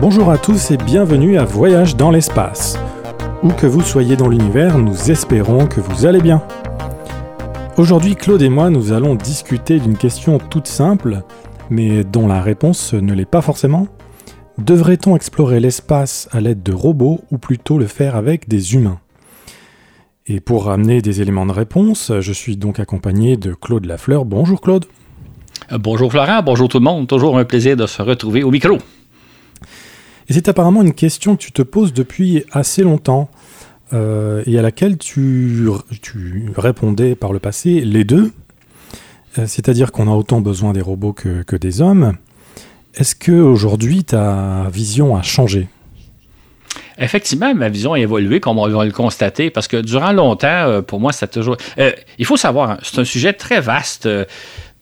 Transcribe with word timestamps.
Bonjour 0.00 0.30
à 0.30 0.38
tous 0.38 0.70
et 0.70 0.76
bienvenue 0.76 1.38
à 1.38 1.44
Voyage 1.44 1.96
dans 1.96 2.12
l'espace. 2.12 2.78
Où 3.42 3.48
que 3.48 3.66
vous 3.66 3.80
soyez 3.80 4.14
dans 4.14 4.28
l'univers, 4.28 4.78
nous 4.78 5.10
espérons 5.10 5.66
que 5.66 5.80
vous 5.80 6.06
allez 6.06 6.20
bien. 6.20 6.40
Aujourd'hui, 7.76 8.14
Claude 8.14 8.42
et 8.42 8.48
moi, 8.48 8.70
nous 8.70 8.92
allons 8.92 9.16
discuter 9.16 9.80
d'une 9.80 9.96
question 9.96 10.38
toute 10.38 10.68
simple, 10.68 11.22
mais 11.68 12.04
dont 12.04 12.28
la 12.28 12.40
réponse 12.40 12.94
ne 12.94 13.12
l'est 13.12 13.24
pas 13.24 13.42
forcément. 13.42 13.88
Devrait-on 14.58 15.16
explorer 15.16 15.58
l'espace 15.58 16.28
à 16.30 16.40
l'aide 16.40 16.62
de 16.62 16.72
robots 16.72 17.18
ou 17.32 17.38
plutôt 17.38 17.76
le 17.76 17.88
faire 17.88 18.14
avec 18.14 18.48
des 18.48 18.74
humains? 18.74 19.00
Et 20.28 20.38
pour 20.38 20.70
amener 20.70 21.02
des 21.02 21.22
éléments 21.22 21.46
de 21.46 21.52
réponse, 21.52 22.12
je 22.20 22.32
suis 22.32 22.56
donc 22.56 22.78
accompagné 22.78 23.36
de 23.36 23.52
Claude 23.52 23.86
Lafleur. 23.86 24.24
Bonjour 24.24 24.60
Claude. 24.60 24.84
Euh, 25.72 25.78
bonjour 25.78 26.12
Florent, 26.12 26.42
bonjour 26.44 26.68
tout 26.68 26.78
le 26.78 26.84
monde. 26.84 27.08
Toujours 27.08 27.36
un 27.36 27.44
plaisir 27.44 27.76
de 27.76 27.86
se 27.86 28.00
retrouver 28.00 28.44
au 28.44 28.52
micro. 28.52 28.78
Et 30.28 30.34
c'est 30.34 30.48
apparemment 30.48 30.82
une 30.82 30.94
question 30.94 31.36
que 31.36 31.42
tu 31.42 31.52
te 31.52 31.62
poses 31.62 31.92
depuis 31.92 32.44
assez 32.52 32.82
longtemps 32.82 33.30
euh, 33.94 34.42
et 34.46 34.58
à 34.58 34.62
laquelle 34.62 34.98
tu, 34.98 35.68
répondais 36.56 37.14
par 37.14 37.32
le 37.32 37.38
passé 37.38 37.80
les 37.80 38.04
deux. 38.04 38.32
Euh, 39.38 39.46
c'est-à-dire 39.46 39.90
qu'on 39.90 40.08
a 40.08 40.14
autant 40.14 40.40
besoin 40.40 40.72
des 40.72 40.82
robots 40.82 41.14
que, 41.14 41.56
des 41.56 41.80
hommes. 41.80 42.14
Est-ce 42.94 43.14
qu'aujourd'hui 43.14 44.04
ta 44.04 44.68
vision 44.70 45.16
a 45.16 45.22
changé? 45.22 45.68
Effectivement, 46.98 47.54
ma 47.54 47.68
vision 47.68 47.92
a 47.92 47.98
évolué, 48.00 48.40
comme 48.40 48.58
on 48.58 48.68
va 48.68 48.84
le 48.84 48.90
constater, 48.90 49.50
parce 49.50 49.68
que 49.68 49.76
durant 49.76 50.12
longtemps, 50.12 50.48
euh, 50.48 50.82
pour 50.82 51.00
moi, 51.00 51.12
c'est 51.12 51.30
toujours. 51.30 51.56
il 52.18 52.24
faut 52.26 52.36
savoir, 52.36 52.72
hein, 52.72 52.78
c'est 52.82 52.98
un 52.98 53.04
sujet 53.04 53.32
très 53.32 53.60
vaste 53.60 54.08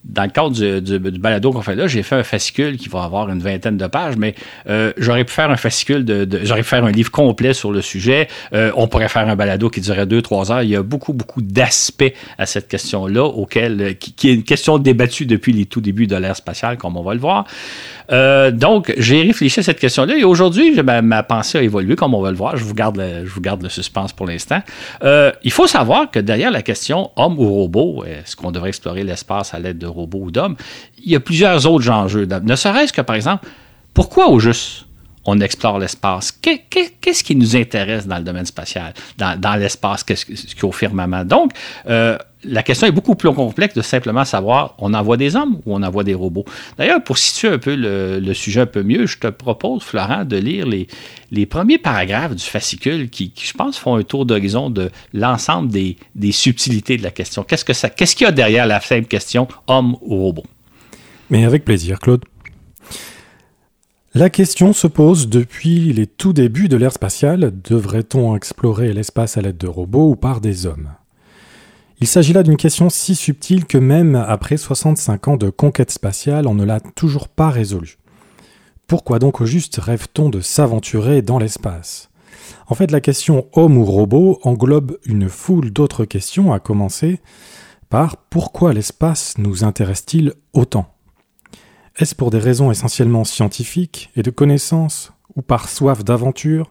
dans 0.08 0.22
le 0.22 0.30
cadre 0.30 0.80
du, 0.80 0.98
balado 1.18 1.52
qu'on 1.52 1.62
fait 1.62 1.74
là, 1.74 1.86
j'ai 1.88 2.02
fait 2.02 2.14
un 2.14 2.22
fascicule 2.22 2.76
qui 2.76 2.88
va 2.88 3.02
avoir 3.02 3.28
une 3.28 3.40
vingtaine 3.40 3.76
de 3.76 3.86
pages, 3.86 4.16
mais 4.16 4.34
euh, 4.68 4.92
j'aurais 4.96 5.24
pu 5.24 5.32
faire 5.32 5.50
un 5.50 5.56
fascicule, 5.56 6.04
de, 6.04 6.28
j'aurais 6.44 6.62
pu 6.62 6.68
faire 6.68 6.84
un 6.84 6.92
livre 6.92 7.10
complet 7.10 7.52
sur 7.52 7.72
le 7.72 7.82
sujet. 7.82 8.28
Euh, 8.52 8.70
on 8.76 8.86
pourrait 8.86 9.08
faire 9.08 9.28
un 9.28 9.36
balado 9.36 9.68
qui 9.68 9.80
durerait 9.80 10.06
deux, 10.06 10.22
trois 10.22 10.52
heures. 10.52 10.62
Il 10.62 10.70
y 10.70 10.76
a 10.76 10.82
beaucoup, 10.82 11.12
beaucoup 11.12 11.42
d'aspects 11.42 12.12
à 12.38 12.46
cette 12.46 12.68
question-là, 12.68 13.24
auquel, 13.24 13.80
euh, 13.80 13.92
qui, 13.94 14.28
est 14.28 14.34
une 14.34 14.44
question 14.44 14.78
débattue 14.78 15.26
depuis 15.26 15.52
les 15.52 15.66
tout 15.66 15.80
débuts 15.80 16.06
de 16.06 16.16
l'ère 16.16 16.36
spatiale, 16.36 16.76
comme 16.76 16.96
on 16.96 17.02
va 17.02 17.14
le 17.14 17.20
voir. 17.20 17.46
Donc, 18.08 18.92
j'ai 18.96 19.22
réfléchi 19.22 19.60
à 19.60 19.62
cette 19.62 19.80
question-là 19.80 20.16
et 20.16 20.24
aujourd'hui, 20.24 20.80
ma, 20.82 21.22
pensée 21.22 21.58
a 21.58 21.62
évolué, 21.62 21.96
comme 21.96 22.14
on 22.14 22.20
va 22.20 22.30
le 22.30 22.36
voir. 22.36 22.56
Je 22.56 22.64
vous 22.64 22.74
garde 22.74 22.96
le, 22.96 23.26
je 23.26 23.30
vous 23.30 23.40
garde 23.40 23.62
le 23.62 23.68
suspense 23.68 24.12
pour 24.12 24.26
l'instant. 24.26 24.62
il 25.02 25.52
faut 25.52 25.66
savoir 25.66 26.10
que 26.10 26.18
derrière 26.18 26.50
la 26.50 26.62
question 26.62 27.10
homme 27.16 27.38
ou 27.38 27.48
robot, 27.48 28.04
est-ce 28.04 28.36
qu'on 28.36 28.50
devrait 28.50 28.68
explorer 28.68 29.04
l'espace 29.04 29.54
à 29.54 29.58
l'aide 29.58 29.78
de 29.78 29.86
robots 29.86 30.20
ou 30.24 30.30
d'hommes, 30.30 30.56
il 31.04 31.12
y 31.12 31.16
a 31.16 31.20
plusieurs 31.20 31.66
autres 31.66 31.90
enjeux. 31.90 32.26
Ne 32.42 32.56
serait-ce 32.56 32.92
que, 32.92 33.00
par 33.00 33.16
exemple, 33.16 33.46
pourquoi 33.94 34.28
au 34.28 34.38
juste 34.38 34.84
on 35.24 35.40
explore 35.40 35.78
l'espace? 35.78 36.32
Qu'est-ce 36.32 37.24
qui 37.24 37.34
nous 37.34 37.56
intéresse 37.56 38.06
dans 38.06 38.18
le 38.18 38.24
domaine 38.24 38.46
spatial, 38.46 38.92
dans, 39.18 39.58
l'espace, 39.58 40.04
qu'est-ce 40.04 40.26
a 40.26 40.64
au 40.64 40.72
firmament? 40.72 41.24
Donc, 41.24 41.52
euh, 41.88 42.18
la 42.46 42.62
question 42.62 42.86
est 42.86 42.92
beaucoup 42.92 43.14
plus 43.14 43.32
complexe 43.32 43.74
de 43.74 43.82
simplement 43.82 44.24
savoir 44.24 44.74
on 44.78 44.94
envoie 44.94 45.16
des 45.16 45.36
hommes 45.36 45.60
ou 45.66 45.74
on 45.74 45.82
envoie 45.82 46.04
des 46.04 46.14
robots. 46.14 46.44
D'ailleurs, 46.78 47.02
pour 47.02 47.18
situer 47.18 47.48
un 47.48 47.58
peu 47.58 47.74
le, 47.74 48.34
sujet 48.34 48.60
un 48.60 48.66
peu 48.66 48.82
mieux, 48.82 49.06
je 49.06 49.18
te 49.18 49.26
propose, 49.28 49.82
Florent, 49.82 50.24
de 50.24 50.36
lire 50.36 50.66
les, 50.66 51.46
premiers 51.46 51.78
paragraphes 51.78 52.34
du 52.34 52.44
fascicule 52.44 53.10
qui, 53.10 53.32
je 53.40 53.52
pense, 53.52 53.78
font 53.78 53.96
un 53.96 54.02
tour 54.02 54.26
d'horizon 54.26 54.70
de 54.70 54.90
l'ensemble 55.12 55.70
des, 55.70 55.96
subtilités 56.32 56.96
de 56.96 57.02
la 57.02 57.10
question. 57.10 57.42
Qu'est-ce 57.42 57.64
qu'est-ce 57.64 58.16
qu'il 58.16 58.26
y 58.26 58.28
a 58.28 58.32
derrière 58.32 58.66
la 58.66 58.80
simple 58.80 59.06
question 59.06 59.48
homme 59.66 59.96
ou 60.02 60.16
robot? 60.16 60.44
Mais 61.30 61.44
avec 61.44 61.64
plaisir, 61.64 61.98
Claude. 61.98 62.24
La 64.14 64.30
question 64.30 64.72
se 64.72 64.86
pose 64.86 65.28
depuis 65.28 65.92
les 65.92 66.06
tout 66.06 66.32
débuts 66.32 66.68
de 66.68 66.76
l'ère 66.76 66.92
spatiale, 66.92 67.52
devrait-on 67.62 68.34
explorer 68.34 68.94
l'espace 68.94 69.36
à 69.36 69.42
l'aide 69.42 69.58
de 69.58 69.66
robots 69.66 70.10
ou 70.10 70.16
par 70.16 70.40
des 70.40 70.64
hommes? 70.64 70.88
Il 71.98 72.06
s'agit 72.06 72.34
là 72.34 72.42
d'une 72.42 72.58
question 72.58 72.90
si 72.90 73.14
subtile 73.14 73.64
que 73.64 73.78
même 73.78 74.16
après 74.16 74.58
65 74.58 75.28
ans 75.28 75.36
de 75.38 75.48
conquête 75.48 75.90
spatiale, 75.90 76.46
on 76.46 76.54
ne 76.54 76.64
l'a 76.64 76.80
toujours 76.80 77.28
pas 77.28 77.48
résolue. 77.48 77.96
Pourquoi 78.86 79.18
donc 79.18 79.40
au 79.40 79.46
juste 79.46 79.76
rêve-t-on 79.76 80.28
de 80.28 80.42
s'aventurer 80.42 81.22
dans 81.22 81.38
l'espace? 81.38 82.10
En 82.66 82.74
fait, 82.74 82.90
la 82.90 83.00
question 83.00 83.46
homme 83.54 83.78
ou 83.78 83.84
robot 83.84 84.38
englobe 84.42 84.98
une 85.06 85.30
foule 85.30 85.70
d'autres 85.70 86.04
questions, 86.04 86.52
à 86.52 86.60
commencer 86.60 87.20
par 87.88 88.16
pourquoi 88.16 88.74
l'espace 88.74 89.38
nous 89.38 89.64
intéresse-t-il 89.64 90.34
autant? 90.52 90.92
Est-ce 91.96 92.14
pour 92.14 92.30
des 92.30 92.38
raisons 92.38 92.70
essentiellement 92.70 93.24
scientifiques 93.24 94.10
et 94.16 94.22
de 94.22 94.30
connaissances, 94.30 95.12
ou 95.34 95.40
par 95.40 95.68
soif 95.68 96.04
d'aventure, 96.04 96.70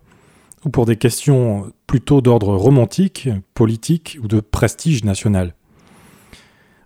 ou 0.66 0.70
pour 0.70 0.86
des 0.86 0.98
questions 0.98 1.72
plutôt 1.88 2.22
d'ordre 2.22 2.56
romantique, 2.56 3.30
politique 3.54 4.18
ou 4.22 4.28
de 4.28 4.40
prestige 4.40 5.04
national? 5.04 5.54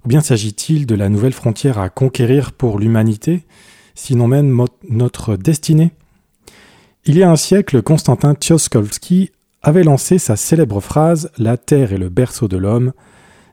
Ou 0.05 0.09
bien 0.09 0.21
s'agit-il 0.21 0.85
de 0.85 0.95
la 0.95 1.09
nouvelle 1.09 1.33
frontière 1.33 1.79
à 1.79 1.89
conquérir 1.89 2.51
pour 2.51 2.77
l'humanité, 2.77 3.45
sinon 3.95 4.27
même 4.27 4.65
notre 4.89 5.35
destinée? 5.35 5.91
Il 7.05 7.17
y 7.17 7.23
a 7.23 7.31
un 7.31 7.35
siècle, 7.37 7.81
Constantin 7.81 8.33
Tsiolkovsky 8.33 9.31
avait 9.61 9.83
lancé 9.83 10.19
sa 10.19 10.35
célèbre 10.35 10.79
phrase 10.79 11.31
La 11.37 11.57
terre 11.57 11.93
est 11.93 11.97
le 11.97 12.09
berceau 12.09 12.47
de 12.47 12.57
l'homme, 12.57 12.93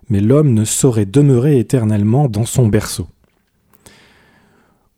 mais 0.09 0.21
l'homme 0.21 0.53
ne 0.53 0.65
saurait 0.65 1.07
demeurer 1.07 1.59
éternellement 1.59 2.29
dans 2.29 2.45
son 2.45 2.69
berceau. 2.69 3.09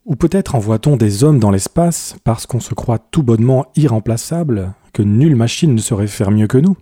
Ou 0.09 0.17
peut-être 0.17 0.55
envoie-t-on 0.55 0.97
des 0.97 1.23
hommes 1.23 1.39
dans 1.39 1.51
l'espace 1.51 2.17
parce 2.25 2.47
qu'on 2.47 2.61
se 2.61 2.73
croit 2.73 2.99
tout 2.99 3.23
bonnement 3.23 3.67
irremplaçable, 3.77 4.73
que 4.95 5.03
nulle 5.03 5.37
machine 5.37 5.75
ne 5.75 5.81
saurait 5.81 6.07
faire 6.07 6.31
mieux 6.31 6.47
que 6.47 6.57
nous? 6.57 6.79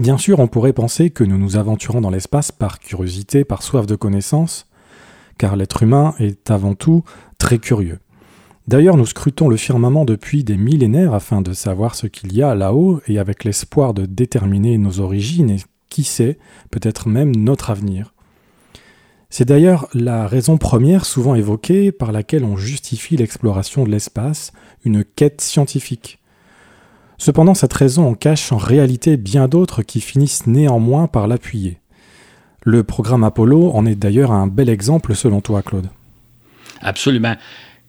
Bien 0.00 0.16
sûr, 0.16 0.40
on 0.40 0.48
pourrait 0.48 0.72
penser 0.72 1.10
que 1.10 1.24
nous 1.24 1.36
nous 1.36 1.58
aventurons 1.58 2.00
dans 2.00 2.08
l'espace 2.08 2.52
par 2.52 2.78
curiosité, 2.78 3.44
par 3.44 3.62
soif 3.62 3.86
de 3.86 3.96
connaissance, 3.96 4.66
car 5.36 5.56
l'être 5.56 5.82
humain 5.82 6.14
est 6.18 6.50
avant 6.50 6.74
tout 6.74 7.04
très 7.36 7.58
curieux. 7.58 7.98
D'ailleurs, 8.66 8.96
nous 8.96 9.04
scrutons 9.04 9.50
le 9.50 9.58
firmament 9.58 10.06
depuis 10.06 10.42
des 10.42 10.56
millénaires 10.56 11.12
afin 11.12 11.42
de 11.42 11.52
savoir 11.52 11.94
ce 11.94 12.06
qu'il 12.06 12.32
y 12.32 12.42
a 12.42 12.54
là-haut 12.54 13.02
et 13.06 13.18
avec 13.18 13.44
l'espoir 13.44 13.92
de 13.92 14.06
déterminer 14.06 14.78
nos 14.78 15.00
origines 15.00 15.50
et, 15.50 15.58
qui 15.90 16.02
sait, 16.02 16.38
peut-être 16.70 17.10
même 17.10 17.36
notre 17.36 17.68
avenir. 17.68 18.14
C'est 19.28 19.44
d'ailleurs 19.44 19.88
la 19.92 20.26
raison 20.26 20.56
première 20.56 21.04
souvent 21.04 21.34
évoquée 21.34 21.92
par 21.92 22.12
laquelle 22.12 22.44
on 22.44 22.56
justifie 22.56 23.16
l'exploration 23.16 23.84
de 23.84 23.90
l'espace, 23.90 24.52
une 24.84 25.04
quête 25.04 25.40
scientifique. 25.40 26.18
Cependant, 27.18 27.54
cette 27.54 27.72
raison 27.72 28.08
en 28.08 28.14
cache 28.14 28.52
en 28.52 28.56
réalité 28.56 29.16
bien 29.16 29.48
d'autres 29.48 29.82
qui 29.82 30.00
finissent 30.00 30.46
néanmoins 30.46 31.06
par 31.06 31.26
l'appuyer. 31.26 31.80
Le 32.62 32.82
programme 32.82 33.24
Apollo 33.24 33.70
en 33.72 33.86
est 33.86 33.94
d'ailleurs 33.94 34.32
un 34.32 34.46
bel 34.46 34.68
exemple 34.68 35.14
selon 35.14 35.40
toi, 35.40 35.62
Claude. 35.62 35.88
Absolument. 36.80 37.36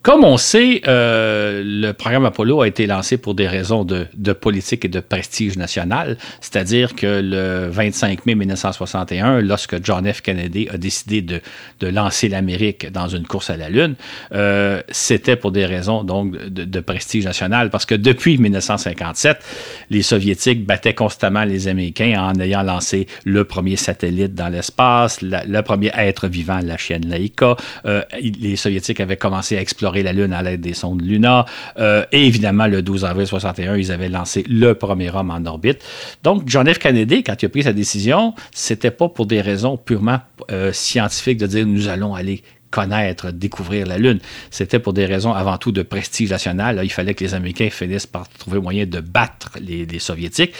Comme 0.02 0.22
on 0.22 0.36
sait, 0.36 0.82
euh, 0.86 1.62
le 1.64 1.92
programme 1.92 2.24
Apollo 2.24 2.62
a 2.62 2.68
été 2.68 2.86
lancé 2.86 3.18
pour 3.18 3.34
des 3.34 3.48
raisons 3.48 3.84
de, 3.84 4.06
politique 4.32 4.84
et 4.84 4.88
de 4.88 5.00
prestige 5.00 5.56
national, 5.56 6.16
c'est-à-dire 6.40 6.94
que 6.94 7.20
le 7.20 7.68
25 7.68 8.24
mai 8.24 8.36
1961, 8.36 9.40
lorsque 9.40 9.84
John 9.84 10.10
F. 10.10 10.20
Kennedy 10.20 10.68
a 10.72 10.78
décidé 10.78 11.20
de, 11.20 11.40
lancer 11.80 12.28
l'Amérique 12.28 12.90
dans 12.92 13.08
une 13.08 13.26
course 13.26 13.50
à 13.50 13.56
la 13.56 13.68
Lune, 13.68 13.96
euh, 14.32 14.82
c'était 14.88 15.34
pour 15.34 15.50
des 15.50 15.66
raisons 15.66 16.04
donc 16.04 16.36
de, 16.36 16.80
prestige 16.80 17.24
national, 17.24 17.68
parce 17.70 17.84
que 17.84 17.96
depuis 17.96 18.38
1957, 18.38 19.38
les 19.90 20.02
Soviétiques 20.02 20.64
battaient 20.64 20.94
constamment 20.94 21.42
les 21.42 21.66
Américains 21.66 22.22
en 22.22 22.38
ayant 22.38 22.62
lancé 22.62 23.08
le 23.24 23.44
premier 23.44 23.74
satellite 23.74 24.34
dans 24.34 24.48
l'espace, 24.48 25.22
le 25.22 25.60
premier 25.62 25.90
être 25.96 26.28
vivant, 26.28 26.60
la 26.62 26.76
chienne 26.76 27.06
Laika. 27.08 27.56
Euh, 27.84 28.02
les 28.20 28.54
Soviétiques 28.54 29.00
avaient 29.00 29.16
commencé 29.16 29.56
à 29.56 29.60
explorer 29.60 29.87
la 29.96 30.12
Lune 30.12 30.32
à 30.32 30.42
l'aide 30.42 30.60
des 30.60 30.74
sondes 30.74 31.02
Luna. 31.02 31.44
Euh, 31.78 32.04
et 32.12 32.26
évidemment, 32.26 32.66
le 32.66 32.82
12 32.82 33.04
avril 33.04 33.26
61, 33.26 33.76
ils 33.76 33.92
avaient 33.92 34.08
lancé 34.08 34.44
le 34.48 34.74
premier 34.74 35.10
homme 35.10 35.30
en 35.30 35.44
orbite. 35.46 35.82
Donc, 36.22 36.42
John 36.46 36.72
F. 36.72 36.78
Kennedy, 36.78 37.22
quand 37.22 37.40
il 37.42 37.46
a 37.46 37.48
pris 37.48 37.62
sa 37.62 37.72
décision, 37.72 38.34
c'était 38.52 38.90
pas 38.90 39.08
pour 39.08 39.26
des 39.26 39.40
raisons 39.40 39.76
purement 39.76 40.18
euh, 40.50 40.72
scientifiques 40.72 41.38
de 41.38 41.46
dire 41.46 41.66
nous 41.66 41.88
allons 41.88 42.14
aller 42.14 42.42
connaître, 42.70 43.30
découvrir 43.30 43.86
la 43.86 43.98
Lune. 43.98 44.18
C'était 44.50 44.78
pour 44.78 44.92
des 44.92 45.06
raisons 45.06 45.32
avant 45.32 45.56
tout 45.56 45.72
de 45.72 45.82
prestige 45.82 46.30
national. 46.30 46.80
il 46.84 46.90
fallait 46.90 47.14
que 47.14 47.24
les 47.24 47.34
Américains 47.34 47.70
finissent 47.70 48.06
par 48.06 48.28
trouver 48.28 48.60
moyen 48.60 48.86
de 48.86 49.00
battre 49.00 49.52
les, 49.60 49.86
Soviétiques. 49.98 50.52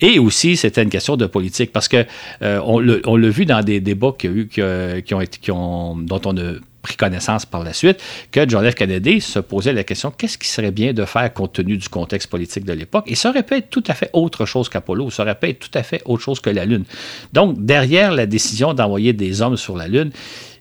Et 0.00 0.18
aussi, 0.18 0.56
c'était 0.56 0.82
une 0.82 0.90
question 0.90 1.16
de 1.16 1.26
politique 1.26 1.72
parce 1.72 1.88
que 1.88 2.04
euh, 2.42 2.60
on 2.64 3.16
l'a 3.16 3.28
vu 3.28 3.44
dans 3.44 3.62
des 3.62 3.80
débats 3.80 4.12
qui, 4.16 4.28
eu, 4.28 4.48
qui, 4.48 5.14
ont 5.14 5.20
été, 5.20 5.38
qui 5.38 5.50
ont, 5.50 5.96
dont 5.96 6.20
on 6.26 6.36
a 6.36 6.52
pris 6.84 6.96
connaissance 6.96 7.46
par 7.46 7.64
la 7.64 7.72
suite, 7.72 7.98
que 8.30 8.48
John 8.48 8.70
F. 8.70 8.74
Kennedy 8.74 9.20
se 9.20 9.38
posait 9.38 9.72
la 9.72 9.84
question 9.84 10.12
qu'est-ce 10.12 10.36
qui 10.36 10.48
serait 10.48 10.70
bien 10.70 10.92
de 10.92 11.04
faire 11.06 11.32
compte 11.32 11.54
tenu 11.54 11.78
du 11.78 11.88
contexte 11.88 12.28
politique 12.28 12.64
de 12.64 12.74
l'époque? 12.74 13.04
Et 13.08 13.14
ça 13.14 13.30
aurait 13.30 13.42
pu 13.42 13.54
être 13.54 13.70
tout 13.70 13.82
à 13.88 13.94
fait 13.94 14.10
autre 14.12 14.44
chose 14.44 14.68
qu'Apollo, 14.68 15.10
ça 15.10 15.22
aurait 15.22 15.34
pu 15.34 15.48
être 15.48 15.58
tout 15.58 15.78
à 15.78 15.82
fait 15.82 16.02
autre 16.04 16.22
chose 16.22 16.40
que 16.40 16.50
la 16.50 16.66
Lune. 16.66 16.84
Donc, 17.32 17.64
derrière 17.64 18.12
la 18.12 18.26
décision 18.26 18.74
d'envoyer 18.74 19.14
des 19.14 19.40
hommes 19.40 19.56
sur 19.56 19.76
la 19.76 19.88
Lune, 19.88 20.10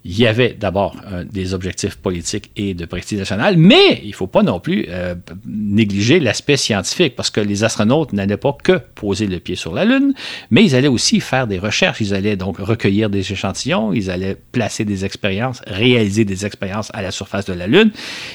il 0.05 0.17
y 0.17 0.27
avait 0.27 0.55
d'abord 0.59 0.97
des 1.31 1.53
objectifs 1.53 1.95
politiques 1.95 2.51
et 2.55 2.73
de 2.73 2.85
prestige 2.85 3.19
national, 3.19 3.57
mais 3.57 4.01
il 4.03 4.09
ne 4.09 4.13
faut 4.13 4.27
pas 4.27 4.43
non 4.43 4.59
plus 4.59 4.85
euh, 4.89 5.15
négliger 5.45 6.19
l'aspect 6.19 6.57
scientifique, 6.57 7.15
parce 7.15 7.29
que 7.29 7.39
les 7.39 7.63
astronautes 7.63 8.13
n'allaient 8.13 8.37
pas 8.37 8.55
que 8.63 8.79
poser 8.95 9.27
le 9.27 9.39
pied 9.39 9.55
sur 9.55 9.73
la 9.73 9.85
Lune, 9.85 10.13
mais 10.51 10.63
ils 10.63 10.75
allaient 10.75 10.87
aussi 10.87 11.19
faire 11.19 11.47
des 11.47 11.59
recherches, 11.59 12.01
ils 12.01 12.13
allaient 12.13 12.35
donc 12.35 12.57
recueillir 12.57 13.09
des 13.09 13.31
échantillons, 13.31 13.93
ils 13.93 14.09
allaient 14.09 14.37
placer 14.51 14.85
des 14.85 15.05
expériences, 15.05 15.61
réaliser 15.67 16.25
des 16.25 16.45
expériences 16.45 16.89
à 16.93 17.01
la 17.01 17.11
surface 17.11 17.45
de 17.45 17.53
la 17.53 17.67
Lune, 17.67 17.91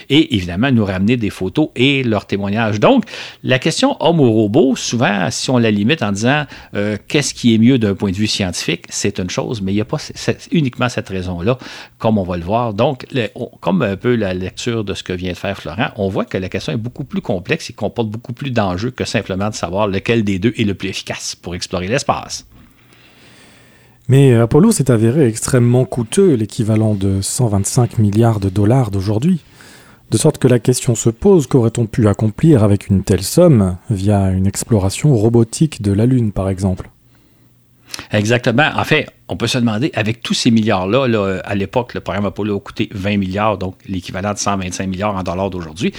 et 0.08 0.34
évidemment 0.34 0.70
nous 0.72 0.84
ramener 0.84 1.16
des 1.16 1.30
photos 1.30 1.68
et 1.76 2.02
leurs 2.02 2.26
témoignages. 2.26 2.80
Donc, 2.80 3.04
la 3.42 3.58
question 3.58 3.96
homme 4.00 4.20
ou 4.20 4.32
robot, 4.32 4.76
souvent, 4.76 5.30
si 5.30 5.50
on 5.50 5.58
la 5.58 5.70
limite 5.70 6.02
en 6.02 6.12
disant 6.12 6.46
euh, 6.74 6.96
qu'est-ce 7.08 7.34
qui 7.34 7.54
est 7.54 7.58
mieux 7.58 7.78
d'un 7.78 7.94
point 7.94 8.10
de 8.10 8.16
vue 8.16 8.26
scientifique, 8.26 8.84
c'est 8.88 9.18
une 9.18 9.30
chose, 9.30 9.60
mais 9.60 9.72
il 9.72 9.76
n'y 9.76 9.80
a 9.80 9.84
pas 9.84 9.98
uniquement 10.52 10.88
cette 10.88 11.08
raison-là, 11.08 11.57
comme 11.98 12.18
on 12.18 12.22
va 12.22 12.36
le 12.36 12.44
voir. 12.44 12.74
Donc, 12.74 13.06
comme 13.60 13.82
un 13.82 13.96
peu 13.96 14.14
la 14.14 14.34
lecture 14.34 14.84
de 14.84 14.94
ce 14.94 15.02
que 15.02 15.12
vient 15.12 15.32
de 15.32 15.36
faire 15.36 15.56
Florent, 15.58 15.90
on 15.96 16.08
voit 16.08 16.24
que 16.24 16.38
la 16.38 16.48
question 16.48 16.72
est 16.72 16.78
beaucoup 16.78 17.04
plus 17.04 17.20
complexe 17.20 17.70
et 17.70 17.72
comporte 17.72 18.08
beaucoup 18.08 18.32
plus 18.32 18.50
d'enjeux 18.50 18.90
que 18.90 19.04
simplement 19.04 19.50
de 19.50 19.54
savoir 19.54 19.88
lequel 19.88 20.24
des 20.24 20.38
deux 20.38 20.52
est 20.56 20.64
le 20.64 20.74
plus 20.74 20.88
efficace 20.88 21.34
pour 21.34 21.54
explorer 21.54 21.88
l'espace. 21.88 22.46
Mais 24.08 24.34
Apollo 24.34 24.72
s'est 24.72 24.90
avéré 24.90 25.26
extrêmement 25.26 25.84
coûteux, 25.84 26.32
l'équivalent 26.32 26.94
de 26.94 27.20
125 27.20 27.98
milliards 27.98 28.40
de 28.40 28.48
dollars 28.48 28.90
d'aujourd'hui. 28.90 29.40
De 30.10 30.16
sorte 30.16 30.38
que 30.38 30.48
la 30.48 30.58
question 30.58 30.94
se 30.94 31.10
pose, 31.10 31.46
qu'aurait-on 31.46 31.84
pu 31.84 32.08
accomplir 32.08 32.64
avec 32.64 32.88
une 32.88 33.04
telle 33.04 33.22
somme 33.22 33.76
via 33.90 34.30
une 34.30 34.46
exploration 34.46 35.14
robotique 35.14 35.82
de 35.82 35.92
la 35.92 36.06
Lune, 36.06 36.32
par 36.32 36.48
exemple? 36.48 36.88
Exactement. 38.12 38.70
En 38.76 38.84
fait, 38.84 39.08
on 39.28 39.36
peut 39.36 39.46
se 39.46 39.58
demander, 39.58 39.90
avec 39.94 40.22
tous 40.22 40.34
ces 40.34 40.50
milliards-là, 40.50 41.40
à 41.44 41.54
l'époque, 41.54 41.94
le 41.94 42.00
programme 42.00 42.26
Apollo 42.26 42.56
a 42.56 42.60
coûté 42.60 42.88
20 42.92 43.16
milliards, 43.16 43.58
donc 43.58 43.76
l'équivalent 43.88 44.32
de 44.32 44.38
125 44.38 44.86
milliards 44.86 45.14
en 45.14 45.22
dollars 45.22 45.50
d'aujourd'hui. 45.50 45.92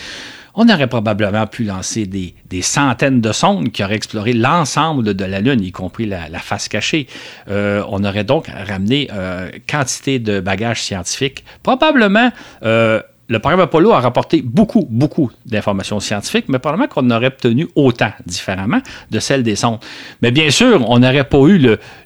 On 0.55 0.67
aurait 0.67 0.87
probablement 0.87 1.47
pu 1.47 1.63
lancer 1.63 2.05
des, 2.05 2.33
centaines 2.61 3.21
de 3.21 3.31
sondes 3.31 3.71
qui 3.71 3.83
auraient 3.83 3.95
exploré 3.95 4.33
l'ensemble 4.33 5.13
de 5.13 5.25
la 5.25 5.39
Lune, 5.39 5.61
y 5.63 5.71
compris 5.71 6.05
la, 6.05 6.27
face 6.39 6.67
cachée. 6.67 7.07
Euh, 7.49 7.83
on 7.87 8.03
aurait 8.03 8.23
donc 8.23 8.47
ramené 8.47 9.09
euh, 9.13 9.51
quantité 9.69 10.19
de 10.19 10.39
bagages 10.39 10.81
scientifiques, 10.81 11.45
probablement 11.63 12.31
euh, 12.63 13.01
le 13.29 13.37
programme 13.37 13.61
Apollo 13.61 13.91
a 13.91 13.99
rapporté 13.99 14.41
beaucoup, 14.41 14.87
beaucoup 14.89 15.31
d'informations 15.45 15.99
scientifiques, 15.99 16.45
mais 16.49 16.57
probablement 16.57 16.87
qu'on 16.87 17.09
aurait 17.11 17.27
obtenu 17.27 17.67
autant 17.75 18.11
différemment 18.25 18.81
de 19.11 19.19
celles 19.19 19.43
des 19.43 19.55
sondes. 19.55 19.77
Mais 20.23 20.31
bien 20.31 20.49
sûr, 20.49 20.83
on 20.89 20.97
n'aurait 20.97 21.23
pas 21.23 21.37
eu 21.45 21.59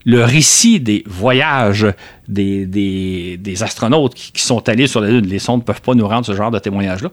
le, 0.06 0.24
récit 0.24 0.82
des 0.82 1.04
voyages 1.08 1.88
des, 2.28 3.58
astronautes 3.62 4.16
qui, 4.16 4.42
sont 4.42 4.68
allés 4.68 4.88
sur 4.88 5.00
la 5.00 5.10
Lune. 5.10 5.26
Les 5.26 5.40
sondes 5.40 5.62
ne 5.62 5.66
peuvent 5.66 5.82
pas 5.82 5.96
nous 5.96 6.08
rendre 6.08 6.26
ce 6.26 6.36
genre 6.36 6.52
de 6.52 6.60
témoignages-là. 6.60 7.10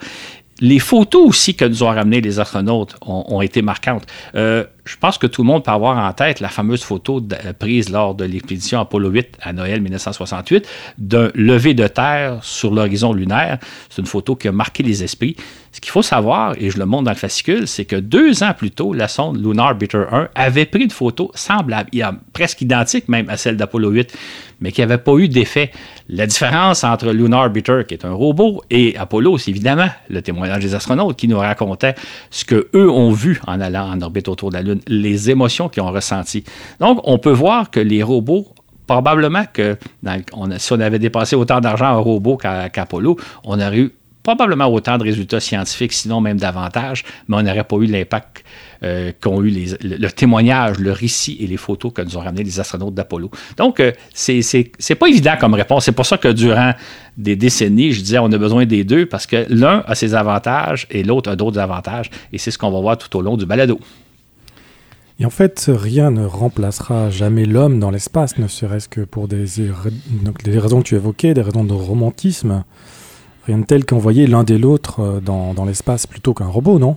Les 0.61 0.81
photos 0.81 1.29
aussi 1.29 1.55
que 1.55 1.65
nous 1.65 1.85
ont 1.85 1.89
ramenées 1.89 2.21
les 2.21 2.41
astronautes 2.41 2.97
ont, 3.01 3.41
été 3.41 3.63
marquantes. 3.63 4.07
Euh, 4.35 4.65
je 4.85 4.97
pense 4.97 5.19
que 5.19 5.27
tout 5.27 5.43
le 5.43 5.47
monde 5.47 5.65
peut 5.65 5.71
avoir 5.71 5.99
en 5.99 6.13
tête 6.13 6.41
la 6.41 6.49
fameuse 6.49 6.83
photo 6.83 7.21
euh, 7.21 7.53
prise 7.53 7.91
lors 7.91 8.15
de 8.15 8.25
l'expédition 8.25 8.81
Apollo 8.81 9.11
8 9.11 9.39
à 9.43 9.53
Noël 9.53 9.81
1968 9.81 10.67
d'un 10.99 11.31
lever 11.35 11.75
de 11.75 11.87
terre 11.87 12.39
sur 12.43 12.73
l'horizon 12.73 13.13
lunaire. 13.13 13.59
C'est 13.89 14.01
une 14.01 14.07
photo 14.07 14.37
qui 14.37 14.49
a 14.49 14.53
marqué 14.53 14.83
les 14.83 15.03
esprits. 15.03 15.37
Ce 15.73 15.81
qu'il 15.81 15.93
faut 15.93 16.03
savoir, 16.03 16.55
et 16.59 16.71
je 16.71 16.79
le 16.79 16.87
montre 16.87 17.05
dans 17.05 17.13
le 17.13 17.17
fascicule, 17.17 17.69
c'est 17.69 17.85
que 17.85 17.95
deux 17.95 18.43
ans 18.43 18.55
plus 18.57 18.73
tôt, 18.73 18.93
la 18.93 19.07
sonde 19.07 19.41
Lunar 19.41 19.67
Orbiter 19.67 20.03
1 20.11 20.29
avait 20.35 20.67
pris 20.67 20.83
une 20.83 20.91
photo 20.91 21.31
semblable, 21.35 21.91
presque 22.33 22.61
identique 22.61 23.09
même 23.09 23.29
à 23.29 23.37
celle 23.37 23.57
d'Apollo 23.57 23.91
8, 23.91 24.13
mais 24.61 24.73
qui 24.73 24.81
n'avait 24.81 24.99
pas 24.99 25.15
eu 25.15 25.29
d'effet. 25.29 25.71
La 26.09 26.27
différence 26.27 26.83
entre 26.83 27.13
Lunar 27.13 27.43
Orbiter, 27.43 27.83
qui 27.87 27.95
est 27.95 28.05
un 28.05 28.13
robot, 28.13 28.63
et 28.69 28.97
Apollo, 28.97 29.39
c'est 29.39 29.53
évidemment 29.53 29.89
le 30.09 30.23
témoignage 30.23 30.65
des 30.65 30.75
astronautes 30.75 31.17
qui 31.17 31.29
nous 31.29 31.39
racontait 31.39 31.95
ce 32.31 32.45
qu'eux 32.45 32.91
ont 32.91 33.13
vu 33.13 33.41
en 33.47 33.61
allant 33.61 33.93
en 33.93 34.01
orbite 34.03 34.27
autour 34.27 34.51
de 34.51 34.55
la 34.57 34.63
Lune, 34.63 34.80
les 34.87 35.31
émotions 35.31 35.69
qu'ils 35.69 35.83
ont 35.83 35.91
ressenties. 35.91 36.45
Donc, 36.79 37.01
on 37.05 37.19
peut 37.19 37.33
voir 37.33 37.71
que 37.71 37.81
les 37.81 38.03
robots 38.03 38.47
probablement 38.87 39.45
que 39.53 39.77
si 40.59 40.73
on 40.73 40.81
avait 40.81 40.99
dépassé 40.99 41.37
autant 41.37 41.61
d'argent 41.61 41.93
en 41.93 42.03
robot 42.03 42.37
qu'Apollo, 42.37 43.17
on 43.45 43.61
aurait 43.61 43.79
eu 43.79 43.93
probablement 44.23 44.67
autant 44.67 44.99
de 44.99 45.05
résultats 45.05 45.41
scientifiques, 45.41 45.93
sinon 45.93 46.21
même 46.21 46.39
davantage, 46.39 47.05
mais 47.29 47.37
on 47.37 47.43
n'aurait 47.43 47.65
pas 47.65 47.77
eu 47.77 47.87
l'impact 47.87 48.45
euh, 48.83 49.13
qu'ont 49.21 49.43
eu 49.43 49.51
le, 49.51 50.09
témoignage, 50.09 50.79
le 50.79 50.93
récit 50.93 51.37
et 51.41 51.47
les 51.47 51.57
photos 51.57 51.93
que 51.93 52.03
nous 52.03 52.17
ont 52.17 52.21
ramenés 52.21 52.43
les 52.43 52.61
astronautes 52.61 52.95
d'Apollo. 52.95 53.31
Donc, 53.57 53.81
euh, 53.81 53.93
c'est 54.13 54.95
pas 54.99 55.07
évident 55.07 55.35
comme 55.39 55.55
réponse. 55.55 55.85
C'est 55.85 55.93
pour 55.93 56.07
ça 56.07 56.19
que 56.19 56.29
durant 56.29 56.73
des 57.17 57.37
décennies, 57.37 57.93
je 57.93 58.01
disais 58.01 58.19
on 58.19 58.33
a 58.33 58.39
besoin 58.39 58.67
des 58.67 58.85
deux 58.85 59.07
parce 59.07 59.27
que 59.27 59.47
l'un 59.49 59.85
a 59.87 59.95
ses 59.95 60.15
avantages 60.15 60.87
et 60.91 61.03
l'autre 61.03 61.31
a 61.31 61.37
d'autres 61.37 61.59
avantages. 61.59 62.11
Et 62.33 62.39
c'est 62.39 62.51
ce 62.51 62.59
qu'on 62.59 62.71
va 62.71 62.81
voir 62.81 62.99
tout 62.99 63.15
au 63.17 63.23
long 63.23 63.37
du 63.37 63.47
balado. 63.47 63.79
Et 65.21 65.27
en 65.27 65.31
fait, 65.31 65.67
rien 65.69 66.11
ne 66.11 66.25
remplacera 66.25 67.11
jamais 67.11 67.45
l'homme 67.45 67.79
dans 67.79 67.91
l'espace, 67.91 68.39
ne 68.39 68.49
serait-ce 68.49 68.89
que 68.89 69.03
pour 69.03 69.29
des, 69.29 69.45
des 70.45 70.59
raisons 70.59 70.81
que 70.81 70.89
tu 70.89 70.95
évoquais, 70.95 71.35
des 71.35 71.43
raisons 71.43 71.63
de 71.63 71.75
romantisme. 71.75 72.65
Rien 73.47 73.59
de 73.59 73.67
tel 73.67 73.85
qu'envoyer 73.85 74.27
l'un 74.27 74.45
des 74.45 74.57
l'autre 74.57 75.01
euh, 75.01 75.21
dans, 75.21 75.53
dans 75.53 75.67
l'espace 75.67 76.07
plutôt 76.07 76.33
qu'un 76.33 76.47
robot, 76.47 76.79
non? 76.79 76.97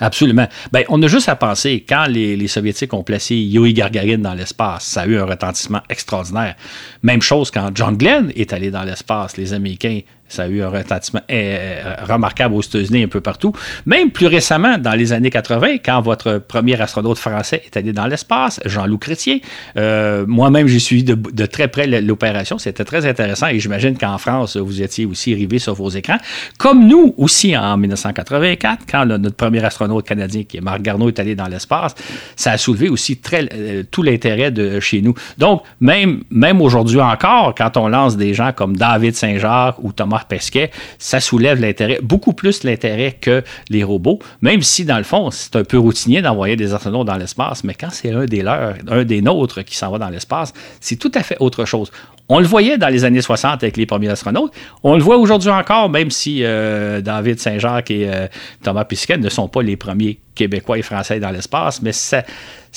Absolument. 0.00 0.46
Ben, 0.72 0.84
on 0.88 1.02
a 1.02 1.08
juste 1.08 1.28
à 1.28 1.36
penser, 1.36 1.84
quand 1.88 2.06
les, 2.08 2.36
les 2.36 2.48
Soviétiques 2.48 2.92
ont 2.94 3.02
placé 3.02 3.36
Yuri 3.36 3.74
Gagarin 3.74 4.18
dans 4.18 4.34
l'espace, 4.34 4.84
ça 4.84 5.02
a 5.02 5.06
eu 5.06 5.18
un 5.18 5.24
retentissement 5.24 5.82
extraordinaire. 5.88 6.54
Même 7.02 7.22
chose 7.22 7.50
quand 7.50 7.70
John 7.74 7.96
Glenn 7.96 8.32
est 8.36 8.52
allé 8.52 8.70
dans 8.70 8.82
l'espace. 8.84 9.36
Les 9.36 9.52
Américains 9.52 10.00
ça 10.28 10.44
a 10.44 10.48
eu 10.48 10.62
un 10.62 10.68
retentissement 10.68 11.20
euh, 11.30 11.94
remarquable 12.08 12.54
aux 12.54 12.62
États-Unis, 12.62 13.04
un 13.04 13.08
peu 13.08 13.20
partout. 13.20 13.52
Même 13.86 14.10
plus 14.10 14.26
récemment, 14.26 14.78
dans 14.78 14.92
les 14.92 15.12
années 15.12 15.30
80, 15.30 15.76
quand 15.84 16.00
votre 16.00 16.38
premier 16.38 16.80
astronaute 16.80 17.18
français 17.18 17.62
est 17.64 17.76
allé 17.76 17.92
dans 17.92 18.06
l'espace, 18.06 18.60
Jean-Loup 18.64 18.98
Chrétien, 18.98 19.38
euh, 19.76 20.24
moi-même, 20.26 20.66
j'ai 20.66 20.78
suivi 20.78 21.04
de, 21.04 21.46
très 21.46 21.68
près 21.68 21.86
l'opération. 22.00 22.58
C'était 22.58 22.84
très 22.84 23.06
intéressant 23.06 23.48
et 23.48 23.58
j'imagine 23.60 23.96
qu'en 23.96 24.18
France, 24.18 24.56
vous 24.56 24.82
étiez 24.82 25.04
aussi 25.04 25.34
rivé 25.34 25.58
sur 25.58 25.74
vos 25.74 25.90
écrans. 25.90 26.18
Comme 26.58 26.86
nous 26.86 27.14
aussi 27.18 27.56
en 27.56 27.76
1984, 27.76 28.84
quand 28.90 29.06
notre 29.06 29.36
premier 29.36 29.64
astronaute 29.64 30.06
canadien, 30.06 30.44
qui 30.44 30.56
est 30.56 30.62
Marc 30.62 30.82
Garneau, 30.82 31.08
est 31.08 31.18
allé 31.18 31.34
dans 31.34 31.46
l'espace, 31.46 31.94
ça 32.36 32.52
a 32.52 32.58
soulevé 32.58 32.88
aussi 32.88 33.18
très, 33.18 33.46
euh, 33.52 33.82
tout 33.90 34.02
l'intérêt 34.02 34.50
de 34.50 34.80
chez 34.80 35.02
nous. 35.02 35.14
Donc, 35.38 35.62
même, 35.80 36.22
même 36.30 36.60
aujourd'hui 36.60 37.00
encore, 37.00 37.54
quand 37.56 37.76
on 37.76 37.88
lance 37.88 38.16
des 38.16 38.34
gens 38.34 38.52
comme 38.52 38.76
David 38.76 39.14
Saint-Jacques 39.14 39.76
ou 39.82 39.92
Thomas 39.92 40.13
Pesquet, 40.28 40.70
ça 40.98 41.20
soulève 41.20 41.60
l'intérêt, 41.60 41.98
beaucoup 42.02 42.32
plus 42.32 42.64
l'intérêt 42.64 43.16
que 43.20 43.42
les 43.68 43.84
robots, 43.84 44.18
même 44.40 44.62
si 44.62 44.84
dans 44.84 44.98
le 44.98 45.04
fond, 45.04 45.30
c'est 45.30 45.56
un 45.56 45.64
peu 45.64 45.78
routinier 45.78 46.22
d'envoyer 46.22 46.56
des 46.56 46.74
astronautes 46.74 47.06
dans 47.06 47.16
l'espace, 47.16 47.64
mais 47.64 47.74
quand 47.74 47.90
c'est 47.90 48.12
un 48.12 48.24
des 48.24 48.42
leurs, 48.42 48.74
un 48.88 49.04
des 49.04 49.22
nôtres 49.22 49.64
qui 49.64 49.76
s'en 49.76 49.90
va 49.90 49.98
dans 49.98 50.08
l'espace, 50.08 50.52
c'est 50.80 50.96
tout 50.96 51.12
à 51.14 51.22
fait 51.22 51.36
autre 51.40 51.64
chose. 51.64 51.90
On 52.28 52.38
le 52.38 52.46
voyait 52.46 52.78
dans 52.78 52.88
les 52.88 53.04
années 53.04 53.20
60 53.20 53.62
avec 53.62 53.76
les 53.76 53.84
premiers 53.84 54.08
astronautes. 54.08 54.52
On 54.82 54.94
le 54.96 55.02
voit 55.02 55.18
aujourd'hui 55.18 55.50
encore, 55.50 55.90
même 55.90 56.10
si 56.10 56.42
euh, 56.42 57.02
David 57.02 57.38
Saint-Jacques 57.38 57.90
et 57.90 58.08
euh, 58.08 58.28
Thomas 58.62 58.84
Pesquet 58.84 59.18
ne 59.18 59.28
sont 59.28 59.48
pas 59.48 59.62
les 59.62 59.76
premiers 59.76 60.20
Québécois 60.34 60.78
et 60.78 60.82
Français 60.82 61.20
dans 61.20 61.30
l'espace, 61.30 61.82
mais 61.82 61.92
ça 61.92 62.22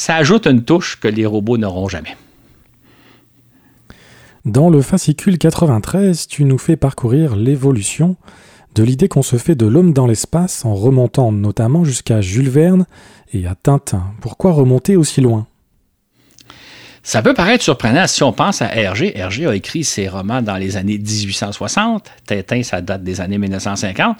ajoute 0.09 0.47
une 0.47 0.63
touche 0.63 0.99
que 0.99 1.07
les 1.07 1.25
robots 1.25 1.57
n'auront 1.57 1.87
jamais. 1.87 2.15
Dans 4.47 4.69
le 4.69 4.81
fascicule 4.81 5.37
93, 5.37 6.25
tu 6.25 6.45
nous 6.45 6.57
fais 6.57 6.77
parcourir 6.77 7.35
l'évolution 7.35 8.15
de 8.75 8.83
l'idée 8.83 9.09
qu'on 9.09 9.21
se 9.21 9.35
fait 9.35 9.55
de 9.55 9.65
l'homme 9.65 9.91
dans 9.91 10.07
l'espace 10.07 10.63
en 10.63 10.73
remontant 10.73 11.33
notamment 11.33 11.83
jusqu'à 11.83 12.21
Jules 12.21 12.49
Verne 12.49 12.85
et 13.33 13.45
à 13.45 13.55
Tintin. 13.55 14.05
Pourquoi 14.21 14.53
remonter 14.53 14.95
aussi 14.95 15.19
loin? 15.19 15.47
Ça 17.03 17.21
peut 17.21 17.33
paraître 17.33 17.61
surprenant 17.61 18.07
si 18.07 18.23
on 18.23 18.31
pense 18.31 18.61
à 18.61 18.73
Hergé. 18.73 19.17
Hergé 19.17 19.47
a 19.47 19.53
écrit 19.53 19.83
ses 19.83 20.07
romans 20.07 20.41
dans 20.41 20.55
les 20.55 20.77
années 20.77 20.97
1860. 20.97 22.09
Tintin, 22.25 22.63
ça 22.63 22.79
date 22.79 23.03
des 23.03 23.19
années 23.19 23.39
1950. 23.39 24.15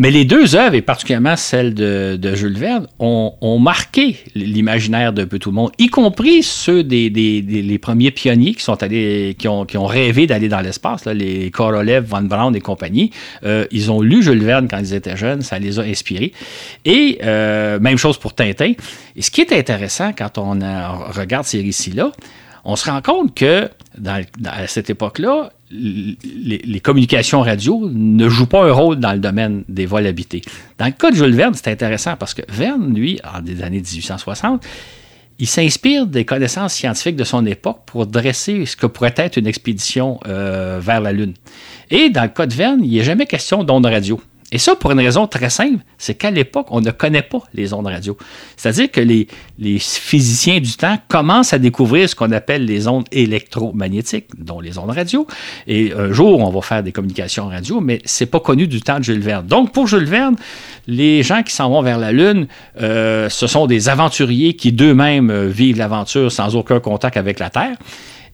Mais 0.00 0.12
les 0.12 0.24
deux 0.24 0.54
œuvres, 0.54 0.76
et 0.76 0.80
particulièrement 0.80 1.34
celle 1.34 1.74
de, 1.74 2.34
Jules 2.36 2.56
Verne, 2.56 2.86
ont, 3.00 3.58
marqué 3.58 4.16
l'imaginaire 4.36 5.12
de 5.12 5.24
peu 5.24 5.40
tout 5.40 5.50
le 5.50 5.56
monde, 5.56 5.72
y 5.76 5.88
compris 5.88 6.44
ceux 6.44 6.84
des, 6.84 7.10
les 7.10 7.78
premiers 7.78 8.12
pionniers 8.12 8.54
qui 8.54 8.62
sont 8.62 8.80
allés, 8.80 9.36
qui 9.36 9.48
ont, 9.48 9.86
rêvé 9.86 10.28
d'aller 10.28 10.48
dans 10.48 10.60
l'espace, 10.60 11.06
les 11.06 11.50
Korolev, 11.50 12.04
Von 12.04 12.22
Braun 12.22 12.54
et 12.54 12.60
compagnie. 12.60 13.10
Euh, 13.42 13.66
ils 13.72 13.90
ont 13.90 14.00
lu 14.00 14.22
Jules 14.22 14.44
Verne 14.44 14.68
quand 14.68 14.78
ils 14.78 14.94
étaient 14.94 15.16
jeunes, 15.16 15.42
ça 15.42 15.58
les 15.58 15.80
a 15.80 15.82
inspirés. 15.82 16.32
Et 16.84 17.18
euh, 17.24 17.80
même 17.80 17.98
chose 17.98 18.18
pour 18.18 18.34
Tintin. 18.34 18.74
Et 19.16 19.22
ce 19.22 19.32
qui 19.32 19.40
est 19.40 19.52
intéressant 19.52 20.12
quand 20.16 20.38
on 20.38 20.60
regarde 21.10 21.44
ces 21.44 21.60
récits-là, 21.60 22.12
on 22.64 22.76
se 22.76 22.88
rend 22.88 23.02
compte 23.02 23.34
que 23.34 23.68
à 24.44 24.66
cette 24.66 24.90
époque-là, 24.90 25.52
les, 25.70 26.80
communications 26.80 27.40
radio 27.40 27.90
ne 27.92 28.28
jouent 28.28 28.46
pas 28.46 28.64
un 28.64 28.72
rôle 28.72 28.96
dans 28.96 29.12
le 29.12 29.18
domaine 29.18 29.64
des 29.68 29.86
vols 29.86 30.06
habités. 30.06 30.42
Dans 30.78 30.86
le 30.86 30.92
cas 30.92 31.10
de 31.10 31.16
Jules 31.16 31.34
Verne, 31.34 31.54
c'est 31.54 31.68
intéressant 31.68 32.16
parce 32.16 32.34
que 32.34 32.42
Verne, 32.48 32.94
lui, 32.94 33.20
en 33.24 33.40
des 33.40 33.62
années 33.62 33.80
1860, 33.80 34.64
il 35.40 35.46
s'inspire 35.46 36.06
des 36.06 36.24
connaissances 36.24 36.74
scientifiques 36.74 37.16
de 37.16 37.24
son 37.24 37.46
époque 37.46 37.80
pour 37.86 38.06
dresser 38.06 38.66
ce 38.66 38.76
que 38.76 38.86
pourrait 38.86 39.14
être 39.16 39.36
une 39.36 39.46
expédition 39.46 40.18
euh, 40.26 40.80
vers 40.82 41.00
la 41.00 41.12
Lune. 41.12 41.34
Et 41.90 42.10
dans 42.10 42.22
le 42.22 42.28
cas 42.28 42.46
de 42.46 42.54
Verne, 42.54 42.80
il 42.82 42.90
n'y 42.90 43.00
a 43.00 43.04
jamais 43.04 43.26
question 43.26 43.62
d'ondes 43.62 43.86
radio. 43.86 44.20
Et 44.50 44.58
ça, 44.58 44.74
pour 44.74 44.92
une 44.92 45.00
raison 45.00 45.26
très 45.26 45.50
simple, 45.50 45.84
c'est 45.98 46.14
qu'à 46.14 46.30
l'époque, 46.30 46.68
on 46.70 46.80
ne 46.80 46.90
connaît 46.90 47.22
pas 47.22 47.40
les 47.52 47.74
ondes 47.74 47.86
radio. 47.86 48.16
C'est-à-dire 48.56 48.90
que 48.90 49.00
les, 49.00 49.28
les, 49.58 49.78
physiciens 49.78 50.60
du 50.60 50.72
temps 50.72 50.96
commencent 51.08 51.52
à 51.52 51.58
découvrir 51.58 52.08
ce 52.08 52.14
qu'on 52.14 52.32
appelle 52.32 52.64
les 52.64 52.88
ondes 52.88 53.04
électromagnétiques, 53.12 54.28
dont 54.38 54.60
les 54.60 54.78
ondes 54.78 54.90
radio. 54.90 55.26
Et 55.66 55.92
un 55.92 56.12
jour, 56.12 56.40
on 56.40 56.50
va 56.50 56.62
faire 56.62 56.82
des 56.82 56.92
communications 56.92 57.48
radio, 57.48 57.80
mais 57.80 58.00
c'est 58.06 58.26
pas 58.26 58.40
connu 58.40 58.66
du 58.66 58.80
temps 58.80 58.98
de 58.98 59.04
Jules 59.04 59.20
Verne. 59.20 59.46
Donc, 59.46 59.72
pour 59.72 59.86
Jules 59.86 60.04
Verne, 60.04 60.36
les 60.86 61.22
gens 61.22 61.42
qui 61.42 61.52
s'en 61.52 61.68
vont 61.68 61.82
vers 61.82 61.98
la 61.98 62.12
Lune, 62.12 62.46
euh, 62.80 63.28
ce 63.28 63.46
sont 63.46 63.66
des 63.66 63.90
aventuriers 63.90 64.54
qui 64.54 64.72
d'eux-mêmes 64.72 65.30
euh, 65.30 65.46
vivent 65.46 65.76
l'aventure 65.76 66.32
sans 66.32 66.56
aucun 66.56 66.80
contact 66.80 67.18
avec 67.18 67.38
la 67.38 67.50
Terre. 67.50 67.76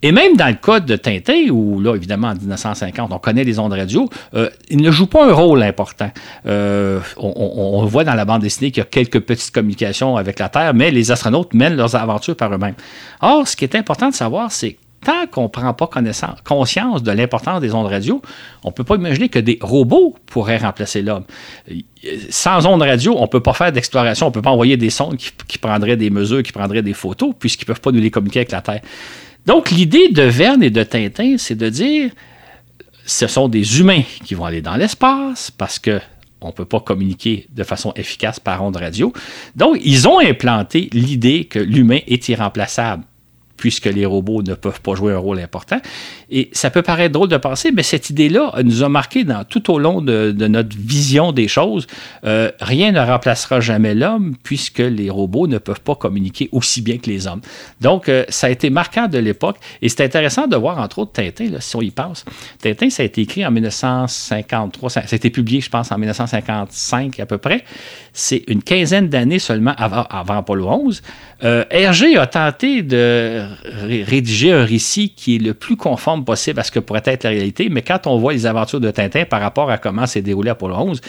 Et 0.05 0.13
même 0.13 0.37
dans 0.37 0.49
le 0.49 0.57
code 0.61 0.85
de 0.85 0.97
Tintin, 0.97 1.49
où 1.49 1.81
là, 1.81 1.95
évidemment, 1.95 2.29
en 2.29 2.35
1950, 2.35 3.11
on 3.11 3.19
connaît 3.19 3.43
les 3.43 3.59
ondes 3.59 3.73
radio, 3.73 4.07
euh, 4.35 4.51
il 4.69 4.83
ne 4.83 4.91
joue 4.91 5.07
pas 5.07 5.27
un 5.27 5.33
rôle 5.33 5.63
important. 5.63 6.11
Euh, 6.45 7.01
on, 7.17 7.87
voit 7.87 8.05
dans 8.05 8.13
la 8.13 8.27
bande 8.27 8.43
dessinée 8.43 8.71
qu'il 8.71 8.83
y 8.83 8.87
a 8.87 8.87
quelques 8.87 9.21
petites 9.21 9.51
communications 9.51 10.19
avec 10.19 10.41
la 10.41 10.51
Terre, 10.51 10.75
mais 10.75 10.91
les 10.91 11.11
astronautes 11.11 11.55
mènent 11.55 11.77
leurs 11.77 11.95
aventures 11.95 12.37
par 12.37 12.53
eux-mêmes. 12.53 12.75
Or, 13.23 13.49
ce 13.49 13.57
qui 13.57 13.65
est 13.65 13.75
important 13.77 14.11
de 14.11 14.15
savoir, 14.15 14.53
c'est 14.53 14.77
tant 15.03 15.27
qu'on 15.27 15.45
ne 15.45 15.49
prend 15.49 15.73
pas 15.73 15.89
conscience 16.45 17.03
de 17.03 17.11
l'importance 17.11 17.63
des 17.63 17.73
ondes 17.73 17.87
radio, 17.87 18.21
on 18.63 18.69
ne 18.69 18.75
peut 18.75 18.85
pas 18.85 18.97
imaginer 18.97 19.31
que 19.31 19.39
des 19.39 19.59
robots 19.63 20.17
pourraient 20.27 20.59
remplacer 20.59 21.01
l'homme. 21.01 21.25
Sans 22.29 22.67
ondes 22.67 22.83
radio, 22.83 23.15
on 23.17 23.23
ne 23.23 23.27
peut 23.27 23.41
pas 23.41 23.55
faire 23.55 23.73
d'exploration, 23.73 24.27
on 24.27 24.29
ne 24.29 24.35
peut 24.35 24.43
pas 24.43 24.51
envoyer 24.51 24.77
des 24.77 24.91
sondes 24.91 25.17
qui, 25.17 25.31
qui, 25.49 25.57
prendraient 25.57 25.97
des 25.97 26.11
mesures, 26.11 26.43
qui 26.43 26.53
prendraient 26.53 26.83
des 26.83 26.93
photos, 26.93 27.33
puisqu'ils 27.39 27.65
ne 27.65 27.69
peuvent 27.69 27.81
pas 27.81 27.91
nous 27.91 28.01
les 28.01 28.11
communiquer 28.11 28.41
avec 28.41 28.53
la 28.53 28.61
Terre. 28.61 28.81
Donc, 29.47 29.71
l'idée 29.71 30.09
de 30.09 30.23
Verne 30.23 30.63
et 30.63 30.71
de 30.71 30.83
Tintin, 30.83 31.37
c'est 31.39 31.55
de 31.55 31.69
dire 31.69 32.11
ce 33.07 33.27
sont 33.27 33.49
des 33.49 33.81
humains 33.81 34.03
qui 34.25 34.35
vont 34.35 34.47
aller 34.47 34.63
dans 34.63 34.77
l'espace 34.77 35.51
parce 35.51 35.79
que 35.79 36.01
on 36.41 36.49
ne 36.49 36.53
peut 36.53 36.65
pas 36.67 36.81
communiquer 36.81 37.47
de 37.51 37.65
façon 37.65 37.93
efficace 37.97 38.39
par 38.39 38.63
onde 38.63 38.77
radio. 38.77 39.13
Donc, 39.57 39.79
ils 39.83 40.07
ont 40.07 40.21
implanté 40.21 40.91
l'idée 40.93 41.47
que 41.47 41.59
l'humain 41.59 42.01
est 42.07 42.29
irremplaçable 42.29 43.05
puisque 43.57 43.87
les 43.87 44.07
robots 44.07 44.43
ne 44.43 44.55
peuvent 44.55 44.81
pas 44.81 44.95
jouer 44.95 45.13
un 45.13 45.19
rôle 45.19 45.39
important. 45.39 45.81
Et 46.31 46.51
ça 46.53 46.71
peut 46.71 46.83
paraître 46.83 47.13
drôle 47.13 47.29
de 47.29 47.37
penser, 47.37 47.71
mais 47.73 47.83
cette 47.83 48.11
idée-là 48.11 48.53
nous 48.63 48.83
a 48.83 48.89
marqué 48.89 49.25
dans, 49.25 49.45
tout 49.45 49.73
au 49.73 49.79
long 49.79 50.01
de, 50.01 50.33
notre 50.33 50.77
vision 50.77 51.33
des 51.33 51.49
choses. 51.49 51.87
Euh, 52.25 52.51
rien 52.61 52.93
ne 52.93 53.01
remplacera 53.01 53.61
jamais 53.61 53.95
l'homme, 53.95 54.35
puisque 54.43 54.79
les 54.79 55.11
robots 55.11 55.47
ne 55.47 55.59
peuvent 55.59 55.81
pas 55.81 55.95
communiquer 55.95 56.49
aussi 56.53 56.83
bien 56.83 56.99
que 56.99 57.09
les 57.09 57.27
hommes. 57.27 57.41
Donc, 57.81 58.09
euh, 58.09 58.25
ça 58.29 58.49
a 58.49 58.51
été 58.51 58.71
marquant 58.71 59.09
de 59.09 59.19
l'époque. 59.19 59.57
Et 59.83 59.89
c'est 59.89 60.03
intéressant 60.03 60.47
de 60.47 60.57
voir, 60.57 60.79
entre 60.79 61.01
autres, 61.01 61.13
Tintin, 61.13 61.49
si 61.61 61.77
on 61.77 61.83
y 61.83 61.91
pense. 61.91 62.25
Tintin, 62.61 62.91
ça 62.91 63.03
a 63.03 63.07
été 63.07 63.23
écrit 63.23 63.47
en 63.47 63.51
1953. 63.51 64.91
Ça, 64.91 65.01
a 65.01 65.15
été 65.15 65.31
publié, 65.31 65.61
je 65.61 65.71
pense, 65.71 65.93
en 65.93 65.99
1955 65.99 67.21
à 67.21 67.27
peu 67.27 67.39
près. 67.39 67.65
C'est 68.13 68.45
une 68.49 68.63
quinzaine 68.63 69.09
d'années 69.09 69.39
seulement 69.39 69.75
avant, 69.77 70.05
avant 70.11 70.39
Apollo 70.39 70.69
11. 70.69 71.03
Euh, 71.43 71.65
Hergé 71.71 72.17
a 72.17 72.27
tenté 72.27 72.83
de 72.83 73.44
rédiger 73.87 74.53
un 74.53 74.65
récit 74.65 75.11
qui 75.11 75.37
est 75.37 75.39
le 75.39 75.55
plus 75.55 75.77
conforme 75.77 76.25
possible 76.25 76.61
à 76.61 76.65
ce 76.65 76.71
que 76.71 76.81
pourrait 76.81 77.03
être 77.05 77.25
la 77.25 77.31
réalité, 77.31 77.69
mais 77.69 77.83
quand 77.83 78.07
on 78.07 78.19
voit 78.19 78.33
les 78.33 78.47
aventures 78.47 78.81
de 78.81 78.91
Tintin 78.91 79.25
par 79.25 79.41
rapport 79.41 79.71
à 79.71 79.79
comment 79.79 80.07
s'est 80.07 80.23
déroulé 80.23 80.51
Apollo 80.51 80.75
11, 80.77 81.01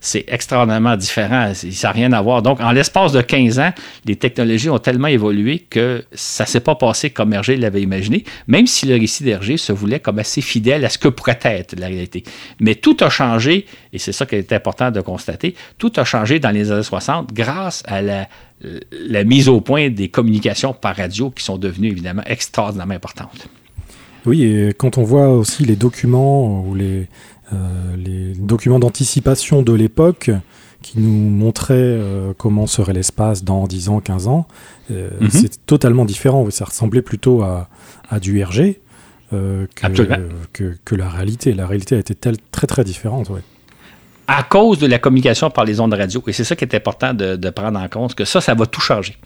c'est 0.00 0.24
extraordinairement 0.28 0.96
différent. 0.96 1.52
Ça 1.54 1.88
n'a 1.88 1.92
rien 1.92 2.12
à 2.12 2.22
voir. 2.22 2.42
Donc, 2.42 2.60
en 2.60 2.72
l'espace 2.72 3.12
de 3.12 3.20
15 3.20 3.58
ans, 3.58 3.72
les 4.06 4.16
technologies 4.16 4.70
ont 4.70 4.78
tellement 4.78 5.08
évolué 5.08 5.58
que 5.58 6.04
ça 6.12 6.44
ne 6.44 6.48
s'est 6.48 6.60
pas 6.60 6.74
passé 6.74 7.10
comme 7.10 7.32
Hergé 7.32 7.56
l'avait 7.56 7.82
imaginé, 7.82 8.24
même 8.46 8.66
si 8.66 8.86
le 8.86 8.96
récit 8.96 9.24
d'Hergé 9.24 9.56
se 9.56 9.72
voulait 9.72 10.00
comme 10.00 10.18
assez 10.18 10.40
fidèle 10.40 10.84
à 10.84 10.88
ce 10.88 10.98
que 10.98 11.08
pourrait 11.08 11.38
être 11.42 11.78
la 11.78 11.88
réalité. 11.88 12.24
Mais 12.60 12.74
tout 12.74 12.96
a 13.00 13.10
changé, 13.10 13.66
et 13.92 13.98
c'est 13.98 14.12
ça 14.12 14.24
qui 14.24 14.36
est 14.36 14.52
important 14.52 14.90
de 14.90 15.00
constater, 15.00 15.54
tout 15.78 15.92
a 15.96 16.04
changé 16.04 16.38
dans 16.38 16.50
les 16.50 16.72
années 16.72 16.82
60 16.82 17.32
grâce 17.32 17.82
à 17.86 18.00
la 18.00 18.28
la 18.62 19.24
mise 19.24 19.48
au 19.48 19.60
point 19.60 19.90
des 19.90 20.08
communications 20.08 20.72
par 20.72 20.96
radio 20.96 21.30
qui 21.30 21.44
sont 21.44 21.58
devenues 21.58 21.88
évidemment 21.88 22.22
extraordinairement 22.26 22.94
importantes. 22.94 23.48
Oui, 24.26 24.42
et 24.42 24.74
quand 24.74 24.98
on 24.98 25.02
voit 25.02 25.28
aussi 25.28 25.64
les 25.64 25.76
documents 25.76 26.62
ou 26.62 26.74
les, 26.74 27.08
euh, 27.52 27.96
les 27.96 28.34
documents 28.34 28.78
d'anticipation 28.78 29.62
de 29.62 29.72
l'époque 29.72 30.30
qui 30.82 30.98
nous 30.98 31.30
montraient 31.30 31.74
euh, 31.76 32.32
comment 32.36 32.66
serait 32.66 32.92
l'espace 32.92 33.44
dans 33.44 33.66
10 33.66 33.88
ans, 33.88 34.00
15 34.00 34.28
ans, 34.28 34.46
euh, 34.90 35.10
mhm. 35.20 35.30
c'est 35.30 35.66
totalement 35.66 36.04
différent. 36.04 36.48
Ça 36.50 36.66
ressemblait 36.66 37.02
plutôt 37.02 37.42
à, 37.42 37.68
à 38.08 38.20
du 38.20 38.42
RG 38.42 38.76
que, 39.30 40.76
que, 40.84 40.94
la 40.96 41.08
réalité. 41.08 41.52
La 41.52 41.66
réalité 41.66 41.94
a 41.94 41.98
été 41.98 42.16
très 42.16 42.66
très 42.66 42.82
différente. 42.82 43.30
Ouais 43.30 43.42
à 44.30 44.44
cause 44.44 44.78
de 44.78 44.86
la 44.86 45.00
communication 45.00 45.50
par 45.50 45.64
les 45.64 45.80
ondes 45.80 45.92
radio. 45.92 46.22
Et 46.28 46.32
c'est 46.32 46.44
ça 46.44 46.54
qui 46.54 46.64
est 46.64 46.74
important 46.74 47.12
de, 47.14 47.50
prendre 47.50 47.80
en 47.80 47.88
compte, 47.88 48.14
que 48.14 48.24
ça, 48.24 48.40
ça 48.40 48.54
va 48.54 48.64
tout 48.64 48.80
changer. 48.80 49.16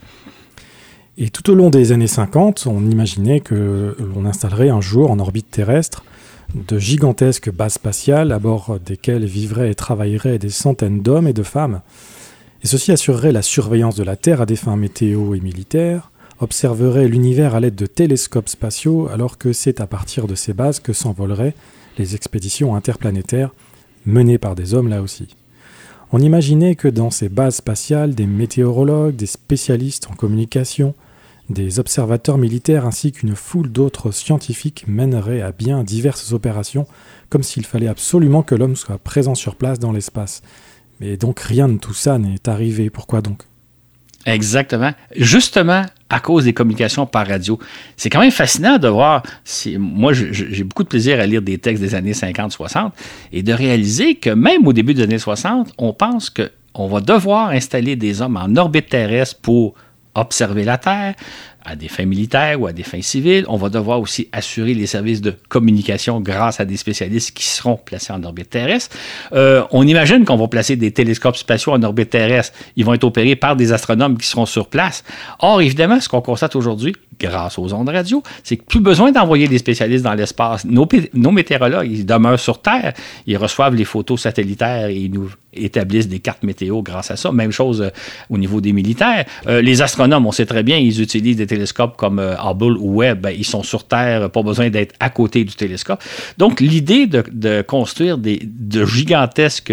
Et 1.19 1.29
tout 1.29 1.51
au 1.51 1.55
long 1.55 1.69
des 1.69 1.93
années 1.93 2.07
50, 2.07 2.67
on 2.67 2.87
imaginait 2.87 3.41
que 3.41 3.95
l'on 3.99 4.25
installerait 4.25 4.71
un 4.71 4.81
jour 4.81 5.11
en 5.11 5.19
orbite 5.19 5.51
terrestre 5.51 6.05
de 6.55 6.79
gigantesques 6.79 7.53
bases 7.53 7.75
spatiales 7.75 8.33
à 8.33 8.39
bord 8.39 8.79
desquelles 8.85 9.27
vivraient 9.27 9.71
et 9.71 9.75
travailleraient 9.75 10.39
des 10.39 10.49
centaines 10.49 11.03
d'hommes 11.03 11.29
et 11.29 11.33
de 11.35 11.43
femmes. 11.43 11.83
Et 12.63 12.67
ceci 12.67 12.91
assurerait 12.91 13.33
la 13.33 13.43
surveillance 13.43 13.97
de 13.97 14.05
la 14.05 14.17
Terre 14.17 14.41
à 14.41 14.47
des 14.47 14.57
fins 14.57 14.77
météo 14.77 15.35
et 15.35 15.41
militaires, 15.41 16.11
observerait 16.41 17.09
l'univers 17.09 17.55
à 17.55 17.61
l'aide 17.61 17.77
de 17.77 17.87
télescopes 17.87 18.49
spatiaux, 18.49 19.09
alors 19.13 19.37
que 19.37 19.53
c'est 19.53 19.81
à 19.81 19.87
partir 19.87 20.27
de 20.27 20.35
ces 20.35 20.55
bases 20.55 20.81
que 20.81 20.95
s'envoleraient 20.95 21.55
les 21.99 22.15
expéditions 22.15 22.75
interplanétaires 22.75 23.51
menée 24.07 24.39
par 24.39 24.55
des 24.55 24.75
hommes 24.75 24.89
là 24.89 25.03
aussi. 25.03 25.29
On 26.13 26.21
imaginait 26.21 26.77
que 26.77 26.89
dans 26.89 27.11
ces 27.11 27.29
bases 27.29 27.57
spatiales, 27.57 28.15
des 28.15 28.27
météorologues, 28.27 29.17
des 29.17 29.27
spécialistes 29.27 30.09
en 30.11 30.15
communication, 30.15 30.95
des 31.51 31.79
observateurs 31.79 32.39
militaires 32.39 32.87
ainsi 32.87 33.13
qu'une 33.13 33.35
foule 33.35 33.71
d'autres 33.71 34.13
scientifiques 34.13 34.85
mèneraient 34.87 35.43
à 35.43 35.53
bien 35.53 35.83
diverses 35.85 36.33
opérations, 36.33 36.87
comme 37.29 37.43
s'il 37.43 37.67
fallait 37.67 37.89
absolument 37.89 38.43
que 38.43 38.55
l'homme 38.55 38.77
soit 38.77 38.99
présent 38.99 39.35
sur 39.35 39.57
place 39.57 39.79
dans 39.79 39.93
l'espace. 39.93 40.43
Mais 41.01 41.17
donc 41.17 41.41
rien 41.41 41.69
de 41.69 41.79
tout 41.79 41.95
ça 41.95 42.19
n'est 42.19 42.49
arrivé. 42.49 42.91
Pourquoi 42.91 43.21
donc? 43.21 43.43
Exactement. 44.27 44.93
Justement, 45.17 45.85
à 46.15 46.21
cause 46.21 46.45
des 46.45 46.53
communications 46.53 47.07
par 47.07 47.27
radio. 47.27 47.59
C'est 47.97 48.09
quand 48.09 48.21
même 48.21 48.31
fascinant 48.31 48.79
de 48.79 48.87
voir, 48.87 49.25
moi 49.79 50.13
j'ai 50.13 50.63
beaucoup 50.63 50.85
de 50.85 50.89
plaisir 50.89 51.19
à 51.19 51.27
lire 51.27 51.43
des 51.43 51.59
textes 51.59 51.83
des 51.83 51.97
années 51.97 52.13
50-60 52.13 52.91
et 53.33 53.43
de 53.43 53.53
réaliser 53.53 54.15
que 54.15 54.31
même 54.31 54.65
au 54.65 54.73
début 54.73 54.95
des 54.95 55.03
années 55.03 55.19
60, 55.19 55.73
on 55.77 55.93
pense 55.93 56.31
qu'on 56.31 56.87
va 56.87 57.01
devoir 57.01 57.51
installer 57.51 57.97
des 57.97 58.23
hommes 58.23 58.37
en 58.37 58.55
orbite 58.55 58.91
terrestre 58.91 59.41
pour 59.43 59.75
observer 60.15 60.63
la 60.63 60.79
Terre, 60.79 61.15
à 61.65 61.77
des 61.77 61.89
fins 61.89 62.05
militaires 62.05 62.61
ou 62.61 62.67
à 62.67 62.73
des 62.73 62.83
fins 62.83 63.03
civiles. 63.03 63.45
On 63.49 63.57
va 63.57 63.69
devoir 63.69 64.01
aussi 64.01 64.29
assurer 64.33 64.75
les 64.75 64.87
services 64.87 65.21
de 65.21 65.35
communication 65.49 66.21
grâce 66.21 66.61
à 66.61 66.65
des 66.65 66.77
spécialistes 66.77 67.33
qui 67.33 67.47
seront 67.47 67.77
placés 67.77 68.13
en 68.13 68.23
orbite 68.23 68.51
terrestre. 68.51 68.97
Euh, 69.33 69.65
on 69.71 69.87
imagine 69.87 70.25
qu'on 70.25 70.37
va 70.37 70.49
placer 70.49 70.77
des 70.77 70.91
télescopes 70.91 71.37
spatiaux 71.37 71.73
en 71.73 71.83
orbite 71.83 72.11
terrestre. 72.11 72.57
Ils 72.77 72.85
vont 72.85 72.95
être 72.95 73.05
opérés 73.05 73.37
par 73.37 73.57
des 73.57 73.73
astronomes 73.73 74.19
qui 74.19 74.27
seront 74.27 74.47
sur 74.47 74.69
place. 74.69 75.05
Or, 75.41 75.63
évidemment, 75.63 76.01
ce 76.01 76.09
qu'on 76.09 76.21
constate 76.21 76.57
aujourd'hui, 76.57 76.95
grâce 77.19 77.59
aux 77.59 77.73
ondes 77.73 77.89
radio, 77.89 78.23
c'est 78.43 78.57
que 78.57 78.65
plus 78.65 78.81
besoin 78.81 79.13
d'envoyer 79.13 79.49
des 79.49 79.59
spécialistes 79.59 80.05
dans 80.05 80.15
l'espace. 80.15 80.65
Nos, 80.65 80.87
météorologues, 81.31 81.91
ils 81.91 82.07
demeurent 82.07 82.41
sur 82.41 82.61
Terre, 82.61 82.95
ils 83.27 83.37
reçoivent 83.37 83.75
les 83.75 83.85
photos 83.85 84.21
satellitaires 84.21 84.89
et 84.89 84.97
ils 84.97 85.13
nous 85.13 85.31
établissent 85.53 86.09
des 86.09 86.19
cartes 86.19 86.43
météo 86.43 86.83
grâce 86.83 87.11
à 87.11 87.17
ça. 87.17 87.31
Même 87.31 87.53
chose 87.53 87.83
euh, 87.83 87.91
au 88.29 88.39
niveau 88.39 88.61
des 88.61 88.73
militaires. 88.73 89.25
Euh, 89.47 89.63
les 89.63 89.83
astronomes, 89.83 90.27
on 90.27 90.33
sait 90.33 90.47
très 90.47 90.63
bien, 90.63 90.79
ils 90.79 91.01
utilisent 91.01 91.37
des 91.37 91.47
télescopes 91.55 91.97
comme 91.97 92.19
euh, 92.19 92.35
Hubble 92.37 92.77
ou 92.79 92.97
Webb. 93.01 93.21
Ben, 93.21 93.31
ils 93.31 93.45
sont 93.45 93.63
sur 93.63 93.85
Terre, 93.85 94.31
pas 94.31 94.43
besoin 94.43 94.71
d'être 94.71 94.95
à 95.01 95.11
côté 95.11 95.45
du 95.45 95.55
télescope. 95.55 96.03
Donc, 96.39 96.61
l'idée 96.61 97.07
de, 97.07 97.63
construire 97.63 98.19
des, 98.19 98.41
de 98.45 98.85
gigantesques 98.85 99.73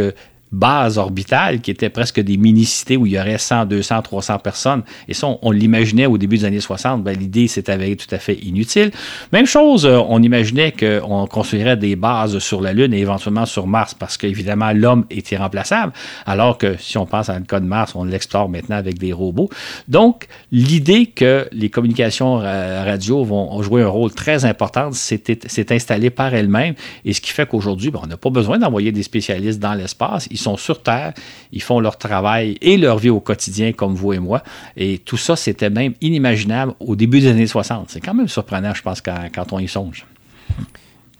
base 0.51 0.97
orbitale 0.97 1.61
qui 1.61 1.71
était 1.71 1.89
presque 1.89 2.19
des 2.19 2.37
mini-cités 2.37 2.97
où 2.97 3.05
il 3.05 3.13
y 3.13 3.19
aurait 3.19 3.37
100, 3.37 3.65
200, 3.65 4.01
300 4.01 4.39
personnes. 4.39 4.83
Et 5.07 5.13
ça, 5.13 5.27
on, 5.41 5.51
l'imaginait 5.51 6.05
au 6.05 6.17
début 6.17 6.37
des 6.37 6.45
années 6.45 6.59
60. 6.59 7.03
Ben, 7.03 7.17
L'idée 7.17 7.47
s'est 7.47 7.69
avérée 7.69 7.95
tout 7.95 8.13
à 8.13 8.19
fait 8.19 8.35
inutile. 8.35 8.91
Même 9.31 9.45
chose, 9.45 9.85
euh, 9.85 9.99
on 10.07 10.21
imaginait 10.21 10.71
qu'on 10.71 11.25
construirait 11.27 11.77
des 11.77 11.95
bases 11.95 12.39
sur 12.39 12.61
la 12.61 12.73
Lune 12.73 12.93
et 12.93 12.99
éventuellement 12.99 13.45
sur 13.45 13.67
Mars 13.67 13.93
parce 13.93 14.17
qu'évidemment, 14.17 14.71
l'homme 14.73 15.05
est 15.09 15.31
irremplaçable. 15.31 15.93
Alors 16.25 16.57
que 16.57 16.75
si 16.77 16.97
on 16.97 17.05
pense 17.05 17.29
à 17.29 17.39
le 17.39 17.45
cas 17.45 17.59
de 17.59 17.65
Mars, 17.65 17.93
on 17.95 18.03
l'explore 18.03 18.49
maintenant 18.49 18.75
avec 18.75 18.97
des 18.97 19.13
robots. 19.13 19.49
Donc, 19.87 20.27
l'idée 20.51 21.05
que 21.05 21.47
les 21.51 21.69
communications 21.69 22.37
radio 22.37 23.23
vont 23.23 23.61
jouer 23.61 23.83
un 23.83 23.87
rôle 23.87 24.11
très 24.11 24.45
important 24.45 24.91
s'est 24.91 25.73
installée 25.73 26.09
par 26.09 26.33
elle-même. 26.33 26.75
Et 27.05 27.13
ce 27.13 27.21
qui 27.21 27.31
fait 27.31 27.47
qu'aujourd'hui, 27.47 27.91
ben, 27.91 28.01
on 28.03 28.07
n'a 28.07 28.17
pas 28.17 28.29
besoin 28.29 28.57
d'envoyer 28.57 28.91
des 28.91 29.03
spécialistes 29.03 29.59
dans 29.59 29.73
l'espace 29.73 30.27
sont 30.41 30.57
sur 30.57 30.83
Terre, 30.83 31.13
ils 31.51 31.61
font 31.61 31.79
leur 31.79 31.97
travail 31.97 32.57
et 32.61 32.77
leur 32.77 32.97
vie 32.97 33.09
au 33.09 33.19
quotidien 33.19 33.71
comme 33.71 33.95
vous 33.95 34.13
et 34.13 34.19
moi. 34.19 34.43
Et 34.75 34.97
tout 34.97 35.17
ça, 35.17 35.35
c'était 35.35 35.69
même 35.69 35.93
inimaginable 36.01 36.73
au 36.79 36.95
début 36.95 37.19
des 37.19 37.27
années 37.27 37.47
60. 37.47 37.89
C'est 37.89 38.01
quand 38.01 38.13
même 38.13 38.27
surprenant, 38.27 38.73
je 38.73 38.81
pense, 38.81 39.01
quand, 39.01 39.29
quand 39.33 39.53
on 39.53 39.59
y 39.59 39.67
songe. 39.67 40.05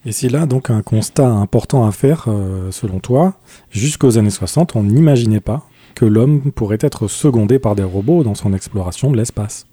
Et 0.06 0.12
c'est 0.12 0.30
là 0.30 0.46
donc 0.46 0.70
un 0.70 0.82
constat 0.82 1.28
important 1.28 1.86
à 1.86 1.92
faire, 1.92 2.26
euh, 2.28 2.72
selon 2.72 3.00
toi. 3.00 3.36
Jusqu'aux 3.70 4.18
années 4.18 4.32
60, 4.32 4.76
on 4.76 4.84
n'imaginait 4.84 5.42
pas 5.42 5.68
que 5.96 6.06
l'homme 6.06 6.52
pourrait 6.52 6.80
être 6.82 7.08
secondé 7.08 7.60
par 7.60 7.76
des 7.76 7.84
robots 7.84 8.24
dans 8.24 8.36
son 8.36 8.54
exploration 8.54 9.12
de 9.12 9.18
l'espace. 9.18 9.68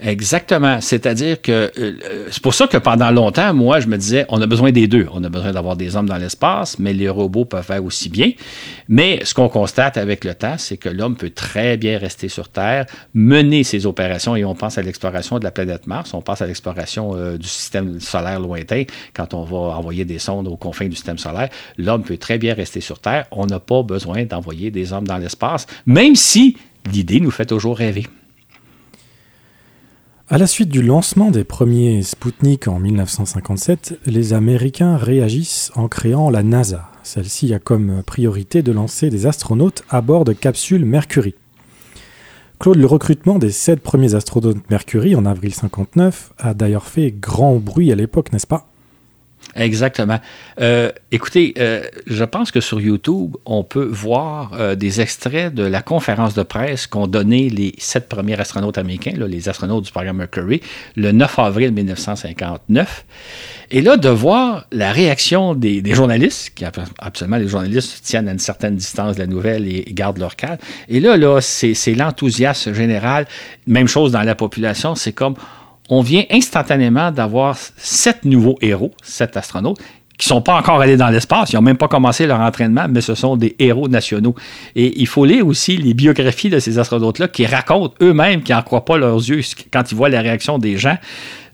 Exactement. 0.00 0.80
C'est-à-dire 0.80 1.40
que 1.40 1.72
euh, 1.78 2.26
c'est 2.30 2.42
pour 2.42 2.54
ça 2.54 2.66
que 2.66 2.76
pendant 2.76 3.10
longtemps, 3.10 3.54
moi, 3.54 3.80
je 3.80 3.86
me 3.86 3.96
disais, 3.96 4.26
on 4.28 4.40
a 4.42 4.46
besoin 4.46 4.70
des 4.70 4.86
deux. 4.86 5.06
On 5.12 5.24
a 5.24 5.28
besoin 5.28 5.52
d'avoir 5.52 5.76
des 5.76 5.96
hommes 5.96 6.08
dans 6.08 6.18
l'espace, 6.18 6.78
mais 6.78 6.92
les 6.92 7.08
robots 7.08 7.46
peuvent 7.46 7.64
faire 7.64 7.82
aussi 7.82 8.08
bien. 8.08 8.32
Mais 8.88 9.24
ce 9.24 9.32
qu'on 9.32 9.48
constate 9.48 9.96
avec 9.96 10.24
le 10.24 10.34
temps, 10.34 10.56
c'est 10.58 10.76
que 10.76 10.88
l'homme 10.88 11.16
peut 11.16 11.30
très 11.30 11.76
bien 11.76 11.98
rester 11.98 12.28
sur 12.28 12.48
Terre, 12.48 12.86
mener 13.14 13.64
ses 13.64 13.86
opérations, 13.86 14.36
et 14.36 14.44
on 14.44 14.54
pense 14.54 14.76
à 14.76 14.82
l'exploration 14.82 15.38
de 15.38 15.44
la 15.44 15.50
planète 15.50 15.86
Mars, 15.86 16.12
on 16.12 16.20
pense 16.20 16.42
à 16.42 16.46
l'exploration 16.46 17.12
euh, 17.14 17.38
du 17.38 17.48
système 17.48 17.98
solaire 18.00 18.40
lointain, 18.40 18.84
quand 19.14 19.32
on 19.32 19.44
va 19.44 19.76
envoyer 19.76 20.04
des 20.04 20.18
sondes 20.18 20.48
aux 20.48 20.56
confins 20.56 20.88
du 20.88 20.96
système 20.96 21.18
solaire. 21.18 21.48
L'homme 21.78 22.02
peut 22.02 22.18
très 22.18 22.38
bien 22.38 22.54
rester 22.54 22.80
sur 22.80 22.98
Terre. 22.98 23.26
On 23.30 23.46
n'a 23.46 23.60
pas 23.60 23.82
besoin 23.82 24.24
d'envoyer 24.24 24.70
des 24.70 24.92
hommes 24.92 25.06
dans 25.06 25.18
l'espace, 25.18 25.66
même 25.86 26.14
si 26.14 26.56
l'idée 26.92 27.20
nous 27.20 27.30
fait 27.30 27.46
toujours 27.46 27.78
rêver. 27.78 28.06
À 30.28 30.38
la 30.38 30.48
suite 30.48 30.70
du 30.70 30.82
lancement 30.82 31.30
des 31.30 31.44
premiers 31.44 32.02
Sputnik 32.02 32.66
en 32.66 32.80
1957, 32.80 34.00
les 34.06 34.32
Américains 34.32 34.96
réagissent 34.96 35.70
en 35.76 35.86
créant 35.86 36.30
la 36.30 36.42
NASA. 36.42 36.90
Celle-ci 37.04 37.54
a 37.54 37.60
comme 37.60 38.02
priorité 38.04 38.62
de 38.62 38.72
lancer 38.72 39.08
des 39.08 39.26
astronautes 39.26 39.84
à 39.88 40.00
bord 40.00 40.24
de 40.24 40.32
capsules 40.32 40.84
Mercury. 40.84 41.36
Claude, 42.58 42.78
le 42.78 42.86
recrutement 42.86 43.38
des 43.38 43.52
sept 43.52 43.80
premiers 43.80 44.16
astronautes 44.16 44.68
Mercury 44.68 45.14
en 45.14 45.26
avril 45.26 45.54
59 45.54 46.32
a 46.38 46.54
d'ailleurs 46.54 46.86
fait 46.86 47.12
grand 47.12 47.60
bruit 47.60 47.92
à 47.92 47.94
l'époque, 47.94 48.32
n'est-ce 48.32 48.48
pas? 48.48 48.66
Exactement. 49.54 50.18
Euh, 50.60 50.90
écoutez, 51.12 51.54
euh, 51.58 51.84
je 52.06 52.24
pense 52.24 52.50
que 52.50 52.60
sur 52.60 52.80
YouTube, 52.80 53.36
on 53.46 53.64
peut 53.64 53.84
voir 53.84 54.52
euh, 54.54 54.74
des 54.74 55.00
extraits 55.00 55.54
de 55.54 55.62
la 55.62 55.82
conférence 55.82 56.34
de 56.34 56.42
presse 56.42 56.86
qu'ont 56.86 57.06
donné 57.06 57.48
les 57.48 57.74
sept 57.78 58.08
premiers 58.08 58.38
astronautes 58.38 58.76
américains, 58.76 59.14
les 59.16 59.48
astronautes 59.48 59.84
du 59.84 59.92
programme 59.92 60.18
Mercury, 60.18 60.60
le 60.96 61.12
9 61.12 61.38
avril 61.38 61.72
1959. 61.72 63.04
Et 63.70 63.80
là, 63.80 63.96
de 63.96 64.08
voir 64.08 64.66
la 64.72 64.92
réaction 64.92 65.54
des, 65.54 65.82
journalistes, 65.94 66.52
qui 66.54 66.64
absolument 66.98 67.38
les 67.38 67.48
journalistes 67.48 68.02
tiennent 68.02 68.28
à 68.28 68.32
une 68.32 68.38
certaine 68.38 68.76
distance 68.76 69.16
de 69.16 69.20
la 69.20 69.26
nouvelle 69.26 69.66
et, 69.66 69.84
gardent 69.88 70.18
leur 70.18 70.36
calme. 70.36 70.58
Et 70.88 71.00
là, 71.00 71.16
là 71.16 71.40
c'est 71.40 71.94
l'enthousiasme 71.94 72.74
général. 72.74 73.26
Même 73.66 73.88
chose 73.88 74.12
dans 74.12 74.22
la 74.22 74.34
population, 74.34 74.94
c'est 74.94 75.12
comme 75.12 75.34
on 75.88 76.00
vient 76.00 76.24
instantanément 76.30 77.10
d'avoir 77.10 77.56
sept 77.76 78.24
nouveaux 78.24 78.58
héros, 78.60 78.92
sept 79.02 79.36
astronautes, 79.36 79.78
qui 80.18 80.28
ne 80.28 80.36
sont 80.36 80.40
pas 80.40 80.56
encore 80.56 80.80
allés 80.80 80.96
dans 80.96 81.10
l'espace, 81.10 81.52
ils 81.52 81.56
n'ont 81.56 81.62
même 81.62 81.76
pas 81.76 81.88
commencé 81.88 82.26
leur 82.26 82.40
entraînement, 82.40 82.86
mais 82.88 83.02
ce 83.02 83.14
sont 83.14 83.36
des 83.36 83.54
héros 83.58 83.86
nationaux. 83.86 84.34
Et 84.74 84.98
il 84.98 85.06
faut 85.06 85.26
lire 85.26 85.46
aussi 85.46 85.76
les 85.76 85.92
biographies 85.92 86.48
de 86.48 86.58
ces 86.58 86.78
astronautes-là 86.78 87.28
qui 87.28 87.44
racontent 87.44 87.94
eux-mêmes, 88.00 88.42
qui 88.42 88.52
n'en 88.52 88.62
croient 88.62 88.86
pas 88.86 88.96
leurs 88.96 89.16
yeux 89.16 89.42
quand 89.70 89.90
ils 89.90 89.94
voient 89.94 90.08
la 90.08 90.22
réaction 90.22 90.58
des 90.58 90.78
gens 90.78 90.96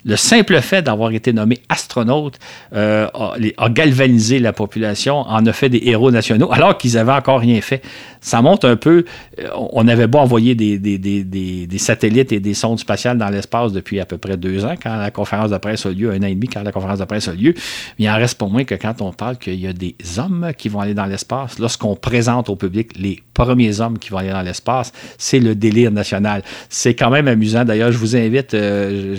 le 0.05 0.17
simple 0.17 0.61
fait 0.61 0.83
d'avoir 0.83 1.13
été 1.13 1.33
nommé 1.33 1.59
astronaute 1.69 2.39
euh, 2.73 3.09
a, 3.13 3.69
galvanisé 3.71 4.39
la 4.39 4.53
population, 4.53 5.21
en 5.21 5.47
a 5.47 5.53
fait 5.53 5.69
des 5.69 5.83
héros 5.85 6.11
nationaux, 6.11 6.53
alors 6.53 6.77
qu'ils 6.79 6.95
n'avaient 6.95 7.13
encore 7.13 7.41
rien 7.41 7.61
fait. 7.61 7.83
Ça 8.21 8.43
montre 8.43 8.69
un 8.69 8.77
peu, 8.77 9.05
euh, 9.39 9.49
on 9.55 9.87
avait 9.89 10.07
beau 10.07 10.19
envoyer 10.19 10.55
des, 10.55 11.79
satellites 11.79 12.33
et 12.33 12.41
des 12.41 12.55
sondes 12.55 12.79
spatiales 12.79 13.19
dans 13.19 13.29
l'espace 13.29 13.73
depuis 13.73 14.01
à 14.01 14.05
peu 14.05 14.19
près 14.19 14.37
deux 14.37 14.65
ans, 14.65 14.75
quand 14.81 14.97
la 14.97 15.11
conférence 15.11 15.51
de 15.51 15.59
presse 15.59 15.87
a 15.87 15.91
lieu, 15.91 16.11
un 16.11 16.23
an 16.23 16.27
et 16.27 16.35
demi 16.35 16.49
quand 16.49 16.63
la 16.63 16.73
conférence 16.73 16.99
de 16.99 17.05
presse 17.05 17.29
a 17.29 17.33
lieu, 17.33 17.55
il 17.99 18.09
en 18.09 18.17
reste 18.17 18.39
pour 18.39 18.51
moins 18.51 18.65
que 18.65 18.75
quand 18.75 19.01
on 19.03 19.13
parle 19.13 19.37
qu'il 19.39 19.61
y 19.61 19.67
a 19.67 19.73
des 19.73 19.95
hommes 20.19 20.53
qui 20.57 20.69
vont 20.69 20.81
aller 20.81 20.95
dans 20.95 21.07
l'espace, 21.07 21.59
lorsqu'on 21.59 21.97
présente 21.97 22.49
au 22.49 22.57
public 22.57 22.91
les 22.97 23.23
premiers 23.35 23.81
hommes 23.81 23.99
qui 23.99 24.11
vont 24.11 24.19
aller 24.19 24.31
dans 24.31 24.43
l'espace, 24.43 24.93
c'est 25.19 25.41
le 25.41 25.55
délire 25.55 25.91
national. 25.91 26.43
C'est 26.69 26.95
quand 26.95 27.11
même 27.11 27.29
amusant. 27.29 27.65
D'ailleurs, 27.65 27.93
je 27.93 27.99
vous 27.99 28.17
invite, 28.17 28.55
euh, 28.55 29.17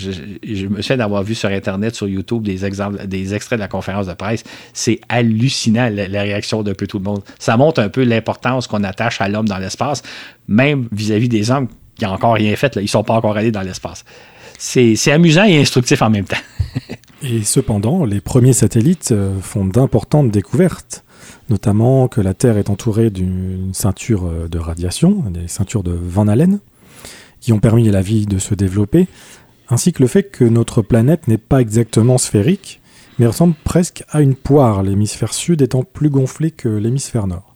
me 0.74 0.82
souviens 0.82 0.98
d'avoir 0.98 1.24
vu 1.24 1.36
sur 1.36 1.50
Internet, 1.50 1.96
sur 1.96 2.08
YouTube, 2.08 2.44
des, 2.44 2.66
exemples, 2.66 3.08
des 3.08 3.34
extraits 3.34 3.58
de 3.58 3.64
la 3.64 3.68
conférence 3.68 4.08
de 4.08 4.14
presse. 4.14 4.44
C'est 4.74 5.00
hallucinant 5.10 5.90
la, 5.90 6.22
réaction 6.22 6.64
d'un 6.64 6.74
peu 6.74 6.88
tout 6.88 6.98
le 7.00 7.04
monde. 7.04 7.22
Ça 7.40 7.58
montre 7.58 7.82
un 7.82 7.90
peu 7.90 8.04
l'importance 8.04 8.68
qu'on 8.68 8.84
attache 8.84 9.22
à 9.22 9.30
l'homme 9.30 9.48
dans 9.48 9.58
l'espace, 9.58 10.04
même 10.48 10.88
vis-à-vis 10.92 11.30
des 11.30 11.52
hommes 11.52 11.68
qui 11.96 12.06
n'ont 12.06 12.12
encore 12.12 12.34
rien 12.34 12.56
fait. 12.56 12.76
Là. 12.76 12.82
Ils 12.82 12.86
ne 12.86 12.90
sont 12.90 13.04
pas 13.04 13.14
encore 13.14 13.38
allés 13.38 13.52
dans 13.52 13.62
l'espace. 13.62 14.04
C'est 14.58 15.12
amusant 15.12 15.44
et 15.44 15.60
instructif 15.60 16.02
en 16.02 16.10
même 16.10 16.26
temps. 16.26 16.38
et 17.24 17.44
cependant, 17.44 18.06
les 18.06 18.22
premiers 18.22 18.54
satellites 18.54 19.12
euh, 19.12 19.38
font 19.42 19.66
d'importantes 19.66 20.32
découvertes 20.32 21.04
notamment 21.50 22.08
que 22.08 22.22
la 22.22 22.34
Terre 22.34 22.58
est 22.58 22.70
entourée 22.70 23.10
d'une 23.10 23.74
ceinture 23.74 24.26
euh, 24.26 24.48
de 24.48 24.60
radiation, 24.60 25.24
des 25.30 25.48
ceintures 25.48 25.84
de 25.84 25.92
Van 25.92 26.28
Allen, 26.28 26.60
qui 27.42 27.52
ont 27.54 27.60
permis 27.60 27.88
à 27.90 27.92
la 27.92 28.02
vie 28.02 28.26
de 28.26 28.38
se 28.38 28.56
développer, 28.56 29.08
ainsi 29.74 29.92
que 29.92 30.04
le 30.04 30.08
fait 30.08 30.24
que 30.24 30.46
notre 30.46 30.82
planète 30.82 31.28
n'est 31.28 31.40
pas 31.40 31.60
exactement 31.60 32.20
sphérique, 32.20 32.80
mais 33.18 33.26
ressemble 33.26 33.56
presque 33.64 34.04
à 34.10 34.22
une 34.22 34.36
poire, 34.36 34.84
l'hémisphère 34.84 35.34
sud 35.34 35.62
étant 35.62 35.84
plus 35.84 36.10
gonflé 36.10 36.52
que 36.52 36.70
l'hémisphère 36.70 37.28
nord. 37.28 37.56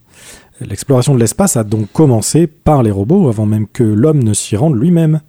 L'exploration 0.60 1.14
de 1.14 1.20
l'espace 1.20 1.58
a 1.58 1.64
donc 1.64 1.92
commencé 1.92 2.48
par 2.48 2.82
les 2.82 2.90
robots 2.90 3.30
avant 3.30 3.46
même 3.46 3.68
que 3.68 3.84
l'homme 3.84 4.24
ne 4.24 4.34
s'y 4.34 4.56
rende 4.56 4.76
lui-même. 4.76 5.22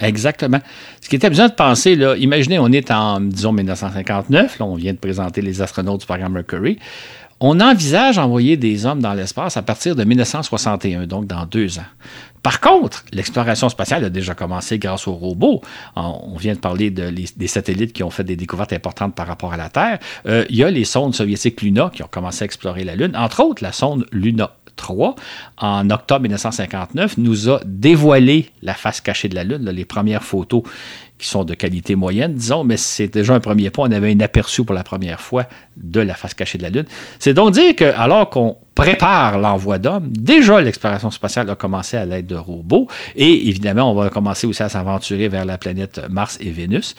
Exactement. 0.00 0.60
Ce 1.02 1.08
qui 1.08 1.16
était 1.16 1.28
besoin 1.28 1.48
de 1.48 1.54
penser, 1.54 1.94
là, 1.94 2.16
imaginez, 2.16 2.58
on 2.58 2.72
est 2.72 2.90
en, 2.90 3.20
disons, 3.20 3.52
1959, 3.52 4.58
là, 4.58 4.64
on 4.64 4.76
vient 4.76 4.94
de 4.94 4.98
présenter 4.98 5.42
les 5.42 5.60
astronautes 5.60 6.00
du 6.00 6.06
programme 6.06 6.32
Mercury. 6.32 6.78
On 7.40 7.60
envisage 7.60 8.18
envoyer 8.18 8.56
des 8.56 8.86
hommes 8.86 9.00
dans 9.00 9.14
l'espace 9.14 9.56
à 9.56 9.62
partir 9.62 9.94
de 9.94 10.04
1961, 10.04 11.06
donc 11.06 11.26
dans 11.26 11.46
deux 11.46 11.78
ans. 11.78 11.86
Par 12.48 12.60
contre, 12.60 13.04
l'exploration 13.12 13.68
spatiale 13.68 14.06
a 14.06 14.08
déjà 14.08 14.34
commencé 14.34 14.78
grâce 14.78 15.06
aux 15.06 15.12
robots. 15.12 15.60
On 15.96 16.34
vient 16.38 16.54
de 16.54 16.58
parler 16.58 16.88
des 16.88 17.46
satellites 17.46 17.92
qui 17.92 18.02
ont 18.02 18.08
fait 18.08 18.24
des 18.24 18.36
découvertes 18.36 18.72
importantes 18.72 19.14
par 19.14 19.26
rapport 19.26 19.52
à 19.52 19.58
la 19.58 19.68
Terre. 19.68 19.98
Euh, 20.24 20.46
il 20.48 20.56
y 20.56 20.64
a 20.64 20.70
les 20.70 20.84
sondes 20.84 21.14
soviétiques 21.14 21.60
Luna 21.60 21.90
qui 21.92 22.02
ont 22.02 22.08
commencé 22.10 22.44
à 22.44 22.46
explorer 22.46 22.84
la 22.84 22.96
Lune. 22.96 23.14
Entre 23.14 23.40
autres, 23.40 23.62
la 23.62 23.72
sonde 23.72 24.06
Luna 24.12 24.52
3, 24.76 25.14
en 25.58 25.90
octobre 25.90 26.22
1959, 26.22 27.18
nous 27.18 27.50
a 27.50 27.60
dévoilé 27.66 28.48
la 28.62 28.72
face 28.72 29.02
cachée 29.02 29.28
de 29.28 29.34
la 29.34 29.44
Lune, 29.44 29.68
les 29.68 29.84
premières 29.84 30.24
photos 30.24 30.62
qui 31.18 31.26
sont 31.26 31.44
de 31.44 31.54
qualité 31.54 31.96
moyenne, 31.96 32.34
disons, 32.34 32.64
mais 32.64 32.76
c'est 32.76 33.08
déjà 33.08 33.34
un 33.34 33.40
premier 33.40 33.70
pas. 33.70 33.82
On 33.82 33.90
avait 33.90 34.12
un 34.12 34.20
aperçu 34.20 34.64
pour 34.64 34.74
la 34.74 34.84
première 34.84 35.20
fois 35.20 35.46
de 35.76 36.00
la 36.00 36.14
face 36.14 36.34
cachée 36.34 36.58
de 36.58 36.62
la 36.62 36.70
Lune. 36.70 36.84
C'est 37.18 37.34
donc 37.34 37.54
dire 37.54 37.74
que, 37.74 37.84
alors 37.84 38.30
qu'on 38.30 38.56
prépare 38.74 39.38
l'envoi 39.38 39.78
d'hommes, 39.78 40.08
déjà 40.08 40.60
l'exploration 40.60 41.10
spatiale 41.10 41.50
a 41.50 41.56
commencé 41.56 41.96
à 41.96 42.04
l'aide 42.04 42.26
de 42.26 42.36
robots, 42.36 42.86
et 43.16 43.48
évidemment, 43.48 43.90
on 43.90 43.94
va 43.94 44.10
commencer 44.10 44.46
aussi 44.46 44.62
à 44.62 44.68
s'aventurer 44.68 45.28
vers 45.28 45.44
la 45.44 45.58
planète 45.58 46.00
Mars 46.08 46.38
et 46.40 46.50
Vénus. 46.50 46.94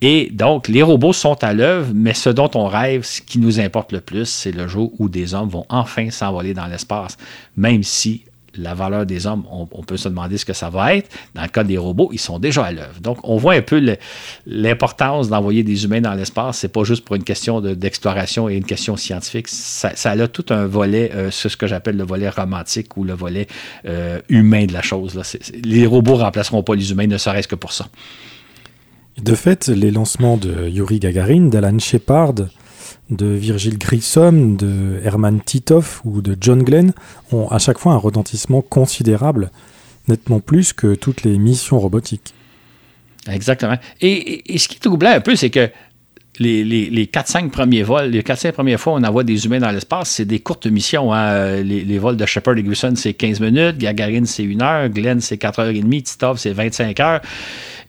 Et 0.00 0.30
donc, 0.32 0.66
les 0.66 0.82
robots 0.82 1.12
sont 1.12 1.42
à 1.44 1.52
l'œuvre, 1.52 1.92
mais 1.94 2.14
ce 2.14 2.30
dont 2.30 2.50
on 2.54 2.66
rêve, 2.66 3.04
ce 3.04 3.20
qui 3.20 3.38
nous 3.38 3.60
importe 3.60 3.92
le 3.92 4.00
plus, 4.00 4.26
c'est 4.26 4.52
le 4.52 4.66
jour 4.66 4.92
où 4.98 5.08
des 5.08 5.34
hommes 5.34 5.48
vont 5.48 5.66
enfin 5.68 6.10
s'envoler 6.10 6.54
dans 6.54 6.66
l'espace, 6.66 7.16
même 7.56 7.84
si 7.84 8.24
la 8.56 8.74
valeur 8.74 9.06
des 9.06 9.26
hommes, 9.26 9.44
on, 9.50 9.66
peut 9.66 9.96
se 9.96 10.08
demander 10.08 10.38
ce 10.38 10.44
que 10.44 10.52
ça 10.52 10.70
va 10.70 10.94
être. 10.94 11.10
Dans 11.34 11.42
le 11.42 11.48
cas 11.48 11.64
des 11.64 11.78
robots, 11.78 12.10
ils 12.12 12.18
sont 12.18 12.38
déjà 12.38 12.64
à 12.64 12.72
l'œuvre. 12.72 13.00
Donc, 13.00 13.18
on 13.24 13.36
voit 13.36 13.54
un 13.54 13.62
peu 13.62 13.96
l'importance 14.46 15.28
d'envoyer 15.28 15.62
des 15.62 15.84
humains 15.84 16.00
dans 16.00 16.14
l'espace. 16.14 16.58
C'est 16.58 16.68
pas 16.68 16.84
juste 16.84 17.04
pour 17.04 17.16
une 17.16 17.24
question 17.24 17.60
d'exploration 17.60 18.48
et 18.48 18.56
une 18.56 18.64
question 18.64 18.96
scientifique. 18.96 19.48
Ça, 19.48 19.92
a 20.04 20.28
tout 20.28 20.46
un 20.50 20.66
volet, 20.66 21.10
euh, 21.14 21.30
ce 21.30 21.48
que 21.56 21.66
j'appelle 21.66 21.96
le 21.96 22.04
volet 22.04 22.28
romantique 22.28 22.96
ou 22.96 23.04
le 23.04 23.14
volet 23.14 23.46
euh, 23.86 24.20
humain 24.28 24.66
de 24.66 24.72
la 24.72 24.82
chose. 24.82 25.18
les 25.64 25.86
robots 25.86 26.16
remplaceront 26.16 26.62
pas 26.62 26.74
les 26.74 26.90
humains, 26.90 27.06
ne 27.06 27.18
serait-ce 27.18 27.48
que 27.48 27.54
pour 27.54 27.72
ça. 27.72 27.86
De 29.22 29.34
fait, 29.34 29.68
les 29.68 29.90
lancements 29.90 30.36
de 30.36 30.68
Yuri 30.68 30.98
Gagarin, 30.98 31.48
d'Alan 31.48 31.78
Shepard, 31.78 32.34
de 33.10 33.26
Virgil 33.26 33.78
Grissom, 33.78 34.56
de 34.56 35.00
Herman 35.04 35.40
Titov 35.40 36.00
ou 36.04 36.22
de 36.22 36.36
John 36.40 36.62
Glenn 36.62 36.92
ont 37.32 37.48
à 37.48 37.58
chaque 37.58 37.78
fois 37.78 37.92
un 37.92 37.96
retentissement 37.96 38.62
considérable, 38.62 39.50
nettement 40.08 40.40
plus 40.40 40.72
que 40.72 40.94
toutes 40.94 41.24
les 41.24 41.38
missions 41.38 41.78
robotiques. 41.78 42.34
Exactement. 43.28 43.76
Et, 44.00 44.58
ce 44.58 44.68
qui 44.68 44.76
est 44.76 44.80
troublant 44.80 45.10
un 45.10 45.20
peu, 45.20 45.36
c'est 45.36 45.50
que 45.50 45.70
les, 46.40 46.64
les, 46.64 47.06
4-5 47.06 47.50
premiers 47.50 47.82
vols, 47.82 48.08
les 48.10 48.22
4-5 48.22 48.52
premières 48.52 48.80
fois 48.80 48.94
on 48.94 49.04
envoie 49.04 49.24
des 49.24 49.44
humains 49.44 49.58
dans 49.58 49.70
l'espace, 49.70 50.08
c'est 50.08 50.24
des 50.24 50.40
courtes 50.40 50.66
missions. 50.66 51.12
Hein. 51.12 51.62
Les, 51.62 51.98
vols 51.98 52.16
de 52.16 52.24
Shepard 52.24 52.56
et 52.56 52.62
Grissom, 52.62 52.96
c'est 52.96 53.12
15 53.12 53.40
minutes, 53.40 53.76
Gagarin, 53.76 54.24
c'est 54.24 54.44
1 54.44 54.60
heure, 54.62 54.88
Glenn, 54.88 55.20
c'est 55.20 55.40
4h30, 55.40 56.02
Titov, 56.02 56.38
c'est 56.38 56.52
25 56.52 56.98
heures. 57.00 57.20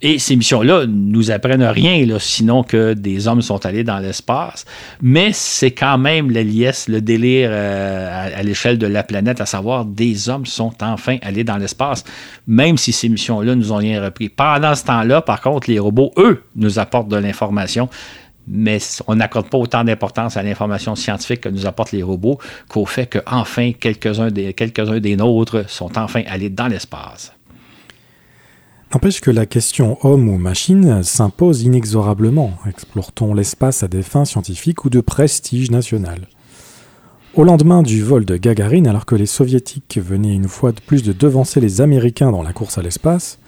Et 0.03 0.17
ces 0.17 0.35
missions-là 0.35 0.85
nous 0.87 1.29
apprennent 1.29 1.63
rien, 1.63 2.03
sinon 2.19 2.63
que 2.63 2.93
des 2.93 3.27
hommes 3.27 3.43
sont 3.43 3.63
allés 3.67 3.83
dans 3.83 3.99
l'espace. 3.99 4.65
Mais 5.01 5.29
c'est 5.31 5.71
quand 5.71 5.99
même 5.99 6.31
la 6.31 6.41
liesse, 6.41 6.89
le 6.89 7.01
délire 7.01 7.49
euh, 7.51 8.31
à, 8.35 8.41
l'échelle 8.41 8.79
de 8.79 8.87
la 8.87 9.03
planète, 9.03 9.41
à 9.41 9.45
savoir 9.45 9.85
des 9.85 10.27
hommes 10.27 10.47
sont 10.47 10.73
enfin 10.81 11.17
allés 11.21 11.43
dans 11.43 11.57
l'espace, 11.57 12.03
même 12.47 12.77
si 12.77 12.91
ces 12.91 13.09
missions-là 13.09 13.53
nous 13.53 13.71
ont 13.71 13.77
rien 13.77 14.03
repris. 14.03 14.27
Pendant 14.27 14.73
ce 14.73 14.85
temps-là, 14.85 15.21
par 15.21 15.39
contre, 15.39 15.69
les 15.69 15.77
robots, 15.77 16.11
eux, 16.17 16.43
nous 16.55 16.79
apportent 16.79 17.09
de 17.09 17.17
l'information 17.17 17.87
mais 18.47 18.79
on 19.07 19.15
n'accorde 19.15 19.49
pas 19.49 19.57
autant 19.57 19.83
d'importance 19.83 20.37
à 20.37 20.43
l'information 20.43 20.95
scientifique 20.95 21.41
que 21.41 21.49
nous 21.49 21.65
apportent 21.65 21.91
les 21.91 22.03
robots 22.03 22.39
qu'au 22.67 22.85
fait 22.85 23.07
qu'enfin 23.07 23.71
quelques-uns 23.73 24.31
des, 24.31 25.15
nôtres 25.15 25.69
sont 25.69 25.97
enfin 25.97 26.23
allés 26.27 26.49
dans 26.49 26.67
l'espace. 26.67 27.33
N'empêche 28.93 29.21
que 29.21 29.31
la 29.31 29.45
question 29.45 29.97
homme 30.05 30.27
ou 30.27 30.37
machine 30.37 31.01
s'impose 31.01 31.61
inexorablement. 31.61 32.57
Explore-t-on 32.67 33.33
l'espace 33.33 33.83
à 33.83 33.87
des 33.87 34.03
fins 34.03 34.25
scientifiques 34.25 34.83
ou 34.83 34.89
de 34.89 34.99
prestige 34.99 35.71
national? 35.71 36.27
Au 37.33 37.45
lendemain 37.45 37.83
du 37.83 38.03
vol 38.03 38.25
de 38.25 38.35
Gagarine, 38.35 38.87
alors 38.87 39.05
que 39.05 39.15
les 39.15 39.25
soviétiques 39.25 39.97
venaient 39.97 40.35
une 40.35 40.49
fois 40.49 40.73
de 40.73 40.81
plus 40.81 41.03
de 41.03 41.13
devancer 41.13 41.61
les 41.61 41.79
Américains 41.79 42.31
dans 42.31 42.43
la 42.43 42.51
course 42.51 42.77
à 42.77 42.81
l'espace, 42.81 43.39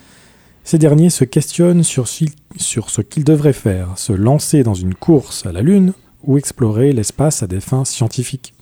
ces 0.63 0.77
derniers 0.77 1.09
se 1.09 1.25
questionnent 1.25 1.83
sur, 1.83 2.07
ce 2.07 3.01
qu'ils 3.01 3.23
devraient 3.23 3.53
faire, 3.53 3.97
se 3.97 4.13
lancer 4.13 4.63
dans 4.63 4.73
une 4.73 4.95
course 4.95 5.45
à 5.45 5.51
la 5.51 5.61
Lune 5.61 5.93
ou 6.23 6.37
explorer 6.37 6.93
l'espace 6.93 7.43
à 7.43 7.47
des 7.47 7.59
fins 7.59 7.85
scientifiques. 7.85 8.52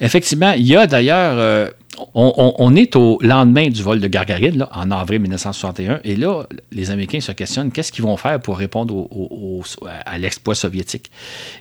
Effectivement, 0.00 0.52
il 0.52 0.66
y 0.66 0.76
a 0.76 0.86
d'ailleurs 0.86 1.38
euh, 1.38 1.70
on, 2.14 2.76
est 2.76 2.96
au 2.96 3.18
lendemain 3.22 3.68
du 3.68 3.82
vol 3.82 4.00
de 4.00 4.08
Gargarine, 4.08 4.66
en 4.72 4.90
avril 4.90 5.20
1961, 5.20 6.00
et 6.04 6.16
là, 6.16 6.44
les 6.72 6.90
Américains 6.90 7.20
se 7.20 7.32
questionnent 7.32 7.70
qu'est-ce 7.70 7.92
qu'ils 7.92 8.04
vont 8.04 8.16
faire 8.16 8.40
pour 8.40 8.58
répondre 8.58 9.08
à 10.04 10.18
l'exploit 10.18 10.54
soviétique? 10.54 11.10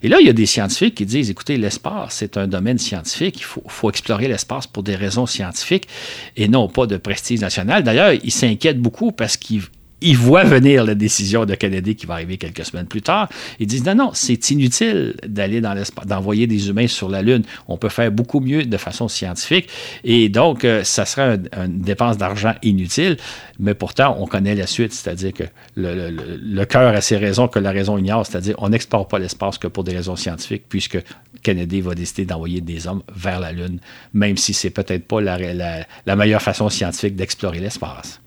Et 0.01 0.07
là, 0.07 0.17
il 0.19 0.27
y 0.27 0.29
a 0.29 0.33
des 0.33 0.45
scientifiques 0.45 0.95
qui 0.95 1.05
disent 1.05 1.29
écoutez, 1.29 1.57
l'espace, 1.57 2.15
c'est 2.15 2.37
un 2.37 2.47
domaine 2.47 2.77
scientifique, 2.77 3.39
il 3.39 3.43
faut, 3.43 3.63
faut 3.67 3.89
explorer 3.89 4.27
l'espace 4.27 4.67
pour 4.67 4.83
des 4.83 4.95
raisons 4.95 5.25
scientifiques 5.25 5.87
et 6.35 6.47
non 6.47 6.67
pas 6.67 6.87
de 6.87 6.97
prestige 6.97 7.41
national. 7.41 7.83
D'ailleurs, 7.83 8.13
ils 8.23 8.31
s'inquiètent 8.31 8.79
beaucoup 8.79 9.11
parce 9.11 9.37
qu'ils 9.37 9.63
ils 10.03 10.17
voient 10.17 10.43
venir 10.43 10.83
la 10.83 10.95
décision 10.95 11.45
de 11.45 11.55
Kennedy 11.55 11.95
qui 11.95 12.05
va 12.05 12.15
arriver 12.15 12.37
quelques 12.37 12.65
semaines 12.65 12.85
plus 12.85 13.01
tard. 13.01 13.29
Ils 13.59 13.67
disent 13.67 13.85
non, 13.85 13.95
non, 13.95 14.11
c'est 14.13 14.51
inutile 14.51 15.15
d'aller 15.25 15.61
dans 15.61 15.73
l'espace, 15.73 16.05
d'envoyer 16.05 16.45
des 16.45 16.69
humains 16.69 16.87
sur 16.87 17.09
la 17.09 17.21
Lune. 17.21 17.43
On 17.67 17.77
peut 17.77 17.89
faire 17.89 18.11
beaucoup 18.11 18.41
mieux 18.41 18.65
de 18.65 18.77
façon 18.77 19.07
scientifique. 19.07 19.69
Et 20.03 20.27
donc, 20.29 20.65
euh, 20.65 20.83
ça 20.83 21.05
serait 21.05 21.39
une 21.55 21.79
dépense 21.81 22.17
d'argent 22.17 22.53
inutile. 22.63 23.17
Mais 23.59 23.73
pourtant, 23.73 24.17
on 24.19 24.27
connaît 24.27 24.55
la 24.55 24.67
suite, 24.67 24.93
c'est-à-dire 24.93 25.31
que 25.33 25.43
le, 25.75 26.65
cœur 26.65 26.93
a 26.93 27.01
ses 27.01 27.17
raisons 27.17 27.47
que 27.47 27.59
la 27.59 27.71
raison 27.71 27.97
ignore, 27.97 28.25
c'est-à-dire 28.25 28.55
on 28.57 28.69
n'explore 28.69 29.07
pas 29.07 29.19
l'espace 29.19 29.57
que 29.57 29.67
pour 29.67 29.83
des 29.83 29.95
raisons 29.95 30.17
scientifiques, 30.17 30.63
puisque 30.67 30.97
Kennedy 31.43 31.79
va 31.81 31.95
décider 31.95 32.25
d'envoyer 32.25 32.61
des 32.61 32.87
hommes 32.87 33.03
vers 33.15 33.39
la 33.39 33.51
Lune, 33.51 33.79
même 34.13 34.37
si 34.37 34.53
c'est 34.53 34.69
peut-être 34.69 35.05
pas 35.05 35.21
la 35.21 36.15
meilleure 36.15 36.41
façon 36.41 36.69
scientifique 36.69 37.15
d'explorer 37.15 37.59
l'espace. 37.59 38.19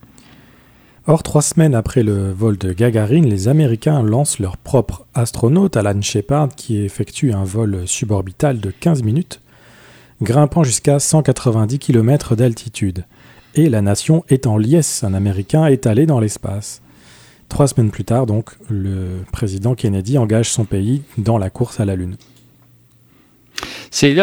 Or, 1.09 1.23
trois 1.23 1.42
semaines 1.42 1.77
après 1.77 2.03
le 2.03 2.33
vol 2.33 2.59
de 2.59 2.73
Gagarine, 2.73 3.27
les 3.27 3.47
Américains 3.47 4.03
lancent 4.03 4.40
leur 4.40 4.57
propre 4.57 5.07
astronaute, 5.14 5.77
Alan 5.77 6.03
Shepard, 6.03 6.49
qui 6.57 6.79
effectue 6.79 7.33
un 7.33 7.45
vol 7.45 7.87
suborbital 7.87 8.59
de 8.59 8.73
15 8.73 9.05
minutes, 9.05 9.40
grimpant 10.21 10.64
jusqu'à 10.64 10.99
190 10.99 11.79
km 11.79 12.35
d'altitude. 12.35 13.05
Et 13.55 13.69
la 13.69 13.83
nation 13.83 14.25
est 14.29 14.49
en 14.49 14.59
liesse, 14.59 15.05
un 15.05 15.14
Américain 15.14 15.66
est 15.66 15.87
allé 15.87 16.07
dans 16.07 16.19
l'espace. 16.19 16.83
Trois 17.49 17.69
semaines 17.69 17.92
plus 17.92 18.05
tard, 18.05 18.27
donc, 18.27 18.51
le 18.69 19.23
président 19.31 19.77
Kennedy 19.77 20.19
engage 20.19 20.51
son 20.51 20.64
pays 20.64 21.03
dans 21.19 21.38
la 21.38 21.51
course 21.51 21.79
à 21.79 21.85
la 21.85 21.95
Lune. 21.95 22.16
C'est 23.90 24.14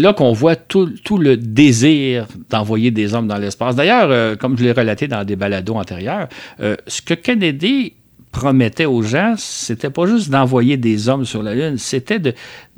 là, 0.00 0.12
qu'on 0.12 0.32
voit 0.32 0.56
tout, 0.56 0.88
le 1.18 1.36
désir 1.36 2.26
d'envoyer 2.48 2.90
des 2.90 3.14
hommes 3.14 3.28
dans 3.28 3.38
l'espace. 3.38 3.76
D'ailleurs, 3.76 4.08
euh, 4.10 4.36
comme 4.36 4.56
je 4.58 4.64
l'ai 4.64 4.72
relaté 4.72 5.08
dans 5.08 5.24
des 5.24 5.36
balados 5.36 5.76
antérieurs, 5.76 6.28
euh, 6.60 6.76
ce 6.86 7.02
que 7.02 7.14
Kennedy 7.14 7.94
promettait 8.32 8.86
aux 8.86 9.02
gens, 9.02 9.34
c'était 9.36 9.90
pas 9.90 10.06
juste 10.06 10.30
d'envoyer 10.30 10.76
des 10.76 11.08
hommes 11.08 11.24
sur 11.24 11.42
la 11.42 11.54
Lune, 11.54 11.78
c'était 11.78 12.20
de, 12.20 12.34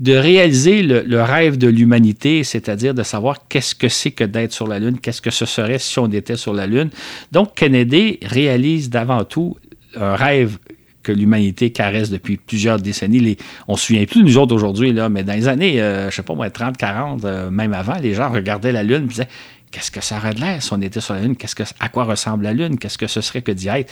réaliser 0.08 0.82
le, 0.82 1.22
rêve 1.22 1.58
de 1.58 1.68
l'humanité, 1.68 2.42
c'est-à-dire 2.42 2.94
de 2.94 3.02
savoir 3.02 3.46
qu'est-ce 3.48 3.74
que 3.74 3.88
c'est 3.88 4.12
que 4.12 4.24
d'être 4.24 4.52
sur 4.52 4.66
la 4.66 4.78
Lune, 4.78 4.98
qu'est-ce 4.98 5.20
que 5.20 5.30
ce 5.30 5.44
serait 5.44 5.78
si 5.78 5.98
on 5.98 6.06
était 6.08 6.36
sur 6.36 6.54
la 6.54 6.66
Lune. 6.66 6.90
Donc, 7.32 7.54
Kennedy 7.54 8.18
réalise 8.22 8.88
d'avant 8.88 9.24
tout 9.24 9.56
un 9.94 10.14
rêve 10.14 10.58
que 11.02 11.12
l'humanité 11.12 11.70
caresse 11.70 12.10
depuis 12.10 12.36
plusieurs 12.36 12.78
décennies. 12.78 13.36
on 13.68 13.72
ne 13.72 13.76
se 13.76 13.86
souvient 13.86 14.04
plus 14.04 14.22
nous 14.22 14.38
autres 14.38 14.54
aujourd'hui, 14.54 14.92
mais 15.10 15.22
dans 15.22 15.34
les 15.34 15.48
années, 15.48 15.80
euh, 15.80 16.10
je 16.10 16.16
sais 16.16 16.22
pas 16.22 16.34
moi, 16.34 16.50
30, 16.50 16.76
40, 16.76 17.24
euh, 17.24 17.50
même 17.50 17.72
avant, 17.72 17.96
les 18.00 18.14
gens 18.14 18.30
regardaient 18.30 18.72
la 18.72 18.82
Lune 18.82 19.04
et 19.04 19.08
disaient 19.08 19.28
Qu'est-ce 19.70 19.90
que 19.90 20.02
ça 20.02 20.18
aurait 20.18 20.34
de 20.34 20.40
l'air 20.40 20.62
si 20.62 20.70
on 20.74 20.80
était 20.82 21.00
sur 21.00 21.14
la 21.14 21.22
Lune? 21.22 21.34
Qu'est-ce 21.34 21.54
que, 21.54 21.62
à 21.80 21.88
quoi 21.88 22.04
ressemble 22.04 22.44
la 22.44 22.52
Lune? 22.52 22.78
Qu'est-ce 22.78 22.98
que 22.98 23.06
ce 23.06 23.22
serait 23.22 23.40
que 23.40 23.52
d'y 23.52 23.68
être? 23.68 23.90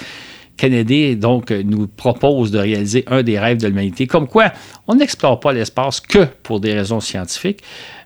Kennedy, 0.58 1.16
donc, 1.16 1.50
nous 1.52 1.86
propose 1.86 2.50
de 2.50 2.58
réaliser 2.58 3.02
un 3.06 3.22
des 3.22 3.38
rêves 3.38 3.56
de 3.56 3.66
l'humanité, 3.66 4.06
comme 4.06 4.28
quoi 4.28 4.52
on 4.86 4.94
n'explore 4.94 5.40
pas 5.40 5.54
l'espace 5.54 6.00
que 6.00 6.26
pour 6.42 6.60
des 6.60 6.74
raisons 6.74 7.00
scientifiques, 7.00 7.62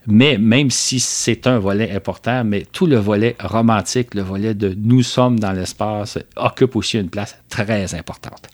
mais 0.07 0.37
même 0.37 0.69
si 0.69 1.01
c'est 1.01 1.47
un 1.47 1.59
volet 1.59 1.91
important, 1.91 2.45
mais 2.45 2.65
tout 2.71 2.85
le 2.85 2.95
volet 2.95 3.35
romantique, 3.41 4.13
le 4.13 4.21
volet 4.21 4.53
de 4.53 4.73
nous 4.77 5.03
sommes 5.03 5.37
dans 5.37 5.51
l'espace, 5.51 6.17
occupe 6.37 6.77
aussi 6.77 6.97
une 6.97 7.09
place 7.09 7.37
très 7.49 7.93
importante. 7.93 8.47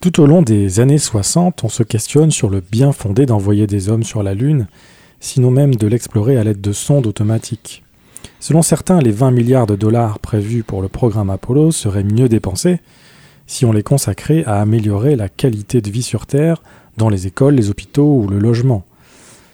Tout 0.00 0.20
au 0.20 0.26
long 0.26 0.42
des 0.42 0.78
années 0.78 0.98
60, 0.98 1.64
on 1.64 1.68
se 1.68 1.82
questionne 1.82 2.30
sur 2.30 2.50
le 2.50 2.60
bien 2.60 2.92
fondé 2.92 3.26
d'envoyer 3.26 3.66
des 3.66 3.88
hommes 3.88 4.04
sur 4.04 4.22
la 4.22 4.32
Lune, 4.32 4.68
sinon 5.18 5.50
même 5.50 5.74
de 5.74 5.88
l'explorer 5.88 6.36
à 6.36 6.44
l'aide 6.44 6.60
de 6.60 6.70
sondes 6.70 7.08
automatiques. 7.08 7.82
Selon 8.38 8.62
certains, 8.62 9.00
les 9.00 9.10
20 9.10 9.32
milliards 9.32 9.66
de 9.66 9.74
dollars 9.74 10.20
prévus 10.20 10.62
pour 10.62 10.82
le 10.82 10.88
programme 10.88 11.30
Apollo 11.30 11.72
seraient 11.72 12.04
mieux 12.04 12.28
dépensés 12.28 12.78
si 13.48 13.64
on 13.64 13.72
les 13.72 13.82
consacrait 13.82 14.44
à 14.44 14.60
améliorer 14.60 15.16
la 15.16 15.28
qualité 15.28 15.80
de 15.80 15.90
vie 15.90 16.04
sur 16.04 16.26
Terre 16.26 16.62
dans 16.96 17.08
les 17.08 17.26
écoles, 17.26 17.56
les 17.56 17.68
hôpitaux 17.68 18.20
ou 18.22 18.28
le 18.28 18.38
logement. 18.38 18.84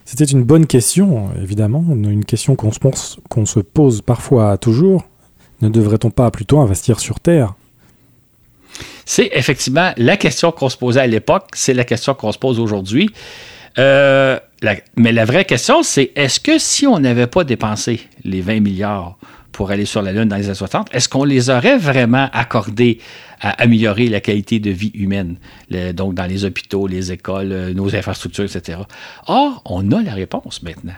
C'était 0.05 0.25
une 0.25 0.45
bonne 0.45 0.67
question, 0.67 1.31
évidemment, 1.41 1.83
une 1.89 2.27
question 2.27 2.55
qu'on 2.55 3.47
se 3.47 3.61
pose 3.61 4.03
parfois 4.03 4.59
toujours. 4.59 5.05
Ne 5.63 5.71
devrait-on 5.71 6.11
pas 6.11 6.31
plutôt 6.31 6.59
investir 6.59 7.01
sur 7.01 7.19
Terre? 7.19 7.55
C'est 9.05 9.31
effectivement 9.33 9.93
la 9.97 10.17
question 10.17 10.53
qu'on 10.53 10.69
se 10.69 10.77
posait 10.77 11.01
à 11.01 11.07
l'époque, 11.07 11.49
c'est 11.55 11.75
la 11.75 11.85
question 11.85 12.15
qu'on 12.15 12.33
se 12.33 12.39
pose 12.39 12.59
aujourd'hui. 12.59 13.11
Euh, 13.79 14.39
mais 14.97 15.13
la 15.13 15.25
vraie 15.25 15.45
question, 15.45 15.83
c'est 15.83 16.13
est-ce 16.15 16.41
que 16.41 16.59
si 16.59 16.87
on 16.87 16.99
n'avait 16.99 17.27
pas 17.27 17.45
dépensé 17.45 18.01
les 18.25 18.41
20 18.41 18.61
milliards 18.61 19.17
pour 19.53 19.71
aller 19.71 19.85
sur 19.85 20.03
la 20.03 20.13
Lune 20.13 20.29
dans 20.29 20.37
les 20.37 20.47
années 20.47 20.55
60, 20.55 20.89
est-ce 20.93 21.09
qu'on 21.09 21.25
les 21.25 21.51
aurait 21.51 21.79
vraiment 21.79 22.29
accordés 22.33 22.99
à 23.41 23.51
améliorer 23.63 24.09
la 24.09 24.21
qualité 24.21 24.59
de 24.59 24.71
vie 24.71 24.91
humaine, 24.95 25.37
donc 25.93 26.15
dans 26.15 26.25
les 26.25 26.45
hôpitaux, 26.45 26.87
les 26.87 27.13
écoles, 27.13 27.53
euh, 27.53 27.75
nos 27.75 27.95
infrastructures, 27.95 28.45
etc. 28.45 28.79
Or, 29.27 29.61
on 29.67 29.93
a 29.93 30.03
la 30.03 30.15
réponse 30.15 30.63
maintenant. 30.63 30.95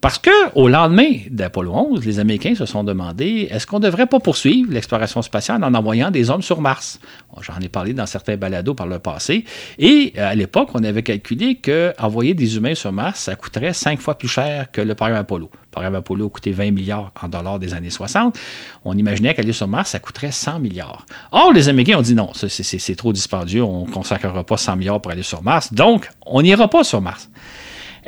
Parce 0.00 0.18
que 0.18 0.30
au 0.54 0.68
lendemain 0.68 1.10
d'Apollo 1.28 1.72
11, 1.74 2.06
les 2.06 2.20
Américains 2.20 2.54
se 2.54 2.66
sont 2.66 2.84
demandé 2.84 3.48
est-ce 3.50 3.66
qu'on 3.66 3.80
ne 3.80 3.84
devrait 3.84 4.06
pas 4.06 4.20
poursuivre 4.20 4.72
l'exploration 4.72 5.22
spatiale 5.22 5.64
en 5.64 5.74
envoyant 5.74 6.12
des 6.12 6.30
hommes 6.30 6.42
sur 6.42 6.60
Mars? 6.60 7.00
J'en 7.40 7.58
ai 7.60 7.68
parlé 7.68 7.94
dans 7.94 8.06
certains 8.06 8.36
balados 8.36 8.74
par 8.74 8.86
le 8.86 9.00
passé. 9.00 9.44
Et 9.78 10.12
euh, 10.16 10.30
à 10.30 10.34
l'époque, 10.36 10.70
on 10.74 10.84
avait 10.84 11.02
calculé 11.02 11.56
qu'envoyer 11.56 12.34
des 12.34 12.56
humains 12.56 12.76
sur 12.76 12.92
Mars, 12.92 13.22
ça 13.22 13.34
coûterait 13.34 13.72
cinq 13.72 14.00
fois 14.00 14.16
plus 14.16 14.28
cher 14.28 14.70
que 14.70 14.80
le 14.80 14.94
programme 14.94 15.18
Apollo. 15.18 15.50
Le 15.52 15.70
programme 15.70 15.96
Apollo 15.96 16.26
a 16.26 16.30
coûté 16.30 16.52
20 16.52 16.70
milliards 16.70 17.12
en 17.20 17.28
dollars 17.28 17.58
des 17.58 17.74
années 17.74 17.90
60. 17.90 18.38
On 18.84 18.96
imaginait 18.96 19.34
qu'aller 19.34 19.52
sur 19.52 19.66
Mars, 19.66 19.90
ça 19.90 19.98
coûterait 19.98 20.30
100 20.30 20.60
milliards. 20.60 21.06
Or, 21.32 21.52
les 21.52 21.68
Américains 21.68 21.98
ont 21.98 22.02
dit 22.02 22.14
non, 22.14 22.30
c'est 22.34 22.96
trop 22.96 23.12
dispendieux, 23.12 23.64
on 23.64 23.86
ne 23.86 23.90
consacrera 23.90 24.44
pas 24.44 24.56
100 24.56 24.76
milliards 24.76 25.00
pour 25.00 25.10
aller 25.10 25.24
sur 25.24 25.42
Mars. 25.42 25.72
Donc, 25.72 26.08
on 26.24 26.42
n'ira 26.42 26.68
pas 26.68 26.84
sur 26.84 27.00
Mars. 27.00 27.28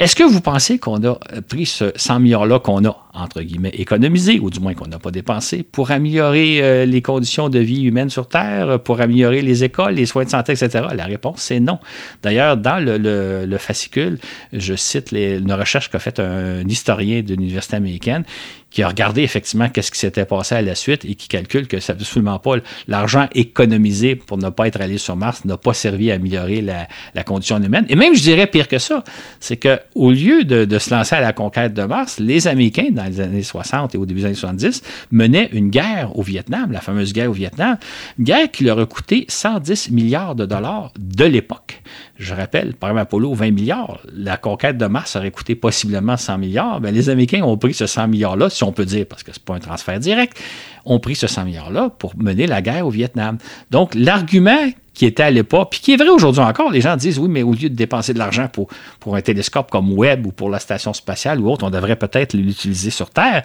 Est-ce 0.01 0.17
que 0.17 0.23
vous 0.23 0.41
pensez 0.41 0.79
qu'on 0.79 1.05
a 1.05 1.19
pris 1.47 1.67
ce 1.67 1.93
100 1.95 2.21
milliards-là 2.21 2.59
qu'on 2.59 2.83
a, 2.87 2.97
entre 3.21 3.43
guillemets, 3.43 3.73
économisé, 3.75 4.41
ou 4.41 4.51
du 4.51 4.61
moins 4.61 4.75
qu'on 4.75 4.87
n'a 4.87 4.99
pas 4.99 5.11
dépensé, 5.11 5.63
pour 5.63 5.91
améliorer 5.91 6.63
euh, 6.63 6.85
les 6.85 7.03
conditions 7.03 7.49
de 7.49 7.59
vie 7.59 7.83
humaine 7.85 8.11
sur 8.11 8.29
Terre, 8.29 8.81
pour 8.81 9.01
améliorer 9.01 9.43
les 9.43 9.65
écoles, 9.65 9.95
les 9.95 10.07
soins 10.07 10.25
de 10.25 10.31
santé, 10.31 10.53
etc.? 10.53 10.87
La 10.95 11.05
réponse, 11.05 11.41
c'est 11.41 11.61
non. 11.61 11.79
D'ailleurs, 12.23 12.57
dans 12.57 12.79
le, 12.85 13.59
fascicule, 13.59 14.19
je 14.53 14.75
cite 14.75 15.13
une 15.13 15.53
recherche 15.53 15.91
qu'a 15.91 15.99
faite 15.99 16.19
un, 16.19 16.67
historien 16.67 17.23
de 17.23 17.35
l'université 17.35 17.77
américaine 17.77 18.25
qui 18.71 18.83
a 18.83 18.89
regardé 18.89 19.23
effectivement 19.23 19.69
qu'est-ce 19.69 19.91
qui 19.91 19.99
s'était 19.99 20.25
passé 20.25 20.55
à 20.55 20.63
la 20.63 20.75
suite 20.75 21.05
et 21.05 21.15
qui 21.17 21.29
calcule 21.29 21.67
que 21.67 21.81
ça 21.81 21.93
absolument 21.93 22.39
pas 22.39 22.57
l'argent 22.89 23.29
économisé 23.35 24.15
pour 24.17 24.39
ne 24.39 24.49
pas 24.49 24.69
être 24.69 24.81
allé 24.81 24.97
sur 24.99 25.17
Mars 25.17 25.45
n'a 25.45 25.57
pas 25.57 25.75
servi 25.75 26.11
à 26.11 26.15
améliorer 26.15 26.63
la, 26.63 27.25
condition 27.25 27.63
humaine. 27.63 27.85
Et 27.89 27.97
même, 27.97 28.15
je 28.15 28.23
dirais 28.23 28.47
pire 28.47 28.67
que 28.67 28.79
ça, 28.79 29.05
c'est 29.41 29.57
que 29.57 29.79
au 29.95 30.11
lieu 30.11 30.45
de, 30.45 30.79
se 30.79 30.95
lancer 30.95 31.15
à 31.17 31.21
la 31.21 31.33
conquête 31.33 31.75
de 31.75 31.83
Mars, 31.83 32.19
les 32.19 32.49
Américains, 32.49 32.89
dans 32.91 33.10
les 33.11 33.21
années 33.21 33.43
60 33.43 33.95
et 33.95 33.99
au 33.99 34.07
début 34.07 34.21
des 34.21 34.27
années 34.27 34.35
70, 34.35 34.83
menaient 35.11 35.49
une 35.53 35.71
guerre 35.71 36.17
au 36.19 36.23
Vietnam, 36.23 36.73
la 36.73 36.81
fameuse 36.81 37.13
guerre 37.13 37.31
au 37.31 37.35
Vietnam, 37.35 37.77
une 38.19 38.25
guerre 38.25 38.51
qui 38.51 38.65
leur 38.65 38.79
a 38.79 38.87
coûté 38.87 39.25
110 39.29 39.91
milliards 39.91 40.35
de 40.35 40.47
dollars 40.47 40.93
de 40.99 41.25
l'époque. 41.25 41.83
Je 42.19 42.35
rappelle, 42.35 42.75
par 42.75 42.91
exemple, 42.91 43.03
Apollo, 43.03 43.35
20 43.35 43.51
milliards. 43.51 44.01
La 44.13 44.37
conquête 44.37 44.77
de 44.77 44.87
Mars 44.87 45.17
aurait 45.17 45.31
coûté 45.31 45.55
possiblement 45.55 46.17
100 46.17 46.39
milliards. 46.39 46.81
Bien, 46.81 46.91
les 46.91 47.09
Américains 47.09 47.43
ont 47.43 47.57
pris 47.57 47.75
ce 47.75 47.87
100 47.87 48.09
milliards-là, 48.09 48.51
si 48.51 48.63
on 48.65 48.73
peut 48.73 48.85
dire, 48.85 49.07
parce 49.07 49.23
que 49.23 49.33
ce 49.33 49.39
n'est 49.39 49.45
pas 49.45 49.55
un 49.55 49.61
transfert 49.61 49.99
direct, 49.99 50.39
ont 50.85 51.01
pris 51.01 51.15
ce 51.15 51.27
100 51.27 51.45
milliards-là 51.45 51.91
pour 51.99 52.17
mener 52.17 52.47
la 52.47 52.63
guerre 52.63 52.87
au 52.87 52.91
Vietnam. 52.91 53.39
Donc, 53.71 53.95
l'argument 53.95 54.71
qui 55.01 55.07
était 55.07 55.23
à 55.23 55.31
l'époque, 55.31 55.69
puis 55.71 55.81
qui 55.81 55.95
est 55.95 55.97
vrai 55.97 56.11
aujourd'hui 56.11 56.43
encore. 56.43 56.71
Les 56.71 56.83
gens 56.83 56.95
disent 56.95 57.19
oui, 57.19 57.29
mais 57.31 57.43
au 57.43 57.53
lieu 57.53 57.71
de 57.71 57.75
dépenser 57.75 58.13
de 58.13 58.19
l'argent 58.19 58.49
pour, 58.49 58.69
pour 58.99 59.17
un 59.17 59.23
télescope 59.23 59.71
comme 59.71 59.97
Webb 59.97 60.27
ou 60.27 60.31
pour 60.31 60.51
la 60.51 60.59
station 60.59 60.93
spatiale 60.93 61.41
ou 61.41 61.51
autre, 61.51 61.65
on 61.65 61.71
devrait 61.71 61.97
peut-être 61.97 62.35
l'utiliser 62.35 62.91
sur 62.91 63.09
Terre. 63.09 63.43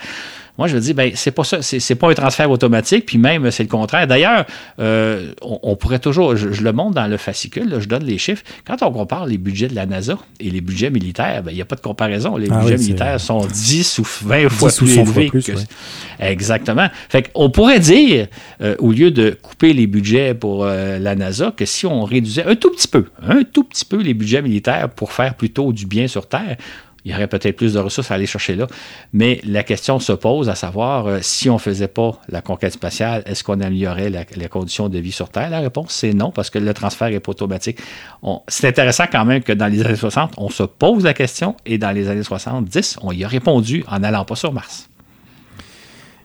Moi, 0.57 0.67
je 0.67 0.75
me 0.75 0.81
dis, 0.81 0.93
ben, 0.93 1.11
c'est 1.15 1.31
pas 1.31 1.43
ça, 1.43 1.61
c'est 1.61 1.95
pas 1.95 2.09
un 2.09 2.13
transfert 2.13 2.49
automatique, 2.49 3.05
puis 3.05 3.17
même, 3.17 3.51
c'est 3.51 3.63
le 3.63 3.69
contraire. 3.69 4.07
D'ailleurs, 4.07 4.45
euh, 4.79 5.33
on, 5.41 5.75
pourrait 5.75 5.99
toujours, 5.99 6.35
je, 6.35 6.47
le 6.47 6.71
montre 6.71 6.95
dans 6.95 7.07
le 7.07 7.17
fascicule, 7.17 7.75
je 7.79 7.87
donne 7.87 8.03
les 8.03 8.17
chiffres. 8.17 8.43
Quand 8.65 8.81
on 8.81 8.91
compare 8.91 9.25
les 9.25 9.37
budgets 9.37 9.67
de 9.67 9.75
la 9.75 9.85
NASA 9.85 10.17
et 10.39 10.49
les 10.49 10.61
budgets 10.61 10.89
militaires, 10.89 11.43
ben, 11.43 11.51
il 11.51 11.55
n'y 11.55 11.61
a 11.61 11.65
pas 11.65 11.75
de 11.75 11.81
comparaison. 11.81 12.37
Les 12.37 12.47
ah 12.49 12.59
budgets 12.59 12.77
militaires 12.77 13.19
sont 13.19 13.45
10 13.45 13.99
ou 13.99 14.03
20 14.23 14.49
fois 14.49 14.69
plus 14.75 14.97
élevés. 14.97 15.29
que... 15.29 15.39
Exactement. 16.19 16.87
Fait 17.09 17.31
qu'on 17.31 17.49
pourrait 17.49 17.79
dire, 17.79 18.27
euh, 18.61 18.75
au 18.79 18.91
lieu 18.91 19.11
de 19.11 19.37
couper 19.41 19.73
les 19.73 19.87
budgets 19.87 20.33
pour 20.33 20.63
euh, 20.63 20.99
la 20.99 21.15
NASA, 21.15 21.53
que 21.55 21.65
si 21.65 21.85
on 21.85 22.03
réduisait 22.03 22.45
un 22.45 22.55
tout 22.55 22.71
petit 22.71 22.87
peu, 22.87 23.05
un 23.21 23.43
tout 23.43 23.63
petit 23.63 23.85
peu 23.85 24.01
les 24.01 24.13
budgets 24.13 24.41
militaires 24.41 24.89
pour 24.89 25.11
faire 25.11 25.35
plutôt 25.35 25.73
du 25.73 25.85
bien 25.85 26.07
sur 26.07 26.27
Terre, 26.27 26.57
il 27.05 27.11
y 27.11 27.13
aurait 27.13 27.27
peut-être 27.27 27.55
plus 27.55 27.73
de 27.73 27.79
ressources 27.79 28.09
à 28.09 28.15
aller 28.15 28.25
chercher 28.25 28.55
là. 28.55 28.65
Mais 29.13 29.39
la 29.43 29.63
question 29.63 29.99
se 29.99 30.11
pose 30.11 30.49
à 30.49 30.55
savoir 30.55 31.05
euh, 31.05 31.19
si 31.21 31.49
on 31.51 31.53
ne 31.53 31.59
faisait 31.59 31.87
pas 31.87 32.19
la 32.29 32.41
conquête 32.41 32.73
spatiale, 32.73 33.21
est-ce 33.27 33.43
qu'on 33.43 33.61
améliorerait 33.61 34.09
les 34.09 34.47
conditions 34.49 34.89
de 34.89 34.97
vie 34.97 35.11
sur 35.11 35.29
Terre? 35.29 35.51
La 35.51 35.59
réponse, 35.59 35.91
c'est 35.91 36.13
non, 36.13 36.31
parce 36.31 36.49
que 36.49 36.57
le 36.57 36.73
transfert 36.73 37.11
n'est 37.11 37.19
pas 37.19 37.31
automatique. 37.31 37.77
C'est 38.47 38.67
intéressant 38.67 39.05
quand 39.11 39.23
même 39.23 39.43
que 39.43 39.53
dans 39.53 39.67
les 39.67 39.85
années 39.85 39.95
60, 39.95 40.33
on 40.37 40.49
se 40.49 40.63
pose 40.63 41.03
la 41.03 41.13
question 41.13 41.55
et 41.65 41.77
dans 41.77 41.91
les 41.91 42.09
années 42.09 42.23
70, 42.23 42.97
on 43.03 43.11
y 43.11 43.23
a 43.23 43.27
répondu 43.27 43.83
en 43.87 43.99
n'allant 43.99 44.25
pas 44.25 44.35
sur 44.35 44.51
Mars. 44.51 44.89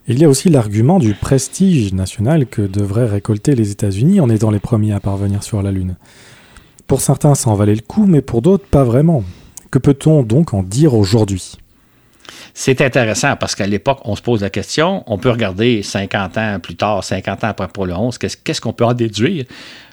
Il 0.08 0.18
y 0.18 0.24
a 0.24 0.28
aussi 0.30 0.48
l'argument 0.48 0.98
du 0.98 1.12
prestige 1.12 1.92
national 1.92 2.46
que 2.46 2.62
devraient 2.62 3.06
récolter 3.06 3.54
les 3.54 3.70
États-Unis 3.70 4.20
en 4.20 4.30
étant 4.30 4.50
les 4.50 4.58
premiers 4.58 4.92
à 4.92 5.00
parvenir 5.00 5.42
sur 5.42 5.62
la 5.62 5.70
Lune. 5.70 5.96
Pour 6.86 7.02
certains, 7.02 7.34
ça 7.34 7.50
en 7.50 7.54
valait 7.54 7.74
le 7.74 7.82
coup, 7.82 8.06
mais 8.06 8.22
pour 8.22 8.40
d'autres, 8.40 8.66
pas 8.66 8.82
vraiment. 8.82 9.22
Que 9.70 9.78
peut-on 9.78 10.22
donc 10.22 10.52
en 10.54 10.62
dire 10.62 10.94
aujourd'hui? 10.94 11.52
C'est 12.54 12.80
intéressant 12.80 13.36
parce 13.36 13.54
qu'à 13.54 13.66
l'époque, 13.66 14.00
on 14.04 14.16
se 14.16 14.22
pose 14.22 14.42
la 14.42 14.50
question, 14.50 15.04
on 15.06 15.18
peut 15.18 15.30
regarder 15.30 15.82
50 15.82 16.38
ans 16.38 16.58
plus 16.60 16.76
tard, 16.76 17.02
50 17.04 17.44
ans 17.44 17.48
après 17.48 17.64
Apollo 17.64 17.94
11, 17.94 18.18
qu'est-ce 18.18 18.60
qu'on 18.60 18.72
peut 18.72 18.84
en 18.84 18.94
déduire? 18.94 19.44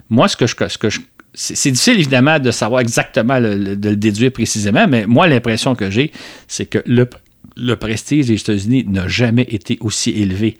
Moi, 0.09 0.27
ce 0.27 0.35
que 0.35 0.47
je, 0.47 0.55
ce 0.67 0.89
c'est 1.33 1.71
difficile 1.71 1.99
évidemment 1.99 2.39
de 2.39 2.49
savoir 2.49 2.81
exactement, 2.81 3.39
de 3.39 3.47
le 3.89 3.95
déduire 3.95 4.31
précisément, 4.31 4.87
mais 4.87 5.05
moi, 5.05 5.27
l'impression 5.27 5.75
que 5.75 5.91
j'ai, 5.91 6.11
c'est 6.47 6.65
que 6.65 6.79
le, 6.85 7.07
le 7.55 7.75
prestige 7.75 8.27
des 8.27 8.35
États-Unis 8.35 8.85
n'a 8.87 9.07
jamais 9.07 9.45
été 9.49 9.77
aussi 9.81 10.11
élevé 10.11 10.57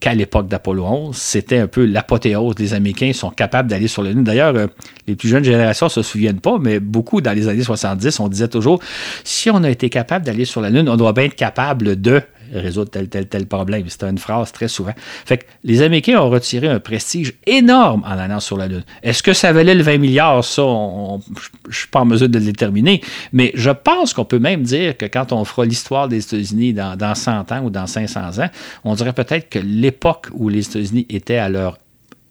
qu'à 0.00 0.14
l'époque 0.14 0.48
d'Apollo 0.48 0.84
11, 0.84 1.16
c'était 1.16 1.58
un 1.58 1.66
peu 1.66 1.84
l'apothéose 1.84 2.54
des 2.54 2.74
Américains. 2.74 3.12
Sont 3.12 3.30
capables 3.30 3.68
d'aller 3.68 3.88
sur 3.88 4.02
la 4.02 4.10
Lune. 4.10 4.24
D'ailleurs, 4.24 4.54
euh, 4.54 4.66
les 5.06 5.16
plus 5.16 5.28
jeunes 5.28 5.44
générations 5.44 5.86
ne 5.86 5.90
se 5.90 6.02
souviennent 6.02 6.40
pas, 6.40 6.58
mais 6.58 6.80
beaucoup 6.80 7.20
dans 7.20 7.32
les 7.32 7.48
années 7.48 7.62
70, 7.62 8.20
on 8.20 8.28
disait 8.28 8.48
toujours, 8.48 8.80
si 9.24 9.50
on 9.50 9.62
a 9.64 9.70
été 9.70 9.88
capable 9.90 10.24
d'aller 10.24 10.44
sur 10.44 10.60
la 10.60 10.70
Lune, 10.70 10.88
on 10.88 10.96
doit 10.96 11.12
bien 11.12 11.24
être 11.24 11.34
capable 11.34 12.00
de 12.00 12.22
résoudre 12.58 12.90
tel, 12.90 13.08
tel, 13.08 13.26
tel 13.26 13.46
problème. 13.46 13.84
C'était 13.88 14.08
une 14.08 14.18
phrase 14.18 14.52
très 14.52 14.68
souvent. 14.68 14.94
Fait 15.24 15.38
que 15.38 15.44
les 15.64 15.82
Américains 15.82 16.20
ont 16.20 16.30
retiré 16.30 16.68
un 16.68 16.80
prestige 16.80 17.34
énorme 17.46 18.02
en 18.04 18.18
allant 18.18 18.40
sur 18.40 18.56
la 18.56 18.68
Lune. 18.68 18.84
Est-ce 19.02 19.22
que 19.22 19.32
ça 19.32 19.52
valait 19.52 19.74
le 19.74 19.82
20 19.82 19.98
milliards? 19.98 20.44
Ça, 20.44 20.62
je 20.62 21.68
ne 21.68 21.72
suis 21.72 21.88
pas 21.88 22.00
en 22.00 22.04
mesure 22.04 22.28
de 22.28 22.38
le 22.38 22.44
déterminer. 22.44 23.00
Mais 23.32 23.52
je 23.54 23.70
pense 23.70 24.12
qu'on 24.12 24.24
peut 24.24 24.38
même 24.38 24.62
dire 24.62 24.96
que 24.96 25.06
quand 25.06 25.32
on 25.32 25.44
fera 25.44 25.64
l'histoire 25.64 26.08
des 26.08 26.24
États-Unis 26.24 26.72
dans, 26.72 26.96
dans 26.96 27.14
100 27.14 27.52
ans 27.52 27.62
ou 27.64 27.70
dans 27.70 27.86
500 27.86 28.42
ans, 28.42 28.50
on 28.84 28.94
dirait 28.94 29.12
peut-être 29.12 29.48
que 29.48 29.58
l'époque 29.58 30.28
où 30.32 30.48
les 30.48 30.66
États-Unis 30.66 31.06
étaient 31.08 31.38
à 31.38 31.48
leur 31.48 31.78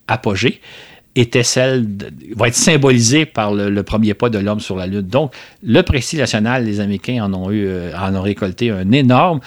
apogée, 0.07 0.61
était 1.15 1.43
celle 1.43 1.87
va 2.35 2.47
être 2.47 2.55
symbolisée 2.55 3.25
par 3.25 3.53
le, 3.53 3.83
premier 3.83 4.13
pas 4.13 4.29
de 4.29 4.39
l'homme 4.39 4.59
sur 4.59 4.75
la 4.75 4.87
Lune. 4.87 5.01
Donc, 5.01 5.33
le 5.61 5.81
prestige 5.81 6.19
national, 6.19 6.65
les 6.65 6.79
Américains 6.79 7.23
en 7.23 7.33
ont 7.33 7.51
eu, 7.51 7.65
euh, 7.67 7.91
en 7.97 8.15
ont 8.15 8.21
récolté 8.21 8.71
un 8.71 8.91
énorme. 8.91 9.39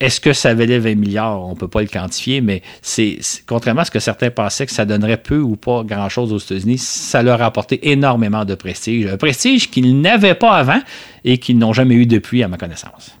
Est-ce 0.00 0.20
que 0.20 0.32
ça 0.32 0.52
valait 0.52 0.78
20 0.78 0.96
milliards? 0.96 1.40
On 1.40 1.50
ne 1.50 1.56
peut 1.56 1.68
pas 1.68 1.80
le 1.80 1.88
quantifier, 1.88 2.40
mais 2.40 2.62
c'est 2.82 3.18
contrairement 3.46 3.82
à 3.82 3.84
ce 3.84 3.90
que 3.90 4.00
certains 4.00 4.30
pensaient 4.30 4.66
que 4.66 4.72
ça 4.72 4.84
donnerait 4.84 5.16
peu 5.16 5.38
ou 5.38 5.56
pas 5.56 5.82
grand-chose 5.82 6.32
aux 6.32 6.38
États-Unis, 6.38 6.78
ça 6.78 7.22
leur 7.22 7.40
a 7.40 7.46
apporté 7.46 7.90
énormément 7.90 8.44
de 8.44 8.54
prestige. 8.54 9.06
Un 9.06 9.16
prestige 9.16 9.70
qu'ils 9.70 10.00
n'avaient 10.00 10.34
pas 10.34 10.52
avant 10.52 10.80
et 11.24 11.38
qu'ils 11.38 11.56
n'ont 11.56 11.72
jamais 11.72 11.94
eu 11.94 12.06
depuis, 12.06 12.42
à 12.42 12.48
ma 12.48 12.58
connaissance. 12.58 13.12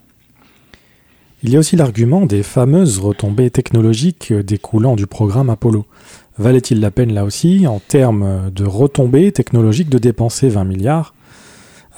Il 1.42 1.50
y 1.50 1.56
a 1.56 1.58
aussi 1.58 1.76
l'argument 1.76 2.26
des 2.26 2.42
fameuses 2.42 2.98
retombées 2.98 3.50
technologiques 3.50 4.32
découlant 4.32 4.96
du 4.96 5.06
programme 5.06 5.50
Apollo. 5.50 5.86
Valait-il 6.36 6.80
la 6.80 6.90
peine 6.90 7.12
là 7.12 7.24
aussi, 7.24 7.66
en 7.66 7.78
termes 7.78 8.50
de 8.50 8.64
retombées 8.64 9.30
technologiques, 9.30 9.88
de 9.88 9.98
dépenser 9.98 10.48
20 10.48 10.64
milliards 10.64 11.14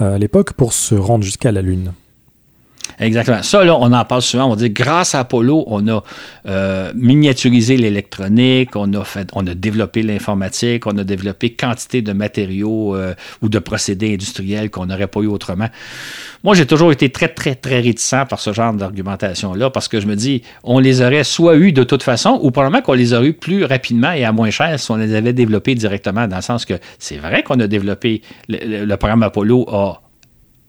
euh, 0.01 0.16
à 0.16 0.18
l'époque 0.18 0.53
pour 0.53 0.75
se 0.75 0.94
rendre 0.94 1.25
jusqu'à 1.25 1.53
la 1.53 1.62
Lune? 1.62 1.92
Exactement. 2.99 3.42
Ça, 3.42 3.64
là, 3.64 3.77
on 3.79 3.92
en 3.92 4.05
parle 4.05 4.22
souvent. 4.22 4.51
On 4.51 4.57
dit 4.57 4.70
grâce 4.70 5.14
à 5.14 5.20
Apollo, 5.20 5.64
on 5.66 5.87
a 5.88 6.03
euh, 6.46 6.92
miniaturisé 6.94 7.77
l'électronique, 7.77 8.77
on 8.77 8.92
a 8.94 9.05
fait, 9.05 9.29
on 9.35 9.46
a 9.46 9.55
développé 9.55 10.03
l'informatique, 10.03 10.87
on 10.87 10.96
a 10.99 11.05
développé 11.05 11.51
quantité 11.51 12.03
de 12.03 12.12
matériaux 12.12 12.96
euh, 12.96 13.14
ou 13.42 13.49
de 13.49 13.59
procédés 13.59 14.14
industriels 14.14 14.70
qu'on 14.70 14.87
n'aurait 14.87 15.07
pas 15.07 15.20
eu 15.20 15.27
autrement. 15.27 15.68
Moi, 16.44 16.55
j'ai 16.55 16.66
toujours 16.66 16.92
été 16.92 17.11
très, 17.11 17.29
très, 17.29 17.55
très 17.55 17.81
réticent 17.81 18.25
par 18.29 18.40
ce 18.40 18.53
genre 18.53 18.72
d'argumentation-là 18.72 19.70
parce 19.70 19.88
que 19.88 20.01
je 20.01 20.07
me 20.07 20.14
dis, 20.14 20.42
on 20.62 20.79
les 20.79 21.03
aurait 21.03 21.25
soit 21.25 21.57
eu 21.57 21.72
de 21.72 21.83
toute 21.83 22.03
façon 22.03 22.38
ou 22.42 22.51
probablement 22.51 22.83
qu'on 22.83 22.92
les 22.92 23.12
aurait 23.12 23.29
eu 23.29 23.33
plus 23.33 23.64
rapidement 23.64 24.12
et 24.12 24.25
à 24.25 24.33
moins 24.33 24.51
cher 24.51 24.79
si 24.79 24.90
on 24.90 24.96
les 24.96 25.14
avait 25.14 25.33
développés 25.33 25.75
directement, 25.75 26.29
dans 26.29 26.37
le 26.37 26.42
sens 26.42 26.64
que 26.64 26.75
c'est 26.99 27.16
vrai 27.16 27.42
qu'on 27.42 27.59
a 27.61 27.66
développé 27.66 28.22
le, 28.49 28.94
programme 28.96 29.22
Apollo 29.22 29.66
a 29.68 30.03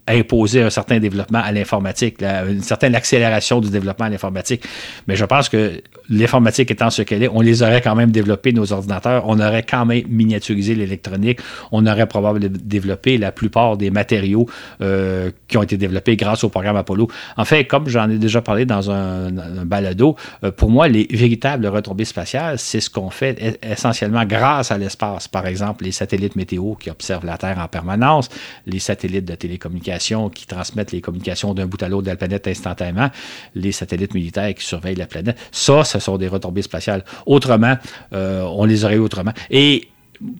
imposer 0.08 0.62
un 0.62 0.70
certain 0.70 0.98
développement 0.98 1.40
à 1.42 1.52
l'informatique, 1.52 2.22
une 2.22 2.62
certaine 2.62 2.94
accélération 2.94 3.60
du 3.60 3.70
développement 3.70 4.06
à 4.06 4.10
l'informatique. 4.10 4.64
Mais 5.06 5.16
je 5.16 5.24
pense 5.24 5.48
que 5.48 5.82
l'informatique 6.10 6.70
étant 6.70 6.90
ce 6.90 7.02
qu'elle 7.02 7.22
est, 7.22 7.28
on 7.28 7.40
les 7.40 7.62
aurait 7.62 7.80
quand 7.80 7.94
même 7.94 8.10
développé, 8.10 8.52
nos 8.52 8.72
ordinateurs, 8.72 9.24
on 9.26 9.38
aurait 9.40 9.62
quand 9.62 9.84
même 9.84 10.04
miniaturisé 10.08 10.74
l'électronique, 10.74 11.40
on 11.72 11.86
aurait 11.86 12.06
probablement 12.06 12.54
développé 12.64 13.18
la 13.18 13.32
plupart 13.32 13.76
des 13.76 13.90
matériaux 13.90 14.46
euh, 14.80 15.30
qui 15.48 15.56
ont 15.56 15.62
été 15.62 15.76
développés 15.76 16.16
grâce 16.16 16.44
au 16.44 16.48
programme 16.48 16.76
Apollo. 16.76 17.08
En 17.36 17.44
fait, 17.44 17.64
comme 17.64 17.88
j'en 17.88 18.08
ai 18.10 18.18
déjà 18.18 18.42
parlé 18.42 18.64
dans 18.64 18.90
un, 18.90 19.30
balado, 19.64 20.16
euh, 20.44 20.50
pour 20.50 20.70
moi, 20.70 20.88
les 20.88 21.06
véritables 21.10 21.66
retombées 21.66 22.04
spatiales, 22.04 22.58
c'est 22.58 22.80
ce 22.80 22.90
qu'on 22.90 23.10
fait 23.10 23.58
essentiellement 23.62 24.24
grâce 24.24 24.70
à 24.70 24.78
l'espace. 24.78 25.28
Par 25.28 25.46
exemple, 25.46 25.84
les 25.84 25.92
satellites 25.92 26.36
météo 26.36 26.74
qui 26.74 26.90
observent 26.90 27.26
la 27.26 27.38
Terre 27.38 27.58
en 27.58 27.68
permanence, 27.68 28.28
les 28.66 28.78
satellites 28.78 29.24
de 29.24 29.34
télécommunications 29.34 30.28
qui 30.28 30.46
transmettent 30.46 30.92
les 30.92 31.00
communications 31.00 31.54
d'un 31.54 31.66
bout 31.66 31.82
à 31.82 31.88
l'autre 31.88 32.04
de 32.04 32.10
la 32.10 32.16
planète 32.16 32.46
instantanément, 32.48 33.10
les 33.54 33.72
satellites 33.72 34.14
militaires 34.14 34.54
qui 34.54 34.64
surveillent 34.64 34.96
la 34.96 35.06
planète. 35.06 35.36
Ça, 35.52 35.84
ce 35.98 36.06
sont 36.06 36.18
des 36.18 36.28
retombées 36.28 36.62
spatiales. 36.62 37.04
Autrement, 37.26 37.76
euh, 38.12 38.42
on 38.42 38.64
les 38.64 38.84
aurait 38.84 38.96
eu 38.96 39.00
autrement. 39.00 39.32
Et 39.50 39.88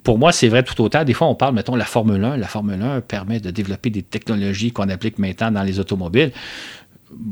pour 0.03 0.19
moi, 0.19 0.33
c'est 0.33 0.49
vrai 0.49 0.63
tout 0.63 0.81
autant. 0.83 1.05
Des 1.05 1.13
fois, 1.13 1.29
on 1.29 1.35
parle, 1.35 1.55
mettons, 1.55 1.77
la 1.77 1.85
Formule 1.85 2.23
1. 2.23 2.37
La 2.37 2.49
Formule 2.49 2.83
1 2.83 3.01
permet 3.03 3.41
de 3.41 3.51
développer 3.51 3.91
des 3.91 4.03
technologies 4.03 4.73
qu'on 4.73 4.89
applique 4.89 5.19
maintenant 5.19 5.51
dans 5.51 5.63
les 5.63 5.79
automobiles 5.79 6.33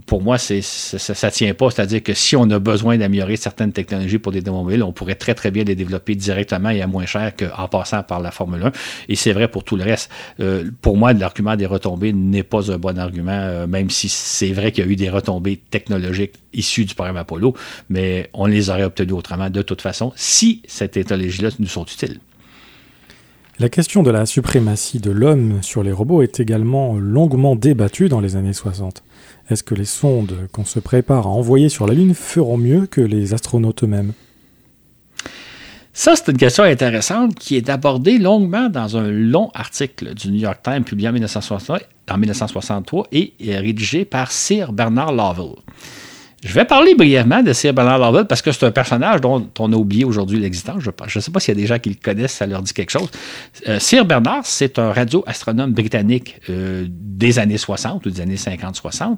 pour 0.06 0.22
moi, 0.22 0.38
ça 0.38 0.54
ne 0.54 1.30
tient 1.30 1.54
pas. 1.54 1.70
C'est-à-dire 1.70 2.02
que 2.02 2.14
si 2.14 2.36
on 2.36 2.48
a 2.50 2.58
besoin 2.58 2.96
d'améliorer 2.96 3.36
certaines 3.36 3.72
technologies 3.72 4.18
pour 4.18 4.32
des 4.32 4.40
automobiles, 4.40 4.82
on 4.82 4.92
pourrait 4.92 5.14
très, 5.14 5.34
très 5.34 5.50
bien 5.50 5.64
les 5.64 5.74
développer 5.74 6.14
directement 6.14 6.70
et 6.70 6.82
à 6.82 6.86
moins 6.86 7.06
cher 7.06 7.34
qu'en 7.36 7.68
passant 7.68 8.02
par 8.02 8.20
la 8.20 8.30
Formule 8.30 8.62
1. 8.62 8.72
Et 9.08 9.16
c'est 9.16 9.32
vrai 9.32 9.48
pour 9.48 9.64
tout 9.64 9.76
le 9.76 9.84
reste. 9.84 10.10
Euh, 10.40 10.70
pour 10.80 10.96
moi, 10.96 11.12
l'argument 11.12 11.56
des 11.56 11.66
retombées 11.66 12.12
n'est 12.12 12.42
pas 12.42 12.72
un 12.72 12.78
bon 12.78 12.98
argument, 12.98 13.32
euh, 13.32 13.66
même 13.66 13.90
si 13.90 14.08
c'est 14.08 14.52
vrai 14.52 14.72
qu'il 14.72 14.84
y 14.84 14.88
a 14.88 14.90
eu 14.90 14.96
des 14.96 15.10
retombées 15.10 15.56
technologiques 15.56 16.34
issues 16.52 16.84
du 16.84 16.94
programme 16.94 17.18
Apollo, 17.18 17.54
mais 17.90 18.30
on 18.32 18.46
les 18.46 18.70
aurait 18.70 18.84
obtenues 18.84 19.12
autrement 19.12 19.50
de 19.50 19.62
toute 19.62 19.82
façon 19.82 20.12
si 20.16 20.62
cette 20.66 20.92
technologie-là 20.92 21.50
nous 21.58 21.66
sont 21.66 21.84
utiles. 21.84 22.20
La 23.58 23.70
question 23.70 24.02
de 24.02 24.10
la 24.10 24.26
suprématie 24.26 25.00
de 25.00 25.10
l'homme 25.10 25.62
sur 25.62 25.82
les 25.82 25.92
robots 25.92 26.20
est 26.20 26.40
également 26.40 26.98
longuement 26.98 27.56
débattue 27.56 28.10
dans 28.10 28.20
les 28.20 28.36
années 28.36 28.52
60. 28.52 29.02
Est-ce 29.48 29.62
que 29.62 29.74
les 29.74 29.84
sondes 29.84 30.48
qu'on 30.52 30.64
se 30.64 30.80
prépare 30.80 31.26
à 31.26 31.30
envoyer 31.30 31.68
sur 31.68 31.86
la 31.86 31.94
Lune 31.94 32.14
feront 32.14 32.56
mieux 32.56 32.86
que 32.86 33.00
les 33.00 33.32
astronautes 33.32 33.84
eux-mêmes? 33.84 34.12
Ça, 35.92 36.14
c'est 36.14 36.30
une 36.30 36.36
question 36.36 36.64
intéressante 36.64 37.34
qui 37.36 37.56
est 37.56 37.70
abordée 37.70 38.18
longuement 38.18 38.68
dans 38.68 38.98
un 38.98 39.08
long 39.08 39.50
article 39.54 40.14
du 40.14 40.30
New 40.30 40.40
York 40.40 40.60
Times 40.62 40.84
publié 40.84 41.08
en 41.08 41.12
1963, 41.12 41.78
et 43.12 43.32
rédigé 43.56 44.04
par 44.04 44.30
Sir 44.30 44.72
Bernard 44.72 45.12
Lovell. 45.12 45.54
Je 46.44 46.52
vais 46.52 46.66
parler 46.66 46.94
brièvement 46.94 47.42
de 47.42 47.52
Sir 47.54 47.72
Bernard 47.72 47.98
Lovell 47.98 48.26
parce 48.26 48.42
que 48.42 48.52
c'est 48.52 48.66
un 48.66 48.70
personnage 48.70 49.22
dont 49.22 49.48
on 49.58 49.72
a 49.72 49.76
oublié 49.76 50.04
aujourd'hui 50.04 50.38
l'existence. 50.38 50.82
Je 50.82 50.90
ne 50.90 51.22
sais 51.22 51.30
pas 51.30 51.40
s'il 51.40 51.54
y 51.54 51.58
a 51.58 51.60
des 51.60 51.66
gens 51.66 51.78
qui 51.78 51.88
le 51.88 51.96
connaissent, 52.00 52.34
ça 52.34 52.46
leur 52.46 52.60
dit 52.60 52.74
quelque 52.74 52.90
chose. 52.90 53.08
Euh, 53.68 53.78
Sir 53.78 54.04
Bernard, 54.04 54.44
c'est 54.44 54.78
un 54.78 54.92
radioastronome 54.92 55.72
britannique 55.72 56.40
euh, 56.50 56.86
des 56.90 57.38
années 57.38 57.56
60 57.56 58.04
ou 58.04 58.10
des 58.10 58.20
années 58.20 58.36
50-60. 58.36 59.16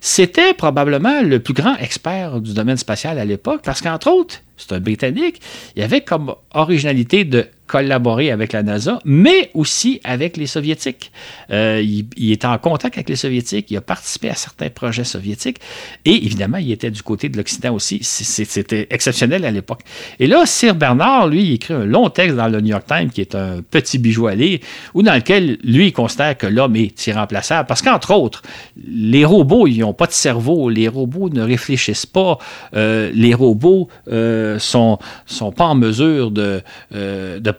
C'était 0.00 0.54
probablement 0.54 1.20
le 1.20 1.38
plus 1.38 1.54
grand 1.54 1.76
expert 1.76 2.40
du 2.40 2.54
domaine 2.54 2.78
spatial 2.78 3.18
à 3.18 3.26
l'époque 3.26 3.60
parce 3.62 3.82
qu'entre 3.82 4.10
autres, 4.10 4.40
c'est 4.56 4.72
un 4.72 4.80
Britannique, 4.80 5.40
il 5.76 5.82
avait 5.82 6.00
comme 6.00 6.34
originalité 6.52 7.24
de 7.24 7.46
collaborer 7.66 8.30
avec 8.30 8.52
la 8.52 8.62
NASA, 8.62 8.98
mais 9.04 9.50
aussi 9.54 10.00
avec 10.04 10.36
les 10.36 10.46
Soviétiques. 10.46 11.10
Euh, 11.50 11.82
il, 11.82 12.32
était 12.32 12.46
en 12.46 12.58
contact 12.58 12.96
avec 12.96 13.08
les 13.08 13.16
Soviétiques, 13.16 13.70
il 13.70 13.76
a 13.76 13.80
participé 13.80 14.28
à 14.28 14.34
certains 14.34 14.68
projets 14.68 15.04
soviétiques, 15.04 15.58
et 16.04 16.24
évidemment, 16.24 16.58
il 16.58 16.70
était 16.70 16.90
du 16.90 17.02
côté 17.02 17.28
de 17.28 17.36
l'Occident 17.36 17.74
aussi. 17.74 18.00
C'était 18.02 18.86
exceptionnel 18.90 19.44
à 19.44 19.50
l'époque. 19.50 19.80
Et 20.18 20.26
là, 20.26 20.44
Sir 20.46 20.74
Bernard, 20.74 21.28
lui, 21.28 21.42
il 21.42 21.52
écrit 21.54 21.74
un 21.74 21.86
long 21.86 22.10
texte 22.10 22.36
dans 22.36 22.48
le 22.48 22.60
New 22.60 22.68
York 22.68 22.84
Times, 22.86 23.10
qui 23.10 23.22
est 23.22 23.34
un 23.34 23.62
petit 23.62 23.98
bijou 23.98 24.26
à 24.26 24.34
lire, 24.34 24.58
où 24.92 25.02
dans 25.02 25.14
lequel, 25.14 25.58
lui, 25.64 25.88
il 25.88 25.92
considère 25.92 26.36
que 26.36 26.46
l'homme 26.46 26.76
est 26.76 27.06
irremplaçable, 27.06 27.66
parce 27.66 27.80
qu'entre 27.80 28.12
autres, 28.14 28.42
les 28.86 29.24
robots, 29.24 29.66
ils 29.66 29.80
n'ont 29.80 29.94
pas 29.94 30.06
de 30.06 30.12
cerveau, 30.12 30.68
les 30.68 30.88
robots 30.88 31.30
ne 31.30 31.42
réfléchissent 31.42 32.06
pas, 32.06 32.38
euh, 32.74 33.10
les 33.14 33.32
robots 33.32 33.88
euh, 34.08 34.58
sont, 34.58 34.98
sont 35.24 35.52
pas 35.52 35.64
en 35.64 35.74
mesure 35.74 36.30
de 36.30 36.62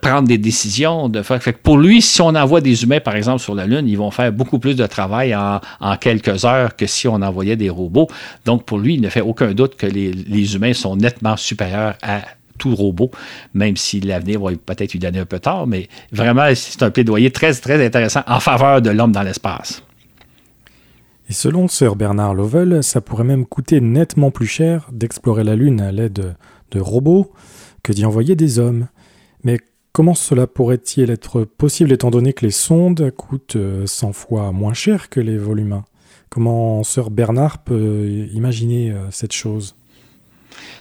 prendre 0.00 0.28
des 0.28 0.38
décisions. 0.38 1.10
Pour 1.62 1.78
lui, 1.78 2.02
si 2.02 2.20
on 2.20 2.28
envoie 2.28 2.60
des 2.60 2.82
humains, 2.82 3.00
par 3.00 3.16
exemple, 3.16 3.40
sur 3.40 3.54
la 3.54 3.66
Lune, 3.66 3.88
ils 3.88 3.98
vont 3.98 4.10
faire 4.10 4.32
beaucoup 4.32 4.58
plus 4.58 4.76
de 4.76 4.86
travail 4.86 5.34
en, 5.34 5.60
quelques 6.00 6.44
heures 6.44 6.76
que 6.76 6.86
si 6.86 7.08
on 7.08 7.14
envoyait 7.14 7.56
des 7.56 7.70
robots. 7.70 8.08
Donc, 8.44 8.64
pour 8.64 8.78
lui, 8.78 8.94
il 8.94 9.00
ne 9.00 9.08
fait 9.08 9.20
aucun 9.20 9.52
doute 9.54 9.76
que 9.76 9.86
les, 9.86 10.54
humains 10.54 10.72
sont 10.72 10.96
nettement 10.96 11.36
supérieurs 11.36 11.94
à 12.02 12.22
tout 12.58 12.74
robot, 12.74 13.10
même 13.52 13.76
si 13.76 14.00
l'avenir 14.00 14.40
va 14.40 14.50
peut-être 14.52 14.92
lui 14.92 14.98
donner 14.98 15.18
un 15.18 15.26
peu 15.26 15.38
tard, 15.38 15.66
mais 15.66 15.88
vraiment, 16.10 16.46
c'est 16.54 16.82
un 16.82 16.90
plaidoyer 16.90 17.30
très, 17.30 17.52
très 17.52 17.84
intéressant 17.84 18.22
en 18.26 18.40
faveur 18.40 18.80
de 18.80 18.90
l'homme 18.90 19.12
dans 19.12 19.22
l'espace. 19.22 19.82
Et 21.28 21.32
selon 21.32 21.66
Sir 21.68 21.96
Bernard 21.96 22.34
Lovell, 22.34 22.82
ça 22.82 23.00
pourrait 23.00 23.24
même 23.24 23.46
coûter 23.46 23.80
nettement 23.80 24.30
plus 24.30 24.46
cher 24.46 24.88
d'explorer 24.92 25.42
la 25.42 25.56
Lune 25.56 25.80
à 25.80 25.90
l'aide 25.90 26.36
de 26.70 26.80
robots 26.80 27.32
que 27.82 27.92
d'y 27.92 28.04
envoyer 28.04 28.36
des 28.36 28.58
hommes. 28.58 28.86
Mais 29.42 29.58
Comment 29.96 30.14
cela 30.14 30.46
pourrait-il 30.46 31.10
être 31.10 31.44
possible 31.44 31.90
étant 31.90 32.10
donné 32.10 32.34
que 32.34 32.44
les 32.44 32.50
sondes 32.50 33.10
coûtent 33.16 33.56
100 33.86 34.08
euh, 34.08 34.12
fois 34.12 34.52
moins 34.52 34.74
cher 34.74 35.08
que 35.08 35.20
les 35.20 35.38
vols 35.38 35.60
humains? 35.60 35.86
Comment 36.28 36.82
Sir 36.82 37.08
Bernard 37.08 37.56
peut 37.64 38.06
imaginer 38.34 38.90
euh, 38.90 39.10
cette 39.10 39.32
chose? 39.32 39.74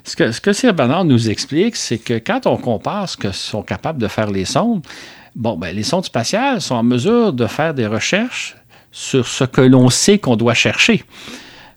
Ce 0.04 0.17
que, 0.17 0.34
ce 0.34 0.41
que 0.41 0.51
Sir 0.51 0.73
Bernard 0.73 1.06
nous 1.06 1.30
explique, 1.30 1.78
c'est 1.78 1.97
que 1.97 2.15
quand 2.15 2.45
on 2.45 2.58
compare 2.58 3.08
ce 3.08 3.15
que 3.15 3.32
sont 3.32 3.63
capables 3.63 4.01
de 4.01 4.10
faire 4.10 4.30
les 4.30 4.43
sondes, 4.43 4.86
bon, 5.34 5.56
ben, 5.56 5.73
les 5.73 5.84
sondes 5.84 6.04
spatiales 6.04 6.60
sont 6.60 6.75
en 6.75 6.84
mesure 6.84 7.32
de 7.32 7.47
faire 7.47 7.73
des 7.73 7.88
recherches 7.88 8.58
sur 8.91 9.25
ce 9.25 9.45
que 9.45 9.62
l'on 9.62 9.89
sait 9.89 10.19
qu'on 10.19 10.36
doit 10.36 10.54
chercher. 10.54 11.06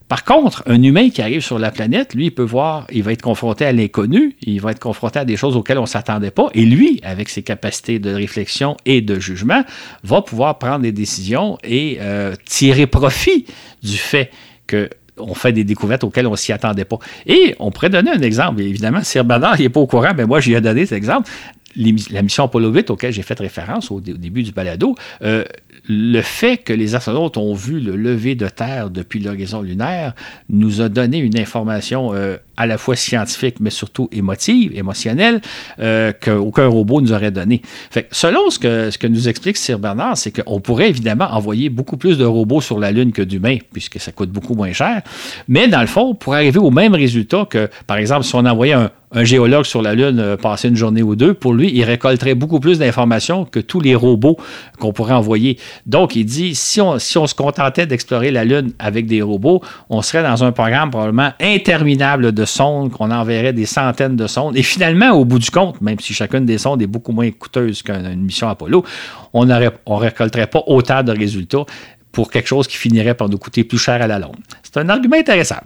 Par 0.09 0.25
contre, 0.25 0.63
un 0.67 0.83
humain 0.83 1.11
qui 1.11 1.21
arrive 1.21 1.43
sur 1.43 1.59
la 1.59 1.71
planète, 1.71 2.15
lui, 2.15 2.27
il 2.27 2.31
peut 2.31 2.43
voir, 2.43 2.87
il 2.91 3.03
va 3.03 3.13
être 3.13 3.23
confronté 3.23 3.67
à 3.67 3.73
l'inconnu, 3.73 4.37
il 4.43 4.61
va 4.61 4.71
être 4.71 4.79
confronté 4.79 5.19
à 5.19 5.27
des 5.27 5.37
choses 5.37 5.55
auxquelles 5.55 5.79
on 5.79 5.83
ne 5.83 5.87
s'attendait 5.87 6.31
pas, 6.31 6.49
et 6.55 6.65
lui, 6.65 7.01
avec 7.03 7.29
ses 7.29 7.43
capacités 7.43 7.99
de 7.99 8.11
réflexion 8.11 8.77
et 8.87 9.03
de 9.03 9.21
jugement, 9.21 9.63
va 10.05 10.23
pouvoir 10.23 10.59
prendre 10.59 10.81
des 10.81 10.93
décisions 10.93 11.59
et 11.63 11.99
euh, 12.01 12.35
tirer 12.47 12.87
profit 12.87 13.45
du 13.83 13.99
fait 13.99 14.31
que 14.67 14.89
on 15.21 15.35
fait 15.35 15.53
des 15.53 15.65
découvertes 15.65 16.05
auxquelles 16.05 16.29
on 16.29 16.37
s'y 16.37 16.53
attendait 16.53 16.85
pas. 16.85 16.99
Et 17.27 17.57
on 17.59 17.73
pourrait 17.73 17.91
donner 17.91 18.13
un 18.13 18.23
exemple. 18.23 18.61
Évidemment, 18.63 19.03
Sir 19.03 19.25
Bernard, 19.25 19.59
n'est 19.59 19.69
pas 19.69 19.81
au 19.81 19.87
courant, 19.87 20.13
mais 20.17 20.25
moi, 20.27 20.39
j'y 20.39 20.55
ai 20.55 20.61
donné 20.61 20.87
cet 20.87 20.97
exemple. 20.97 21.29
La 21.77 22.23
mission 22.23 22.45
Apollo 22.45 22.73
8, 22.73 22.91
auquel 22.91 23.13
j'ai 23.13 23.23
fait 23.23 23.39
référence 23.39 23.91
au, 23.91 24.01
début 24.01 24.45
du 24.45 24.53
balado, 24.53 24.95
euh, 25.23 25.45
le 25.89 26.21
fait 26.21 26.59
que 26.59 26.73
les 26.73 26.95
astronautes 26.95 27.39
ont 27.39 27.55
vu 27.55 27.81
le 27.81 27.97
lever 27.97 28.35
de 28.35 28.47
Terre 28.49 28.91
depuis 28.91 29.21
l'horizon 29.21 29.63
lunaire 29.63 30.15
nous 30.51 30.83
a 30.83 30.89
donné 30.89 31.19
une 31.19 31.39
information 31.39 32.13
euh, 32.13 32.37
à 32.59 32.67
la 32.67 32.77
fois 32.77 32.97
scientifique, 32.97 33.57
mais 33.61 33.71
surtout 33.71 34.09
émotive, 34.11 34.77
émotionnelle, 34.77 35.41
euh, 35.79 36.13
qu'aucun 36.13 36.67
robot 36.67 37.01
nous 37.01 37.13
aurait 37.13 37.31
donné. 37.31 37.63
Fait 37.91 38.09
selon 38.11 38.51
ce 38.51 38.59
que, 38.59 38.91
ce 38.91 38.99
que 38.99 39.07
nous 39.07 39.29
explique 39.29 39.57
Sir 39.57 39.79
Bernard, 39.79 40.19
c'est 40.19 40.43
qu'on 40.43 40.61
pourrait 40.61 40.89
évidemment 40.89 41.29
envoyer 41.31 41.69
beaucoup 41.71 41.97
plus 41.97 42.19
de 42.19 42.25
robots 42.25 42.61
sur 42.61 42.81
la 42.81 42.91
Lune 42.91 43.13
que 43.13 43.23
d'humains, 43.23 43.59
puisque 43.73 44.01
ça 44.01 44.11
coûte 44.11 44.31
beaucoup 44.31 44.55
moins 44.55 44.73
cher. 44.73 45.03
Mais 45.47 45.69
dans 45.69 45.81
le 45.81 45.87
fond, 45.87 46.15
pour 46.15 46.35
arriver 46.35 46.59
au 46.59 46.71
même 46.71 46.95
résultat 46.95 47.47
que, 47.49 47.71
par 47.87 47.99
exemple, 47.99 48.25
si 48.25 48.35
on 48.35 48.45
envoyait 48.45 48.73
un, 48.75 48.91
géologue 49.23 49.65
sur 49.65 49.81
la 49.81 49.95
Lune 49.95 50.19
euh, 50.19 50.37
passer 50.37 50.69
une 50.69 50.77
journée 50.77 51.03
ou 51.03 51.17
deux, 51.17 51.33
pour 51.33 51.55
lui, 51.55 51.71
il 51.73 51.83
récolterait 51.83 52.35
beaucoup 52.35 52.61
plus 52.61 52.79
d'informations 52.79 53.47
que 53.47 53.59
tous 53.59 53.81
les 53.81 53.95
robots 53.95 54.37
qu'on 54.79 54.93
pourrait 54.93 55.15
envoyer. 55.15 55.59
Donc, 55.87 56.15
il 56.15 56.27
dit, 56.27 56.55
si 56.55 56.81
on, 56.81 56.99
si 56.99 57.17
on 57.17 57.27
se 57.27 57.35
contentait 57.35 57.87
d'explorer 57.87 58.31
la 58.31 58.45
Lune 58.45 58.73
avec 58.79 59.07
des 59.07 59.23
robots, 59.23 59.63
on 59.89 60.03
serait 60.03 60.23
dans 60.23 60.45
un 60.45 60.53
programme 60.53 60.91
probablement 60.91 61.31
interminable 61.41 62.33
de 62.33 62.45
sondes, 62.49 62.91
qu'on 62.91 63.11
enverrait 63.11 63.53
des 63.53 63.67
centaines 63.67 64.17
de 64.17 64.27
sondes. 64.27 64.57
Et 64.57 64.63
finalement, 64.63 65.11
au 65.11 65.25
bout 65.25 65.39
du 65.39 65.51
compte, 65.51 65.81
même 65.81 65.99
si 66.01 66.15
chacune 66.15 66.47
des 66.47 66.59
sondes 66.59 66.83
est 66.83 66.87
beaucoup 66.87 67.13
moins 67.13 67.31
coûteuse 67.31 67.83
qu'une 67.83 68.23
mission 68.23 68.49
Apollo, 68.49 68.85
on 69.33 69.45
ne 69.45 69.69
on 69.87 69.97
récolterait 69.97 70.49
pas 70.49 70.63
autant 70.67 71.03
de 71.03 71.13
résultats 71.13 71.65
pour 72.13 72.31
quelque 72.31 72.49
chose 72.49 72.67
qui 72.67 72.77
finirait 72.77 73.15
par 73.15 73.29
nous 73.29 73.39
coûter 73.39 73.65
plus 73.65 73.79
cher 73.79 74.01
à 74.03 74.07
la 74.07 74.19
longue. 74.19 74.37
C'est 74.63 74.79
un 74.79 74.89
argument 74.89 75.17
intéressant. 75.17 75.61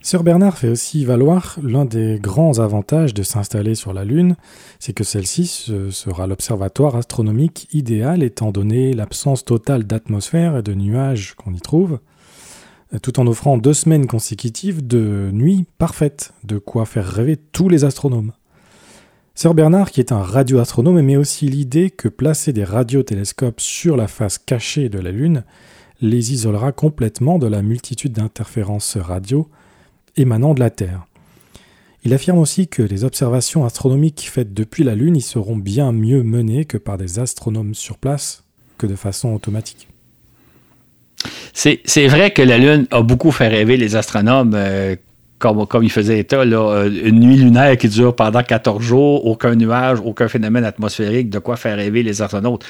Sir 0.00 0.22
Bernard 0.22 0.56
fait 0.56 0.68
aussi 0.68 1.04
valoir 1.04 1.56
l'un 1.62 1.84
des 1.84 2.18
grands 2.20 2.60
avantages 2.60 3.14
de 3.14 3.22
s'installer 3.22 3.74
sur 3.74 3.92
la 3.92 4.04
Lune, 4.04 4.36
c'est 4.78 4.92
que 4.92 5.04
celle-ci 5.04 5.70
sera 5.90 6.26
l'observatoire 6.26 6.96
astronomique 6.96 7.68
idéal 7.72 8.22
étant 8.22 8.52
donné 8.52 8.94
l'absence 8.94 9.44
totale 9.44 9.84
d'atmosphère 9.84 10.56
et 10.56 10.62
de 10.62 10.72
nuages 10.72 11.34
qu'on 11.34 11.52
y 11.52 11.60
trouve, 11.60 11.98
tout 13.02 13.20
en 13.20 13.26
offrant 13.26 13.58
deux 13.58 13.74
semaines 13.74 14.06
consécutives 14.06 14.86
de 14.86 15.30
nuit 15.32 15.66
parfaite, 15.78 16.32
de 16.44 16.58
quoi 16.58 16.86
faire 16.86 17.06
rêver 17.06 17.36
tous 17.36 17.68
les 17.68 17.84
astronomes. 17.84 18.32
Sir 19.34 19.54
Bernard, 19.54 19.90
qui 19.90 20.00
est 20.00 20.10
un 20.10 20.22
radioastronome, 20.22 20.98
aimait 20.98 21.16
aussi 21.16 21.48
l'idée 21.48 21.90
que 21.90 22.08
placer 22.08 22.52
des 22.52 22.64
radiotélescopes 22.64 23.60
sur 23.60 23.96
la 23.96 24.08
face 24.08 24.38
cachée 24.38 24.88
de 24.88 24.98
la 24.98 25.12
Lune 25.12 25.44
les 26.00 26.32
isolera 26.32 26.72
complètement 26.72 27.38
de 27.38 27.46
la 27.46 27.62
multitude 27.62 28.12
d'interférences 28.12 28.96
radio 28.96 29.48
émanant 30.16 30.54
de 30.54 30.60
la 30.60 30.70
Terre. 30.70 31.06
Il 32.04 32.14
affirme 32.14 32.38
aussi 32.38 32.68
que 32.68 32.82
les 32.82 33.04
observations 33.04 33.64
astronomiques 33.64 34.28
faites 34.30 34.54
depuis 34.54 34.84
la 34.84 34.94
Lune 34.94 35.16
y 35.16 35.20
seront 35.20 35.56
bien 35.56 35.92
mieux 35.92 36.22
menées 36.22 36.64
que 36.64 36.78
par 36.78 36.96
des 36.96 37.18
astronomes 37.18 37.74
sur 37.74 37.98
place 37.98 38.44
que 38.78 38.86
de 38.86 38.96
façon 38.96 39.34
automatique. 39.34 39.88
C'est 41.52 42.06
vrai 42.06 42.30
que 42.30 42.42
la 42.42 42.58
Lune 42.58 42.86
a 42.90 43.02
beaucoup 43.02 43.32
fait 43.32 43.48
rêver 43.48 43.76
les 43.76 43.96
astronomes. 43.96 44.52
Euh, 44.54 44.94
comme, 45.38 45.66
comme 45.66 45.84
il 45.84 45.90
faisait 45.90 46.18
état, 46.18 46.44
là, 46.44 46.86
une 46.86 47.20
nuit 47.20 47.36
lunaire 47.36 47.76
qui 47.76 47.88
dure 47.88 48.14
pendant 48.14 48.42
14 48.42 48.82
jours, 48.82 49.26
aucun 49.26 49.54
nuage, 49.54 49.98
aucun 50.04 50.28
phénomène 50.28 50.64
atmosphérique, 50.64 51.30
de 51.30 51.38
quoi 51.38 51.56
faire 51.56 51.76
rêver 51.76 52.02
les 52.02 52.22
astronautes. 52.22 52.64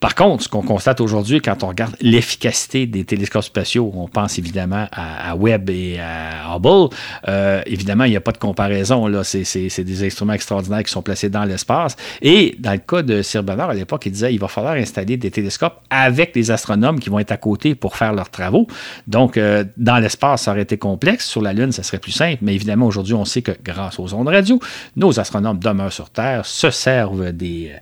Par 0.00 0.14
contre, 0.14 0.44
ce 0.44 0.48
qu'on 0.48 0.62
constate 0.62 1.00
aujourd'hui, 1.00 1.40
quand 1.40 1.62
on 1.62 1.68
regarde 1.68 1.94
l'efficacité 2.00 2.86
des 2.86 3.04
télescopes 3.04 3.44
spatiaux, 3.44 3.90
on 3.94 4.08
pense 4.08 4.38
évidemment 4.38 4.86
à, 4.92 5.34
Webb 5.36 5.70
et 5.70 5.98
à 5.98 6.54
Hubble. 6.54 6.94
Euh, 7.28 7.62
évidemment, 7.66 8.04
il 8.04 8.10
n'y 8.10 8.16
a 8.16 8.20
pas 8.20 8.32
de 8.32 8.38
comparaison. 8.38 9.06
Là. 9.06 9.24
C'est, 9.24 9.82
des 9.82 10.06
instruments 10.06 10.34
extraordinaires 10.34 10.84
qui 10.84 10.92
sont 10.92 11.02
placés 11.02 11.30
dans 11.30 11.44
l'espace. 11.44 11.96
Et 12.20 12.56
dans 12.58 12.72
le 12.72 12.78
cas 12.78 13.02
de 13.02 13.22
Sir 13.22 13.42
Bernard, 13.42 13.70
à 13.70 13.74
l'époque, 13.74 14.06
il 14.06 14.12
disait 14.12 14.32
il 14.34 14.38
va 14.38 14.48
falloir 14.48 14.74
installer 14.74 15.16
des 15.16 15.30
télescopes 15.30 15.80
avec 15.90 16.34
des 16.34 16.50
astronomes 16.50 17.00
qui 17.00 17.10
vont 17.10 17.18
être 17.18 17.32
à 17.32 17.36
côté 17.36 17.74
pour 17.74 17.96
faire 17.96 18.12
leurs 18.12 18.30
travaux. 18.30 18.66
Donc, 19.06 19.36
euh, 19.36 19.64
dans 19.76 19.98
l'espace, 19.98 20.42
ça 20.42 20.52
aurait 20.52 20.62
été 20.62 20.76
complexe. 20.76 21.26
Sur 21.26 21.42
la 21.42 21.52
Lune, 21.52 21.72
ça 21.72 21.82
serait 21.82 21.98
plus 22.02 22.12
simple. 22.12 22.38
Mais 22.42 22.54
évidemment, 22.54 22.86
aujourd'hui, 22.86 23.14
on 23.14 23.24
sait 23.24 23.40
que 23.40 23.52
grâce 23.64 23.98
aux 23.98 24.12
ondes 24.12 24.28
radio, 24.28 24.60
nos 24.96 25.18
astronomes 25.18 25.58
demeurent 25.58 25.92
sur 25.92 26.10
Terre, 26.10 26.44
se 26.44 26.70
servent 26.70 27.32
des 27.32 27.72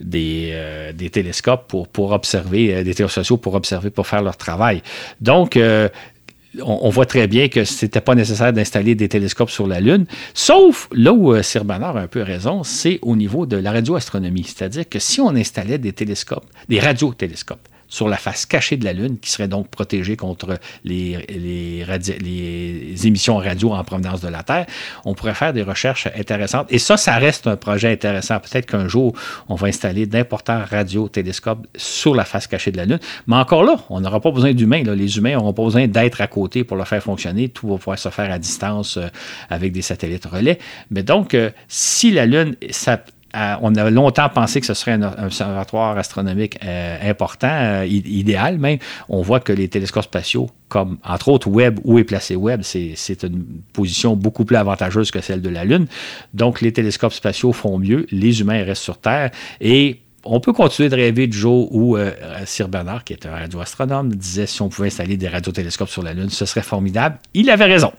des, 0.00 0.50
euh, 0.52 0.92
des 0.92 1.10
télescopes 1.10 1.66
pour, 1.68 1.88
pour 1.88 2.12
observer, 2.12 2.74
euh, 2.74 2.84
des 2.84 2.94
télescopes 2.94 3.40
pour 3.40 3.54
observer, 3.54 3.90
pour 3.90 4.06
faire 4.06 4.22
leur 4.22 4.36
travail. 4.36 4.82
Donc, 5.20 5.56
euh, 5.56 5.88
on, 6.62 6.88
voit 6.88 7.06
très 7.06 7.26
bien 7.26 7.48
que 7.48 7.64
ce 7.64 7.84
n'était 7.84 8.00
pas 8.00 8.14
nécessaire 8.14 8.52
d'installer 8.52 8.94
des 8.94 9.08
télescopes 9.08 9.50
sur 9.50 9.66
la 9.66 9.80
Lune, 9.80 10.06
sauf 10.34 10.88
là 10.92 11.12
où 11.12 11.40
Sir 11.42 11.64
Bernard 11.64 11.96
a 11.96 12.00
un 12.00 12.06
peu 12.06 12.22
raison, 12.22 12.64
c'est 12.64 12.98
au 13.02 13.16
niveau 13.16 13.46
de 13.46 13.56
la 13.56 13.70
radioastronomie. 13.70 14.44
C'est-à-dire 14.44 14.88
que 14.88 14.98
si 14.98 15.20
on 15.20 15.34
installait 15.36 15.78
des 15.78 15.92
télescopes, 15.92 16.46
des 16.68 16.80
radiotélescopes, 16.80 17.68
sur 17.88 18.08
la 18.08 18.16
face 18.16 18.46
cachée 18.46 18.76
de 18.76 18.84
la 18.84 18.92
Lune, 18.92 19.18
qui 19.18 19.30
serait 19.30 19.48
donc 19.48 19.68
protégée 19.68 20.16
contre 20.16 20.58
les, 20.84 21.16
émissions 23.04 23.36
radio 23.38 23.72
en 23.72 23.82
provenance 23.82 24.20
de 24.20 24.28
la 24.28 24.42
Terre, 24.42 24.66
on 25.04 25.14
pourrait 25.14 25.34
faire 25.34 25.52
des 25.52 25.62
recherches 25.62 26.06
intéressantes. 26.16 26.66
Et 26.70 26.78
ça, 26.78 26.96
ça 26.96 27.16
reste 27.16 27.46
un 27.46 27.56
projet 27.56 27.90
intéressant. 27.90 28.38
Peut-être 28.40 28.66
qu'un 28.66 28.88
jour, 28.88 29.14
on 29.48 29.54
va 29.54 29.68
installer 29.68 30.06
d'importants 30.06 30.62
radiotélescopes 30.70 31.66
sur 31.76 32.14
la 32.14 32.24
face 32.24 32.46
cachée 32.46 32.70
de 32.70 32.76
la 32.76 32.84
Lune. 32.84 33.00
Mais 33.26 33.36
encore 33.36 33.64
là, 33.64 33.76
on 33.88 34.00
n'aura 34.00 34.20
pas 34.20 34.30
besoin 34.30 34.52
d'humains. 34.52 34.82
Les 34.82 35.16
humains 35.16 35.34
n'auront 35.34 35.52
pas 35.52 35.64
besoin 35.64 35.86
d'être 35.86 36.20
à 36.20 36.26
côté 36.26 36.64
pour 36.64 36.76
le 36.76 36.84
faire 36.84 37.02
fonctionner. 37.02 37.48
Tout 37.48 37.68
va 37.68 37.76
pouvoir 37.78 37.98
se 37.98 38.10
faire 38.10 38.30
à 38.30 38.38
distance 38.38 38.98
euh, 38.98 39.08
avec 39.48 39.72
des 39.72 39.82
satellites 39.82 40.26
relais. 40.26 40.58
Mais 40.90 41.02
donc, 41.02 41.34
euh, 41.34 41.50
si 41.68 42.10
la 42.10 42.26
Lune, 42.26 42.56
ça, 42.70 43.02
on 43.34 43.74
a 43.74 43.90
longtemps 43.90 44.28
pensé 44.28 44.60
que 44.60 44.66
ce 44.66 44.74
serait 44.74 44.92
un, 44.92 45.02
observatoire 45.24 45.96
astronomique 45.98 46.58
euh, 46.64 47.10
important, 47.10 47.48
euh, 47.50 47.86
idéal 47.86 48.58
même. 48.58 48.78
On 49.08 49.22
voit 49.22 49.40
que 49.40 49.52
les 49.52 49.68
télescopes 49.68 50.04
spatiaux, 50.04 50.50
comme 50.68 50.98
entre 51.04 51.28
autres 51.28 51.48
Webb, 51.48 51.80
où 51.84 51.98
est 51.98 52.04
placé 52.04 52.36
Webb, 52.36 52.62
c'est 52.62 53.22
une 53.22 53.44
position 53.72 54.16
beaucoup 54.16 54.44
plus 54.44 54.56
avantageuse 54.56 55.10
que 55.10 55.20
celle 55.20 55.42
de 55.42 55.48
la 55.48 55.64
Lune. 55.64 55.86
Donc 56.34 56.60
les 56.60 56.72
télescopes 56.72 57.12
spatiaux 57.12 57.52
font 57.52 57.78
mieux, 57.78 58.06
les 58.10 58.40
humains 58.40 58.64
restent 58.64 58.82
sur 58.82 58.98
Terre 58.98 59.30
et 59.60 60.00
on 60.24 60.40
peut 60.40 60.52
continuer 60.52 60.88
de 60.88 60.96
rêver 60.96 61.26
du 61.26 61.38
jour 61.38 61.74
où 61.74 61.96
euh, 61.96 62.12
Sir 62.44 62.68
Bernard, 62.68 63.04
qui 63.04 63.12
est 63.12 63.24
un 63.24 63.30
radioastronome, 63.30 64.14
disait 64.14 64.46
si 64.46 64.60
on 64.62 64.68
pouvait 64.68 64.88
installer 64.88 65.16
des 65.16 65.28
radiotélescopes 65.28 65.88
sur 65.88 66.02
la 66.02 66.12
Lune, 66.12 66.28
ce 66.28 66.44
serait 66.44 66.62
formidable. 66.62 67.18
Il 67.34 67.50
avait 67.50 67.66
raison. 67.66 67.92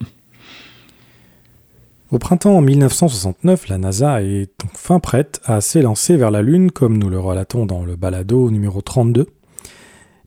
Au 2.11 2.17
printemps 2.17 2.59
1969, 2.59 3.67
la 3.67 3.77
NASA 3.77 4.23
est 4.23 4.49
donc 4.59 4.75
fin 4.75 4.99
prête 4.99 5.41
à 5.45 5.61
s'élancer 5.61 6.17
vers 6.17 6.31
la 6.31 6.41
Lune, 6.41 6.71
comme 6.71 6.97
nous 6.97 7.07
le 7.07 7.19
relatons 7.19 7.67
dans 7.67 7.85
le 7.85 7.95
balado 7.95 8.49
numéro 8.49 8.81
32. 8.81 9.27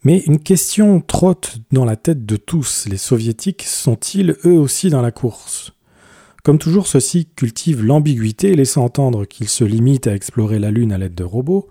Mais 0.04 0.20
une 0.20 0.38
question 0.38 1.00
trotte 1.00 1.58
dans 1.72 1.84
la 1.84 1.96
tête 1.96 2.24
de 2.24 2.36
tous. 2.36 2.86
Les 2.88 2.96
soviétiques 2.96 3.64
sont-ils 3.64 4.36
eux 4.46 4.56
aussi 4.56 4.90
dans 4.90 5.02
la 5.02 5.10
course? 5.10 5.72
Comme 6.44 6.58
toujours, 6.58 6.86
ceux-ci 6.86 7.26
cultivent 7.34 7.84
l'ambiguïté, 7.84 8.54
laissant 8.54 8.84
entendre 8.84 9.24
qu'ils 9.24 9.48
se 9.48 9.64
limitent 9.64 10.06
à 10.06 10.14
explorer 10.14 10.60
la 10.60 10.70
Lune 10.70 10.92
à 10.92 10.98
l'aide 10.98 11.16
de 11.16 11.24
robots, 11.24 11.68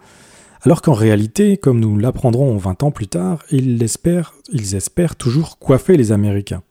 alors 0.63 0.81
qu'en 0.81 0.93
réalité, 0.93 1.55
comme 1.55 1.79
nous 1.79 1.97
l'apprendrons 1.97 2.57
20 2.57 2.83
ans 2.83 2.91
plus 2.91 3.07
tard, 3.07 3.45
ils 3.49 3.81
espèrent, 3.81 4.33
ils 4.51 4.75
espèrent 4.75 5.15
toujours 5.15 5.57
coiffer 5.57 5.95
les 5.95 6.11
Américains. 6.11 6.63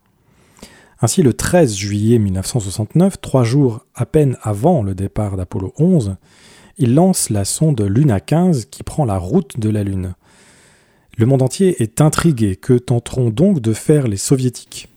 Ainsi, 1.02 1.22
le 1.22 1.32
13 1.32 1.74
juillet 1.74 2.18
1969, 2.18 3.20
trois 3.20 3.42
jours 3.42 3.86
à 3.94 4.04
peine 4.04 4.36
avant 4.42 4.82
le 4.82 4.94
départ 4.94 5.36
d'Apollo 5.36 5.72
11, 5.78 6.16
il 6.76 6.94
lance 6.94 7.30
la 7.30 7.44
sonde 7.44 7.80
Luna 7.80 8.20
15 8.20 8.66
qui 8.66 8.82
prend 8.82 9.04
la 9.04 9.16
route 9.16 9.58
de 9.58 9.70
la 9.70 9.82
Lune. 9.82 10.14
Le 11.16 11.26
monde 11.26 11.42
entier 11.42 11.82
est 11.82 12.00
intrigué. 12.00 12.56
Que 12.56 12.74
tenteront 12.74 13.30
donc 13.30 13.60
de 13.60 13.72
faire 13.72 14.08
les 14.08 14.16
soviétiques? 14.16 14.88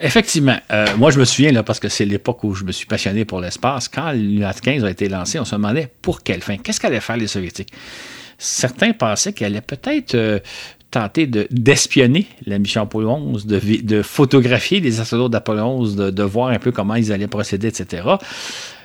Effectivement. 0.00 0.58
Euh, 0.70 0.86
moi, 0.96 1.10
je 1.10 1.18
me 1.18 1.24
souviens, 1.24 1.52
là, 1.52 1.62
parce 1.62 1.80
que 1.80 1.88
c'est 1.88 2.04
l'époque 2.04 2.44
où 2.44 2.54
je 2.54 2.64
me 2.64 2.72
suis 2.72 2.86
passionné 2.86 3.24
pour 3.24 3.40
l'espace, 3.40 3.88
quand 3.88 4.12
Luna 4.12 4.52
15 4.52 4.84
a 4.84 4.90
été 4.90 5.08
lancé, 5.08 5.38
on 5.38 5.44
se 5.44 5.54
demandait 5.54 5.90
pour 6.02 6.22
quelle 6.22 6.42
fin. 6.42 6.58
Qu'est-ce 6.58 6.80
qu'allaient 6.80 7.00
faire 7.00 7.16
les 7.16 7.28
soviétiques? 7.28 7.72
Certains 8.38 8.92
pensaient 8.92 9.32
qu'elle 9.32 9.52
allait 9.52 9.60
peut-être 9.62 10.14
euh, 10.14 10.38
tenter 10.90 11.26
d'espionner 11.26 12.26
la 12.46 12.58
mission 12.58 12.82
Apollo 12.82 13.10
11, 13.10 13.46
de, 13.46 14.02
photographier 14.02 14.80
les 14.80 15.00
astronautes 15.00 15.32
d'Apollo 15.32 15.62
11, 15.62 15.96
de, 15.96 16.22
voir 16.22 16.48
un 16.50 16.58
peu 16.58 16.72
comment 16.72 16.94
ils 16.94 17.12
allaient 17.12 17.26
procéder, 17.26 17.68
etc. 17.68 18.02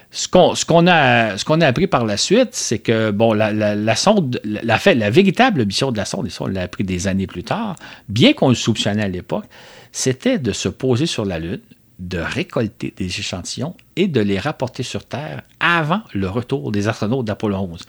Ce 0.10 0.28
qu'on 0.28 0.88
a, 0.88 1.66
appris 1.66 1.88
par 1.88 2.06
la 2.06 2.18
suite, 2.18 2.50
c'est 2.52 2.80
que 2.80 3.14
la, 3.34 3.76
la, 3.76 3.96
sonde, 3.96 4.42
la, 4.44 4.78
la 4.94 5.10
véritable 5.10 5.66
mission 5.66 5.92
de 5.92 5.98
la 5.98 6.06
sonde, 6.06 6.28
et 6.28 6.30
ça 6.30 6.44
on 6.44 6.48
l'a 6.48 6.64
appris 6.64 6.84
des 6.84 7.08
années 7.08 7.28
plus 7.28 7.44
tard, 7.44 7.76
bien 8.10 8.34
qu'on 8.34 8.50
le 8.50 8.56
soupçonnait 8.56 9.04
à 9.04 9.08
l'époque, 9.08 9.46
c'était 9.92 10.40
de 10.40 10.52
se 10.52 10.70
poser 10.70 11.06
sur 11.06 11.24
la 11.24 11.40
Lune, 11.40 11.62
de 12.00 12.18
récolter 12.18 12.94
des 12.98 13.06
échantillons 13.06 13.76
et 13.96 14.08
de 14.08 14.20
les 14.22 14.40
rapporter 14.40 14.84
sur 14.84 15.06
Terre 15.06 15.44
avant 15.60 16.02
le 16.14 16.28
retour 16.28 16.72
des 16.72 16.88
astronautes 16.88 17.26
d'Apollo 17.26 17.58
11 17.58 17.86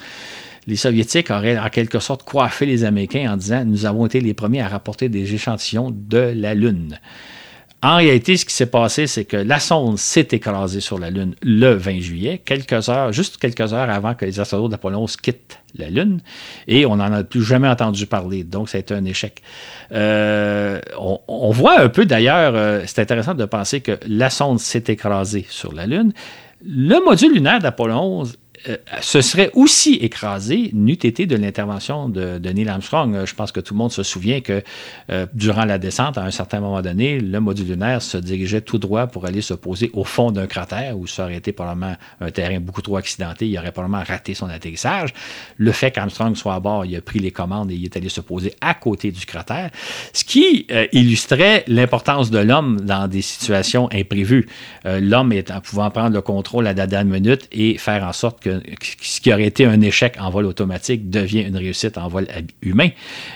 les 0.66 0.76
Soviétiques 0.76 1.30
auraient 1.30 1.58
en 1.58 1.68
quelque 1.68 1.98
sorte 1.98 2.22
coiffé 2.22 2.66
les 2.66 2.84
Américains 2.84 3.32
en 3.32 3.36
disant 3.36 3.64
nous 3.64 3.86
avons 3.86 4.06
été 4.06 4.20
les 4.20 4.34
premiers 4.34 4.62
à 4.62 4.68
rapporter 4.68 5.08
des 5.08 5.34
échantillons 5.34 5.90
de 5.92 6.32
la 6.36 6.54
Lune. 6.54 6.98
En 7.84 7.96
réalité, 7.96 8.36
ce 8.36 8.44
qui 8.44 8.54
s'est 8.54 8.66
passé, 8.66 9.08
c'est 9.08 9.24
que 9.24 9.36
la 9.36 9.58
sonde 9.58 9.98
s'est 9.98 10.28
écrasée 10.30 10.78
sur 10.78 11.00
la 11.00 11.10
Lune 11.10 11.34
le 11.42 11.72
20 11.72 11.98
juillet, 11.98 12.40
quelques 12.44 12.88
heures, 12.88 13.12
juste 13.12 13.38
quelques 13.38 13.72
heures 13.72 13.90
avant 13.90 14.14
que 14.14 14.24
les 14.24 14.38
astronautes 14.38 14.70
d'Apollo 14.70 15.00
11 15.00 15.16
quittent 15.16 15.58
la 15.76 15.90
Lune, 15.90 16.20
et 16.68 16.86
on 16.86 16.94
n'en 16.96 17.12
a 17.12 17.24
plus 17.24 17.42
jamais 17.42 17.66
entendu 17.66 18.06
parler. 18.06 18.44
Donc, 18.44 18.68
ça 18.68 18.78
a 18.78 18.80
été 18.80 18.94
un 18.94 19.04
échec. 19.04 19.42
Euh, 19.90 20.80
on, 20.96 21.50
voit 21.50 21.80
un 21.80 21.88
peu 21.88 22.06
d'ailleurs, 22.06 22.52
euh, 22.54 22.84
c'est 22.86 23.00
intéressant 23.00 23.34
de 23.34 23.44
penser 23.46 23.80
que 23.80 23.98
la 24.06 24.30
sonde 24.30 24.60
s'est 24.60 24.84
écrasée 24.86 25.44
sur 25.48 25.72
la 25.72 25.86
Lune. 25.86 26.12
Le 26.64 27.04
module 27.04 27.32
lunaire 27.32 27.58
d'Apollo 27.58 27.96
11 27.96 28.38
euh, 28.68 28.76
ce 29.00 29.20
serait 29.20 29.50
aussi 29.54 29.94
écrasé 29.94 30.70
n'eût 30.72 30.92
été 30.92 31.26
de 31.26 31.36
l'intervention 31.36 32.08
de, 32.08 32.38
Neil 32.38 32.68
Armstrong. 32.68 33.14
Euh, 33.14 33.26
je 33.26 33.34
pense 33.34 33.50
que 33.50 33.60
tout 33.60 33.74
le 33.74 33.78
monde 33.78 33.90
se 33.90 34.02
souvient 34.02 34.40
que 34.40 34.62
euh, 35.10 35.26
durant 35.34 35.64
la 35.64 35.78
descente, 35.78 36.16
à 36.18 36.22
un 36.22 36.30
certain 36.30 36.60
moment 36.60 36.80
donné, 36.80 37.18
le 37.18 37.40
module 37.40 37.68
lunaire 37.68 38.02
se 38.02 38.18
dirigeait 38.18 38.60
tout 38.60 38.78
droit 38.78 39.06
pour 39.06 39.26
aller 39.26 39.40
se 39.40 39.54
poser 39.54 39.90
au 39.94 40.04
fond 40.04 40.30
d'un 40.30 40.46
cratère 40.46 40.96
où 40.96 41.06
ça 41.06 41.24
aurait 41.24 41.36
été 41.36 41.52
probablement 41.52 41.96
un 42.20 42.30
terrain 42.30 42.60
beaucoup 42.60 42.82
trop 42.82 42.96
accidenté. 42.96 43.48
Il 43.48 43.58
aurait 43.58 43.72
probablement 43.72 44.04
raté 44.04 44.34
son 44.34 44.48
atterrissage. 44.48 45.10
Le 45.56 45.72
fait 45.72 45.90
qu'Armstrong 45.90 46.36
soit 46.36 46.54
à 46.54 46.60
bord, 46.60 46.84
il 46.84 46.94
a 46.96 47.00
pris 47.00 47.18
les 47.18 47.32
commandes 47.32 47.70
et 47.70 47.74
il 47.74 47.84
est 47.84 47.96
allé 47.96 48.08
se 48.08 48.20
poser 48.20 48.54
à 48.60 48.74
côté 48.74 49.10
du 49.10 49.26
cratère, 49.26 49.70
ce 50.12 50.24
qui 50.24 50.66
illustrait 50.92 51.64
l'importance 51.66 52.30
de 52.30 52.38
l'homme 52.38 52.80
dans 52.80 53.08
des 53.08 53.22
situations 53.22 53.88
imprévues. 53.92 54.46
l'homme 54.84 55.32
est 55.32 55.50
en 55.50 55.60
pouvant 55.60 55.90
prendre 55.90 56.14
le 56.14 56.20
contrôle 56.20 56.66
à 56.66 56.72
la 56.72 56.86
dernière 56.86 57.20
minute 57.20 57.48
et 57.52 57.78
faire 57.78 58.04
en 58.04 58.12
sorte 58.12 58.40
que 58.40 58.51
ce 59.00 59.20
qui 59.20 59.32
aurait 59.32 59.44
été 59.44 59.64
un 59.64 59.80
échec 59.80 60.16
en 60.20 60.30
vol 60.30 60.46
automatique 60.46 61.10
devient 61.10 61.42
une 61.42 61.56
réussite 61.56 61.98
en 61.98 62.08
vol 62.08 62.26
humain. 62.62 62.88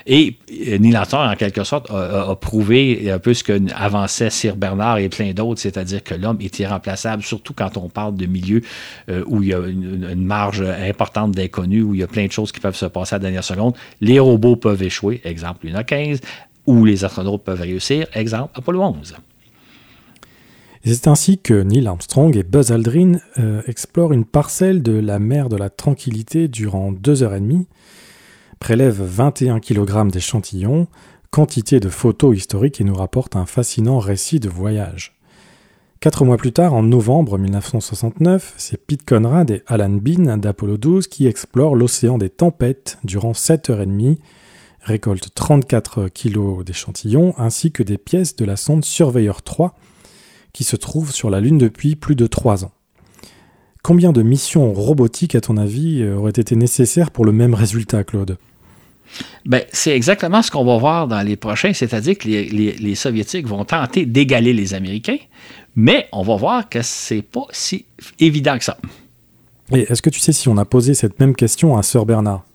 Et 0.06 0.36
euh, 0.68 0.78
Neil 0.78 0.94
Armstrong, 0.96 1.30
en 1.30 1.36
quelque 1.36 1.64
sorte, 1.64 1.90
a, 1.90 2.34
prouvé 2.36 3.10
un 3.10 3.18
peu 3.18 3.34
ce 3.34 3.44
que 3.44 3.60
avançait 3.74 4.30
Sir 4.30 4.56
Bernard 4.56 4.98
et 4.98 5.08
plein 5.08 5.32
d'autres, 5.32 5.60
c'est-à-dire 5.60 6.02
que 6.02 6.14
l'homme 6.14 6.38
est 6.40 6.58
irremplaçable, 6.58 7.22
surtout 7.22 7.54
quand 7.54 7.76
on 7.76 7.88
parle 7.88 8.14
de 8.16 8.26
milieux 8.26 8.62
euh, 9.08 9.22
où 9.26 9.42
il 9.42 9.48
y 9.50 9.54
a 9.54 9.58
une, 9.58 10.14
marge 10.16 10.62
importante 10.62 11.32
d'inconnus, 11.32 11.84
où 11.84 11.94
il 11.94 12.00
y 12.00 12.02
a 12.02 12.06
plein 12.06 12.26
de 12.26 12.32
choses 12.32 12.52
qui 12.52 12.60
peuvent 12.60 12.76
se 12.76 12.86
passer 12.86 13.14
à 13.14 13.18
la 13.18 13.22
dernière 13.22 13.44
seconde. 13.44 13.74
Les 14.00 14.18
robots 14.18 14.56
peuvent 14.56 14.82
échouer, 14.82 15.20
exemple 15.24 15.66
Luna 15.66 15.84
15, 15.84 16.20
ou 16.66 16.84
les 16.84 17.04
astronautes 17.04 17.44
peuvent 17.44 17.60
réussir, 17.60 18.06
exemple 18.14 18.52
Apollo 18.54 18.82
11 18.82 19.14
c'est 20.94 21.08
ainsi 21.08 21.38
que 21.38 21.62
Neil 21.62 21.88
Armstrong 21.88 22.36
et 22.36 22.44
Buzz 22.44 22.70
Aldrin 22.70 23.14
euh, 23.38 23.60
explorent 23.66 24.12
une 24.12 24.24
parcelle 24.24 24.84
de 24.84 24.92
la 24.92 25.18
mer 25.18 25.48
de 25.48 25.56
la 25.56 25.68
Tranquillité 25.68 26.46
durant 26.46 26.92
deux 26.92 27.24
heures 27.24 27.34
et 27.34 27.40
demie, 27.40 27.66
prélèvent 28.60 29.02
21 29.02 29.58
kg 29.58 30.08
d'échantillons, 30.10 30.86
quantité 31.32 31.80
de 31.80 31.88
photos 31.88 32.36
historiques 32.36 32.80
et 32.80 32.84
nous 32.84 32.94
rapportent 32.94 33.34
un 33.34 33.46
fascinant 33.46 33.98
récit 33.98 34.38
de 34.38 34.48
voyage. 34.48 35.18
Quatre 35.98 36.24
mois 36.24 36.36
plus 36.36 36.52
tard, 36.52 36.72
en 36.72 36.84
novembre 36.84 37.36
1969, 37.36 38.54
c'est 38.56 38.76
Pete 38.76 39.04
Conrad 39.04 39.50
et 39.50 39.62
Alan 39.66 39.90
Bean 39.90 40.36
d'Apollo 40.36 40.76
12 40.76 41.08
qui 41.08 41.26
explorent 41.26 41.74
l'océan 41.74 42.16
des 42.16 42.30
tempêtes 42.30 42.98
durant 43.02 43.34
7 43.34 43.70
heures 43.70 43.80
et 43.80 43.86
demie, 43.86 44.20
récoltent 44.82 45.34
34 45.34 46.08
kg 46.10 46.62
d'échantillons 46.64 47.34
ainsi 47.38 47.72
que 47.72 47.82
des 47.82 47.98
pièces 47.98 48.36
de 48.36 48.44
la 48.44 48.54
sonde 48.54 48.84
Surveyor 48.84 49.42
3 49.42 49.74
qui 50.56 50.64
se 50.64 50.76
trouve 50.76 51.12
sur 51.12 51.28
la 51.28 51.38
Lune 51.38 51.58
depuis 51.58 51.96
plus 51.96 52.16
de 52.16 52.26
trois 52.26 52.64
ans. 52.64 52.72
Combien 53.82 54.10
de 54.10 54.22
missions 54.22 54.72
robotiques, 54.72 55.34
à 55.34 55.42
ton 55.42 55.58
avis, 55.58 56.02
auraient 56.08 56.30
été 56.30 56.56
nécessaires 56.56 57.10
pour 57.10 57.26
le 57.26 57.32
même 57.32 57.52
résultat, 57.52 58.04
Claude? 58.04 58.38
Ben, 59.44 59.64
c'est 59.70 59.94
exactement 59.94 60.40
ce 60.40 60.50
qu'on 60.50 60.64
va 60.64 60.78
voir 60.78 61.08
dans 61.08 61.20
les 61.20 61.36
prochains, 61.36 61.74
c'est-à-dire 61.74 62.16
que 62.16 62.26
les, 62.26 62.94
Soviétiques 62.94 63.46
vont 63.46 63.66
tenter 63.66 64.06
d'égaler 64.06 64.54
les 64.54 64.72
Américains, 64.72 65.18
mais 65.76 66.08
on 66.10 66.22
va 66.22 66.36
voir 66.36 66.70
que 66.70 66.80
c'est 66.80 67.20
pas 67.20 67.46
si 67.50 67.84
évident 68.18 68.56
que 68.56 68.64
ça. 68.64 68.78
Et 69.74 69.80
est-ce 69.80 70.00
que 70.00 70.10
tu 70.10 70.20
sais 70.20 70.32
si 70.32 70.48
on 70.48 70.56
a 70.56 70.64
posé 70.64 70.94
cette 70.94 71.20
même 71.20 71.36
question 71.36 71.76
à 71.76 71.82
Sir 71.82 72.06
Bernard? 72.06 72.46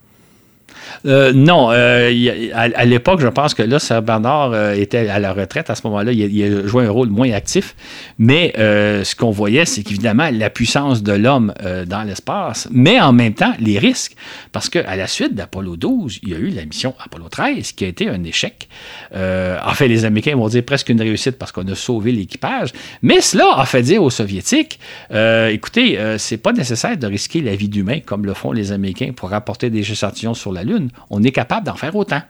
Euh, 1.05 1.33
non, 1.33 1.69
euh, 1.71 2.11
à, 2.53 2.85
l'époque, 2.85 3.21
je 3.21 3.27
pense 3.27 3.53
que 3.53 3.63
là, 3.63 3.79
Sir 3.79 4.01
Bernard 4.01 4.53
euh, 4.53 4.73
était 4.73 5.09
à 5.09 5.19
la 5.19 5.33
retraite 5.33 5.69
à 5.69 5.75
ce 5.75 5.81
moment-là. 5.87 6.11
Il, 6.11 6.43
a 6.43 6.67
joué 6.67 6.85
un 6.85 6.91
rôle 6.91 7.09
moins 7.09 7.31
actif. 7.31 7.75
Mais 8.17 8.53
ce 8.55 9.15
qu'on 9.15 9.31
voyait, 9.31 9.65
c'est 9.65 9.83
qu'évidemment, 9.83 10.29
la 10.31 10.49
puissance 10.49 11.03
de 11.03 11.13
l'homme 11.13 11.53
dans 11.87 12.03
l'espace, 12.03 12.67
mais 12.71 12.99
en 12.99 13.13
même 13.13 13.33
temps, 13.33 13.53
les 13.59 13.79
risques. 13.79 14.15
Parce 14.51 14.69
qu'à 14.69 14.95
la 14.95 15.07
suite 15.07 15.33
d'Apollo 15.33 15.75
12, 15.75 16.19
il 16.23 16.29
y 16.29 16.33
a 16.33 16.37
eu 16.37 16.49
la 16.49 16.65
mission 16.65 16.93
Apollo 17.03 17.29
13 17.29 17.71
qui 17.73 17.85
a 17.85 17.87
été 17.87 18.09
un 18.09 18.23
échec. 18.23 18.67
en 19.13 19.73
fait, 19.73 19.87
les 19.87 20.05
Américains 20.05 20.35
vont 20.35 20.47
dire 20.47 20.63
presque 20.63 20.89
une 20.89 21.01
réussite 21.01 21.37
parce 21.37 21.51
qu'on 21.51 21.67
a 21.67 21.75
sauvé 21.75 22.11
l'équipage. 22.11 22.71
Mais 23.01 23.21
cela 23.21 23.45
a 23.55 23.65
fait 23.65 23.81
dire 23.81 24.03
aux 24.03 24.09
Soviétiques 24.09 24.79
écoutez, 25.49 25.97
c'est 26.17 26.37
pas 26.37 26.53
nécessaire 26.53 26.97
de 26.97 27.07
risquer 27.07 27.41
la 27.41 27.55
vie 27.55 27.69
d'humain 27.69 27.99
comme 28.05 28.25
le 28.25 28.33
font 28.33 28.51
les 28.51 28.71
Américains 28.71 29.11
pour 29.15 29.29
rapporter 29.29 29.69
des 29.69 29.79
échantillons 29.79 30.33
sur 30.33 30.51
la 30.51 30.63
Lune 30.63 30.80
on 31.09 31.23
est 31.23 31.31
capable 31.31 31.65
d'en 31.65 31.75
faire 31.75 31.95
autant. 31.95 32.21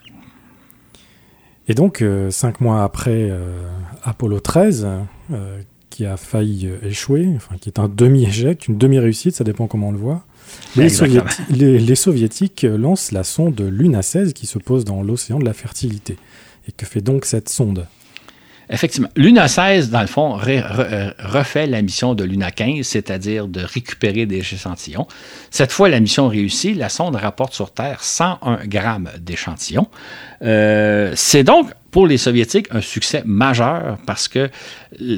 Et 1.67 1.73
donc, 1.73 2.01
euh, 2.01 2.31
cinq 2.31 2.59
mois 2.59 2.83
après 2.83 3.29
euh, 3.29 3.61
Apollo 4.03 4.39
13, 4.39 4.87
euh, 5.31 5.61
qui 5.89 6.05
a 6.05 6.17
failli 6.17 6.69
échouer, 6.83 7.29
enfin, 7.35 7.55
qui 7.59 7.69
est 7.69 7.79
un 7.79 7.87
demi-échec, 7.87 8.67
une 8.67 8.77
demi-réussite, 8.77 9.35
ça 9.35 9.43
dépend 9.43 9.67
comment 9.67 9.89
on 9.89 9.91
le 9.91 9.97
voit, 9.97 10.25
les, 10.75 11.95
Soviétiques 11.95 12.63
lancent 12.63 13.11
la 13.11 13.23
sonde 13.23 13.61
Luna 13.61 14.01
16 14.01 14.33
qui 14.33 14.47
se 14.47 14.59
pose 14.59 14.83
dans 14.83 15.01
l'océan 15.01 15.39
de 15.39 15.45
la 15.45 15.53
fertilité. 15.53 16.17
Et 16.67 16.71
que 16.73 16.85
fait 16.85 17.01
donc 17.01 17.25
cette 17.25 17.47
sonde? 17.47 17.87
Effectivement. 18.71 19.09
Luna 19.17 19.49
16, 19.49 19.89
dans 19.89 19.99
le 19.99 20.07
fond, 20.07 20.39
euh, 20.47 21.11
refait 21.19 21.67
la 21.67 21.81
mission 21.81 22.15
de 22.15 22.23
Luna 22.23 22.51
15, 22.51 22.85
c'est-à-dire 22.85 23.47
de 23.47 23.61
récupérer 23.61 24.25
des 24.25 24.37
échantillons. 24.37 25.07
Cette 25.49 25.73
fois, 25.73 25.89
la 25.89 25.99
mission 25.99 26.29
réussit. 26.29 26.77
La 26.77 26.87
sonde 26.87 27.17
rapporte 27.17 27.53
sur 27.53 27.73
Terre 27.73 28.01
101 28.01 28.65
grammes 28.67 29.09
d'échantillons. 29.19 29.87
Euh, 30.41 31.11
c'est 31.15 31.43
donc 31.43 31.69
pour 31.91 32.07
les 32.07 32.17
Soviétiques 32.17 32.67
un 32.71 32.79
succès 32.79 33.23
majeur 33.25 33.97
parce 34.05 34.29
que 34.29 34.49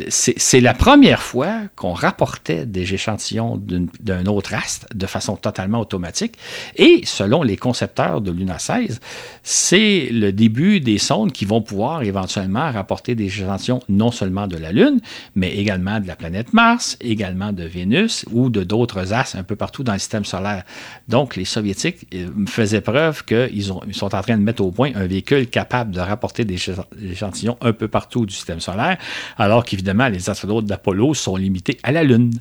c'est 0.10 0.62
la 0.62 0.74
première 0.74 1.22
fois 1.22 1.62
qu'on 1.76 1.94
rapportait 1.94 2.66
des 2.66 2.94
échantillons 2.94 3.60
d'un 4.00 4.26
autre 4.28 4.54
astre 4.54 4.86
de 4.94 5.08
façon 5.08 5.36
totalement 5.36 5.80
automatique. 5.80 6.38
Et 6.76 7.02
selon 7.06 7.42
les 7.42 7.58
concepteurs 7.58 8.22
de 8.22 8.32
Luna 8.32 8.60
16, 8.60 9.00
c'est 9.42 10.10
le 10.12 10.32
début 10.32 10.80
des 10.80 11.00
sondes 11.00 11.32
qui 11.32 11.46
vont 11.46 11.62
pouvoir 11.62 12.04
éventuellement 12.04 12.72
rapporter 12.72 13.16
des 13.16 13.26
échantillons 13.26 13.82
non 13.90 14.12
seulement 14.12 14.46
de 14.48 14.58
la 14.58 14.72
Lune, 14.72 15.00
mais 15.36 15.56
également 15.56 16.00
de 16.00 16.08
la 16.08 16.16
planète 16.16 16.54
Mars, 16.54 16.98
également 17.02 17.52
de 17.52 17.64
Vénus 17.64 18.26
ou 18.32 18.50
de 18.50 18.64
d'autres 18.64 19.12
astres 19.12 19.38
un 19.38 19.44
peu 19.44 19.56
partout 19.56 19.84
dans 19.84 19.94
le 19.94 20.00
système 20.00 20.26
solaire. 20.26 20.64
Donc 21.08 21.36
les 21.36 21.46
Soviétiques 21.46 22.08
euh, 22.14 22.28
faisaient 22.48 22.82
preuve 22.82 23.26
qu'ils 23.26 23.64
sont 23.64 24.16
en 24.16 24.22
train 24.22 24.38
de 24.38 24.44
mettre 24.44 24.64
au 24.64 24.72
point 24.72 24.92
un 24.94 25.08
véhicule 25.08 25.48
capable 25.48 25.92
de 25.92 26.00
rapporter 26.00 26.46
des 26.46 26.60
échantillons 27.04 27.58
un 27.62 27.74
peu 27.74 27.88
partout 27.88 28.26
du 28.26 28.34
système 28.34 28.60
solaire, 28.60 28.98
alors 29.38 29.63
qu'évidemment, 29.64 30.10
les 30.10 30.30
astronautes 30.30 30.66
d'Apollo 30.66 31.14
sont 31.14 31.36
limités 31.36 31.78
à 31.84 31.92
la 31.92 32.04
Lune. 32.04 32.32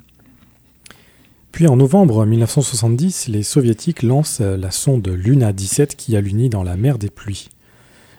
Puis 1.51 1.67
en 1.67 1.75
novembre 1.75 2.25
1970, 2.25 3.27
les 3.27 3.43
soviétiques 3.43 4.01
lancent 4.01 4.39
la 4.41 4.71
sonde 4.71 5.07
Luna 5.07 5.53
17 5.53 5.95
qui 5.95 6.15
allunit 6.15 6.49
dans 6.49 6.63
la 6.63 6.77
mer 6.77 6.97
des 6.97 7.09
pluies. 7.09 7.49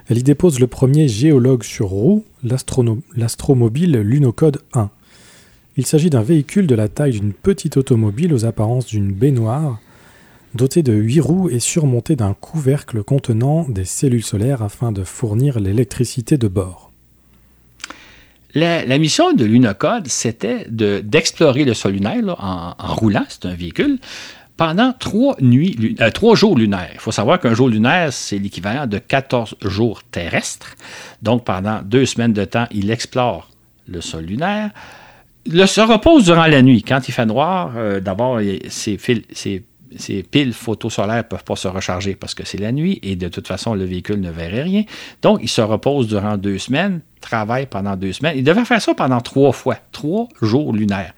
Elle 0.08 0.18
y 0.18 0.22
dépose 0.22 0.60
le 0.60 0.66
premier 0.66 1.08
géologue 1.08 1.62
sur 1.62 1.88
roue, 1.88 2.24
l'astromobile 2.42 3.96
Lunocode 3.96 4.60
1. 4.74 4.90
Il 5.76 5.86
s'agit 5.86 6.10
d'un 6.10 6.22
véhicule 6.22 6.66
de 6.66 6.74
la 6.74 6.88
taille 6.88 7.12
d'une 7.12 7.32
petite 7.32 7.76
automobile 7.76 8.32
aux 8.32 8.44
apparences 8.44 8.86
d'une 8.86 9.12
baignoire 9.12 9.80
doté 10.54 10.82
de 10.82 10.92
huit 10.92 11.20
roues 11.20 11.50
et 11.50 11.58
surmonté 11.58 12.14
d'un 12.16 12.34
couvercle 12.34 13.02
contenant 13.02 13.66
des 13.68 13.84
cellules 13.84 14.22
solaires 14.22 14.62
afin 14.62 14.92
de 14.92 15.02
fournir 15.02 15.58
l'électricité 15.58 16.38
de 16.38 16.48
bord. 16.48 16.92
La, 18.54 18.98
mission 18.98 19.32
de 19.32 19.44
Lunacode, 19.44 20.06
c'était 20.06 20.66
d'explorer 20.68 21.64
le 21.64 21.74
sol 21.74 21.92
lunaire 21.92 22.36
en, 22.38 22.74
roulant, 22.78 23.24
c'est 23.28 23.46
un 23.46 23.54
véhicule, 23.54 23.98
pendant 24.56 24.92
trois, 24.92 25.36
nuits, 25.40 25.96
euh, 26.00 26.10
trois 26.10 26.36
jours 26.36 26.56
lunaires. 26.56 26.90
Il 26.94 27.00
faut 27.00 27.10
savoir 27.10 27.40
qu'un 27.40 27.54
jour 27.54 27.68
lunaire, 27.68 28.12
c'est 28.12 28.38
l'équivalent 28.38 28.86
de 28.86 28.98
14 28.98 29.56
jours 29.62 30.04
terrestres. 30.04 30.76
Donc, 31.22 31.44
pendant 31.44 31.82
deux 31.82 32.06
semaines 32.06 32.32
de 32.32 32.44
temps, 32.44 32.66
il 32.70 32.92
explore 32.92 33.50
le 33.88 34.00
sol 34.00 34.24
lunaire. 34.24 34.70
Il 35.46 35.66
se 35.66 35.80
repose 35.80 36.24
durant 36.24 36.46
la 36.46 36.62
nuit. 36.62 36.84
Quand 36.84 37.08
il 37.08 37.12
fait 37.12 37.26
noir, 37.26 37.72
euh, 37.76 37.98
d'abord, 37.98 38.40
c'est 38.68 38.96
ces 39.98 40.22
piles 40.22 40.52
photosolaires 40.52 41.18
ne 41.18 41.22
peuvent 41.22 41.44
pas 41.44 41.56
se 41.56 41.68
recharger 41.68 42.14
parce 42.14 42.34
que 42.34 42.44
c'est 42.46 42.58
la 42.58 42.72
nuit 42.72 42.98
et 43.02 43.16
de 43.16 43.28
toute 43.28 43.46
façon, 43.46 43.74
le 43.74 43.84
véhicule 43.84 44.20
ne 44.20 44.30
verrait 44.30 44.62
rien. 44.62 44.84
Donc, 45.22 45.40
il 45.42 45.48
se 45.48 45.60
repose 45.60 46.08
durant 46.08 46.36
deux 46.36 46.58
semaines, 46.58 47.00
travaille 47.20 47.66
pendant 47.66 47.96
deux 47.96 48.12
semaines. 48.12 48.34
Il 48.36 48.44
devait 48.44 48.64
faire 48.64 48.82
ça 48.82 48.94
pendant 48.94 49.20
trois 49.20 49.52
fois, 49.52 49.76
trois 49.92 50.28
jours 50.42 50.72
lunaires. 50.72 51.14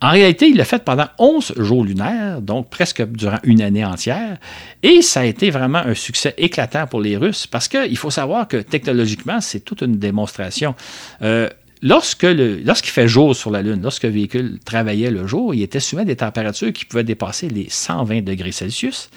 En 0.00 0.10
réalité, 0.10 0.48
il 0.48 0.56
l'a 0.56 0.64
fait 0.64 0.84
pendant 0.84 1.08
11 1.18 1.54
jours 1.56 1.84
lunaires, 1.84 2.40
donc 2.40 2.70
presque 2.70 3.04
durant 3.04 3.38
une 3.42 3.60
année 3.60 3.84
entière. 3.84 4.38
Et 4.84 5.02
ça 5.02 5.20
a 5.20 5.24
été 5.24 5.50
vraiment 5.50 5.78
un 5.78 5.94
succès 5.94 6.34
éclatant 6.38 6.86
pour 6.86 7.00
les 7.00 7.16
Russes 7.16 7.48
parce 7.48 7.66
qu'il 7.66 7.96
faut 7.96 8.10
savoir 8.10 8.46
que 8.46 8.58
technologiquement, 8.58 9.40
c'est 9.40 9.60
toute 9.60 9.80
une 9.82 9.98
démonstration. 9.98 10.76
Euh, 11.22 11.48
lorsque 11.82 12.24
lorsqu'il 12.24 12.92
fait 12.92 13.08
jour 13.08 13.34
sur 13.34 13.50
la 13.50 13.62
Lune, 13.62 13.80
lorsque 13.82 14.04
le 14.04 14.10
véhicule 14.10 14.58
travaillait 14.64 15.10
le 15.10 15.26
jour, 15.26 15.54
il 15.54 15.62
était 15.62 15.80
souvent 15.80 16.04
des 16.04 16.16
températures 16.16 16.72
qui 16.72 16.84
pouvaient 16.84 17.04
dépasser 17.04 17.48
les 17.48 17.66
120 17.68 18.22
degrés 18.22 18.52
Celsius. 18.52 19.10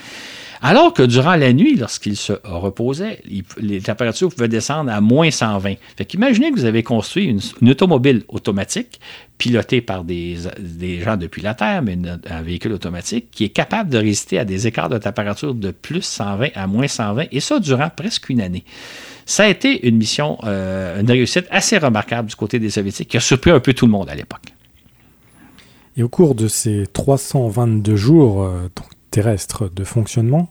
Alors 0.64 0.93
que 0.93 1.01
durant 1.01 1.36
la 1.36 1.53
nuit, 1.53 1.76
lorsqu'il 1.76 2.16
se 2.16 2.34
reposait, 2.43 3.24
les 3.57 3.82
températures 3.82 4.30
pouvaient 4.30 4.47
descendre 4.47 4.91
à 4.91 5.01
moins 5.01 5.32
120. 5.32 5.74
Fait 5.97 6.05
qu'imaginez 6.05 6.51
que 6.51 6.55
vous 6.55 6.66
avez 6.66 6.84
construit 6.84 7.26
une, 7.26 7.70
automobile 7.70 8.24
automatique, 8.28 8.99
pilotée 9.39 9.82
par 9.82 10.03
des, 10.03 10.38
gens 11.03 11.18
depuis 11.18 11.41
la 11.41 11.55
Terre, 11.55 11.82
mais 11.82 11.97
un 12.30 12.41
véhicule 12.43 12.74
automatique, 12.74 13.30
qui 13.32 13.45
est 13.45 13.49
capable 13.49 13.89
de 13.89 13.97
résister 13.97 14.38
à 14.38 14.45
des 14.45 14.68
écarts 14.68 14.89
de 14.89 14.99
température 14.99 15.55
de 15.55 15.72
plus 15.72 16.03
120 16.03 16.49
à 16.53 16.68
moins 16.68 16.88
120, 16.88 17.26
et 17.32 17.39
ça 17.39 17.59
durant 17.59 17.89
presque 17.89 18.30
une 18.30 18.41
année. 18.41 18.64
Ça 19.32 19.46
a 19.46 19.48
été 19.48 19.88
une 19.88 19.96
mission, 19.96 20.38
euh, 20.44 21.00
une 21.00 21.10
réussite 21.10 21.46
assez 21.52 21.78
remarquable 21.78 22.28
du 22.28 22.36
côté 22.36 22.60
des 22.60 22.70
Soviétiques, 22.70 23.08
qui 23.08 23.16
a 23.16 23.22
surpris 23.22 23.52
un 23.52 23.62
peu 23.62 23.74
tout 23.74 23.86
le 23.86 23.92
monde 23.94 24.10
à 24.10 24.14
l'époque. 24.14 24.54
Et 25.96 26.04
au 26.04 26.10
cours 26.10 26.36
de 26.36 26.50
ces 26.50 26.84
322 26.92 27.96
jours 27.96 28.44
euh, 28.44 28.68
terrestres 29.10 29.72
de 29.74 29.86
fonctionnement, 29.86 30.50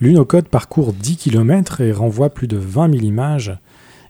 l'Unocode 0.00 0.46
parcourt 0.46 0.92
10 0.92 1.16
km 1.16 1.80
et 1.80 1.90
renvoie 1.90 2.30
plus 2.30 2.46
de 2.46 2.56
20 2.56 2.92
000 2.92 3.04
images 3.04 3.58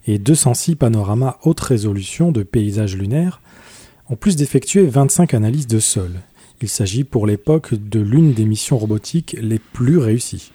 et 0.07 0.19
206 0.19 0.77
panoramas 0.77 1.39
haute 1.45 1.61
résolution 1.61 2.33
de 2.33 2.43
paysages 2.43 2.99
lunaires, 2.99 3.41
en 4.11 4.17
plus 4.17 4.37
d'effectuer 4.37 4.85
25 4.85 5.33
analyses 5.33 5.69
de 5.69 5.79
sol. 5.79 6.11
Il 6.61 6.69
s'agit 6.69 7.05
pour 7.05 7.27
l'époque 7.27 7.73
de 7.73 8.01
l'une 8.01 8.35
des 8.35 8.45
missions 8.45 8.77
robotiques 8.77 9.39
les 9.41 9.59
plus 9.59 9.97
réussies. 9.97 10.53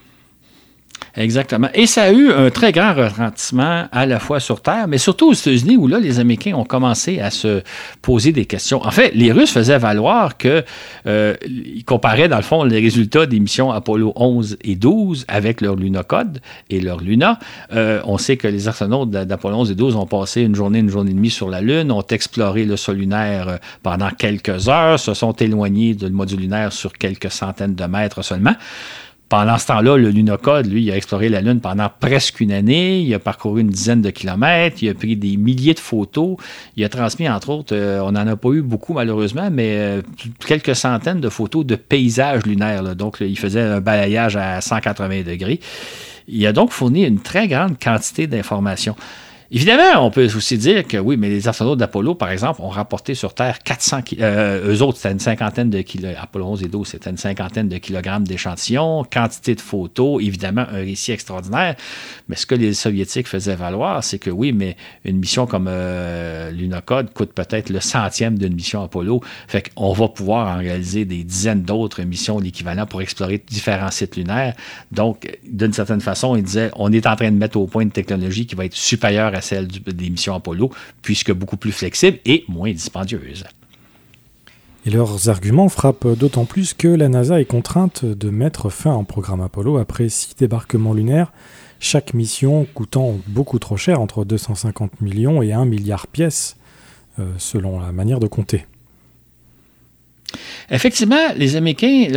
Exactement. 1.18 1.70
Et 1.74 1.88
ça 1.88 2.04
a 2.04 2.12
eu 2.12 2.32
un 2.32 2.52
très 2.52 2.72
grand 2.72 2.93
retentissement 2.93 3.86
à 3.91 4.06
la 4.06 4.20
fois 4.20 4.39
sur 4.39 4.62
Terre, 4.62 4.88
mais 4.88 5.00
surtout 5.00 5.30
aux 5.30 5.34
États-Unis, 5.34 5.76
où 5.76 5.88
là, 5.88 6.00
les 6.00 6.20
Américains 6.20 6.54
ont 6.54 6.64
commencé 6.64 7.20
à 7.20 7.32
se 7.32 7.64
poser 8.04 8.32
des 8.32 8.45
questions. 8.45 8.86
En 8.86 8.91
fait, 8.91 9.12
les 9.16 9.32
Russes 9.32 9.52
faisaient 9.52 9.80
valoir 9.80 10.38
que 10.38 10.64
euh, 11.08 11.36
comparaient, 11.88 12.28
dans 12.28 12.38
le 12.38 12.43
fond, 12.43 12.64
les 12.64 12.80
résultats 12.80 13.26
des 13.26 13.39
missions 13.39 13.72
Apollo 13.72 14.14
11 14.16 14.58
et 14.62 14.76
12 14.76 15.26
avec 15.28 15.62
leur 15.62 15.76
Lunacode 15.76 16.39
et 16.70 16.82
leur 16.82 17.00
Luna. 17.02 17.39
Euh, 17.74 18.00
on 18.06 18.20
sait 18.20 18.38
que 18.38 18.48
les 18.48 18.68
astronautes 18.68 19.10
d'Apollo 19.10 19.58
11 19.58 19.72
et 19.72 19.76
12 19.76 19.95
ont 19.95 20.06
passé 20.06 20.41
une 20.41 20.56
journée, 20.56 20.80
une 20.80 20.89
journée 20.89 21.12
et 21.12 21.16
demie 21.16 21.32
sur 21.32 21.50
la 21.50 21.62
Lune, 21.62 21.91
ont 21.91 22.06
exploré 22.08 22.64
le 22.66 22.78
sol 22.78 22.98
lunaire 22.98 23.48
euh, 23.48 23.58
pendant 23.82 24.12
quelques 24.12 24.70
heures, 24.70 25.00
se 25.00 25.16
sont 25.16 25.34
éloignés 25.34 25.95
du 25.95 26.12
module 26.12 26.41
lunaire 26.41 26.72
sur 26.72 26.93
quelques 26.93 27.32
centaines 27.32 27.74
de 27.74 27.86
mètres 27.86 28.22
seulement. 28.22 28.54
Pendant 29.30 29.57
ce 29.57 29.67
temps-là, 29.67 29.97
le 29.97 30.09
Lunocode, 30.09 30.67
lui, 30.67 30.84
il 30.84 30.91
a 30.91 30.95
exploré 30.95 31.28
la 31.28 31.41
Lune 31.41 31.59
pendant 31.59 31.89
presque 31.99 32.39
une 32.39 32.53
année. 32.53 33.01
Il 33.01 33.13
a 33.13 33.19
parcouru 33.19 33.59
une 33.59 33.69
dizaine 33.69 34.01
de 34.01 34.09
kilomètres. 34.09 34.78
Il 34.82 34.89
a 34.89 34.93
pris 34.93 35.17
des 35.17 35.36
milliers 35.36 35.73
de 35.73 35.80
photos. 35.80 36.38
Il 36.78 36.84
a 36.86 36.89
transmis, 36.89 37.28
entre 37.28 37.49
autres, 37.49 37.75
euh, 37.75 37.99
on 37.99 38.13
n'en 38.13 38.25
a 38.25 38.38
pas 38.38 38.49
eu 38.49 38.61
beaucoup 38.61 38.93
malheureusement, 38.93 39.49
mais 39.51 39.75
euh, 39.78 40.01
quelques 40.45 40.75
centaines 40.75 41.19
de 41.19 41.28
photos 41.28 41.65
de 41.65 41.75
paysages 41.75 42.45
lunaires. 42.45 42.95
Donc, 42.95 43.17
il 43.19 43.38
faisait 43.38 43.61
un 43.61 43.82
balayage 43.82 44.38
à 44.38 44.61
180 44.61 45.23
degrés. 45.23 45.59
Il 46.30 46.45
a 46.47 46.53
donc 46.53 46.71
fourni 46.71 47.03
une 47.03 47.19
très 47.19 47.49
grande 47.49 47.78
quantité 47.78 48.28
d'informations. 48.28 48.95
Évidemment, 49.50 50.06
on 50.06 50.12
peut 50.12 50.26
aussi 50.36 50.58
dire 50.58 50.86
que 50.86 50.98
oui, 50.98 51.16
mais 51.16 51.30
les 51.30 51.48
astronautes 51.48 51.80
d'Apollo, 51.80 52.16
par 52.16 52.32
exemple, 52.32 52.62
ont 52.62 52.68
rapporté 52.68 53.16
sur 53.16 53.34
Terre 53.34 53.60
400 53.60 54.00
euh, 54.20 54.74
eux 54.74 54.82
autres, 54.82 54.98
c'était 54.98 55.14
une 55.14 55.22
cinquantaine 55.22 55.70
de 55.70 55.80
kilos. 55.82 56.16
Apollo 56.20 56.45
11 56.48 56.64
et 56.64 56.68
12, 56.68 56.88
c'était 56.88 57.10
une 57.10 57.18
cinquantaine 57.18 57.70
de 57.70 57.78
kilogrammes 57.78 58.28
d'échantillons, 58.28 59.06
quantité 59.06 59.56
de 59.56 59.62
photos, 59.62 60.22
évidemment, 60.22 60.66
un 60.70 60.80
récit 60.80 61.14
extraordinaire. 61.14 61.76
Mais 62.28 62.36
ce 62.36 62.45
que 62.45 62.56
les 62.56 62.74
Soviétiques 62.74 63.28
faisaient 63.28 63.56
valoir, 63.56 64.04
c'est 64.04 64.20
que 64.20 64.30
oui, 64.30 64.52
mais 64.52 64.76
une 65.06 65.18
mission 65.18 65.48
comme 65.48 65.68
euh, 65.70 66.52
l'Unocode 66.52 67.14
coûte 67.14 67.32
peut-être 67.32 67.70
le 67.70 67.80
centième 67.80 68.38
d'une 68.38 68.54
mission 68.54 68.84
Apollo. 68.84 69.22
Fait 69.48 69.72
qu'on 69.74 69.93
va 69.93 70.10
pouvoir 70.10 70.58
en 70.58 70.60
réaliser 70.60 71.06
des 71.06 71.24
dizaines 71.24 71.62
d'autres 71.62 72.02
missions 72.04 72.39
l'équivalent 72.39 72.86
pour 72.86 73.02
explorer 73.02 73.41
différents 73.48 73.91
sites 73.91 74.18
lunaires. 74.18 74.56
Donc, 74.91 75.39
d'une 75.50 75.72
certaine 75.72 76.02
façon, 76.02 76.36
ils 76.36 76.43
disaient, 76.43 76.70
on 76.76 76.91
est 76.91 77.08
en 77.08 77.16
train 77.16 77.32
de 77.32 77.38
mettre 77.38 77.58
au 77.58 77.66
point 77.66 77.84
une 77.84 77.91
technologie 77.91 78.45
qui 78.45 78.56
va 78.56 78.66
être 78.66 78.76
supérieure 78.76 79.36
celle 79.41 79.67
des 79.67 80.09
missions 80.09 80.35
Apollo, 80.35 80.71
puisque 81.01 81.31
beaucoup 81.31 81.57
plus 81.57 81.71
flexible 81.71 82.19
et 82.25 82.43
moins 82.47 82.71
dispendieuse. 82.71 83.43
Et 84.85 84.89
leurs 84.89 85.27
arguments 85.27 85.67
frappent 85.67 86.07
d'autant 86.07 86.45
plus 86.45 86.73
que 86.73 86.88
la 86.88 87.09
NASA 87.09 87.41
est 87.41 87.45
contrainte 87.45 88.05
de 88.05 88.29
mettre 88.29 88.69
fin 88.69 88.95
au 88.95 89.03
programme 89.03 89.41
Apollo 89.41 89.77
après 89.77 90.07
six 90.07 90.33
débarquements 90.38 90.93
lunaires, 90.93 91.33
chaque 91.79 92.13
mission 92.13 92.65
coûtant 92.73 93.19
beaucoup 93.27 93.59
trop 93.59 93.77
cher, 93.77 93.99
entre 93.99 94.25
250 94.25 95.01
millions 95.01 95.41
et 95.41 95.53
1 95.53 95.65
milliard 95.65 96.07
pièces, 96.07 96.55
euh, 97.19 97.31
selon 97.38 97.79
la 97.79 97.91
manière 97.91 98.19
de 98.19 98.27
compter. 98.27 98.65
Effectivement, 100.69 101.34
les 101.38 101.55
Américains, 101.55 102.07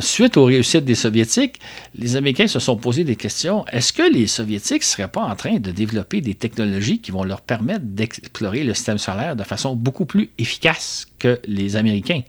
suite 0.00 0.36
aux 0.36 0.44
réussites 0.44 0.84
des 0.84 0.94
Soviétiques, 0.94 1.58
les 1.94 2.16
Américains 2.16 2.46
se 2.46 2.58
sont 2.58 2.76
posé 2.76 3.04
des 3.04 3.16
questions. 3.16 3.64
Est-ce 3.72 3.92
que 3.92 4.02
les 4.02 4.26
Soviétiques 4.26 4.82
ne 4.82 4.86
seraient 4.86 5.08
pas 5.08 5.22
en 5.22 5.34
train 5.34 5.58
de 5.58 5.70
développer 5.70 6.20
des 6.20 6.34
technologies 6.34 7.00
qui 7.00 7.10
vont 7.10 7.24
leur 7.24 7.40
permettre 7.40 7.84
d'explorer 7.84 8.64
le 8.64 8.74
système 8.74 8.98
solaire 8.98 9.36
de 9.36 9.44
façon 9.44 9.74
beaucoup 9.74 10.04
plus 10.04 10.30
efficace 10.38 11.06
que 11.18 11.40
les 11.46 11.76
Américains? 11.76 12.22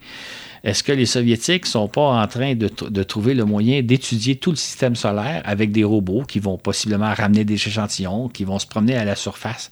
Est-ce 0.63 0.83
que 0.83 0.91
les 0.91 1.05
Soviétiques 1.05 1.63
ne 1.63 1.69
sont 1.69 1.87
pas 1.87 2.01
en 2.01 2.27
train 2.27 2.55
de, 2.55 3.03
trouver 3.03 3.33
le 3.33 3.45
moyen 3.45 3.81
d'étudier 3.81 4.35
tout 4.35 4.51
le 4.51 4.55
système 4.55 4.95
solaire 4.95 5.41
avec 5.45 5.71
des 5.71 5.83
robots 5.83 6.23
qui 6.23 6.39
vont 6.39 6.57
possiblement 6.57 7.13
ramener 7.13 7.45
des 7.45 7.55
échantillons, 7.55 8.27
qui 8.29 8.43
vont 8.43 8.59
se 8.59 8.67
promener 8.67 8.95
à 8.95 9.05
la 9.05 9.15
surface 9.15 9.71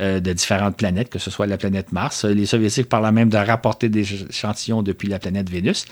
euh, 0.00 0.20
de 0.20 0.32
différentes 0.32 0.76
planètes, 0.76 1.08
que 1.08 1.18
ce 1.18 1.30
soit 1.30 1.46
la 1.46 1.56
planète 1.56 1.92
Mars? 1.92 2.24
Les 2.24 2.46
Soviétiques 2.46 2.88
parlent 2.88 3.12
même 3.12 3.28
de 3.28 3.36
rapporter 3.36 3.88
des 3.88 4.06
échantillons 4.30 4.82
depuis 4.82 5.08
la 5.08 5.18
planète 5.18 5.50
Vénus. 5.50 5.86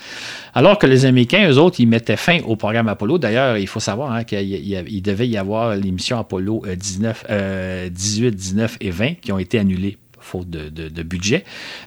Alors 0.53 0.77
que 0.77 0.87
les 0.87 1.05
Américains, 1.05 1.49
eux 1.49 1.57
autres, 1.57 1.79
ils 1.79 1.87
mettaient 1.87 2.17
fin 2.17 2.39
au 2.45 2.55
programme 2.55 2.87
Apollo. 2.87 3.17
D'ailleurs, 3.17 3.57
il 3.57 3.67
faut 3.67 3.79
savoir 3.79 4.11
hein, 4.11 4.23
qu'il 4.23 5.01
devait 5.01 5.27
y 5.27 5.37
avoir 5.37 5.75
les 5.75 5.91
missions 5.91 6.17
Apollo 6.17 6.63
19, 6.75 7.25
euh, 7.29 7.89
18, 7.89 8.31
19 8.35 8.73
euh, 8.73 8.77
et 8.81 8.91
20 8.91 9.13
qui 9.15 9.31
ont 9.31 9.39
été 9.39 9.59
annulées 9.59 9.97
faute 10.27 10.49
de, 10.49 11.03
budget. 11.03 11.43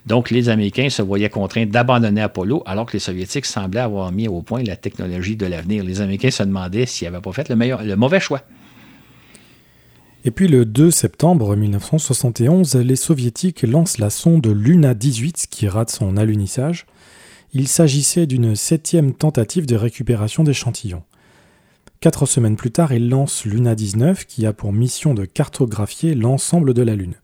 Donc, 0.06 0.30
les 0.30 0.48
Américains 0.48 0.90
se 0.90 1.02
voyaient 1.02 1.28
contraints 1.28 1.66
d'abandonner 1.66 2.22
Apollo, 2.22 2.62
alors 2.66 2.86
que 2.86 2.94
les 2.94 2.98
Soviétiques 2.98 3.46
semblaient 3.46 3.80
avoir 3.80 4.10
mis 4.12 4.28
au 4.28 4.42
point 4.42 4.62
la 4.62 4.76
technologie 4.76 5.36
de 5.36 5.46
l'avenir. 5.46 5.84
Les 5.84 6.00
Américains 6.00 6.30
se 6.30 6.42
demandaient 6.42 6.86
s'ils 6.86 7.06
n'avaient 7.06 7.22
pas 7.22 7.32
fait 7.32 7.48
le, 7.48 7.56
meilleur, 7.56 7.82
le 7.84 7.96
mauvais 7.96 8.20
choix. 8.20 8.42
Et 10.24 10.30
puis 10.30 10.48
le 10.48 10.66
2 10.66 10.90
septembre 10.90 11.56
1971, 11.56 12.74
les 12.76 12.96
Soviétiques 12.96 13.62
lancent 13.62 13.98
la 13.98 14.10
sonde 14.10 14.46
Luna 14.46 14.92
18 14.92 15.46
qui 15.50 15.66
rate 15.66 15.90
son 15.90 16.18
alunissage. 16.18 16.86
Il 17.54 17.68
s'agissait 17.68 18.26
d'une 18.26 18.54
septième 18.54 19.14
tentative 19.14 19.64
de 19.64 19.76
récupération 19.76 20.44
d'échantillons. 20.44 21.02
Quatre 22.00 22.26
semaines 22.26 22.56
plus 22.56 22.70
tard, 22.70 22.92
ils 22.92 23.08
lancent 23.08 23.44
Luna 23.44 23.74
19 23.74 24.26
qui 24.26 24.46
a 24.46 24.52
pour 24.52 24.72
mission 24.72 25.14
de 25.14 25.24
cartographier 25.24 26.14
l'ensemble 26.14 26.74
de 26.74 26.82
la 26.82 26.94
Lune. 26.94 27.14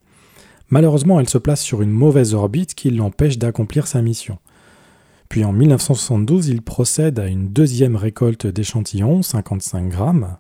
Malheureusement, 0.71 1.21
elle 1.21 1.29
se 1.29 1.39
place 1.39 1.63
sur 1.63 1.83
une 1.83 1.91
mauvaise 1.91 2.35
orbite 2.35 2.75
qui 2.75 2.91
l'empêche 2.91 3.39
d'accomplir 3.39 3.87
sa 3.87 4.03
mission. 4.03 4.39
Puis 5.29 5.45
en 5.45 5.53
1972, 5.53 6.49
il 6.49 6.63
procède 6.63 7.19
à 7.19 7.27
une 7.27 7.49
deuxième 7.49 7.97
récolte 7.97 8.47
d'échantillons, 8.47 9.23
55 9.23 9.89
grammes, 9.89 10.37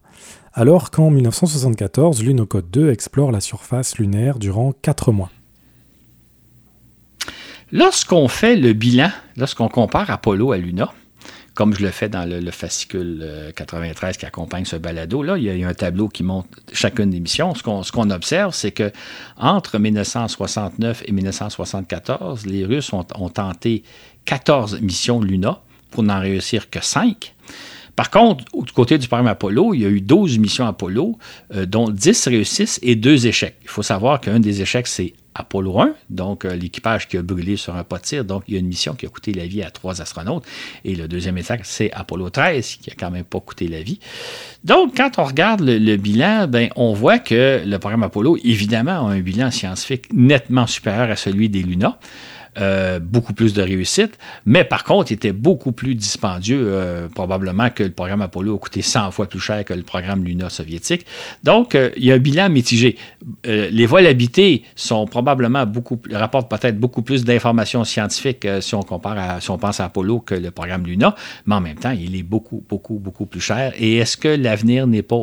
alors 0.52 0.90
qu'en 0.90 1.10
1974, 1.10 2.22
l'Unocode 2.22 2.70
2 2.70 2.90
explore 2.90 3.30
la 3.30 3.40
surface 3.40 3.98
lunaire 3.98 4.38
durant 4.38 4.72
4 4.72 5.12
mois. 5.12 5.30
Lorsqu'on 7.72 8.28
fait 8.28 8.56
le 8.56 8.72
bilan, 8.72 9.10
lorsqu'on 9.36 9.68
compare 9.68 10.10
Apollo 10.10 10.52
à 10.52 10.56
Luna, 10.56 10.92
comme 11.56 11.74
je 11.74 11.82
le 11.82 11.90
fais 11.90 12.10
dans 12.10 12.28
le, 12.28 12.50
fascicule 12.50 13.52
93 13.56 14.14
euh, 14.14 14.18
qui 14.18 14.26
accompagne 14.26 14.66
ce 14.66 14.76
balado, 14.76 15.22
là, 15.22 15.38
il 15.38 15.44
y, 15.44 15.64
a, 15.64 15.68
un 15.68 15.74
tableau 15.74 16.08
qui 16.08 16.22
montre 16.22 16.48
chacune 16.72 17.10
des 17.10 17.18
missions. 17.18 17.54
Ce 17.54 17.62
qu'on, 17.62 18.10
observe, 18.10 18.54
c'est 18.54 18.72
que 18.72 18.92
entre 19.38 19.78
1969 19.78 21.04
et 21.06 21.12
1974, 21.12 22.44
les 22.44 22.66
Russes 22.66 22.92
ont, 22.92 23.04
tenté 23.30 23.82
14 24.26 24.82
missions 24.82 25.20
Luna 25.20 25.62
pour 25.90 26.02
n'en 26.02 26.20
réussir 26.20 26.68
que 26.68 26.84
5. 26.84 27.34
Par 27.96 28.10
contre, 28.10 28.44
du 28.62 28.72
côté 28.72 28.98
du 28.98 29.08
programme 29.08 29.26
Apollo, 29.26 29.72
il 29.72 29.80
y 29.80 29.86
a 29.86 29.88
eu 29.88 30.02
12 30.02 30.38
missions 30.38 30.66
Apollo, 30.66 31.16
euh, 31.54 31.64
dont 31.64 31.88
10 31.88 32.28
réussissent 32.28 32.78
et 32.82 32.96
2 32.96 33.26
échecs. 33.26 33.56
Il 33.62 33.70
faut 33.70 33.82
savoir 33.82 34.20
qu'un 34.20 34.40
des 34.40 34.60
échecs, 34.60 34.86
c'est 34.86 35.14
Apollo 35.38 35.80
1, 35.80 35.94
donc 36.10 36.44
euh, 36.44 36.54
l'équipage 36.54 37.08
qui 37.08 37.16
a 37.16 37.22
brûlé 37.22 37.56
sur 37.56 37.76
un 37.76 37.84
pas 37.84 37.98
de 37.98 38.02
tir. 38.02 38.24
Donc, 38.24 38.44
il 38.48 38.54
y 38.54 38.56
a 38.56 38.60
une 38.60 38.66
mission 38.66 38.94
qui 38.94 39.06
a 39.06 39.08
coûté 39.08 39.32
la 39.32 39.46
vie 39.46 39.62
à 39.62 39.70
trois 39.70 40.00
astronautes. 40.00 40.44
Et 40.84 40.94
le 40.94 41.08
deuxième 41.08 41.38
état, 41.38 41.56
c'est 41.62 41.92
Apollo 41.92 42.30
13, 42.30 42.76
qui 42.76 42.90
a 42.90 42.94
quand 42.98 43.10
même 43.10 43.24
pas 43.24 43.40
coûté 43.40 43.68
la 43.68 43.82
vie. 43.82 44.00
Donc, 44.64 44.96
quand 44.96 45.18
on 45.18 45.24
regarde 45.24 45.60
le, 45.60 45.96
bilan, 45.96 46.46
ben, 46.48 46.70
on 46.76 46.92
voit 46.92 47.18
que 47.18 47.62
le 47.64 47.78
programme 47.78 48.02
Apollo, 48.02 48.38
évidemment, 48.44 49.08
a 49.08 49.12
un 49.12 49.20
bilan 49.20 49.50
scientifique 49.50 50.12
nettement 50.12 50.66
supérieur 50.66 51.10
à 51.10 51.16
celui 51.16 51.48
des 51.48 51.62
Luna. 51.62 51.98
Euh, 52.58 53.00
beaucoup 53.00 53.34
plus 53.34 53.52
de 53.52 53.60
réussite, 53.60 54.18
mais 54.46 54.64
par 54.64 54.82
contre, 54.84 55.10
il 55.10 55.14
était 55.14 55.32
beaucoup 55.32 55.72
plus 55.72 55.94
dispendieux, 55.94 56.68
euh, 56.68 57.06
probablement 57.06 57.68
que 57.68 57.82
le 57.82 57.90
programme 57.90 58.22
Apollo 58.22 58.54
a 58.54 58.58
coûté 58.58 58.80
100 58.80 59.10
fois 59.10 59.26
plus 59.26 59.40
cher 59.40 59.62
que 59.62 59.74
le 59.74 59.82
programme 59.82 60.24
Luna 60.24 60.48
soviétique. 60.48 61.04
Donc, 61.44 61.74
euh, 61.74 61.90
il 61.98 62.06
y 62.06 62.12
a 62.12 62.14
un 62.14 62.18
bilan 62.18 62.48
mitigé. 62.48 62.96
les 63.44 63.86
vols 63.86 64.06
habités 64.06 64.62
sont 64.74 65.06
probablement 65.06 65.66
beaucoup, 65.66 66.00
rapportent 66.10 66.48
peut-être 66.50 66.78
beaucoup 66.78 67.02
plus 67.02 67.24
d'informations 67.24 67.84
scientifiques 67.84 68.46
si 68.60 68.74
on 68.74 68.82
compare 68.82 69.18
à, 69.18 69.40
si 69.40 69.50
on 69.50 69.58
pense 69.58 69.80
à 69.80 69.84
Apollo 69.84 70.20
que 70.20 70.34
le 70.34 70.50
programme 70.50 70.86
Luna, 70.86 71.14
mais 71.44 71.56
en 71.56 71.60
même 71.60 71.76
temps, 71.76 71.90
il 71.90 72.16
est 72.16 72.22
beaucoup, 72.22 72.64
beaucoup, 72.68 72.94
beaucoup 72.94 73.26
plus 73.26 73.40
cher. 73.40 73.74
Et 73.78 73.96
est-ce 73.96 74.16
que 74.16 74.28
l'avenir 74.28 74.86
n'est 74.86 75.02
pas 75.02 75.20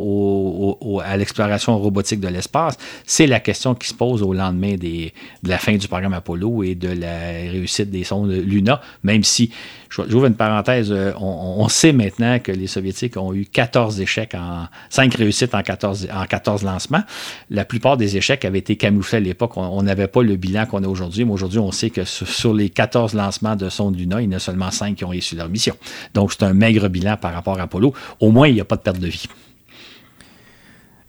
à 1.03 1.17
l'exploration 1.17 1.79
robotique 1.79 2.19
de 2.19 2.27
l'espace? 2.27 2.77
C'est 3.05 3.27
la 3.27 3.39
question 3.39 3.73
qui 3.73 3.87
se 3.87 3.93
pose 3.95 4.21
au 4.21 4.33
lendemain 4.33 4.75
de 4.75 5.09
la 5.43 5.57
fin 5.57 5.75
du 5.75 5.87
programme 5.87 6.13
Apollo 6.13 6.63
et 6.63 6.75
de 6.75 6.89
la 6.89 7.22
réussite 7.23 7.89
des 7.89 8.03
sondes 8.03 8.31
Luna, 8.31 8.81
même 9.03 9.23
si, 9.23 9.51
j'ouvre 9.89 10.25
une 10.25 10.35
parenthèse, 10.35 10.91
euh, 10.91 11.11
on, 11.19 11.67
sait 11.69 11.93
maintenant 11.93 12.39
que 12.39 12.51
les 12.51 12.67
Soviétiques 12.67 13.17
ont 13.17 13.33
eu 13.33 13.45
14 13.45 14.01
échecs, 14.01 14.35
en 14.35 14.67
5 14.89 15.13
réussites 15.15 15.55
en 15.55 15.61
14, 15.61 16.07
en 16.13 16.25
14 16.25 16.63
lancements. 16.63 17.03
La 17.49 17.65
plupart 17.65 17.97
des 17.97 18.17
échecs 18.17 18.45
avaient 18.45 18.59
été 18.59 18.75
camouflés 18.75 19.17
à 19.17 19.21
l'époque. 19.21 19.57
On 19.57 19.83
n'avait 19.83 20.07
pas 20.07 20.23
le 20.23 20.35
bilan 20.35 20.65
qu'on 20.65 20.83
a 20.83 20.87
aujourd'hui, 20.87 21.25
mais 21.25 21.31
aujourd'hui, 21.31 21.59
on 21.59 21.71
sait 21.71 21.89
que 21.89 22.03
sur, 22.03 22.53
les 22.53 22.69
14 22.69 23.13
lancements 23.13 23.55
de 23.55 23.69
sondes 23.69 23.97
Luna, 23.97 24.21
il 24.21 24.25
y 24.25 24.33
en 24.33 24.37
a 24.37 24.39
seulement 24.39 24.71
5 24.71 24.95
qui 24.95 25.05
ont 25.05 25.09
réussi 25.09 25.35
leur 25.35 25.49
mission. 25.49 25.75
Donc, 26.13 26.33
c'est 26.33 26.43
un 26.43 26.53
maigre 26.53 26.87
bilan 26.87 27.17
par 27.17 27.33
rapport 27.33 27.59
à 27.59 27.63
Apollo. 27.63 27.93
Au 28.19 28.31
moins, 28.31 28.47
il 28.47 28.55
n'y 28.55 28.61
a 28.61 28.65
pas 28.65 28.75
de 28.75 28.81
perte 28.81 28.99
de 28.99 29.07
vie. 29.07 29.27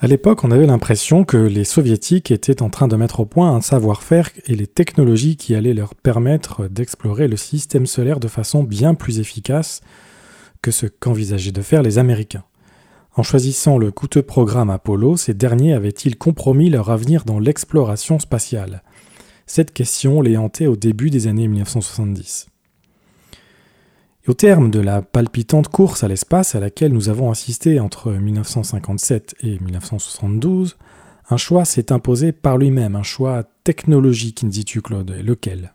À 0.05 0.07
l'époque, 0.07 0.45
on 0.45 0.51
avait 0.51 0.67
l'impression 0.67 1.25
que 1.25 1.39
les 1.39 1.65
soviétiques 1.65 2.31
étaient 2.31 2.61
en 2.61 2.69
train 2.69 2.89
de 2.89 2.97
mettre 2.97 3.21
au 3.21 3.25
point 3.25 3.57
un 3.57 3.63
savoir-faire 3.63 4.29
et 4.45 4.55
les 4.55 4.67
technologies 4.67 5.39
qui 5.39 5.55
allaient 5.55 5.73
leur 5.73 5.95
permettre 5.95 6.69
d'explorer 6.69 7.27
le 7.27 7.39
système 7.39 7.87
solaire 7.87 8.21
de 8.21 8.29
façon 8.29 8.65
bien 8.65 8.93
plus 8.93 9.19
efficace 9.19 9.81
que 10.61 10.71
ce 10.71 10.85
qu'envisageaient 10.85 11.53
de 11.53 11.63
faire 11.63 11.83
les 11.83 11.97
Américains. 11.97 12.45
En 13.15 13.23
choisissant 13.23 13.79
le 13.79 13.93
coûteux 13.93 14.21
programme 14.21 14.69
Apollo, 14.69 15.17
ces 15.17 15.33
derniers 15.33 15.73
avaient-ils 15.73 16.19
compromis 16.19 16.69
leur 16.69 16.91
avenir 16.91 17.25
dans 17.25 17.39
l'exploration 17.39 18.19
spatiale? 18.19 18.83
Cette 19.47 19.73
question 19.73 20.21
les 20.21 20.37
hantait 20.37 20.67
au 20.67 20.77
début 20.77 21.09
des 21.09 21.29
années 21.29 21.49
1970 21.49 22.49
au 24.27 24.35
terme 24.35 24.71
de 24.71 24.81
la 24.81 25.03
palpitante 25.03 25.69
course 25.69 26.03
à 26.03 26.09
l'espace 26.09 26.55
à 26.55 26.61
laquelle 26.61 26.93
nous 26.93 27.09
avons 27.09 27.31
assisté 27.31 27.79
entre 27.81 28.11
1957 28.11 29.37
et 29.43 29.59
1972, 29.59 30.77
un 31.31 31.37
choix 31.37 31.65
s'est 31.65 31.93
imposé 31.93 32.33
par 32.33 32.59
lui-même, 32.59 32.97
un 32.97 33.03
choix 33.03 33.45
technologique, 33.65 34.47
dis-tu 34.47 34.83
Claude, 34.83 35.15
lequel? 35.23 35.73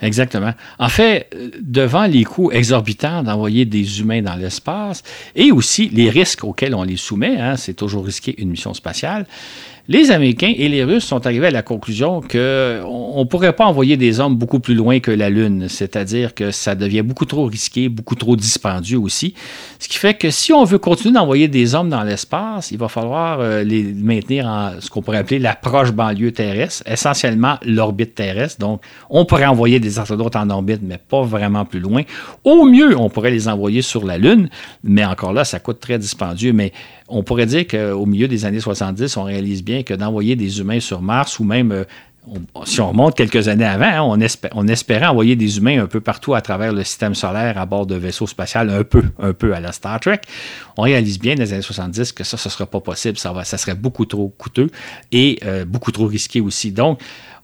Exactement. 0.00 0.52
En 0.78 0.88
fait, 0.88 1.28
devant 1.60 2.06
les 2.06 2.24
coûts 2.24 2.50
exorbitants 2.50 3.22
d'envoyer 3.22 3.64
des 3.64 4.00
humains 4.00 4.22
dans 4.22 4.34
l'espace 4.34 5.02
et 5.34 5.52
aussi 5.52 5.88
les 5.90 6.08
risques 6.08 6.44
auxquels 6.44 6.74
on 6.74 6.82
les 6.82 6.96
soumet, 6.96 7.38
hein, 7.38 7.56
c'est 7.56 7.74
toujours 7.74 8.06
risqué 8.06 8.40
une 8.40 8.50
mission 8.50 8.72
spatiale, 8.74 9.26
les 9.88 10.10
Américains 10.10 10.52
et 10.56 10.68
les 10.68 10.82
Russes 10.82 11.04
sont 11.04 11.26
arrivés 11.26 11.46
à 11.46 11.50
la 11.50 11.62
conclusion 11.62 12.20
qu'on 12.20 13.20
ne 13.20 13.24
pourrait 13.24 13.52
pas 13.52 13.66
envoyer 13.66 13.96
des 13.96 14.18
hommes 14.18 14.34
beaucoup 14.34 14.58
plus 14.58 14.74
loin 14.74 14.98
que 14.98 15.12
la 15.12 15.30
Lune, 15.30 15.66
c'est-à-dire 15.68 16.34
que 16.34 16.50
ça 16.50 16.74
devient 16.74 17.02
beaucoup 17.02 17.24
trop 17.24 17.46
risqué, 17.46 17.88
beaucoup 17.88 18.16
trop 18.16 18.34
dispendieux 18.34 18.98
aussi. 18.98 19.34
Ce 19.78 19.88
qui 19.88 19.98
fait 19.98 20.14
que 20.14 20.30
si 20.30 20.52
on 20.52 20.64
veut 20.64 20.78
continuer 20.78 21.14
d'envoyer 21.14 21.46
des 21.46 21.74
hommes 21.74 21.88
dans 21.88 22.02
l'espace, 22.02 22.70
il 22.72 22.78
va 22.78 22.88
falloir 22.88 23.40
euh, 23.40 23.62
les 23.62 23.82
maintenir 23.82 24.46
en 24.46 24.72
ce 24.80 24.90
qu'on 24.90 25.02
pourrait 25.02 25.18
appeler 25.18 25.38
l'approche 25.38 25.92
banlieue 25.92 26.32
terrestre, 26.32 26.82
essentiellement 26.86 27.58
l'orbite 27.64 28.14
terrestre. 28.14 28.58
Donc, 28.58 28.82
on 29.08 29.24
pourrait 29.24 29.46
envoyer 29.46 29.78
des 29.78 29.98
astronautes 29.98 30.36
en 30.36 30.50
orbite, 30.50 30.80
mais 30.82 30.98
pas 30.98 31.22
vraiment 31.22 31.64
plus 31.64 31.80
loin. 31.80 32.02
Au 32.42 32.64
mieux, 32.64 32.98
on 32.98 33.08
pourrait 33.08 33.30
les 33.30 33.48
envoyer 33.48 33.82
sur 33.82 34.04
la 34.04 34.18
Lune, 34.18 34.48
mais 34.82 35.04
encore 35.04 35.32
là, 35.32 35.44
ça 35.44 35.60
coûte 35.60 35.78
très 35.78 35.98
dispendieux. 35.98 36.52
Mais 36.52 36.72
on 37.08 37.22
pourrait 37.22 37.46
dire 37.46 37.66
qu'au 37.66 38.06
milieu 38.06 38.28
des 38.28 38.44
années 38.44 38.60
70, 38.60 39.16
on 39.16 39.24
réalise 39.24 39.62
bien 39.62 39.82
que 39.82 39.94
d'envoyer 39.94 40.36
des 40.36 40.60
humains 40.60 40.80
sur 40.80 41.02
Mars 41.02 41.38
ou 41.38 41.44
même 41.44 41.72
euh, 41.72 41.84
si 42.64 42.80
on 42.80 42.88
remonte 42.88 43.16
quelques 43.16 43.48
années 43.48 43.64
avant, 43.64 44.14
hein, 44.14 44.26
on, 44.52 44.66
espérait 44.68 45.06
envoyer 45.06 45.36
des 45.36 45.58
humains 45.58 45.82
un 45.82 45.86
peu 45.86 46.00
partout 46.00 46.34
à 46.34 46.40
travers 46.40 46.72
le 46.72 46.82
système 46.82 47.14
solaire 47.14 47.56
à 47.58 47.66
bord 47.66 47.86
de 47.86 47.94
vaisseaux 47.94 48.26
spatiaux, 48.26 48.60
un 48.60 48.82
peu, 48.82 49.04
un 49.20 49.32
peu 49.32 49.54
à 49.54 49.60
la 49.60 49.72
Star 49.72 50.00
Trek. 50.00 50.20
On 50.76 50.82
réalise 50.82 51.20
bien 51.20 51.36
dans 51.36 51.42
les 51.42 51.52
années 51.52 51.62
70 51.62 52.12
que 52.12 52.24
ça, 52.24 52.36
ce 52.36 52.48
ne 52.48 52.52
sera 52.52 52.66
pas 52.66 52.80
possible. 52.80 53.16
Ça, 53.18 53.32
va, 53.32 53.44
ça 53.44 53.58
serait 53.58 53.76
beaucoup 53.76 54.06
trop 54.06 54.28
coûteux 54.36 54.70
et 55.12 55.38
euh, 55.44 55.64
beaucoup 55.64 55.92
trop 55.92 56.06
risqué 56.06 56.40
aussi. 56.40 56.72
Donc, 56.72 57.00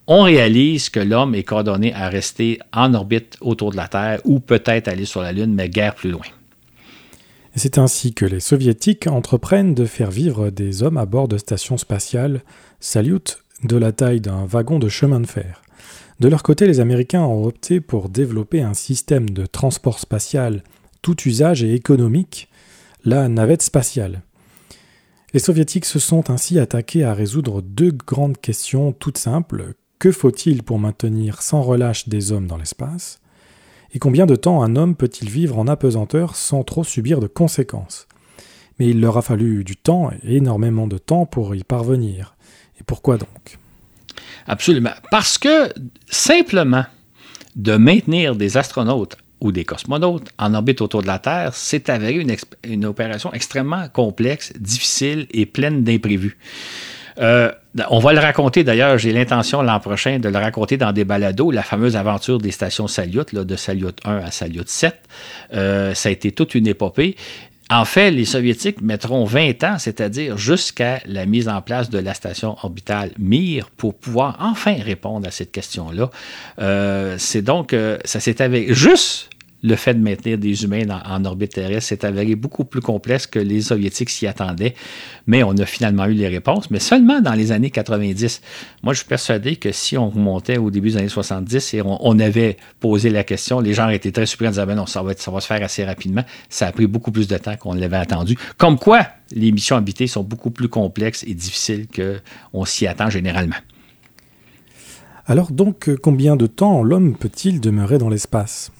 on 0.08 0.22
réalise 0.22 0.88
que 0.90 0.98
l'homme 0.98 1.36
est 1.36 1.44
coordonné 1.44 1.94
à 1.94 2.08
rester 2.08 2.58
en 2.72 2.92
orbite 2.92 3.36
autour 3.40 3.70
de 3.70 3.76
la 3.76 3.86
Terre 3.86 4.20
ou 4.24 4.40
peut-être 4.40 4.88
aller 4.88 5.04
sur 5.04 5.22
la 5.22 5.30
Lune, 5.30 5.54
mais 5.54 5.68
guère 5.68 5.94
plus 5.94 6.10
loin. 6.10 6.26
C'est 7.54 7.76
ainsi 7.76 8.14
que 8.14 8.24
les 8.24 8.40
soviétiques 8.40 9.06
entreprennent 9.06 9.74
de 9.74 9.84
faire 9.84 10.10
vivre 10.10 10.50
des 10.50 10.82
hommes 10.82 10.96
à 10.96 11.04
bord 11.04 11.28
de 11.28 11.36
stations 11.36 11.76
spatiales 11.76 12.42
Salyut 12.80 13.38
de 13.64 13.76
la 13.76 13.92
taille 13.92 14.20
d'un 14.20 14.46
wagon 14.46 14.78
de 14.78 14.88
chemin 14.88 15.20
de 15.20 15.26
fer. 15.26 15.62
De 16.18 16.28
leur 16.28 16.42
côté, 16.42 16.66
les 16.66 16.80
Américains 16.80 17.22
ont 17.22 17.44
opté 17.44 17.80
pour 17.80 18.08
développer 18.08 18.62
un 18.62 18.74
système 18.74 19.30
de 19.30 19.44
transport 19.44 19.98
spatial 19.98 20.62
tout 21.02 21.20
usage 21.26 21.62
et 21.62 21.74
économique, 21.74 22.48
la 23.04 23.28
navette 23.28 23.62
spatiale. 23.62 24.22
Les 25.34 25.40
soviétiques 25.40 25.84
se 25.84 25.98
sont 25.98 26.30
ainsi 26.30 26.58
attaqués 26.58 27.04
à 27.04 27.14
résoudre 27.14 27.60
deux 27.62 27.90
grandes 27.90 28.38
questions 28.38 28.92
toutes 28.92 29.18
simples. 29.18 29.74
Que 29.98 30.12
faut-il 30.12 30.62
pour 30.62 30.78
maintenir 30.78 31.42
sans 31.42 31.62
relâche 31.62 32.08
des 32.08 32.32
hommes 32.32 32.46
dans 32.46 32.58
l'espace? 32.58 33.21
Et 33.94 33.98
combien 33.98 34.26
de 34.26 34.36
temps 34.36 34.62
un 34.62 34.76
homme 34.76 34.96
peut-il 34.96 35.28
vivre 35.28 35.58
en 35.58 35.68
apesanteur 35.68 36.36
sans 36.36 36.64
trop 36.64 36.84
subir 36.84 37.20
de 37.20 37.26
conséquences? 37.26 38.06
Mais 38.78 38.88
il 38.88 39.00
leur 39.00 39.18
a 39.18 39.22
fallu 39.22 39.64
du 39.64 39.76
temps, 39.76 40.10
énormément 40.24 40.86
de 40.86 40.98
temps 40.98 41.26
pour 41.26 41.54
y 41.54 41.62
parvenir. 41.62 42.34
Et 42.80 42.84
pourquoi 42.84 43.18
donc? 43.18 43.58
Absolument. 44.46 44.92
Parce 45.10 45.36
que 45.38 45.72
simplement 46.08 46.84
de 47.54 47.76
maintenir 47.76 48.34
des 48.34 48.56
astronautes 48.56 49.16
ou 49.40 49.52
des 49.52 49.64
cosmonautes 49.64 50.30
en 50.38 50.54
orbite 50.54 50.80
autour 50.80 51.02
de 51.02 51.06
la 51.06 51.18
Terre, 51.18 51.54
c'est 51.54 51.90
avéré 51.90 52.14
une, 52.14 52.34
une 52.64 52.86
opération 52.86 53.32
extrêmement 53.32 53.88
complexe, 53.88 54.52
difficile 54.58 55.26
et 55.32 55.46
pleine 55.46 55.84
d'imprévus. 55.84 56.38
Euh, 57.18 57.50
on 57.88 57.98
va 57.98 58.12
le 58.12 58.20
raconter 58.20 58.64
d'ailleurs, 58.64 58.98
j'ai 58.98 59.12
l'intention 59.12 59.62
l'an 59.62 59.80
prochain 59.80 60.18
de 60.18 60.28
le 60.28 60.38
raconter 60.38 60.76
dans 60.76 60.92
des 60.92 61.04
balados, 61.04 61.50
la 61.50 61.62
fameuse 61.62 61.96
aventure 61.96 62.38
des 62.38 62.50
stations 62.50 62.86
Salyut, 62.86 63.34
de 63.34 63.56
Salyut 63.56 63.94
1 64.04 64.16
à 64.18 64.30
Salyut 64.30 64.68
7. 64.68 64.94
Euh, 65.54 65.94
ça 65.94 66.08
a 66.08 66.12
été 66.12 66.32
toute 66.32 66.54
une 66.54 66.66
épopée. 66.66 67.16
En 67.70 67.86
fait, 67.86 68.10
les 68.10 68.26
Soviétiques 68.26 68.82
mettront 68.82 69.24
20 69.24 69.64
ans, 69.64 69.78
c'est-à-dire 69.78 70.36
jusqu'à 70.36 71.00
la 71.06 71.24
mise 71.24 71.48
en 71.48 71.62
place 71.62 71.88
de 71.88 71.98
la 71.98 72.12
station 72.12 72.56
orbitale 72.62 73.12
Mir, 73.18 73.70
pour 73.70 73.94
pouvoir 73.94 74.36
enfin 74.40 74.74
répondre 74.78 75.26
à 75.26 75.30
cette 75.30 75.52
question-là. 75.52 76.10
Euh, 76.58 77.16
c'est 77.18 77.40
donc, 77.40 77.74
ça 78.04 78.20
s'est 78.20 78.42
avec 78.42 78.72
juste 78.74 79.30
le 79.62 79.76
fait 79.76 79.94
de 79.94 80.00
maintenir 80.00 80.38
des 80.38 80.64
humains 80.64 80.82
en 81.04 81.24
orbite 81.24 81.52
terrestre 81.52 81.88
s'est 81.88 82.04
avéré 82.04 82.34
beaucoup 82.34 82.64
plus 82.64 82.80
complexe 82.80 83.26
que 83.26 83.38
les 83.38 83.62
Soviétiques 83.62 84.10
s'y 84.10 84.26
attendaient. 84.26 84.74
Mais 85.26 85.42
on 85.42 85.52
a 85.52 85.64
finalement 85.64 86.06
eu 86.06 86.14
les 86.14 86.28
réponses, 86.28 86.70
mais 86.70 86.80
seulement 86.80 87.20
dans 87.20 87.34
les 87.34 87.52
années 87.52 87.70
90. 87.70 88.42
Moi, 88.82 88.92
je 88.92 88.98
suis 88.98 89.08
persuadé 89.08 89.56
que 89.56 89.70
si 89.72 89.96
on 89.96 90.10
remontait 90.10 90.58
au 90.58 90.70
début 90.70 90.90
des 90.90 90.96
années 90.98 91.08
70 91.08 91.74
et 91.74 91.82
on, 91.84 92.18
avait 92.18 92.56
posé 92.80 93.10
la 93.10 93.24
question, 93.24 93.60
les 93.60 93.72
gens 93.72 93.88
étaient 93.88 94.12
très 94.12 94.26
surpris 94.26 94.46
en 94.46 94.50
disant 94.50 94.66
ben 94.66 94.74
non, 94.74 94.86
ça 94.86 95.02
va, 95.02 95.12
ça 95.16 95.30
va 95.30 95.40
se 95.40 95.46
faire 95.46 95.62
assez 95.62 95.84
rapidement. 95.84 96.24
Ça 96.48 96.66
a 96.66 96.72
pris 96.72 96.86
beaucoup 96.86 97.12
plus 97.12 97.28
de 97.28 97.36
temps 97.38 97.56
qu'on 97.56 97.74
l'avait 97.74 97.96
attendu. 97.96 98.36
Comme 98.58 98.78
quoi, 98.78 99.06
les 99.32 99.52
missions 99.52 99.76
habitées 99.76 100.06
sont 100.06 100.22
beaucoup 100.22 100.50
plus 100.50 100.68
complexes 100.68 101.24
et 101.26 101.34
difficiles 101.34 101.86
qu'on 101.88 102.64
s'y 102.64 102.86
attend 102.86 103.10
généralement. 103.10 103.56
Alors 105.26 105.52
donc, 105.52 105.88
combien 106.02 106.36
de 106.36 106.46
temps 106.46 106.82
l'homme 106.82 107.16
peut-il 107.16 107.60
demeurer 107.60 107.98
dans 107.98 108.08
l'espace? 108.08 108.72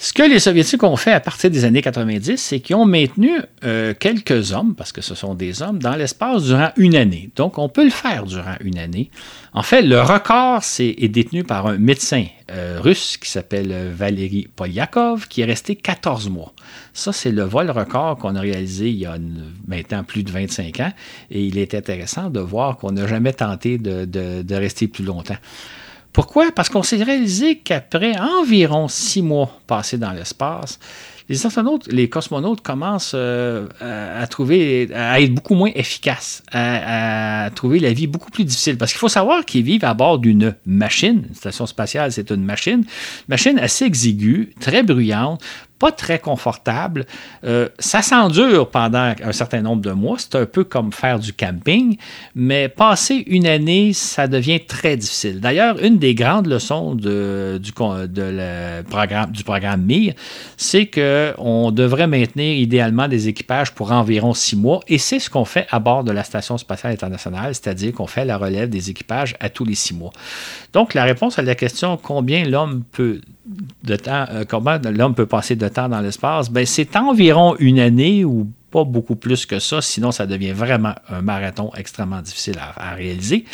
Ce 0.00 0.12
que 0.12 0.22
les 0.22 0.38
Soviétiques 0.38 0.84
ont 0.84 0.94
fait 0.94 1.10
à 1.10 1.18
partir 1.18 1.50
des 1.50 1.64
années 1.64 1.82
90, 1.82 2.36
c'est 2.36 2.60
qu'ils 2.60 2.76
ont 2.76 2.84
maintenu 2.84 3.32
euh, 3.64 3.94
quelques 3.98 4.52
hommes, 4.52 4.76
parce 4.76 4.92
que 4.92 5.00
ce 5.00 5.16
sont 5.16 5.34
des 5.34 5.60
hommes, 5.60 5.80
dans 5.80 5.96
l'espace 5.96 6.44
durant 6.44 6.70
une 6.76 6.94
année. 6.94 7.30
Donc, 7.34 7.58
on 7.58 7.68
peut 7.68 7.82
le 7.82 7.90
faire 7.90 8.24
durant 8.24 8.54
une 8.60 8.78
année. 8.78 9.10
En 9.52 9.62
fait, 9.62 9.82
le 9.82 10.00
record 10.00 10.62
est, 10.78 11.08
détenu 11.08 11.42
par 11.42 11.66
un 11.66 11.78
médecin 11.78 12.26
euh, 12.52 12.78
russe 12.80 13.16
qui 13.16 13.28
s'appelle 13.28 13.92
Valery 13.92 14.48
Polyakov, 14.54 15.26
qui 15.26 15.40
est 15.40 15.46
resté 15.46 15.74
14 15.74 16.28
mois. 16.28 16.52
Ça, 16.92 17.12
c'est 17.12 17.32
le 17.32 17.42
vol 17.42 17.68
record 17.72 18.18
qu'on 18.18 18.36
a 18.36 18.40
réalisé 18.40 18.90
il 18.90 18.98
y 18.98 19.06
a 19.06 19.16
maintenant 19.66 20.04
plus 20.04 20.22
de 20.22 20.30
25 20.30 20.78
ans. 20.78 20.92
Et 21.32 21.44
il 21.44 21.58
est 21.58 21.74
intéressant 21.74 22.30
de 22.30 22.38
voir 22.38 22.76
qu'on 22.76 22.92
n'a 22.92 23.08
jamais 23.08 23.32
tenté 23.32 23.78
de 23.78 24.54
rester 24.54 24.86
plus 24.86 25.04
longtemps. 25.04 25.38
Pourquoi? 26.12 26.50
Parce 26.52 26.68
qu'on 26.68 26.82
s'est 26.82 27.02
réalisé 27.02 27.58
qu'après 27.58 28.18
environ 28.18 28.88
six 28.88 29.22
mois 29.22 29.60
passés 29.66 29.98
dans 29.98 30.12
l'espace, 30.12 30.78
les 31.28 31.44
astronautes, 31.44 31.88
les 31.92 32.08
cosmonautes 32.08 32.62
commencent 32.62 33.12
euh, 33.14 33.66
à, 33.80 34.26
trouver, 34.26 34.88
à 34.94 35.20
être 35.20 35.34
beaucoup 35.34 35.54
moins 35.54 35.70
efficaces, 35.74 36.42
à, 36.52 37.50
trouver 37.54 37.80
la 37.80 37.92
vie 37.92 38.06
beaucoup 38.06 38.30
plus 38.30 38.44
difficile. 38.44 38.78
Parce 38.78 38.92
qu'il 38.92 38.98
faut 38.98 39.08
savoir 39.08 39.44
qu'ils 39.44 39.62
vivent 39.62 39.84
à 39.84 39.92
bord 39.92 40.18
d'une 40.18 40.54
machine. 40.64 41.24
Une 41.28 41.34
station 41.34 41.66
spatiale, 41.66 42.12
c'est 42.12 42.30
une 42.30 42.44
machine. 42.44 42.80
Une 42.80 42.84
machine 43.28 43.58
assez 43.58 43.84
exiguë, 43.84 44.54
très 44.58 44.82
bruyante, 44.82 45.42
pas 45.78 45.92
très 45.92 46.18
confortable. 46.18 47.06
Euh, 47.44 47.68
ça 47.78 48.02
s'endure 48.02 48.70
pendant 48.70 49.14
un 49.22 49.32
certain 49.32 49.62
nombre 49.62 49.82
de 49.82 49.92
mois. 49.92 50.16
C'est 50.18 50.34
un 50.34 50.46
peu 50.46 50.64
comme 50.64 50.92
faire 50.92 51.18
du 51.18 51.32
camping, 51.32 51.96
mais 52.34 52.68
passer 52.68 53.24
une 53.26 53.46
année, 53.46 53.92
ça 53.92 54.26
devient 54.26 54.60
très 54.60 54.96
difficile. 54.96 55.40
D'ailleurs, 55.40 55.82
une 55.82 55.98
des 55.98 56.14
grandes 56.14 56.46
leçons 56.46 56.94
du, 56.94 57.72
programme, 57.72 59.30
du 59.30 59.44
programme 59.44 59.82
MIR, 59.82 60.14
c'est 60.56 60.86
qu'on 60.86 61.70
devrait 61.70 62.06
maintenir 62.06 62.56
idéalement 62.56 63.08
des 63.08 63.28
équipages 63.28 63.72
pour 63.72 63.92
environ 63.92 64.34
six 64.34 64.56
mois, 64.56 64.80
et 64.88 64.98
c'est 64.98 65.18
ce 65.18 65.30
qu'on 65.30 65.44
fait 65.44 65.66
à 65.70 65.78
bord 65.78 66.04
de 66.04 66.12
la 66.12 66.24
Station 66.24 66.58
spatiale 66.58 66.92
internationale, 66.92 67.54
c'est-à-dire 67.54 67.92
qu'on 67.92 68.06
fait 68.06 68.24
la 68.24 68.36
relève 68.36 68.68
des 68.68 68.90
équipages 68.90 69.36
à 69.40 69.48
tous 69.48 69.64
les 69.64 69.74
six 69.74 69.94
mois. 69.94 70.12
Donc, 70.72 70.94
la 70.94 71.04
réponse 71.04 71.38
à 71.38 71.42
la 71.42 71.54
question 71.54 71.96
combien 71.96 72.44
l'homme 72.44 72.82
peut 72.92 73.20
de 73.84 73.96
temps, 73.96 74.26
euh, 74.30 75.12
peut 75.14 75.26
passer 75.26 75.56
de 75.56 75.68
temps 75.68 75.88
dans 75.88 76.00
l'espace, 76.00 76.50
ben, 76.50 76.66
c'est 76.66 76.96
environ 76.96 77.56
une 77.58 77.80
année 77.80 78.24
ou 78.24 78.46
pas 78.70 78.84
beaucoup 78.84 79.16
plus 79.16 79.46
que 79.46 79.58
ça, 79.58 79.80
sinon 79.80 80.12
ça 80.12 80.26
devient 80.26 80.52
vraiment 80.52 80.94
un 81.08 81.22
marathon 81.22 81.70
extrêmement 81.74 82.20
difficile 82.20 82.56
à, 82.58 82.94
réaliser. 82.94 83.44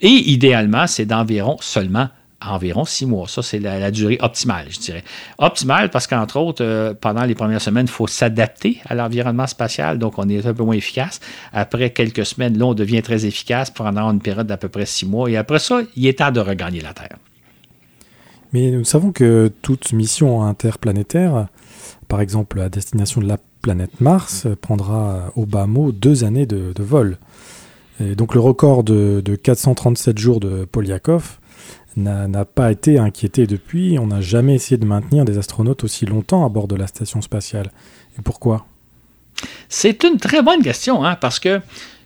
Et 0.00 0.08
idéalement, 0.08 0.86
c'est 0.86 1.06
d'environ 1.06 1.56
seulement 1.60 2.08
environ 2.44 2.84
six 2.84 3.06
mois. 3.06 3.26
Ça, 3.28 3.42
c'est 3.42 3.58
la, 3.58 3.90
durée 3.90 4.18
optimale, 4.20 4.66
je 4.70 4.78
dirais. 4.78 5.04
Optimale 5.38 5.90
parce 5.90 6.06
qu'entre 6.06 6.38
autres, 6.38 6.64
euh, 6.64 6.94
pendant 6.94 7.24
les 7.24 7.34
premières 7.34 7.60
semaines, 7.60 7.86
il 7.86 7.92
faut 7.92 8.06
s'adapter 8.06 8.80
à 8.86 8.94
l'environnement 8.94 9.46
spatial, 9.46 9.98
donc 9.98 10.18
on 10.18 10.28
est 10.28 10.46
un 10.46 10.54
peu 10.54 10.62
moins 10.62 10.74
efficace. 10.74 11.20
Après 11.52 11.90
quelques 11.90 12.26
semaines, 12.26 12.56
là, 12.58 12.66
on 12.66 12.74
devient 12.74 13.02
très 13.02 13.26
efficace 13.26 13.70
pendant 13.70 14.10
une 14.10 14.20
période 14.20 14.46
d'à 14.46 14.56
peu 14.56 14.68
près 14.68 14.86
six 14.86 15.06
mois. 15.06 15.30
Et 15.30 15.36
après 15.36 15.58
ça, 15.58 15.80
il 15.96 16.06
est 16.06 16.18
temps 16.18 16.30
de 16.30 16.40
regagner 16.40 16.80
la 16.80 16.92
Terre. 16.92 17.16
Mais 18.52 18.70
nous 18.70 18.84
savons 18.84 19.12
que 19.12 19.52
toute 19.60 19.92
mission 19.92 20.42
interplanétaire, 20.42 21.48
par 22.06 22.20
exemple 22.20 22.60
à 22.60 22.68
destination 22.68 23.20
de 23.20 23.28
la 23.28 23.36
planète 23.60 24.00
Mars, 24.00 24.46
prendra 24.60 25.32
au 25.36 25.44
bas 25.44 25.66
mot 25.66 25.92
deux 25.92 26.24
années 26.24 26.46
de, 26.46 26.72
vol. 26.78 27.18
Et 28.00 28.14
donc 28.14 28.34
le 28.34 28.40
record 28.40 28.84
de, 28.84 29.22
437 29.42 30.18
jours 30.18 30.40
de 30.40 30.64
Polyakov 30.64 31.38
n'a 31.98 32.44
pas 32.44 32.70
été 32.72 32.98
inquiété 32.98 33.46
depuis. 33.46 33.98
On 33.98 34.06
n'a 34.06 34.20
jamais 34.20 34.54
essayé 34.54 34.76
de 34.76 34.86
maintenir 34.86 35.24
des 35.24 35.38
astronautes 35.38 35.84
aussi 35.84 36.06
longtemps 36.06 36.44
à 36.44 36.48
bord 36.48 36.68
de 36.68 36.76
la 36.76 36.86
station 36.86 37.20
spatiale. 37.20 37.70
Et 38.18 38.22
pourquoi? 38.22 38.66
C'est 39.68 40.02
une 40.04 40.16
très 40.16 40.42
bonne 40.42 40.62
question, 40.62 41.04
hein, 41.04 41.16
parce 41.16 41.38
que 41.38 41.60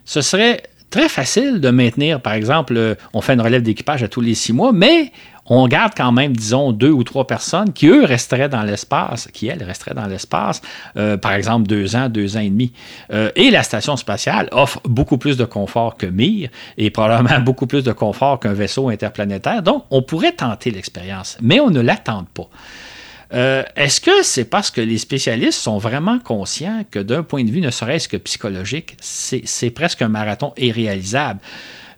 ce 0.05 0.21
serait 0.21 0.63
très 0.93 1.09
facile 1.09 1.59
de 1.59 1.71
maintenir, 1.71 2.21
par 2.21 2.33
exemple, 2.33 2.77
euh, 2.77 2.93
on 3.13 3.21
fait 3.21 3.33
une 3.33 3.41
relève 3.41 3.63
d'équipage 3.63 4.03
à 4.03 4.07
tous 4.07 4.21
les 4.21 4.35
six 4.35 4.53
mois, 4.53 4.71
mais 4.71 5.11
on 5.47 5.67
garde 5.67 5.93
quand 5.97 6.11
même, 6.11 6.35
disons, 6.35 6.71
deux 6.71 6.91
ou 6.91 7.03
trois 7.03 7.25
personnes 7.25 7.73
qui, 7.73 7.87
eux, 7.87 8.05
resteraient 8.05 8.47
dans 8.47 8.61
l'espace, 8.61 9.27
qui, 9.33 9.47
elles, 9.47 9.63
resteraient 9.63 9.95
dans 9.95 10.05
l'espace, 10.05 10.61
euh, 10.95 11.17
par 11.17 11.33
exemple, 11.33 11.65
deux 11.65 11.95
ans, 11.95 12.09
deux 12.09 12.37
ans 12.37 12.41
et 12.41 12.49
demi. 12.51 12.73
Euh, 13.11 13.31
et 13.35 13.49
la 13.49 13.63
station 13.63 13.97
spatiale 13.97 14.49
offre 14.51 14.81
beaucoup 14.85 15.17
plus 15.17 15.35
de 15.35 15.45
confort 15.45 15.97
que 15.97 16.05
Mir 16.05 16.49
et 16.77 16.91
probablement 16.91 17.39
beaucoup 17.43 17.65
plus 17.65 17.83
de 17.83 17.91
confort 17.91 18.39
qu'un 18.39 18.53
vaisseau 18.53 18.89
interplanétaire. 18.89 19.63
Donc, 19.63 19.85
on 19.89 20.03
pourrait 20.03 20.33
tenter 20.33 20.69
l'expérience, 20.69 21.39
mais 21.41 21.59
on 21.59 21.71
ne 21.71 21.81
l'attend 21.81 22.27
pas. 22.35 22.49
Euh, 23.33 23.63
est-ce 23.75 23.99
que 23.99 24.23
c'est 24.23 24.45
parce 24.45 24.69
que 24.69 24.81
les 24.81 24.97
spécialistes 24.97 25.59
sont 25.59 25.77
vraiment 25.77 26.19
conscients 26.19 26.85
que 26.89 26.99
d'un 26.99 27.23
point 27.23 27.43
de 27.43 27.49
vue 27.49 27.61
ne 27.61 27.71
serait-ce 27.71 28.07
que 28.07 28.17
psychologique, 28.17 28.95
c'est 29.01 29.71
presque 29.71 30.01
un 30.01 30.09
marathon 30.09 30.53
irréalisable? 30.57 31.39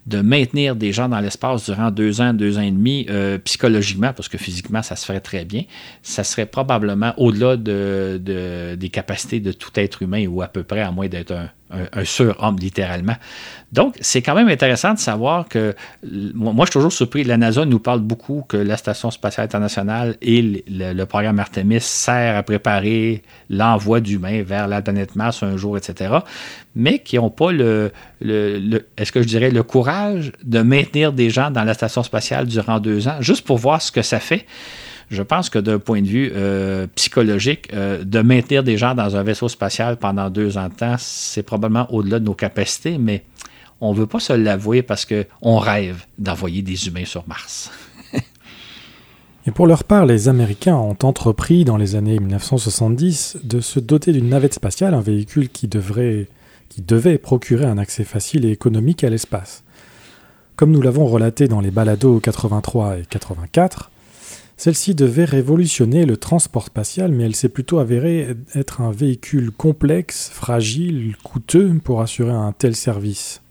de 0.05 0.21
maintenir 0.21 0.75
des 0.75 0.93
gens 0.93 1.09
dans 1.09 1.19
l'espace 1.19 1.65
durant 1.65 1.89
deux 1.89 2.21
ans, 2.21 2.31
deux 2.33 2.59
ans 2.59 2.61
et 2.61 2.71
demi, 2.71 3.07
euh, 3.09 3.39
psychologiquement, 3.39 4.13
parce 4.13 4.29
que 4.29 4.38
physiquement, 4.38 4.83
ça 4.83 4.95
se 4.95 5.05
ferait 5.05 5.19
très 5.19 5.45
bien, 5.45 5.63
ça 6.03 6.23
serait 6.23 6.45
probablement 6.45 7.13
au-delà 7.17 7.57
de, 7.57 8.75
des 8.77 8.89
capacités 8.89 9.39
de 9.39 9.51
tout 9.51 9.71
être 9.75 10.03
humain, 10.03 10.27
ou 10.27 10.41
à 10.43 10.47
peu 10.47 10.63
près, 10.63 10.81
à 10.81 10.91
moins 10.91 11.07
d'être 11.07 11.31
un, 11.31 11.49
un, 11.93 12.05
surhomme, 12.05 12.57
littéralement. 12.57 13.15
Donc, 13.71 13.95
c'est 13.99 14.21
quand 14.21 14.36
même 14.36 14.47
intéressant 14.47 14.93
de 14.93 14.99
savoir 14.99 15.47
que, 15.47 15.76
moi, 16.03 16.53
je 16.59 16.65
suis 16.65 16.73
toujours 16.73 16.93
surpris, 16.93 17.23
la 17.23 17.38
NASA 17.38 17.65
nous 17.65 17.80
parle 17.80 17.99
beaucoup 17.99 18.43
que 18.47 18.57
la 18.57 18.78
Station 18.78 19.11
spatiale 19.11 19.45
internationale 19.45 20.15
et 20.21 20.63
le, 20.67 21.03
programme 21.05 21.39
Artemis 21.39 21.82
sert 21.82 22.38
à 22.38 22.43
préparer 22.43 23.21
l'envoi 23.49 23.99
d'humains 23.99 24.43
vers 24.43 24.67
la 24.67 24.82
planète 24.82 25.15
Mars 25.15 25.43
un 25.43 25.57
jour, 25.57 25.78
etc., 25.78 26.15
mais 26.76 26.99
qui 26.99 27.15
n'ont 27.15 27.30
pas 27.30 27.51
le, 27.51 27.91
le 28.21 28.88
est-ce 28.97 29.11
que 29.11 29.21
je 29.21 29.28
dirais, 29.28 29.49
le 29.49 29.63
courage 29.63 30.32
de 30.43 30.61
maintenir 30.61 31.13
des 31.13 31.30
gens 31.30 31.51
dans 31.51 31.63
la 31.63 31.73
Station 31.73 32.03
spatiale 32.03 32.47
durant 32.47 32.80
deux 32.80 33.07
ans, 33.07 33.17
juste 33.19 33.45
pour 33.45 33.57
voir 33.57 33.82
ce 33.82 33.91
que 33.91 34.01
ça 34.01 34.19
fait 34.19 34.45
je 35.10 35.22
pense 35.22 35.49
que 35.49 35.60
d'un 35.60 35.80
point 35.80 36.01
de 36.01 36.08
vue 36.08 36.32
euh, 36.36 36.88
psychologique, 36.95 37.70
euh, 37.74 38.03
de 38.03 38.22
maintenir 38.22 38.64
des 38.64 38.78
gens 38.78 38.95
dans 38.95 39.16
un 39.16 39.24
vaisseau 39.24 39.47
spatial 39.47 39.97
pendant 39.97 40.30
deux 40.30 40.58
ans 40.58 40.70
de 40.70 40.74
temps, 40.74 40.95
c'est 40.97 41.43
probablement 41.43 41.91
au-delà 41.93 42.20
de 42.20 42.26
nos 42.26 42.34
capacités, 42.34 42.97
mais 42.97 43.24
on 43.82 43.93
ne 43.93 43.97
veut 43.97 44.08
pas 44.08 44.20
se 44.20 44.34
l'avouer 44.34 44.82
parce 44.82 45.06
qu'on 45.06 45.58
rêve 45.58 46.06
d'envoyer 46.18 46.62
des 46.62 46.88
humains 46.88 47.06
sur 47.06 47.28
Mars. 47.28 47.72
Et 49.47 49.51
pour 49.51 49.68
leur 49.68 49.84
part, 49.84 50.06
les 50.06 50.28
Américains 50.28 50.76
ont 50.76 50.97
entrepris 51.03 51.66
dans 51.66 51.78
les 51.78 51.95
années 51.95 52.20
1970 52.20 53.39
de 53.43 53.60
se 53.60 53.80
doter 53.80 54.12
d'une 54.12 54.30
navette 54.30 54.56
spatiale, 54.56 54.95
un 54.95 55.01
véhicule 55.01 55.49
qui, 55.49 55.68
devrait, 55.68 56.28
qui 56.70 56.82
devait 56.82 57.20
procurer 57.20 57.66
un 57.66 57.78
accès 57.78 58.06
facile 58.06 58.45
et 58.45 58.51
économique 58.51 59.03
à 59.03 59.10
l'espace. 59.10 59.64
Comme 60.56 60.72
nous 60.72 60.82
l'avons 60.82 61.06
relaté 61.06 61.47
dans 61.47 61.60
les 61.60 61.70
balados 61.70 62.20
83 62.22 62.99
et 62.99 63.06
84, 63.08 63.91
celle-ci 64.58 64.95
devait 64.95 65.26
révolutionner 65.26 66.06
le 66.06 66.18
transport 66.18 66.66
spatial, 66.66 67.12
mais 67.12 67.26
elle 67.26 67.36
s'est 67.36 67.49
plutôt 67.49 67.80
avérée 67.80 68.36
être 68.53 68.82
un 68.82 68.91
véhicule 68.91 69.51
complexe, 69.51 70.30
fragile, 70.34 71.16
coûteux 71.24 71.80
pour 71.84 72.01
assurer 72.01 72.32
un 72.32 72.53
tel 72.53 72.76
service. 72.76 73.41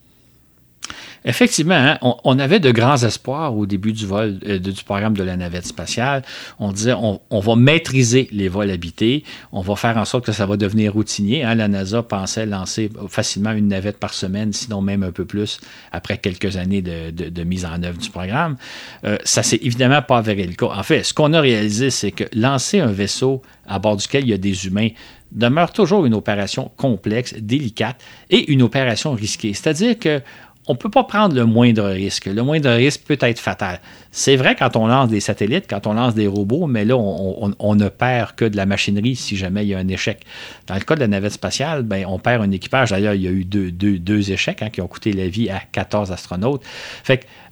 Effectivement, 1.26 1.74
hein, 1.74 1.99
on, 2.03 2.39
avait 2.39 2.61
de 2.61 2.70
grands 2.70 3.03
espoirs 3.03 3.57
au 3.57 3.64
début 3.64 3.95
du 3.95 4.07
vol 4.07 4.39
euh, 4.47 4.59
du 4.59 4.85
programme 4.85 5.16
de 5.16 5.22
la 5.22 5.37
navette 5.37 5.66
spatiale. 5.66 6.22
On 6.59 6.70
disait 6.70 6.93
on, 6.93 7.41
va 7.41 7.57
maîtriser 7.57 8.28
les 8.30 8.49
vols 8.49 8.70
habités, 8.70 9.24
on 9.51 9.62
va 9.62 9.74
faire 9.76 9.97
en 9.97 10.05
sorte 10.05 10.26
que 10.26 10.32
ça 10.32 10.45
va 10.45 10.59
devenir 10.59 10.93
routinier. 10.93 11.43
Hein. 11.43 11.55
La 11.55 11.68
NASA 11.68 12.03
pensait 12.03 12.45
lancer 12.45 12.91
facilement 13.09 13.53
une 13.53 13.68
navette 13.68 13.99
par 13.99 14.12
semaine, 14.12 14.53
sinon 14.53 14.82
même 14.82 15.03
un 15.03 15.12
peu 15.12 15.24
plus, 15.24 15.61
après 15.93 16.18
quelques 16.18 16.59
années 16.59 16.82
de, 16.82 17.45
mise 17.45 17.64
en 17.64 17.82
œuvre 17.82 17.99
du 17.99 18.11
programme. 18.11 18.57
Euh, 19.05 19.16
ça 19.24 19.43
s'est 19.43 19.61
évidemment 19.62 20.03
pas 20.03 20.18
avéré 20.18 20.47
le 20.47 20.55
cas. 20.55 20.66
En 20.66 20.82
fait, 20.82 21.05
ce 21.05 21.14
qu'on 21.14 21.32
a 21.32 21.41
réalisé, 21.41 21.89
c'est 21.89 22.12
que 22.12 22.24
lancer 22.35 22.80
un 22.80 22.93
vaisseau 22.93 23.41
à 23.66 23.78
bord 23.78 23.97
duquel 23.97 24.24
il 24.24 24.30
y 24.30 24.35
a 24.35 24.39
des 24.39 24.66
humains 24.66 24.91
demeure 25.35 25.72
toujours 25.72 26.07
une 26.07 26.14
opération 26.14 26.70
complexe, 26.76 27.35
délicate 27.35 28.01
et 28.30 28.53
une 28.53 28.62
opération 28.62 29.12
risquée. 29.12 29.53
C'est-à-dire 29.53 29.99
que 29.99 30.22
on 30.67 30.73
ne 30.73 30.79
peut 30.79 30.89
pas 30.89 31.05
prendre 31.05 31.35
le 31.35 31.45
moindre 31.45 31.85
risque. 31.85 32.27
Le 32.27 32.43
moindre 32.43 32.71
risque 32.71 33.03
peut 33.03 33.19
être 33.21 33.39
fatal. 33.39 33.81
C'est 34.11 34.37
vrai 34.37 34.57
quand 34.59 34.77
on 34.77 34.87
lance 34.87 35.11
des 35.11 35.21
satellites, 35.21 35.67
quand 35.69 35.87
on 35.87 35.93
lance 35.93 36.15
des 36.15 36.27
robots, 36.27 36.67
mais 36.67 36.87
là, 36.87 36.97
on, 36.97 37.75
ne 37.75 37.89
perd 37.89 38.35
que 38.35 38.45
de 38.47 38.57
la 38.57 38.65
machinerie 38.65 39.15
si 39.15 39.37
jamais 39.37 39.65
il 39.65 39.69
y 39.69 39.75
a 39.75 39.79
un 39.79 39.89
échec. 39.89 40.25
Dans 40.67 40.75
le 40.75 40.81
cas 40.81 40.95
de 40.95 41.01
la 41.01 41.09
navette 41.09 41.33
spatiale, 41.33 41.83
ben, 41.83 42.07
on 42.09 42.19
perd 42.19 42.43
un 42.43 42.51
équipage. 42.51 42.91
D'ailleurs, 42.91 43.15
il 43.15 43.23
y 43.23 43.29
a 43.29 43.31
eu 43.31 43.45
deux, 43.45 44.31
échecs 44.31 44.62
hein, 44.62 44.71
qui 44.71 44.81
ont 44.81 44.87
coûté 44.87 45.12
la 45.12 45.29
vie 45.29 45.51
à 45.51 45.61
14 45.73 46.11
astronautes. 46.12 46.62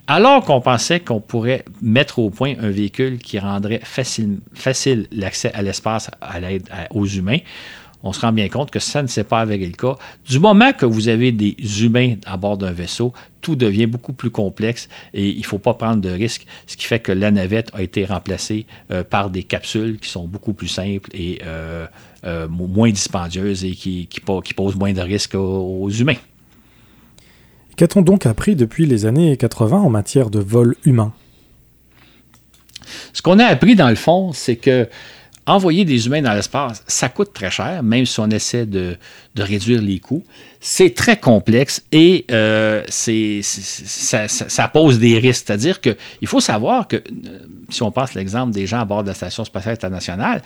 Alors 0.07 0.43
qu'on 0.43 0.59
pensait 0.59 0.99
qu'on 0.99 1.21
pourrait 1.21 1.63
mettre 1.81 2.19
au 2.19 2.29
point 2.29 2.55
un 2.59 2.71
véhicule 2.71 3.19
qui 3.19 3.39
rendrait 3.39 3.79
facile, 3.83 5.07
l'accès 5.11 5.51
à 5.53 5.61
l'espace 5.61 6.09
aux 6.89 7.05
humains, 7.05 7.39
on 8.03 8.11
se 8.11 8.19
rend 8.19 8.33
bien 8.33 8.49
compte 8.49 8.69
que 8.69 8.79
ça 8.79 9.01
ne 9.01 9.07
s'est 9.07 9.23
pas 9.23 9.39
avéré 9.39 9.65
le 9.65 9.71
cas. 9.71 9.95
Du 10.27 10.39
moment 10.39 10.73
que 10.73 10.85
vous 10.85 11.07
avez 11.07 11.31
des 11.31 11.55
humains 11.83 12.15
à 12.25 12.35
bord 12.37 12.57
d'un 12.57 12.71
vaisseau, 12.71 13.13
tout 13.43 13.55
devient 13.55 13.85
beaucoup 13.85 14.13
plus 14.13 14.29
complexe 14.29 14.89
et 15.13 15.29
il 15.29 15.39
ne 15.39 15.45
faut 15.45 15.59
pas 15.59 15.73
prendre 15.73 16.01
de 16.01 16.09
risques, 16.09 16.45
ce 16.67 16.75
qui 16.75 16.85
fait 16.85 16.99
que 16.99 17.11
la 17.11 17.31
navette 17.31 17.69
a 17.73 17.81
été 17.81 18.05
remplacée 18.05 18.65
euh, 18.91 19.03
par 19.03 19.29
des 19.29 19.43
capsules 19.43 19.99
qui 19.99 20.09
sont 20.09 20.25
beaucoup 20.27 20.53
plus 20.53 20.67
simples 20.67 21.09
et 21.13 21.39
euh, 21.45 21.85
euh, 22.25 22.47
moins 22.47 22.89
dispendieuses 22.89 23.63
et 23.63 23.71
qui, 23.71 24.07
posent 24.25 24.75
moins 24.75 24.93
de 24.93 25.01
risques 25.01 25.35
aux, 25.35 25.89
humains. 25.89 26.15
Qu'a-t-on 27.75 28.01
donc 28.01 28.25
appris 28.25 28.55
depuis 28.55 28.85
les 28.85 29.05
années 29.05 29.35
80 29.37 29.77
en 29.77 29.89
matière 29.89 30.29
de 30.29 30.39
vol 30.39 30.75
humain? 30.85 31.13
Ce 33.13 33.21
qu'on 33.21 33.39
a 33.39 33.45
appris 33.45 33.75
dans 33.75 33.89
le 33.89 33.95
fond, 33.95 34.31
c'est 34.33 34.55
que 34.55 34.87
envoyer 35.45 35.85
des 35.85 36.07
humains 36.07 36.21
dans 36.21 36.33
l'espace, 36.33 36.83
ça 36.87 37.09
coûte 37.09 37.33
très 37.33 37.51
cher, 37.51 37.83
même 37.83 38.05
si 38.05 38.19
on 38.19 38.29
essaie 38.29 38.65
de, 38.65 38.97
réduire 39.37 39.81
les 39.81 39.99
coûts. 39.99 40.23
C'est 40.59 40.93
très 40.93 41.17
complexe 41.17 41.83
et 41.91 42.25
euh, 42.31 42.83
ça, 42.89 44.67
pose 44.69 44.99
des 44.99 45.19
risques. 45.19 45.45
C'est-à-dire 45.45 45.81
qu'il 45.81 46.27
faut 46.27 46.39
savoir 46.39 46.87
que, 46.87 46.97
euh, 46.97 47.39
si 47.69 47.83
on 47.83 47.91
passe 47.91 48.13
l'exemple 48.13 48.53
des 48.53 48.67
gens 48.67 48.79
à 48.79 48.85
bord 48.85 49.03
de 49.03 49.09
la 49.09 49.13
Station 49.13 49.43
spatiale 49.43 49.73
internationale, 49.73 50.41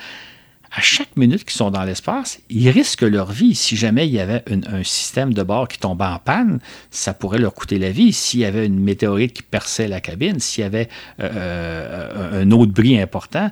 à 0.75 0.81
chaque 0.81 1.15
minute 1.15 1.43
qu'ils 1.45 1.55
sont 1.55 1.71
dans 1.71 1.83
l'espace, 1.83 2.39
ils 2.49 2.69
risquent 2.69 3.03
leur 3.03 3.31
vie. 3.31 3.55
Si 3.55 3.77
jamais 3.77 4.07
il 4.07 4.13
y 4.13 4.19
avait 4.19 4.43
un 4.49 4.83
système 4.83 5.33
de 5.33 5.41
bord 5.41 5.67
qui 5.67 5.79
tombait 5.79 6.05
en 6.05 6.19
panne, 6.19 6.59
ça 6.91 7.13
pourrait 7.13 7.39
leur 7.39 7.53
coûter 7.53 7.79
la 7.79 7.91
vie. 7.91 8.11
S'il 8.11 8.41
y 8.41 8.45
avait 8.45 8.65
une 8.65 8.79
météorite 8.79 9.33
qui 9.33 9.43
perçait 9.43 9.87
la 9.87 10.01
cabine, 10.01 10.39
s'il 10.39 10.63
y 10.63 10.67
avait 10.67 10.89
euh, 11.21 12.43
un 12.43 12.51
autre 12.51 12.73
bris 12.73 12.99
important, 12.99 13.49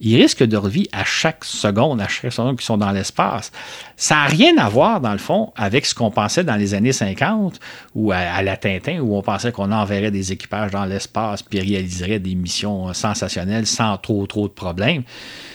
ils 0.00 0.20
risquent 0.20 0.44
de 0.44 0.58
vie 0.68 0.88
à 0.92 1.04
chaque 1.04 1.44
seconde, 1.44 2.00
à 2.00 2.08
chaque 2.08 2.32
seconde 2.32 2.56
qu'ils 2.56 2.66
sont 2.66 2.76
dans 2.76 2.92
l'espace. 2.92 3.50
Ça 3.96 4.16
n'a 4.16 4.24
rien 4.26 4.58
à 4.58 4.68
voir, 4.68 5.00
dans 5.00 5.12
le 5.12 5.18
fond, 5.18 5.52
avec 5.56 5.86
ce 5.86 5.94
qu'on 5.94 6.10
pensait 6.10 6.44
dans 6.44 6.56
les 6.56 6.74
années 6.74 6.92
50 6.92 7.58
ou 7.94 8.12
à, 8.12 8.42
la 8.42 8.56
Tintin, 8.56 9.00
où 9.00 9.16
on 9.16 9.22
pensait 9.22 9.52
qu'on 9.52 9.72
enverrait 9.72 10.10
des 10.10 10.32
équipages 10.32 10.70
dans 10.70 10.84
l'espace 10.84 11.42
puis 11.42 11.60
réaliserait 11.60 12.18
des 12.18 12.34
missions 12.34 12.92
sensationnelles 12.92 13.66
sans 13.66 13.96
trop, 13.96 14.26
trop 14.26 14.48
de 14.48 14.52
problèmes. 14.52 15.02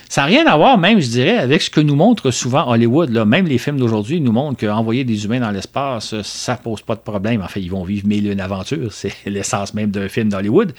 Ça 0.09 0.21
n'a 0.21 0.27
rien 0.27 0.45
à 0.47 0.57
voir, 0.57 0.77
même, 0.77 0.99
je 0.99 1.07
dirais, 1.07 1.37
avec 1.37 1.61
ce 1.61 1.69
que 1.69 1.79
nous 1.79 1.95
montre 1.95 2.31
souvent 2.31 2.69
Hollywood. 2.69 3.11
Là. 3.11 3.23
Même 3.23 3.47
les 3.47 3.57
films 3.57 3.77
d'aujourd'hui 3.77 4.19
nous 4.19 4.33
montrent 4.33 4.59
qu'envoyer 4.59 5.05
des 5.05 5.23
humains 5.23 5.39
dans 5.39 5.51
l'espace, 5.51 6.19
ça 6.23 6.57
pose 6.57 6.81
pas 6.81 6.95
de 6.95 6.99
problème. 6.99 7.41
En 7.41 7.47
fait, 7.47 7.61
ils 7.61 7.71
vont 7.71 7.83
vivre 7.83 8.05
mille 8.07 8.29
une 8.29 8.41
aventures. 8.41 8.91
C'est 8.91 9.13
l'essence 9.25 9.73
même 9.73 9.91
d'un 9.91 10.09
film 10.09 10.29
d'Hollywood. 10.29 10.73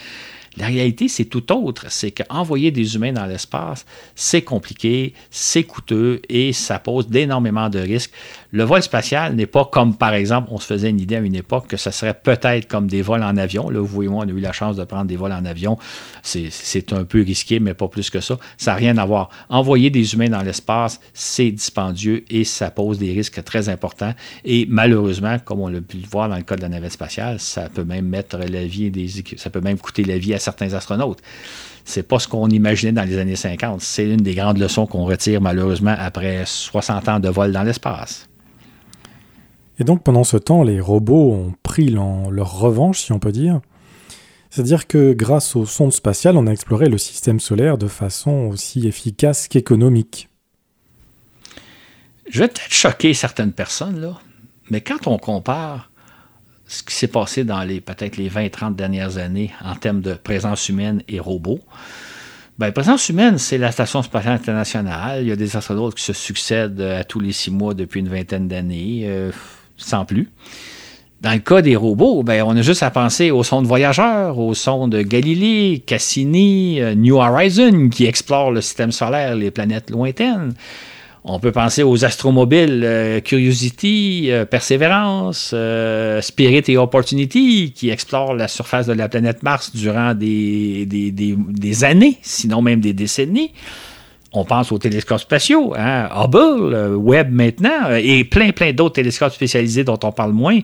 La 0.56 0.66
réalité, 0.66 1.08
c'est 1.08 1.24
tout 1.24 1.50
autre. 1.52 1.86
C'est 1.88 2.10
qu'envoyer 2.10 2.70
des 2.70 2.94
humains 2.94 3.12
dans 3.12 3.26
l'espace, 3.26 3.86
c'est 4.14 4.42
compliqué, 4.42 5.14
c'est 5.30 5.64
coûteux 5.64 6.20
et 6.28 6.52
ça 6.52 6.78
pose 6.78 7.08
d'énormément 7.08 7.68
de 7.70 7.78
risques. 7.78 8.12
Le 8.54 8.64
vol 8.64 8.82
spatial 8.82 9.34
n'est 9.34 9.46
pas 9.46 9.64
comme, 9.64 9.96
par 9.96 10.12
exemple, 10.12 10.48
on 10.50 10.58
se 10.58 10.66
faisait 10.66 10.90
une 10.90 11.00
idée 11.00 11.16
à 11.16 11.20
une 11.20 11.34
époque 11.34 11.68
que 11.68 11.78
ça 11.78 11.90
serait 11.90 12.12
peut-être 12.12 12.68
comme 12.68 12.86
des 12.86 13.00
vols 13.00 13.22
en 13.22 13.38
avion. 13.38 13.70
Là, 13.70 13.80
vous 13.80 13.86
voyez, 13.86 14.10
moi, 14.10 14.26
on 14.26 14.28
a 14.28 14.30
eu 14.30 14.40
la 14.40 14.52
chance 14.52 14.76
de 14.76 14.84
prendre 14.84 15.06
des 15.06 15.16
vols 15.16 15.32
en 15.32 15.46
avion. 15.46 15.78
C'est 16.22 16.92
un 16.92 17.04
peu 17.04 17.22
risqué, 17.22 17.60
mais 17.60 17.72
pas 17.72 17.88
plus 17.88 18.10
que 18.10 18.20
ça. 18.20 18.36
Ça 18.58 18.72
n'a 18.72 18.76
rien 18.76 18.98
à 18.98 19.06
voir. 19.06 19.30
Envoyer 19.48 19.88
des 19.88 20.12
humains 20.12 20.28
dans 20.28 20.42
l'espace, 20.42 21.00
c'est 21.14 21.50
dispendieux 21.50 22.26
et 22.28 22.44
ça 22.44 22.70
pose 22.70 22.98
des 22.98 23.12
risques 23.12 23.42
très 23.42 23.70
importants. 23.70 24.12
Et 24.44 24.66
malheureusement, 24.68 25.38
comme 25.38 25.60
on 25.60 25.68
l'a 25.68 25.80
pu 25.80 25.96
le 25.96 26.06
voir 26.06 26.28
dans 26.28 26.36
le 26.36 26.42
cas 26.42 26.56
de 26.56 26.60
la 26.60 26.68
navette 26.68 26.92
spatiale, 26.92 27.40
ça 27.40 27.70
peut 27.70 27.84
même 27.84 28.06
mettre 28.06 28.36
la 28.36 28.66
vie 28.66 28.90
des 28.90 29.08
ça 29.38 29.48
peut 29.48 29.62
même 29.62 29.78
coûter 29.78 30.04
la 30.04 30.18
vie 30.18 30.34
à 30.34 30.38
certains 30.38 30.74
astronautes. 30.74 31.20
C'est 31.86 32.06
pas 32.06 32.18
ce 32.18 32.28
qu'on 32.28 32.48
imaginait 32.48 32.92
dans 32.92 33.08
les 33.08 33.16
années 33.16 33.34
50. 33.34 33.80
C'est 33.80 34.04
une 34.04 34.20
des 34.20 34.34
grandes 34.34 34.58
leçons 34.58 34.86
qu'on 34.86 35.04
retire 35.06 35.40
malheureusement 35.40 35.94
après 35.98 36.42
60 36.44 37.08
ans 37.08 37.18
de 37.18 37.30
vol 37.30 37.50
dans 37.50 37.62
l'espace. 37.62 38.28
Et 39.82 39.84
donc 39.84 40.04
pendant 40.04 40.22
ce 40.22 40.36
temps, 40.36 40.62
les 40.62 40.78
robots 40.78 41.32
ont 41.32 41.54
pris 41.64 41.88
leur 41.88 42.52
revanche, 42.60 43.00
si 43.00 43.10
on 43.10 43.18
peut 43.18 43.32
dire. 43.32 43.60
C'est-à-dire 44.48 44.86
que 44.86 45.12
grâce 45.12 45.56
aux 45.56 45.66
sondes 45.66 45.92
spatiales, 45.92 46.36
on 46.36 46.46
a 46.46 46.52
exploré 46.52 46.88
le 46.88 46.98
système 46.98 47.40
solaire 47.40 47.78
de 47.78 47.88
façon 47.88 48.30
aussi 48.52 48.86
efficace 48.86 49.48
qu'économique. 49.48 50.28
Je 52.30 52.38
vais 52.38 52.46
peut-être 52.46 52.72
choquer 52.72 53.12
certaines 53.12 53.50
personnes, 53.50 54.00
là, 54.00 54.20
mais 54.70 54.82
quand 54.82 55.08
on 55.08 55.18
compare 55.18 55.90
ce 56.68 56.84
qui 56.84 56.94
s'est 56.94 57.08
passé 57.08 57.42
dans 57.42 57.64
les 57.64 57.80
peut-être 57.80 58.16
les 58.16 58.30
20-30 58.30 58.76
dernières 58.76 59.18
années 59.18 59.50
en 59.64 59.74
termes 59.74 60.00
de 60.00 60.14
présence 60.14 60.68
humaine 60.68 61.02
et 61.08 61.18
robots. 61.18 61.58
Ben, 62.56 62.70
présence 62.70 63.08
humaine, 63.08 63.36
c'est 63.36 63.58
la 63.58 63.72
Station 63.72 64.00
spatiale 64.04 64.34
internationale. 64.34 65.22
Il 65.22 65.28
y 65.28 65.32
a 65.32 65.36
des 65.36 65.56
astronautes 65.56 65.96
qui 65.96 66.04
se 66.04 66.12
succèdent 66.12 66.80
à 66.80 67.02
tous 67.02 67.18
les 67.18 67.32
six 67.32 67.50
mois 67.50 67.74
depuis 67.74 67.98
une 67.98 68.08
vingtaine 68.08 68.46
d'années, 68.46 69.06
euh, 69.06 69.32
sans 69.76 70.04
plus. 70.04 70.28
Dans 71.22 71.32
le 71.32 71.38
cas 71.38 71.62
des 71.62 71.76
robots, 71.76 72.24
ben, 72.24 72.42
on 72.44 72.56
a 72.56 72.62
juste 72.62 72.82
à 72.82 72.90
penser 72.90 73.30
aux 73.30 73.44
sondes 73.44 73.64
voyageurs, 73.64 74.40
aux 74.40 74.54
sondes 74.54 74.96
Galilée, 74.96 75.80
Cassini, 75.86 76.80
euh, 76.80 76.96
New 76.96 77.14
Horizon, 77.14 77.90
qui 77.90 78.06
explorent 78.06 78.50
le 78.50 78.60
système 78.60 78.90
solaire, 78.90 79.36
les 79.36 79.52
planètes 79.52 79.88
lointaines. 79.90 80.52
On 81.22 81.38
peut 81.38 81.52
penser 81.52 81.84
aux 81.84 82.04
astromobiles 82.04 82.82
euh, 82.84 83.20
Curiosity, 83.20 84.32
euh, 84.32 84.44
Perseverance, 84.44 85.54
Spirit 86.22 86.64
et 86.66 86.76
Opportunity 86.76 87.72
qui 87.72 87.90
explorent 87.90 88.34
la 88.34 88.48
surface 88.48 88.88
de 88.88 88.92
la 88.92 89.08
planète 89.08 89.44
Mars 89.44 89.70
durant 89.76 90.14
des 90.14 91.84
années, 91.84 92.18
sinon 92.22 92.62
même 92.62 92.80
des 92.80 92.94
décennies. 92.94 93.52
On 94.34 94.44
pense 94.44 94.72
aux 94.72 94.78
télescopes 94.78 95.20
spatiaux, 95.20 95.74
hein, 95.76 96.08
Hubble, 96.10 96.74
euh, 96.74 96.96
Webb 96.96 97.30
maintenant, 97.30 97.90
euh, 97.90 98.00
et 98.02 98.24
plein, 98.24 98.50
plein 98.52 98.72
d'autres 98.72 98.94
télescopes 98.94 99.34
spécialisés 99.34 99.84
dont 99.84 99.98
on 100.04 100.10
parle 100.10 100.32
moins, 100.32 100.58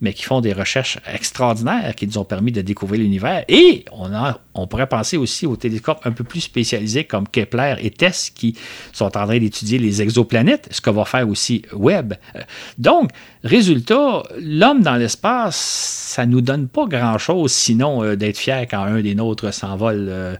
mais 0.00 0.14
qui 0.14 0.22
font 0.22 0.40
des 0.40 0.54
recherches 0.54 0.98
extraordinaires 1.12 1.94
qui 1.94 2.06
nous 2.06 2.16
ont 2.16 2.24
permis 2.24 2.50
de 2.50 2.62
découvrir 2.62 3.02
l'univers. 3.02 3.44
Et 3.48 3.84
on, 3.92 4.66
pourrait 4.66 4.88
penser 4.88 5.18
aussi 5.18 5.46
aux 5.46 5.56
télescopes 5.56 6.00
un 6.04 6.12
peu 6.12 6.24
plus 6.24 6.40
spécialisés 6.40 7.04
comme 7.04 7.28
Kepler 7.28 7.74
et 7.80 7.90
TESS 7.90 8.30
qui 8.30 8.56
sont 8.92 9.04
en 9.04 9.10
train 9.10 9.38
d'étudier 9.38 9.78
les 9.78 10.00
exoplanètes, 10.00 10.68
ce 10.70 10.80
que 10.80 10.88
va 10.88 11.04
faire 11.04 11.28
aussi 11.28 11.62
Webb. 11.74 12.14
Euh, 12.36 12.40
donc, 12.78 13.10
résultat, 13.44 14.22
l'homme 14.40 14.80
dans 14.80 14.96
l'espace, 14.96 15.56
ça 15.56 16.24
ne 16.24 16.32
nous 16.32 16.40
donne 16.40 16.68
pas 16.68 16.86
grand-chose 16.86 17.52
sinon 17.52 18.14
d'être 18.14 18.38
fier 18.38 18.66
quand 18.66 18.82
un 18.82 19.02
des 19.02 19.14
nôtres 19.14 19.52
s'envole 19.52 20.38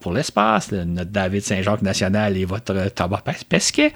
pour 0.00 0.12
l'espace, 0.12 0.70
notre 0.72 1.10
David 1.10 1.42
Saint-Jacques 1.42 1.82
national 1.82 2.36
et 2.36 2.44
votre 2.44 2.90
Thomas 2.90 3.22
Pesquet. 3.48 3.92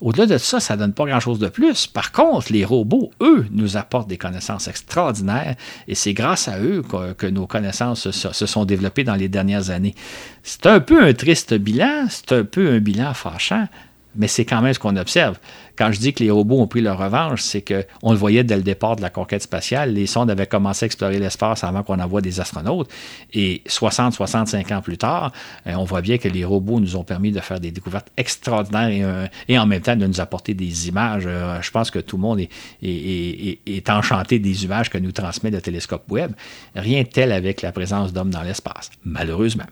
Au-delà 0.00 0.26
de 0.26 0.38
ça, 0.38 0.58
ça 0.58 0.74
ne 0.74 0.80
donne 0.80 0.92
pas 0.94 1.06
grand-chose 1.06 1.38
de 1.38 1.48
plus. 1.48 1.86
Par 1.86 2.10
contre, 2.10 2.52
les 2.52 2.64
robots, 2.64 3.12
eux, 3.20 3.46
nous 3.52 3.76
apportent 3.76 4.08
des 4.08 4.18
connaissances 4.18 4.66
extraordinaires 4.66 5.54
et 5.86 5.94
c'est 5.94 6.12
grâce 6.12 6.48
à 6.48 6.58
eux 6.58 6.82
que, 7.16 7.26
nos 7.26 7.46
connaissances 7.46 8.10
se, 8.10 8.46
sont 8.46 8.64
développées 8.64 9.04
dans 9.04 9.14
les 9.14 9.28
dernières 9.28 9.70
années. 9.70 9.94
C'est 10.42 10.66
un 10.66 10.80
peu 10.80 11.04
un 11.04 11.12
triste 11.14 11.54
bilan, 11.54 12.06
c'est 12.08 12.32
un 12.32 12.44
peu 12.44 12.72
un 12.72 12.78
bilan 12.80 13.14
fâchant, 13.14 13.68
mais 14.16 14.26
c'est 14.26 14.44
quand 14.44 14.60
même 14.60 14.74
ce 14.74 14.78
qu'on 14.78 14.96
observe. 14.96 15.38
Quand 15.82 15.90
je 15.90 15.98
dis 15.98 16.12
que 16.12 16.22
les 16.22 16.30
robots 16.30 16.60
ont 16.60 16.68
pris 16.68 16.80
leur 16.80 16.96
revanche, 16.96 17.42
c'est 17.42 17.60
qu'on 17.60 18.12
le 18.12 18.16
voyait 18.16 18.44
dès 18.44 18.54
le 18.54 18.62
départ 18.62 18.94
de 18.94 19.02
la 19.02 19.10
conquête 19.10 19.42
spatiale. 19.42 19.92
Les 19.92 20.06
sondes 20.06 20.30
avaient 20.30 20.46
commencé 20.46 20.84
à 20.84 20.86
explorer 20.86 21.18
l'espace 21.18 21.64
avant 21.64 21.82
qu'on 21.82 21.98
envoie 21.98 22.20
des 22.20 22.38
astronautes. 22.38 22.88
Et 23.32 23.62
60-65 23.66 24.72
ans 24.72 24.80
plus 24.80 24.96
tard, 24.96 25.32
euh, 25.66 25.74
on 25.74 25.82
voit 25.82 26.00
bien 26.00 26.18
que 26.18 26.28
les 26.28 26.44
robots 26.44 26.78
nous 26.78 26.94
ont 26.94 27.02
permis 27.02 27.32
de 27.32 27.40
faire 27.40 27.58
des 27.58 27.72
découvertes 27.72 28.12
extraordinaires 28.16 29.26
et, 29.48 29.56
euh, 29.56 29.60
en 29.60 29.66
même 29.66 29.80
temps 29.80 29.96
de 29.96 30.06
nous 30.06 30.20
apporter 30.20 30.54
des 30.54 30.86
images. 30.86 31.24
Euh, 31.26 31.60
je 31.60 31.72
pense 31.72 31.90
que 31.90 31.98
tout 31.98 32.16
le 32.16 32.22
monde 32.22 32.38
est, 32.38 32.48
est, 32.80 33.90
enchanté 33.90 34.38
des 34.38 34.64
images 34.64 34.88
que 34.88 34.98
nous 34.98 35.10
transmet 35.10 35.50
le 35.50 35.60
télescope 35.60 36.04
Webb. 36.08 36.30
Rien 36.76 37.02
de 37.02 37.08
tel 37.08 37.32
avec 37.32 37.60
la 37.60 37.72
présence 37.72 38.12
d'hommes 38.12 38.30
dans 38.30 38.42
l'espace, 38.42 38.88
malheureusement. 39.04 39.66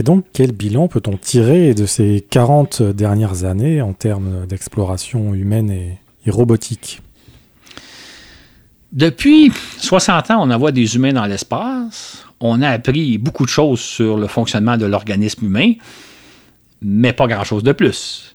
Et 0.00 0.02
donc, 0.02 0.24
quel 0.32 0.52
bilan 0.52 0.88
peut-on 0.88 1.18
tirer 1.18 1.74
de 1.74 1.84
ces 1.84 2.24
40 2.30 2.80
dernières 2.80 3.44
années 3.44 3.82
en 3.82 3.92
termes 3.92 4.46
d'exploration 4.46 5.34
humaine 5.34 5.70
et, 5.70 6.30
robotique? 6.30 7.02
Depuis 8.92 9.52
60 9.76 10.30
ans, 10.30 10.38
on 10.40 10.50
envoie 10.50 10.72
des 10.72 10.96
humains 10.96 11.12
dans 11.12 11.26
l'espace. 11.26 12.24
On 12.40 12.62
a 12.62 12.70
appris 12.70 13.18
beaucoup 13.18 13.44
de 13.44 13.50
choses 13.50 13.80
sur 13.80 14.16
le 14.16 14.26
fonctionnement 14.26 14.78
de 14.78 14.86
l'organisme 14.86 15.44
humain, 15.44 15.74
mais 16.80 17.12
pas 17.12 17.26
grand-chose 17.26 17.62
de 17.62 17.72
plus. 17.72 18.34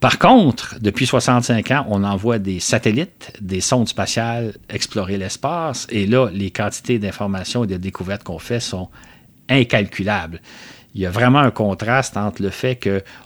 Par 0.00 0.18
contre, 0.18 0.74
depuis 0.80 1.06
65 1.06 1.70
ans, 1.70 1.86
on 1.88 2.02
envoie 2.02 2.40
des 2.40 2.58
satellites, 2.58 3.32
des 3.40 3.60
sondes 3.60 3.88
spatiales 3.88 4.54
explorer 4.68 5.18
l'espace, 5.18 5.86
et 5.88 6.08
là, 6.08 6.30
les 6.32 6.50
quantités 6.50 6.98
d'informations 6.98 7.62
et 7.62 7.68
de 7.68 7.76
découvertes 7.76 8.24
qu'on 8.24 8.40
fait 8.40 8.58
sont 8.58 8.88
incalculables 9.48 10.40
il 10.94 11.00
y 11.00 11.06
a 11.06 11.10
vraiment 11.10 11.38
un 11.38 11.50
contraste 11.50 12.16
entre 12.16 12.42
le 12.42 12.50
fait 12.50 12.78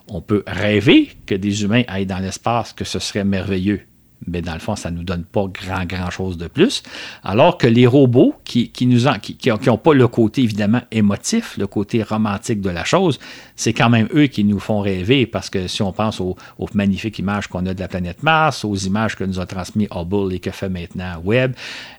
qu'on 0.07 0.21
peut 0.21 0.43
rêver 0.47 1.11
que 1.27 1.35
des 1.35 1.63
humains 1.63 1.83
aillent 1.89 2.07
dans 2.07 2.19
l'espace, 2.19 2.73
que 2.73 2.85
ce 2.85 2.99
serait 2.99 3.25
merveilleux, 3.25 3.83
mais 4.27 4.43
dans 4.43 4.55
le 4.55 4.61
fond, 4.61 4.77
ça 4.77 4.91
ne 4.91 4.97
nous 4.97 5.05
donne 5.05 5.25
pas 5.25 5.47
grand, 5.47 5.85
grand 5.85 6.11
chose 6.11 6.37
de 6.39 6.47
plus. 6.47 6.83
Alors 7.23 7.59
que 7.59 7.67
les 7.67 7.87
robots, 7.87 8.35
qui 8.45 8.71
n'ont 8.83 9.19
qui, 9.21 9.37
qui, 9.37 9.51
pas 9.51 9.95
le 9.95 10.09
côté 10.09 10.43
évidemment 10.43 10.81
émotif, 10.91 11.57
le 11.59 11.67
côté 11.67 12.03
romantique 12.03 12.61
de 12.61 12.71
la 12.71 12.85
chose, 12.85 13.19
c'est 13.57 13.73
quand 13.73 13.91
même 13.91 14.09
eux 14.15 14.27
qui 14.27 14.45
nous 14.45 14.59
font 14.59 14.81
rêver 14.81 15.27
parce 15.27 15.51
que 15.51 15.67
si 15.67 15.83
on 15.83 15.93
pense 15.93 16.21
aux, 16.21 16.37
magnifiques 16.75 17.19
images 17.19 17.47
qu'on 17.47 17.67
a 17.67 17.75
de 17.75 17.81
la 17.81 17.89
planète 17.89 18.23
Mars, 18.23 18.65
aux 18.65 18.75
images 18.75 19.17
que 19.17 19.25
nous 19.25 19.41
a 19.41 19.47
transmis 19.47 19.87
Hubble 19.95 20.33
et 20.33 20.39
que 20.39 20.51
fait 20.51 20.69
maintenant 20.69 21.21
Webb, 21.23 21.55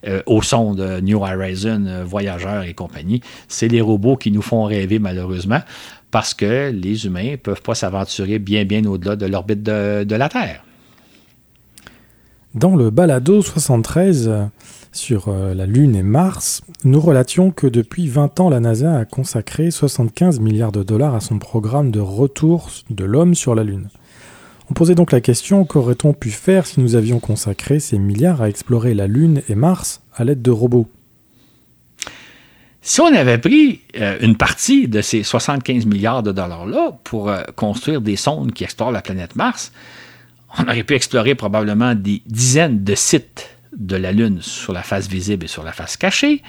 euh, 0.07 0.21
au 0.25 0.41
son 0.41 0.73
de 0.73 0.99
New 0.99 1.19
Horizon, 1.19 1.85
euh, 1.87 2.03
Voyageurs 2.03 2.63
et 2.63 2.73
compagnie, 2.73 3.21
c'est 3.47 3.67
les 3.67 3.81
robots 3.81 4.17
qui 4.17 4.31
nous 4.31 4.41
font 4.41 4.65
rêver 4.65 4.99
malheureusement 4.99 5.61
parce 6.11 6.33
que 6.33 6.71
les 6.71 7.05
humains 7.05 7.31
ne 7.31 7.35
peuvent 7.35 7.61
pas 7.61 7.75
s'aventurer 7.75 8.39
bien, 8.39 8.65
bien 8.65 8.85
au-delà 8.85 9.15
de 9.15 9.25
l'orbite 9.25 9.63
de 9.63 10.15
la 10.15 10.29
Terre. 10.29 10.63
Dans 12.55 12.77
le 12.77 12.89
balado 12.89 13.41
73 13.41 14.29
euh, 14.29 14.45
sur 14.93 15.27
euh, 15.27 15.53
la 15.53 15.65
Lune 15.65 15.93
et 15.93 16.03
Mars, 16.03 16.61
nous 16.85 17.01
relations 17.01 17.51
que 17.51 17.67
depuis 17.67 18.07
20 18.07 18.39
ans, 18.39 18.49
la 18.49 18.61
NASA 18.61 18.97
a 18.97 19.03
consacré 19.03 19.71
75 19.71 20.39
milliards 20.39 20.71
de 20.71 20.81
dollars 20.81 21.15
à 21.15 21.19
son 21.19 21.37
programme 21.37 21.91
de 21.91 21.99
retour 21.99 22.71
de 22.89 23.03
l'homme 23.03 23.35
sur 23.35 23.55
la 23.55 23.65
Lune. 23.65 23.89
On 24.69 24.73
posait 24.73 24.95
donc 24.95 25.11
la 25.11 25.19
question 25.19 25.65
qu'aurait-on 25.65 26.13
pu 26.13 26.29
faire 26.29 26.65
si 26.65 26.79
nous 26.79 26.95
avions 26.95 27.19
consacré 27.19 27.81
ces 27.81 27.99
milliards 27.99 28.41
à 28.41 28.47
explorer 28.47 28.93
la 28.93 29.07
Lune 29.07 29.41
et 29.49 29.55
Mars 29.55 30.01
à 30.15 30.23
l'aide 30.23 30.41
de 30.41 30.51
robots? 30.51 30.87
Si 32.81 33.01
on 33.01 33.13
avait 33.13 33.37
pris 33.37 33.81
euh, 33.99 34.17
une 34.21 34.37
partie 34.37 34.87
de 34.87 35.01
ces 35.01 35.23
75 35.23 35.85
milliards 35.87 36.23
de 36.23 36.31
dollars-là 36.31 36.97
pour 37.03 37.33
construire 37.57 37.99
des 37.99 38.15
sondes 38.15 38.53
qui 38.53 38.63
explorent 38.63 38.93
la 38.93 39.01
planète 39.01 39.35
Mars, 39.35 39.73
on 40.57 40.63
aurait 40.63 40.83
pu 40.83 40.95
explorer 40.95 41.35
probablement 41.35 41.95
des 41.95 42.21
dizaines 42.25 42.83
de 42.83 42.95
sites 42.95 43.55
de 43.75 43.95
la 43.95 44.11
Lune 44.11 44.39
sur 44.41 44.73
la 44.73 44.83
face 44.83 45.07
visible 45.07 45.45
et 45.45 45.47
sur 45.47 45.63
la 45.63 45.73
face 45.73 45.97
cachée. 45.97 46.41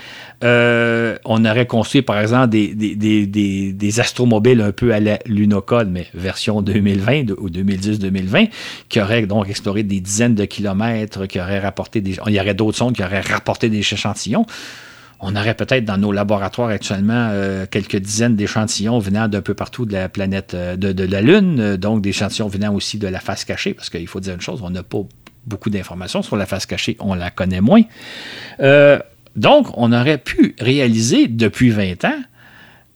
Euh, 0.44 1.16
on 1.24 1.44
aurait 1.44 1.66
construit, 1.66 2.02
par 2.02 2.20
exemple, 2.20 2.50
des, 2.50 2.74
des, 2.74 4.00
astromobiles 4.00 4.60
un 4.60 4.72
peu 4.72 4.94
à 4.94 5.00
la 5.00 5.18
Lunocode, 5.26 5.90
mais 5.90 6.06
version 6.14 6.62
2020 6.62 7.32
ou 7.38 7.50
2010-2020, 7.50 8.48
qui 8.88 9.00
auraient 9.00 9.26
donc 9.26 9.48
exploré 9.48 9.82
des 9.82 10.00
dizaines 10.00 10.34
de 10.34 10.44
kilomètres, 10.44 11.26
qui 11.26 11.40
auraient 11.40 11.60
rapporté 11.60 12.00
des... 12.00 12.16
Il 12.26 12.34
y 12.34 12.40
aurait 12.40 12.54
d'autres 12.54 12.78
sondes 12.78 12.94
qui 12.94 13.02
auraient 13.02 13.20
rapporté 13.20 13.68
des 13.68 13.78
échantillons 13.78 14.46
on 15.20 15.34
aurait 15.34 15.54
peut-être 15.54 15.84
dans 15.84 15.96
nos 15.96 16.12
laboratoires 16.12 16.68
actuellement 16.68 17.28
euh, 17.30 17.66
quelques 17.70 17.96
dizaines 17.96 18.36
d'échantillons 18.36 18.98
venant 18.98 19.28
d'un 19.28 19.42
peu 19.42 19.54
partout 19.54 19.86
de 19.86 19.92
la 19.92 20.08
planète, 20.08 20.54
euh, 20.54 20.76
de, 20.76 21.04
la 21.04 21.22
Lune, 21.22 21.60
euh, 21.60 21.76
donc 21.76 22.02
des 22.02 22.10
échantillons 22.10 22.48
venant 22.48 22.74
aussi 22.74 22.98
de 22.98 23.08
la 23.08 23.20
face 23.20 23.44
cachée, 23.44 23.74
parce 23.74 23.90
qu'il 23.90 24.06
faut 24.06 24.20
dire 24.20 24.34
une 24.34 24.40
chose, 24.40 24.60
on 24.62 24.70
n'a 24.70 24.82
pas 24.82 25.02
beaucoup 25.46 25.70
d'informations 25.70 26.22
sur 26.22 26.36
la 26.36 26.46
face 26.46 26.66
cachée, 26.66 26.96
on 27.00 27.14
la 27.14 27.30
connaît 27.30 27.60
moins. 27.60 27.82
donc, 29.36 29.68
on 29.76 29.92
aurait 29.92 30.18
pu 30.18 30.56
réaliser 30.58 31.28
depuis 31.28 31.70
20 31.70 32.04
ans 32.04 32.18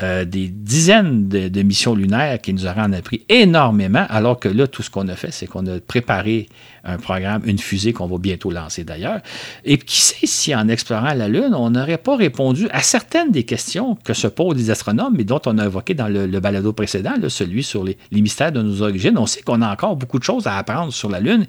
euh, 0.03 0.25
des 0.25 0.49
dizaines 0.49 1.29
de, 1.29 1.63
missions 1.63 1.95
lunaires 1.95 2.41
qui 2.41 2.55
nous 2.55 2.67
auraient 2.67 2.81
en 2.81 2.93
appris 2.93 3.25
énormément, 3.29 4.07
alors 4.09 4.41
que 4.41 4.49
là, 4.49 4.67
tout 4.67 4.83
ce 4.83 4.91
qu'on 4.91 5.09
a 5.09 5.17
fait, 5.17 5.31
c'est 5.31 5.47
qu'on 5.47 5.67
a 5.67 5.79
préparé 5.81 6.49
un 6.85 6.97
programme, 6.97 7.43
une 7.45 7.59
fusée 7.59 7.93
qu'on 7.93 8.07
va 8.07 8.17
bientôt 8.19 8.51
lancer 8.51 8.85
d'ailleurs. 8.85 9.21
Et 9.65 9.77
qui 9.77 10.01
sait 10.01 10.27
si 10.27 10.55
en 10.55 10.69
explorant 10.69 11.13
la 11.13 11.29
Lune, 11.29 11.55
on 11.55 11.71
n'aurait 11.71 11.99
pas 11.99 12.17
répondu 12.17 12.69
à 12.71 12.83
certaines 12.83 13.31
des 13.31 13.45
questions 13.45 13.97
que 14.03 14.15
se 14.15 14.27
posent 14.27 14.57
les 14.57 14.71
astronomes 14.71 15.19
et 15.19 15.25
dont 15.25 15.43
on 15.47 15.59
a 15.59 15.67
évoqué 15.67 15.95
dans 15.95 16.09
le, 16.09 16.27
balado 16.41 16.73
précédent, 16.73 17.13
celui 17.29 17.63
sur 17.63 17.85
les 17.85 17.97
mystères 18.13 18.53
de 18.53 18.63
nos 18.63 18.83
origines. 18.83 19.19
On 19.19 19.27
sait 19.27 19.43
qu'on 19.43 19.61
a 19.61 19.71
encore 19.71 19.97
beaucoup 19.97 20.19
de 20.19 20.25
choses 20.25 20.47
à 20.47 20.57
apprendre 20.57 20.93
sur 20.93 21.11
la 21.11 21.21
Lune 21.21 21.47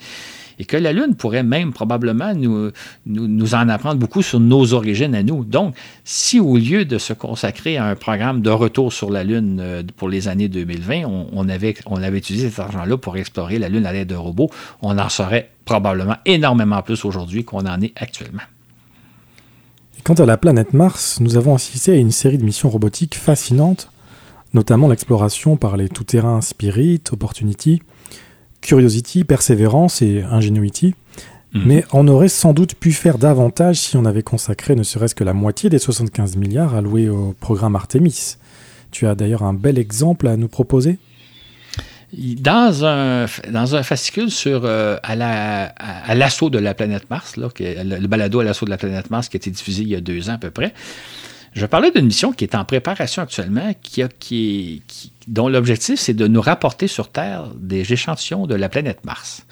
et 0.62 0.66
que 0.66 0.78
la 0.78 0.94
Lune 0.94 1.16
pourrait 1.16 1.42
même 1.42 1.74
probablement 1.74 2.36
nous, 2.36 2.70
nous, 3.08 3.56
en 3.56 3.68
apprendre 3.68 4.00
beaucoup 4.00 4.22
sur 4.22 4.40
nos 4.40 4.74
origines 4.74 5.16
à 5.16 5.24
nous. 5.24 5.44
Donc, 5.44 5.76
si 6.04 6.40
au 6.40 6.56
lieu 6.56 6.86
de 6.86 7.00
se 7.00 7.14
consacrer 7.14 7.78
à 7.78 7.86
un 7.86 7.96
programme 7.96 8.44
de 8.44 8.52
retour 8.52 8.94
sur 8.94 9.10
la 9.10 9.24
Lune 9.24 9.58
euh, 9.60 9.82
pour 9.98 10.08
les 10.08 10.28
années 10.28 10.50
2020, 10.50 11.02
on, 11.34 11.50
avait, 11.50 11.74
on 11.88 12.04
avait 12.04 12.20
utilisé 12.20 12.52
cet 12.52 12.60
argent-là 12.60 12.96
pour 12.96 13.18
explorer 13.18 13.58
la 13.58 13.70
Lune 13.70 13.88
à 13.88 13.92
l'aide 13.92 14.10
de 14.10 14.16
robots, 14.16 14.52
on 14.84 15.00
en 15.00 15.10
saurait 15.10 15.50
probablement 15.66 16.18
énormément 16.28 16.84
plus 16.84 17.06
aujourd'hui 17.06 17.44
qu'on 17.44 17.66
en 17.66 17.82
est 17.82 17.94
actuellement. 17.96 18.44
quant 20.04 20.14
à 20.14 20.28
la 20.28 20.38
planète 20.38 20.74
Mars, 20.74 21.20
nous 21.22 21.38
avons 21.38 21.56
assisté 21.56 21.94
à 21.94 21.96
une 21.96 22.12
série 22.12 22.38
de 22.38 22.44
missions 22.44 22.70
robotiques 22.70 23.16
fascinantes, 23.16 23.90
notamment 24.54 24.90
l'exploration 24.90 25.58
par 25.58 25.76
les 25.76 25.90
tout-terrains 25.90 26.42
Spirit, 26.42 27.02
Opportunity, 27.12 27.82
Curiosity, 28.62 29.24
Perseverance 29.24 30.02
et 30.02 30.24
Ingenuity. 30.24 30.96
Mhm. 31.54 31.64
Mais 31.66 31.86
on 31.92 32.08
aurait 32.08 32.30
sans 32.30 32.54
doute 32.54 32.76
pu 32.76 32.92
faire 32.92 33.18
davantage 33.18 33.76
si 33.76 33.98
on 33.98 34.06
avait 34.06 34.24
consacré 34.24 34.76
ne 34.76 34.84
serait-ce 34.84 35.16
que 35.16 35.24
la 35.24 35.34
moitié 35.34 35.70
des 35.70 35.80
75 35.80 36.38
milliards 36.38 36.76
alloués 36.76 37.10
au 37.10 37.36
programme 37.40 37.76
Artemis. 37.76 38.38
Tu 38.92 39.08
as 39.08 39.16
d'ailleurs 39.16 39.44
un 39.44 39.54
bel 39.54 39.78
exemple 39.78 40.28
à 40.28 40.38
nous 40.38 40.48
proposer? 40.48 40.98
Dans 42.14 42.86
un, 42.86 43.26
dans 43.50 43.76
un 43.76 43.84
fascicule 43.84 44.32
sur 44.32 44.66
euh, 44.66 44.98
à 45.02 45.16
l'assaut 46.14 46.50
de 46.50 46.60
la 46.60 46.74
planète 46.74 47.10
Mars, 47.10 47.38
là, 47.38 47.48
le, 47.58 48.08
balado 48.08 48.42
à 48.42 48.44
l'assaut 48.44 48.66
de 48.66 48.70
la 48.70 48.78
planète 48.78 49.10
Mars 49.10 49.30
qui 49.30 49.38
a 49.38 49.40
été 49.40 49.50
diffusé 49.50 49.84
il 49.84 49.88
y 49.88 49.96
a 49.96 50.02
deux 50.02 50.30
ans 50.30 50.34
à 50.34 50.38
peu 50.38 50.52
près, 50.52 50.74
je 51.54 51.66
parlais 51.66 51.92
d'une 51.92 52.06
mission 52.06 52.32
qui 52.32 52.46
est 52.46 52.56
en 52.56 52.64
préparation 52.66 53.22
actuellement, 53.22 53.74
qui 53.82 54.02
a, 54.02 54.08
qui 54.08 54.84
dont 55.28 55.50
l'objectif 55.50 56.00
c'est 56.00 56.14
de 56.14 56.28
nous 56.28 56.42
rapporter 56.42 56.88
sur 56.88 57.10
Terre 57.10 57.50
des 57.56 57.94
échantillons 57.94 58.48
de 58.48 58.56
la 58.56 58.70
planète 58.70 59.04
Mars. 59.06 59.46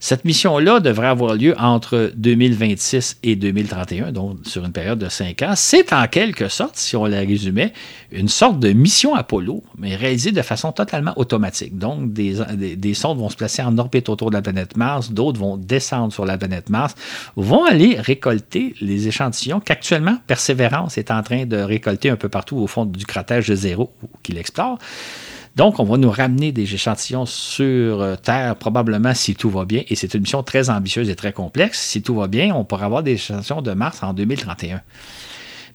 Cette 0.00 0.24
mission-là 0.24 0.80
devrait 0.80 1.06
avoir 1.06 1.34
lieu 1.34 1.54
entre 1.58 2.12
2026 2.16 3.18
et 3.22 3.36
2031, 3.36 4.12
donc 4.12 4.38
sur 4.44 4.64
une 4.64 4.72
période 4.72 4.98
de 4.98 5.08
cinq 5.08 5.42
ans. 5.42 5.54
C'est 5.56 5.92
en 5.92 6.06
quelque 6.06 6.48
sorte, 6.48 6.76
si 6.76 6.96
on 6.96 7.06
la 7.06 7.20
résumait, 7.20 7.72
une 8.12 8.28
sorte 8.28 8.60
de 8.60 8.72
mission 8.72 9.14
Apollo, 9.14 9.62
mais 9.78 9.96
réalisée 9.96 10.32
de 10.32 10.42
façon 10.42 10.72
totalement 10.72 11.12
automatique. 11.16 11.78
Donc, 11.78 12.12
des, 12.12 12.36
des, 12.76 12.94
sondes 12.94 13.18
vont 13.18 13.30
se 13.30 13.36
placer 13.36 13.62
en 13.62 13.76
orbite 13.78 14.08
autour 14.08 14.30
de 14.30 14.36
la 14.36 14.42
planète 14.42 14.76
Mars, 14.76 15.10
d'autres 15.10 15.40
vont 15.40 15.56
descendre 15.56 16.12
sur 16.12 16.24
la 16.24 16.36
planète 16.38 16.68
Mars, 16.68 16.94
vont 17.36 17.64
aller 17.64 17.98
récolter 17.98 18.74
les 18.80 19.08
échantillons 19.08 19.60
qu'actuellement 19.60 20.18
Persévérance 20.26 20.98
est 20.98 21.10
en 21.10 21.22
train 21.22 21.46
de 21.46 21.56
récolter 21.56 22.10
un 22.10 22.16
peu 22.16 22.28
partout 22.28 22.56
au 22.56 22.66
fond 22.66 22.84
du 22.84 23.06
cratère 23.06 23.42
de 23.42 23.54
zéro 23.54 23.92
qu'il 24.22 24.38
explore. 24.38 24.78
Donc, 25.56 25.80
on 25.80 25.84
va 25.84 25.96
nous 25.96 26.10
ramener 26.10 26.52
des 26.52 26.74
échantillons 26.74 27.24
sur 27.24 28.02
euh, 28.02 28.14
Terre, 28.16 28.56
probablement 28.56 29.14
si 29.14 29.34
tout 29.34 29.48
va 29.48 29.64
bien. 29.64 29.82
Et 29.88 29.96
c'est 29.96 30.12
une 30.12 30.20
mission 30.20 30.42
très 30.42 30.68
ambitieuse 30.68 31.08
et 31.08 31.16
très 31.16 31.32
complexe. 31.32 31.80
Si 31.80 32.02
tout 32.02 32.14
va 32.14 32.26
bien, 32.26 32.54
on 32.54 32.64
pourra 32.64 32.84
avoir 32.84 33.02
des 33.02 33.12
échantillons 33.12 33.62
de 33.62 33.72
Mars 33.72 34.02
en 34.02 34.12
2031. 34.12 34.82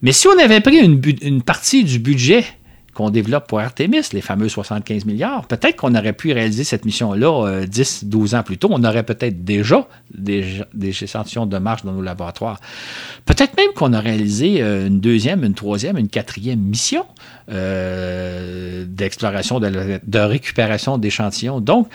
Mais 0.03 0.11
si 0.11 0.27
on 0.27 0.37
avait 0.37 0.61
pris 0.61 0.77
une, 0.77 1.01
une 1.21 1.41
partie 1.41 1.83
du 1.83 1.97
budget 1.97 2.45
qu'on 3.01 3.09
développe 3.09 3.47
pour 3.47 3.59
Artemis, 3.59 4.03
les 4.13 4.21
fameux 4.21 4.47
75 4.47 5.05
milliards, 5.05 5.47
peut-être 5.47 5.77
qu'on 5.77 5.95
aurait 5.95 6.13
pu 6.13 6.33
réaliser 6.33 6.63
cette 6.63 6.85
mission-là 6.85 7.65
10, 7.65 8.03
euh, 8.03 8.07
12 8.07 8.35
ans 8.35 8.43
plus 8.43 8.59
tôt. 8.59 8.67
On 8.71 8.83
aurait 8.83 9.03
peut-être 9.03 9.43
déjà 9.43 9.87
des, 10.13 10.63
échantillons 10.79 11.47
de 11.47 11.57
marche 11.57 11.83
dans 11.83 11.93
nos 11.93 12.01
laboratoires. 12.03 12.59
Peut-être 13.25 13.57
même 13.57 13.71
qu'on 13.75 13.93
a 13.93 13.99
réalisé 13.99 14.61
euh, 14.61 14.85
une 14.87 14.99
deuxième, 14.99 15.43
une 15.43 15.55
troisième, 15.55 15.97
une 15.97 16.09
quatrième 16.09 16.59
mission 16.59 17.05
euh, 17.51 18.85
d'exploration, 18.87 19.59
de, 19.59 20.19
récupération 20.19 20.99
d'échantillons. 20.99 21.59
Donc, 21.59 21.87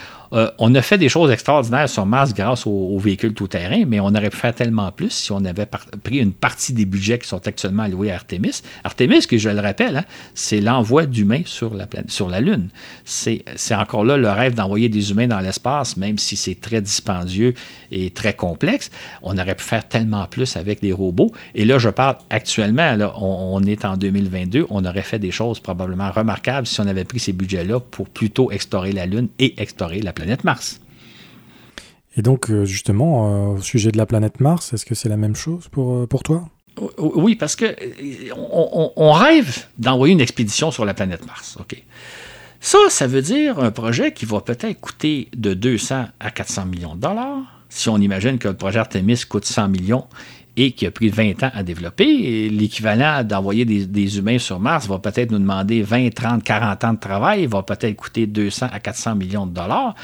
on 0.59 0.75
a 0.75 0.83
fait 0.83 0.99
des 0.99 1.09
choses 1.09 1.31
extraordinaires 1.31 1.89
sur 1.89 2.05
Mars 2.05 2.35
grâce 2.35 2.67
aux, 2.67 2.99
véhicules 2.99 3.33
tout-terrain, 3.33 3.85
mais 3.87 4.01
on 4.01 4.09
aurait 4.09 4.29
pu 4.29 4.37
faire 4.37 4.55
tellement 4.55 4.91
plus 4.91 5.11
si 5.11 5.33
on 5.33 5.45
avait 5.45 5.67
pris 5.67 6.19
une 6.19 6.33
partie 6.33 6.73
des 6.73 6.85
budgets 6.85 7.19
qui 7.19 7.29
sont 7.29 7.47
actuellement 7.47 7.85
alloués 7.85 8.11
à 8.11 8.17
Artemis. 8.17 8.61
Artemis, 8.85 9.27
que 9.27 9.39
je 9.39 9.49
le 9.49 9.61
rappelle, 9.61 9.99
hein, 9.99 10.05
c'est 10.35 10.61
l'envoi 10.61 10.95
d'humains 11.05 11.42
sur 11.44 11.74
la, 11.74 12.40
Lune. 12.40 12.68
C'est 13.05 13.44
encore 13.74 14.05
là 14.05 14.16
le 14.16 14.30
rêve 14.30 14.55
d'envoyer 14.55 14.88
des 14.88 15.11
humains 15.11 15.26
dans 15.26 15.40
l'espace, 15.40 15.97
même 15.97 16.16
si 16.16 16.36
c'est 16.36 16.59
très 16.59 16.80
dispendieux 16.80 17.55
et 17.92 18.11
très 18.11 18.34
complexe. 18.34 18.90
On 19.22 19.36
aurait 19.36 19.55
pu 19.55 19.64
faire 19.64 19.86
tellement 19.86 20.26
plus 20.26 20.57
avec 20.57 20.80
les 20.80 20.92
robots. 20.92 21.32
Et 21.55 21.64
là, 21.64 21.78
je 21.78 21.90
parle 21.90 22.16
actuellement, 22.30 22.97
on 23.20 23.62
est 23.64 23.84
en 23.84 23.97
2022, 23.97 24.66
on 24.70 24.84
aurait 24.84 25.03
fait 25.03 25.18
des 25.18 25.30
choses 25.30 25.61
probablement 25.61 26.11
remarquable 26.11 26.66
si 26.66 26.80
on 26.80 26.86
avait 26.86 27.05
pris 27.05 27.18
ces 27.18 27.32
budgets-là 27.32 27.80
pour 27.80 28.09
plutôt 28.09 28.51
explorer 28.51 28.92
la 28.92 29.07
Lune 29.07 29.28
et 29.38 29.61
explorer 29.61 30.01
la 30.01 30.12
planète 30.12 30.44
Mars. 30.44 30.80
Et 32.16 32.22
donc, 32.22 32.51
euh, 32.51 32.64
justement, 32.64 33.53
euh, 33.53 33.59
au 33.59 33.61
sujet 33.61 33.92
de 33.92 33.99
la 33.99 34.07
planète 34.07 34.40
Mars, 34.40 34.72
est-ce 34.72 34.86
que 34.86 34.94
c'est 34.94 35.09
la 35.09 35.18
même 35.18 35.36
chose 35.36 35.68
pour, 35.68 35.94
euh, 35.94 36.07
pour 36.07 36.22
toi? 36.22 36.49
Oui, 36.99 37.37
parce 37.37 37.57
que 37.57 37.74
on, 38.35 39.12
rêve 39.12 39.66
d'envoyer 39.79 40.12
une 40.12 40.20
expédition 40.20 40.70
sur 40.70 40.85
la 40.85 40.95
planète 40.95 41.27
Mars. 41.27 41.57
OK. 41.59 41.83
Ça, 42.61 42.79
ça 42.89 43.07
veut 43.07 43.22
dire 43.22 43.59
un 43.59 43.70
projet 43.70 44.12
qui 44.12 44.27
va 44.27 44.41
peut-être 44.41 44.81
coûter 44.81 45.29
de 45.37 45.55
200 45.55 46.07
à 46.20 46.31
400 46.31 46.66
millions 46.66 46.95
de 46.95 47.01
dollars. 47.01 47.43
Si 47.68 47.89
on 47.89 47.99
imagine 47.99 48.39
que 48.39 48.49
le 48.49 48.57
projet 48.57 48.79
Artemis 48.79 49.22
coûte 49.29 49.45
100 49.45 49.68
millions 49.68 50.05
et 50.57 50.72
qui 50.72 50.87
a 50.87 50.91
pris 50.91 51.11
20 51.11 51.43
ans 51.43 51.51
à 51.53 51.62
développer. 51.62 52.49
L'équivalent 52.49 53.22
d'envoyer 53.22 53.64
des, 53.64 54.18
humains 54.18 54.39
sur 54.39 54.59
Mars 54.59 54.87
va 54.89 54.99
peut-être 54.99 55.31
nous 55.31 55.39
demander 55.39 55.83
20, 55.83 56.14
30, 56.14 56.43
40 56.43 56.85
ans 56.85 56.93
de 56.95 56.99
travail, 56.99 57.47
va 57.47 57.62
peut-être 57.62 57.95
coûter 57.95 58.27
200 58.27 58.68
à 58.72 58.81
400 58.81 59.16
millions 59.16 59.47
de 59.47 59.53
dollars. 59.53 59.95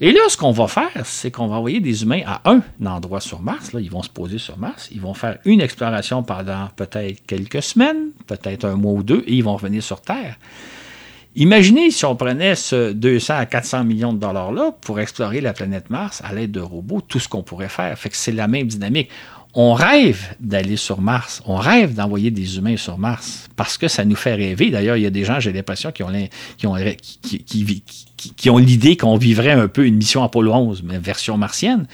Et 0.00 0.12
là, 0.12 0.20
ce 0.28 0.36
qu'on 0.36 0.52
va 0.52 0.68
faire, 0.68 1.04
c'est 1.04 1.32
qu'on 1.32 1.48
va 1.48 1.56
envoyer 1.56 1.80
des 1.80 2.04
humains 2.04 2.22
à 2.24 2.40
un 2.48 2.62
endroit 2.86 3.20
sur 3.20 3.40
Mars. 3.40 3.72
Là, 3.72 3.80
ils 3.80 3.90
vont 3.90 4.02
se 4.02 4.08
poser 4.08 4.38
sur 4.38 4.56
Mars. 4.56 4.88
Ils 4.92 5.00
vont 5.00 5.14
faire 5.14 5.38
une 5.44 5.60
exploration 5.60 6.22
pendant 6.22 6.68
peut-être 6.76 7.26
quelques 7.26 7.62
semaines, 7.62 8.10
peut-être 8.28 8.64
un 8.64 8.76
mois 8.76 8.92
ou 8.92 9.02
deux, 9.02 9.24
et 9.26 9.34
ils 9.34 9.42
vont 9.42 9.56
revenir 9.56 9.82
sur 9.82 10.00
Terre. 10.00 10.36
Imaginez 11.34 11.90
si 11.90 12.04
on 12.04 12.16
prenait 12.16 12.54
ce 12.54 12.92
200 12.92 13.34
à 13.38 13.46
400 13.46 13.84
millions 13.84 14.12
de 14.12 14.18
dollars-là 14.18 14.72
pour 14.80 14.98
explorer 15.00 15.40
la 15.40 15.52
planète 15.52 15.90
Mars 15.90 16.22
à 16.24 16.32
l'aide 16.32 16.52
de 16.52 16.60
robots, 16.60 17.00
tout 17.00 17.18
ce 17.18 17.28
qu'on 17.28 17.42
pourrait 17.42 17.68
faire. 17.68 17.96
Fait 17.98 18.08
que 18.08 18.16
c'est 18.16 18.32
la 18.32 18.48
même 18.48 18.66
dynamique 18.66 19.10
on 19.54 19.72
rêve 19.72 20.36
d'aller 20.40 20.76
sur 20.76 21.00
Mars, 21.00 21.42
on 21.46 21.56
rêve 21.56 21.94
d'envoyer 21.94 22.30
des 22.30 22.58
humains 22.58 22.76
sur 22.76 22.98
Mars 22.98 23.48
parce 23.56 23.78
que 23.78 23.88
ça 23.88 24.04
nous 24.04 24.14
fait 24.14 24.34
rêver. 24.34 24.70
D'ailleurs, 24.70 24.96
il 24.96 25.02
y 25.02 25.06
a 25.06 25.10
des 25.10 25.24
gens, 25.24 25.40
j'ai 25.40 25.52
l'impression, 25.52 25.90
qui 25.90 26.02
ont, 28.50 28.58
l'idée 28.58 28.96
qu'on 28.96 29.16
vivrait 29.16 29.52
un 29.52 29.68
peu 29.68 29.86
une 29.86 29.96
mission 29.96 30.22
Apollo 30.22 30.52
11, 30.52 30.82
mais 30.82 30.98
version 30.98 31.38
martienne. 31.38 31.86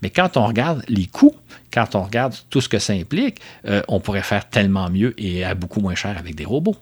Mais 0.00 0.10
quand 0.10 0.36
on 0.36 0.46
regarde 0.46 0.84
les 0.88 1.06
coûts, 1.06 1.34
quand 1.72 1.94
on 1.96 2.02
regarde 2.02 2.34
tout 2.50 2.60
ce 2.60 2.68
que 2.68 2.78
ça 2.78 2.92
implique, 2.92 3.40
euh, 3.66 3.82
on 3.88 3.98
pourrait 4.00 4.22
faire 4.22 4.48
tellement 4.48 4.88
mieux 4.88 5.14
et 5.20 5.44
à 5.44 5.54
beaucoup 5.54 5.80
moins 5.80 5.94
cher 5.94 6.16
avec 6.18 6.34
des 6.36 6.44
robots. 6.44 6.76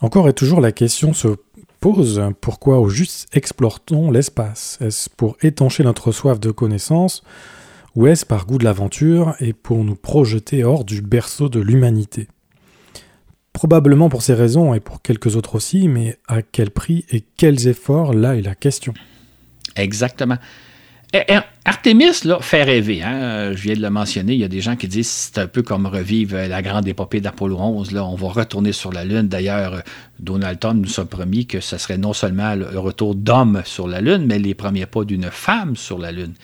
Encore 0.00 0.28
et 0.28 0.32
toujours, 0.32 0.62
la 0.62 0.72
question 0.72 1.12
se 1.12 1.28
pose 1.80 2.22
pourquoi 2.40 2.80
au 2.80 2.88
juste 2.88 3.28
explore-t-on 3.34 4.10
l'espace? 4.10 4.78
Est-ce 4.80 5.10
pour 5.10 5.36
étancher 5.42 5.84
notre 5.84 6.10
soif 6.10 6.40
de 6.40 6.50
connaissance 6.50 7.22
ou 7.96 8.06
est-ce 8.06 8.24
par 8.24 8.46
goût 8.46 8.58
de 8.58 8.64
l'aventure 8.64 9.34
et 9.40 9.52
pour 9.52 9.84
nous 9.84 9.96
projeter 9.96 10.64
hors 10.64 10.84
du 10.84 11.02
berceau 11.02 11.48
de 11.48 11.60
l'humanité? 11.60 12.28
Probablement 13.52 14.08
pour 14.08 14.22
ces 14.22 14.34
raisons 14.34 14.74
et 14.74 14.80
pour 14.80 15.02
quelques 15.02 15.36
autres 15.36 15.56
aussi, 15.56 15.88
mais 15.88 16.18
à 16.28 16.42
quel 16.42 16.70
prix 16.70 17.04
et 17.10 17.24
quels 17.36 17.66
efforts, 17.66 18.14
là 18.14 18.36
est 18.36 18.42
la 18.42 18.54
question. 18.54 18.94
Exactement. 19.76 20.36
Artemis, 21.64 22.22
là, 22.24 22.38
fait 22.40 22.62
rêver. 22.62 23.02
Hein? 23.02 23.52
Je 23.52 23.62
viens 23.62 23.74
de 23.74 23.82
le 23.82 23.90
mentionner. 23.90 24.34
Il 24.34 24.38
y 24.38 24.44
a 24.44 24.48
des 24.48 24.60
gens 24.60 24.76
qui 24.76 24.86
disent 24.86 25.08
c'est 25.08 25.38
un 25.38 25.48
peu 25.48 25.62
comme 25.62 25.86
revivre 25.86 26.36
la 26.36 26.62
grande 26.62 26.86
épopée 26.86 27.20
d'Apollo 27.20 27.58
11. 27.58 27.90
Là. 27.90 28.04
On 28.04 28.14
va 28.14 28.28
retourner 28.28 28.72
sur 28.72 28.92
la 28.92 29.04
Lune. 29.04 29.26
D'ailleurs, 29.26 29.82
Donald 30.20 30.60
Trump 30.60 30.86
nous 30.86 31.00
a 31.00 31.04
promis 31.04 31.46
que 31.46 31.58
ce 31.60 31.78
serait 31.78 31.98
non 31.98 32.12
seulement 32.12 32.54
le 32.54 32.78
retour 32.78 33.16
d'hommes 33.16 33.62
sur 33.64 33.88
la 33.88 34.00
Lune, 34.00 34.24
mais 34.26 34.38
les 34.38 34.54
premiers 34.54 34.86
pas 34.86 35.04
d'une 35.04 35.30
femme 35.30 35.74
sur 35.74 35.98
la 35.98 36.12
Lune. 36.12 36.34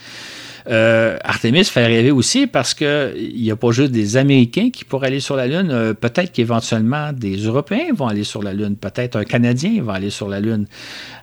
Euh, 0.69 1.17
Artemis 1.23 1.64
fait 1.64 1.87
rêver 1.87 2.11
aussi 2.11 2.47
parce 2.47 2.75
qu'il 2.75 3.33
n'y 3.37 3.51
a 3.51 3.57
pas 3.57 3.71
juste 3.71 3.93
des 3.93 4.17
Américains 4.17 4.71
qui 4.71 4.85
pourraient 4.85 5.09
aller 5.09 5.21
sur 5.21 5.37
la 5.37 5.47
Lune. 5.47 5.71
Euh, 5.71 5.95
peut-être 5.95 6.33
qu'éventuellement 6.33 7.12
des 7.12 7.37
Européens 7.37 7.93
vont 7.95 8.09
aller 8.09 8.25
sur 8.25 8.43
la 8.43 8.53
Lune. 8.53 8.77
Peut-être 8.77 9.17
un 9.17 9.25
Canadien 9.25 9.83
va 9.83 9.95
aller 9.95 10.11
sur 10.11 10.29
la 10.29 10.41
Lune. 10.41 10.67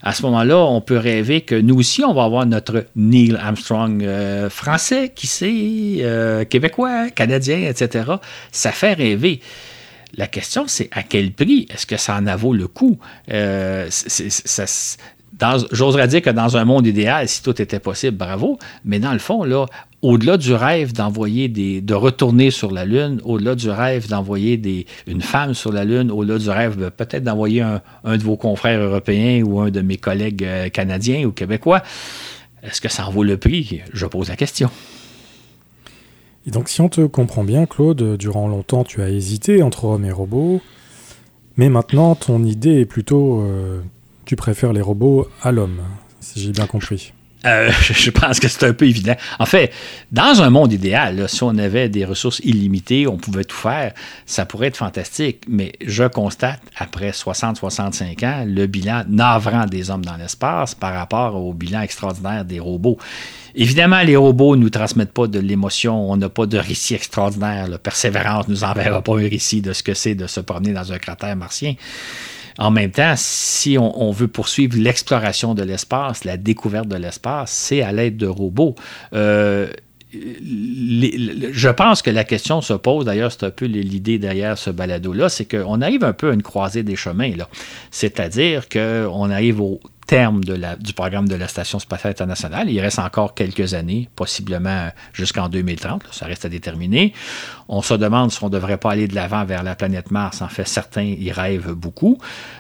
À 0.01 0.13
ce 0.13 0.21
moment-là, 0.23 0.57
on 0.57 0.81
peut 0.81 0.97
rêver 0.97 1.41
que 1.41 1.55
nous 1.55 1.75
aussi, 1.75 2.03
on 2.03 2.13
va 2.13 2.23
avoir 2.23 2.45
notre 2.45 2.85
Neil 2.95 3.35
Armstrong 3.35 4.03
euh, 4.03 4.49
français, 4.49 5.11
qui 5.13 5.27
sait, 5.27 6.45
québécois, 6.49 7.09
canadien, 7.09 7.69
etc. 7.69 8.13
Ça 8.51 8.71
fait 8.71 8.93
rêver. 8.93 9.41
La 10.15 10.27
question, 10.27 10.65
c'est 10.67 10.89
à 10.91 11.01
quel 11.01 11.31
prix? 11.31 11.67
Est-ce 11.73 11.87
que 11.87 11.97
ça 11.97 12.17
en 12.17 12.35
vaut 12.35 12.53
le 12.53 12.67
coup? 12.67 12.99
J'oserais 15.71 16.07
dire 16.07 16.21
que 16.21 16.29
dans 16.29 16.57
un 16.57 16.65
monde 16.65 16.85
idéal, 16.87 17.27
si 17.27 17.41
tout 17.41 17.61
était 17.61 17.79
possible, 17.79 18.17
bravo. 18.17 18.59
Mais 18.85 18.99
dans 18.99 19.13
le 19.13 19.19
fond, 19.19 19.43
là, 19.43 19.65
au-delà 20.01 20.37
du 20.37 20.53
rêve 20.53 20.93
d'envoyer 20.93 21.47
des, 21.47 21.81
de 21.81 21.93
retourner 21.93 22.51
sur 22.51 22.71
la 22.71 22.85
Lune, 22.85 23.21
au-delà 23.23 23.55
du 23.55 23.69
rêve 23.69 24.07
d'envoyer 24.09 24.57
des, 24.57 24.85
une 25.07 25.21
femme 25.21 25.53
sur 25.53 25.71
la 25.71 25.85
Lune, 25.85 26.11
au-delà 26.11 26.37
du 26.37 26.49
rêve 26.49 26.91
peut-être 26.91 27.23
d'envoyer 27.23 27.61
un, 27.61 27.81
de 28.05 28.23
vos 28.23 28.37
confrères 28.37 28.79
européens 28.79 29.43
ou 29.43 29.59
un 29.59 29.71
de 29.71 29.81
mes 29.81 29.97
collègues 29.97 30.43
euh, 30.43 30.69
canadiens 30.69 31.25
ou 31.25 31.31
québécois, 31.31 31.81
est-ce 32.61 32.81
que 32.81 32.89
ça 32.89 33.07
en 33.07 33.11
vaut 33.11 33.23
le 33.23 33.37
prix? 33.37 33.81
Je 33.93 34.05
pose 34.05 34.29
la 34.29 34.35
question. 34.35 34.69
Et 36.45 36.51
donc, 36.51 36.67
si 36.67 36.81
on 36.81 36.89
te 36.89 37.05
comprend 37.05 37.43
bien, 37.43 37.65
Claude, 37.65 38.17
durant 38.17 38.47
longtemps, 38.47 38.83
tu 38.83 39.01
as 39.01 39.09
hésité 39.09 39.63
entre 39.63 39.85
hommes 39.85 40.03
et 40.03 40.11
robots, 40.11 40.61
mais 41.55 41.69
maintenant, 41.69 42.15
ton 42.15 42.43
idée 42.43 42.81
est 42.81 42.85
plutôt 42.85 43.41
euh, 43.41 43.81
tu 44.25 44.35
préfères 44.35 44.73
les 44.73 44.81
robots 44.81 45.27
à 45.41 45.51
l'homme, 45.51 45.81
si 46.19 46.41
j'ai 46.41 46.51
bien 46.51 46.67
compris. 46.67 47.13
Euh, 47.45 47.71
je 47.81 48.09
pense 48.09 48.39
que 48.39 48.47
c'est 48.47 48.65
un 48.65 48.73
peu 48.73 48.85
évident. 48.85 49.15
En 49.39 49.45
fait, 49.45 49.73
dans 50.11 50.41
un 50.41 50.49
monde 50.49 50.71
idéal, 50.71 51.27
si 51.27 51.43
on 51.43 51.57
avait 51.57 51.89
des 51.89 52.05
ressources 52.05 52.39
illimitées, 52.39 53.07
on 53.07 53.17
pouvait 53.17 53.43
tout 53.43 53.55
faire, 53.55 53.93
ça 54.25 54.45
pourrait 54.45 54.67
être 54.67 54.77
fantastique. 54.77 55.43
Mais 55.47 55.73
je 55.85 56.05
constate, 56.05 56.61
après 56.77 57.11
60-65 57.11 58.25
ans, 58.25 58.45
le 58.47 58.65
bilan 58.65 59.03
navrant 59.09 59.65
des 59.65 59.89
hommes 59.89 60.05
dans 60.05 60.15
l'espace 60.15 60.73
par 60.75 60.93
rapport 60.93 61.35
au 61.35 61.53
bilan 61.53 61.81
extraordinaire 61.81 62.45
des 62.45 62.59
robots. 62.59 62.97
Évidemment, 63.55 64.01
les 64.01 64.15
robots 64.15 64.55
ne 64.55 64.61
nous 64.61 64.69
transmettent 64.69 65.13
pas 65.13 65.27
de 65.27 65.39
l'émotion, 65.39 66.09
on 66.09 66.17
n'a 66.17 66.29
pas 66.29 66.47
de 66.47 66.57
récit 66.57 66.95
extraordinaire. 66.95 67.67
La 67.67 67.77
Persévérance 67.77 68.47
ne 68.47 68.53
nous 68.53 68.63
enverra 68.63 69.01
pas 69.01 69.13
un 69.13 69.29
récit 69.29 69.61
de 69.61 69.73
ce 69.73 69.83
que 69.83 69.93
c'est 69.93 70.15
de 70.15 70.27
se 70.27 70.39
promener 70.39 70.73
dans 70.73 70.91
un 70.91 70.97
cratère 70.97 71.35
martien. 71.35 71.75
En 72.59 72.71
même 72.71 72.91
temps, 72.91 73.13
si 73.17 73.77
on, 73.79 74.11
veut 74.11 74.27
poursuivre 74.27 74.77
l'exploration 74.77 75.55
de 75.55 75.63
l'espace, 75.63 76.23
la 76.23 76.37
découverte 76.37 76.87
de 76.87 76.95
l'espace, 76.95 77.51
c'est 77.51 77.81
à 77.81 77.91
l'aide 77.91 78.17
de 78.17 78.27
robots. 78.27 78.75
Euh, 79.13 79.67
je 80.13 81.69
pense 81.69 82.01
que 82.01 82.09
la 82.09 82.23
question 82.23 82.61
se 82.61 82.73
pose, 82.73 83.05
d'ailleurs, 83.05 83.31
c'est 83.31 83.43
un 83.43 83.51
peu 83.51 83.65
l'idée 83.65 84.19
derrière 84.19 84.57
ce 84.57 84.69
balado-là, 84.69 85.29
c'est 85.29 85.45
qu'on 85.45 85.81
arrive 85.81 86.03
un 86.03 86.13
peu 86.13 86.29
à 86.29 86.33
une 86.33 86.43
croisée 86.43 86.83
des 86.83 86.95
chemins. 86.95 87.31
C'est-à-dire 87.91 88.69
qu'on 88.69 89.29
arrive 89.29 89.61
au 89.61 89.79
terme 90.05 90.41
du 90.43 90.93
programme 90.93 91.27
de 91.27 91.35
la 91.35 91.47
Station 91.47 91.79
spatiale 91.79 92.11
internationale. 92.11 92.69
Il 92.69 92.79
reste 92.79 92.99
encore 92.99 93.33
quelques 93.33 93.73
années, 93.73 94.09
possiblement 94.15 94.89
jusqu'en 95.13 95.49
2030, 95.49 96.03
ça 96.11 96.25
reste 96.25 96.45
à 96.45 96.49
déterminer. 96.49 97.13
On 97.67 97.81
se 97.81 97.93
demande 97.93 98.31
si 98.31 98.43
on 98.43 98.47
ne 98.47 98.51
devrait 98.51 98.77
pas 98.77 98.91
aller 98.91 99.07
de 99.07 99.15
l'avant 99.15 99.45
vers 99.45 99.63
la 99.63 99.75
planète 99.75 100.11
Mars. 100.11 100.41
En 100.41 100.49
fait, 100.49 100.67
certains 100.67 101.03
y 101.03 101.31
rêvent 101.31 101.71
beaucoup, 101.71 102.17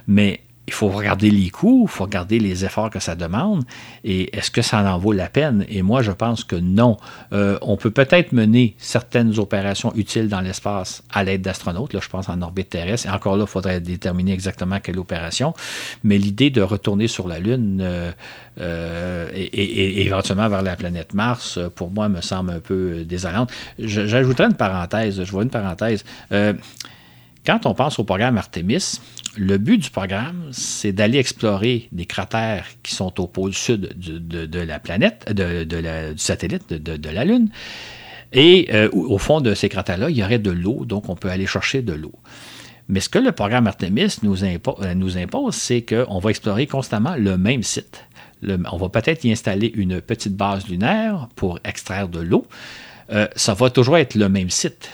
mais 0.07 0.41
il 0.67 0.73
faut 0.73 0.87
regarder 0.87 1.29
les 1.29 1.49
coûts, 1.49 1.87
il 1.87 1.91
faut 1.91 2.05
regarder 2.05 2.39
les 2.39 2.63
efforts 2.63 2.89
que 2.89 2.99
ça 2.99 3.15
demande 3.15 3.65
et 4.03 4.35
est-ce 4.35 4.49
que 4.49 4.61
ça 4.61 4.79
en 4.79 4.97
vaut 4.97 5.11
la 5.11 5.27
peine? 5.27 5.65
Et 5.67 5.81
moi, 5.81 6.01
je 6.01 6.11
pense 6.11 6.43
que 6.43 6.55
non. 6.55 6.97
Euh, 7.33 7.57
on 7.61 7.75
peut 7.75 7.91
peut-être 7.91 8.31
mener 8.31 8.75
certaines 8.77 9.39
opérations 9.39 9.93
utiles 9.95 10.29
dans 10.29 10.39
l'espace 10.39 11.03
à 11.11 11.23
l'aide 11.23 11.41
d'astronautes, 11.41 11.93
là, 11.93 11.99
je 12.01 12.07
pense 12.07 12.29
en 12.29 12.41
orbite 12.41 12.69
terrestre, 12.69 13.07
et 13.07 13.09
encore 13.09 13.35
là, 13.35 13.43
il 13.43 13.49
faudrait 13.49 13.81
déterminer 13.81 14.31
exactement 14.31 14.79
quelle 14.79 14.99
opération, 14.99 15.53
mais 16.03 16.17
l'idée 16.17 16.49
de 16.49 16.61
retourner 16.61 17.07
sur 17.07 17.27
la 17.27 17.39
Lune 17.39 17.79
euh, 17.81 18.11
euh, 18.61 19.29
et, 19.33 20.05
éventuellement 20.05 20.47
vers 20.47 20.61
la 20.61 20.75
planète 20.77 21.13
Mars, 21.13 21.59
pour 21.75 21.91
moi, 21.91 22.07
me 22.07 22.21
semble 22.21 22.51
un 22.51 22.59
peu 22.59 23.03
désolante. 23.03 23.51
J'ajouterai 23.79 24.45
une 24.45 24.55
parenthèse, 24.55 25.23
je 25.23 25.31
vois 25.31 25.43
une 25.43 25.49
parenthèse. 25.49 26.05
Quand 27.45 27.65
on 27.65 27.73
pense 27.73 27.99
au 27.99 28.03
programme 28.03 28.37
Artemis, 28.37 28.99
le 29.37 29.57
but 29.57 29.77
du 29.77 29.89
programme, 29.89 30.49
c'est 30.51 30.91
d'aller 30.91 31.17
explorer 31.17 31.89
des 31.91 32.05
cratères 32.05 32.65
qui 32.83 32.95
sont 32.95 33.19
au 33.19 33.27
pôle 33.27 33.53
sud 33.53 33.93
de, 33.97 34.59
la 34.59 34.79
planète, 34.79 35.31
de, 35.31 35.63
du 35.63 36.17
satellite 36.17 36.71
de, 36.71 37.09
la 37.09 37.25
Lune. 37.25 37.49
Et 38.31 38.69
euh, 38.73 38.89
au 38.91 39.17
fond 39.17 39.41
de 39.41 39.53
ces 39.53 39.69
cratères-là, 39.69 40.09
il 40.09 40.17
y 40.17 40.23
aurait 40.23 40.39
de 40.39 40.51
l'eau, 40.51 40.85
donc 40.85 41.09
on 41.09 41.15
peut 41.15 41.29
aller 41.29 41.45
chercher 41.45 41.81
de 41.81 41.93
l'eau. 41.93 42.13
Mais 42.87 42.99
ce 42.99 43.09
que 43.09 43.19
le 43.19 43.31
programme 43.31 43.67
Artemis 43.67 44.17
nous, 44.23 44.43
euh, 44.43 45.15
impose, 45.15 45.55
c'est 45.55 45.81
qu'on 45.83 46.19
va 46.19 46.29
explorer 46.29 46.67
constamment 46.67 47.15
le 47.15 47.37
même 47.37 47.63
site. 47.63 48.05
on 48.43 48.77
va 48.77 48.89
peut-être 48.89 49.23
y 49.23 49.31
installer 49.31 49.71
une 49.75 50.01
petite 50.01 50.35
base 50.35 50.67
lunaire 50.67 51.29
pour 51.35 51.59
extraire 51.63 52.07
de 52.09 52.19
l'eau. 52.19 52.45
Euh, 53.11 53.27
ça 53.35 53.53
va 53.53 53.69
toujours 53.69 53.97
être 53.97 54.15
le 54.15 54.29
même 54.29 54.49
site. 54.49 54.91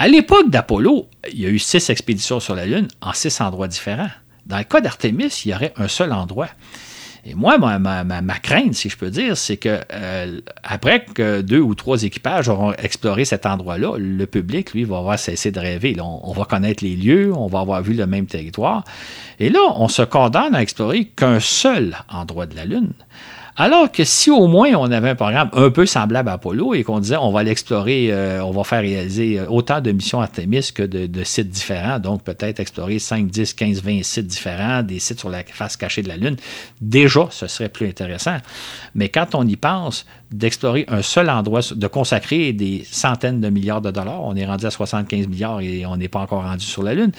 À 0.00 0.06
l'époque 0.06 0.48
d'Apollo, 0.48 1.08
il 1.32 1.40
y 1.40 1.46
a 1.46 1.48
eu 1.48 1.58
six 1.58 1.90
expéditions 1.90 2.38
sur 2.38 2.54
la 2.54 2.66
Lune 2.66 2.86
en 3.00 3.12
six 3.12 3.40
endroits 3.40 3.66
différents. 3.66 4.10
Dans 4.46 4.58
le 4.58 4.62
cas 4.62 4.80
d'Artemis, 4.80 5.42
il 5.44 5.50
y 5.50 5.54
aurait 5.54 5.74
un 5.76 5.88
seul 5.88 6.12
endroit. 6.12 6.48
Et 7.24 7.34
moi, 7.34 7.58
ma, 7.58 8.38
crainte, 8.40 8.74
si 8.74 8.88
je 8.88 8.96
peux 8.96 9.10
dire, 9.10 9.36
c'est 9.36 9.56
que 9.56 9.80
euh, 9.92 10.40
après 10.62 11.04
que 11.04 11.40
deux 11.40 11.58
ou 11.58 11.74
trois 11.74 12.04
équipages 12.04 12.48
auront 12.48 12.72
exploré 12.74 13.24
cet 13.24 13.44
endroit-là, 13.44 13.96
le 13.98 14.24
public, 14.26 14.72
lui, 14.72 14.84
va 14.84 14.98
avoir 14.98 15.18
cessé 15.18 15.50
de 15.50 15.58
rêver. 15.58 15.96
on, 16.00 16.32
va 16.32 16.44
connaître 16.44 16.84
les 16.84 16.94
lieux, 16.94 17.32
on 17.34 17.48
va 17.48 17.58
avoir 17.58 17.82
vu 17.82 17.94
le 17.94 18.06
même 18.06 18.26
territoire. 18.26 18.84
Et 19.40 19.50
là, 19.50 19.58
on 19.74 19.88
se 19.88 20.02
condamne 20.02 20.54
à 20.54 20.62
explorer 20.62 21.06
qu'un 21.06 21.40
seul 21.40 21.96
endroit 22.08 22.46
de 22.46 22.54
la 22.54 22.66
Lune. 22.66 22.92
Alors 23.60 23.90
que 23.90 24.04
si 24.04 24.30
au 24.30 24.46
moins 24.46 24.70
on 24.76 24.88
avait 24.92 25.10
un 25.10 25.14
programme 25.16 25.50
un 25.52 25.70
peu 25.70 25.84
semblable 25.84 26.28
à 26.28 26.34
Apollo 26.34 26.74
et 26.74 26.84
qu'on 26.84 27.00
disait 27.00 27.16
on 27.16 27.32
va 27.32 27.42
l'explorer, 27.42 28.12
euh, 28.12 28.40
on 28.44 28.52
va 28.52 28.62
faire 28.62 28.82
réaliser 28.82 29.40
euh, 29.40 29.46
autant 29.48 29.80
de 29.80 29.90
missions 29.90 30.20
Artemis 30.20 30.70
que 30.72 30.84
de, 30.84 31.24
sites 31.24 31.50
différents, 31.50 31.98
donc 31.98 32.22
peut-être 32.22 32.60
explorer 32.60 33.00
5, 33.00 33.26
10, 33.26 33.54
15, 33.54 33.82
20 33.82 34.04
sites 34.04 34.28
différents, 34.28 34.84
des 34.84 35.00
sites 35.00 35.18
sur 35.18 35.28
la 35.28 35.42
face 35.42 35.76
cachée 35.76 36.02
de 36.02 36.08
la 36.08 36.16
Lune, 36.16 36.36
déjà 36.80 37.26
ce 37.30 37.48
serait 37.48 37.68
plus 37.68 37.88
intéressant. 37.88 38.36
Mais 38.94 39.08
quand 39.08 39.34
on 39.34 39.44
y 39.44 39.56
pense, 39.56 40.06
d'explorer 40.30 40.84
un 40.88 41.02
seul 41.02 41.30
endroit, 41.30 41.60
de 41.74 41.86
consacrer 41.86 42.52
des 42.52 42.84
centaines 42.90 43.40
de 43.40 43.48
milliards 43.48 43.80
de 43.80 43.90
dollars, 43.90 44.22
on 44.22 44.36
est 44.36 44.44
rendu 44.44 44.66
à 44.66 44.70
75 44.70 45.26
milliards 45.26 45.60
et 45.60 45.86
on 45.86 45.96
n'est 45.96 46.08
pas 46.08 46.20
encore 46.20 46.42
rendu 46.42 46.64
sur 46.64 46.82
la 46.82 46.94
Lune, 46.94 47.12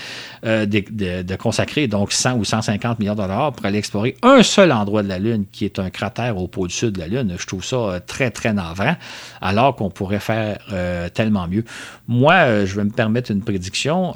euh, 0.45 0.65
de, 0.65 1.35
consacrer 1.35 1.87
donc 1.87 2.11
100 2.11 2.37
ou 2.37 2.43
150 2.43 2.99
milliards 2.99 3.15
de 3.15 3.21
dollars 3.21 3.53
pour 3.53 3.65
aller 3.65 3.79
explorer 3.79 4.15
un 4.21 4.43
seul 4.43 4.71
endroit 4.71 5.01
de 5.01 5.07
la 5.07 5.17
Lune 5.17 5.45
qui 5.51 5.65
est 5.65 5.79
un 5.79 5.89
cratère 5.89 6.28
au 6.37 6.47
pôle 6.47 6.69
sud 6.69 6.91
de 6.93 6.99
la 6.99 7.07
Lune, 7.07 7.35
je 7.37 7.45
trouve 7.45 7.63
ça 7.63 7.75
euh, 7.75 7.99
très, 8.05 8.31
très 8.31 8.53
navrant, 8.53 8.95
alors 9.41 9.75
qu'on 9.75 9.89
pourrait 9.89 10.19
faire 10.19 10.59
euh, 10.71 11.09
tellement 11.09 11.47
mieux. 11.47 11.63
Moi, 12.07 12.65
je 12.65 12.75
vais 12.75 12.83
me 12.83 12.91
permettre 12.91 13.31
une 13.31 13.41
prédiction. 13.41 14.15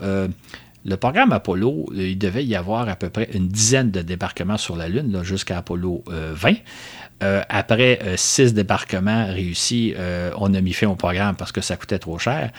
Le 0.85 0.98
programme 0.98 1.31
Apollo, 1.31 1.91
il 1.95 2.18
devait 2.18 2.44
y 2.44 2.57
avoir 2.57 2.90
à 2.90 2.98
peu 2.98 3.10
près 3.10 3.30
une 3.34 3.48
dizaine 3.48 3.90
de 3.90 4.02
débarquements 4.02 4.57
sur 4.57 4.76
la 4.76 4.90
Lune 4.90 5.23
jusqu'à 5.23 5.60
Apollo 5.60 6.03
20. 6.07 6.56
Euh, 7.23 7.41
après 7.48 7.99
euh, 8.03 8.18
six 8.18 8.53
débarquements 8.53 9.27
réussis, 9.27 9.94
euh, 9.98 10.31
on 10.38 10.53
a 10.53 10.61
mis 10.61 10.73
fin 10.73 10.88
au 10.88 10.95
programme 10.95 11.35
parce 11.35 11.52
que 11.52 11.61
ça 11.61 11.77
coûtait 11.77 11.99
trop 11.99 12.18
cher. 12.18 12.52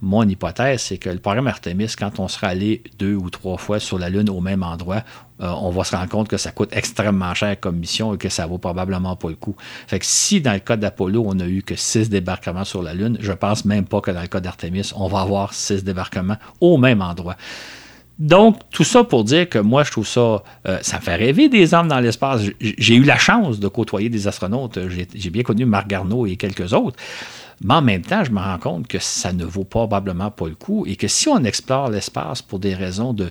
Mon 0.00 0.22
hypothèse, 0.22 0.82
c'est 0.82 0.98
que 0.98 1.10
le 1.10 1.18
programme 1.18 1.48
Artemis, 1.48 1.92
quand 1.98 2.20
on 2.20 2.28
sera 2.28 2.48
allé 2.48 2.82
deux 2.98 3.14
ou 3.14 3.30
trois 3.30 3.56
fois 3.56 3.80
sur 3.80 3.98
la 3.98 4.08
Lune 4.08 4.30
au 4.30 4.40
même 4.40 4.62
endroit, 4.62 5.02
on 5.40 5.70
va 5.70 5.84
se 5.84 5.94
rendre 5.94 6.08
compte 6.08 6.28
que 6.28 6.36
ça 6.36 6.50
coûte 6.50 6.70
extrêmement 6.72 7.32
cher 7.34 7.58
comme 7.58 7.76
mission 7.76 8.14
et 8.14 8.18
que 8.18 8.28
ça 8.28 8.46
vaut 8.46 8.58
probablement 8.58 9.16
pas 9.16 9.28
le 9.28 9.36
coup. 9.36 9.56
Fait 9.86 10.02
si 10.02 10.40
dans 10.40 10.52
le 10.52 10.58
cas 10.60 10.76
d'Apollo, 10.76 11.24
on 11.26 11.38
a 11.40 11.46
eu 11.46 11.62
que 11.62 11.76
six 11.76 12.08
débarquements 12.08 12.64
sur 12.64 12.82
la 12.82 12.94
Lune, 12.94 13.18
je 13.20 13.32
pense 13.32 13.64
même 13.64 13.84
pas 13.86 14.00
que 14.00 14.10
dans 14.10 14.22
le 14.22 14.28
cas 14.28 14.40
d'Artemis, 14.40 14.92
on 14.94 15.08
va 15.08 15.20
avoir 15.20 15.52
six 15.52 15.82
débarquements 15.84 16.36
au 16.60 16.76
même 16.76 17.02
endroit. 17.02 17.36
Donc, 18.18 18.58
tout 18.70 18.82
ça 18.82 19.04
pour 19.04 19.22
dire 19.22 19.48
que 19.48 19.60
moi, 19.60 19.84
je 19.84 19.92
trouve 19.92 20.06
ça, 20.06 20.42
euh, 20.66 20.78
ça 20.82 20.96
me 20.96 21.02
fait 21.02 21.14
rêver 21.14 21.48
des 21.48 21.72
hommes 21.72 21.86
dans 21.86 22.00
l'espace. 22.00 22.42
J'ai 22.60 22.96
eu 22.96 23.04
la 23.04 23.16
chance 23.16 23.60
de 23.60 23.68
côtoyer 23.68 24.08
des 24.08 24.26
astronautes. 24.26 24.78
J'ai 25.14 25.30
bien 25.30 25.44
connu 25.44 25.64
Marc 25.64 25.86
Garneau 25.86 26.26
et 26.26 26.34
quelques 26.36 26.72
autres. 26.72 26.96
Mais 27.62 27.74
en 27.74 27.82
même 27.82 28.02
temps, 28.02 28.24
je 28.24 28.30
me 28.30 28.38
rends 28.38 28.58
compte 28.58 28.86
que 28.86 28.98
ça 28.98 29.32
ne 29.32 29.44
vaut 29.44 29.64
probablement 29.64 30.30
pas 30.30 30.48
le 30.48 30.54
coup 30.54 30.84
et 30.86 30.96
que 30.96 31.08
si 31.08 31.28
on 31.28 31.42
explore 31.44 31.90
l'espace 31.90 32.40
pour 32.40 32.58
des 32.58 32.74
raisons 32.74 33.12
de, 33.12 33.30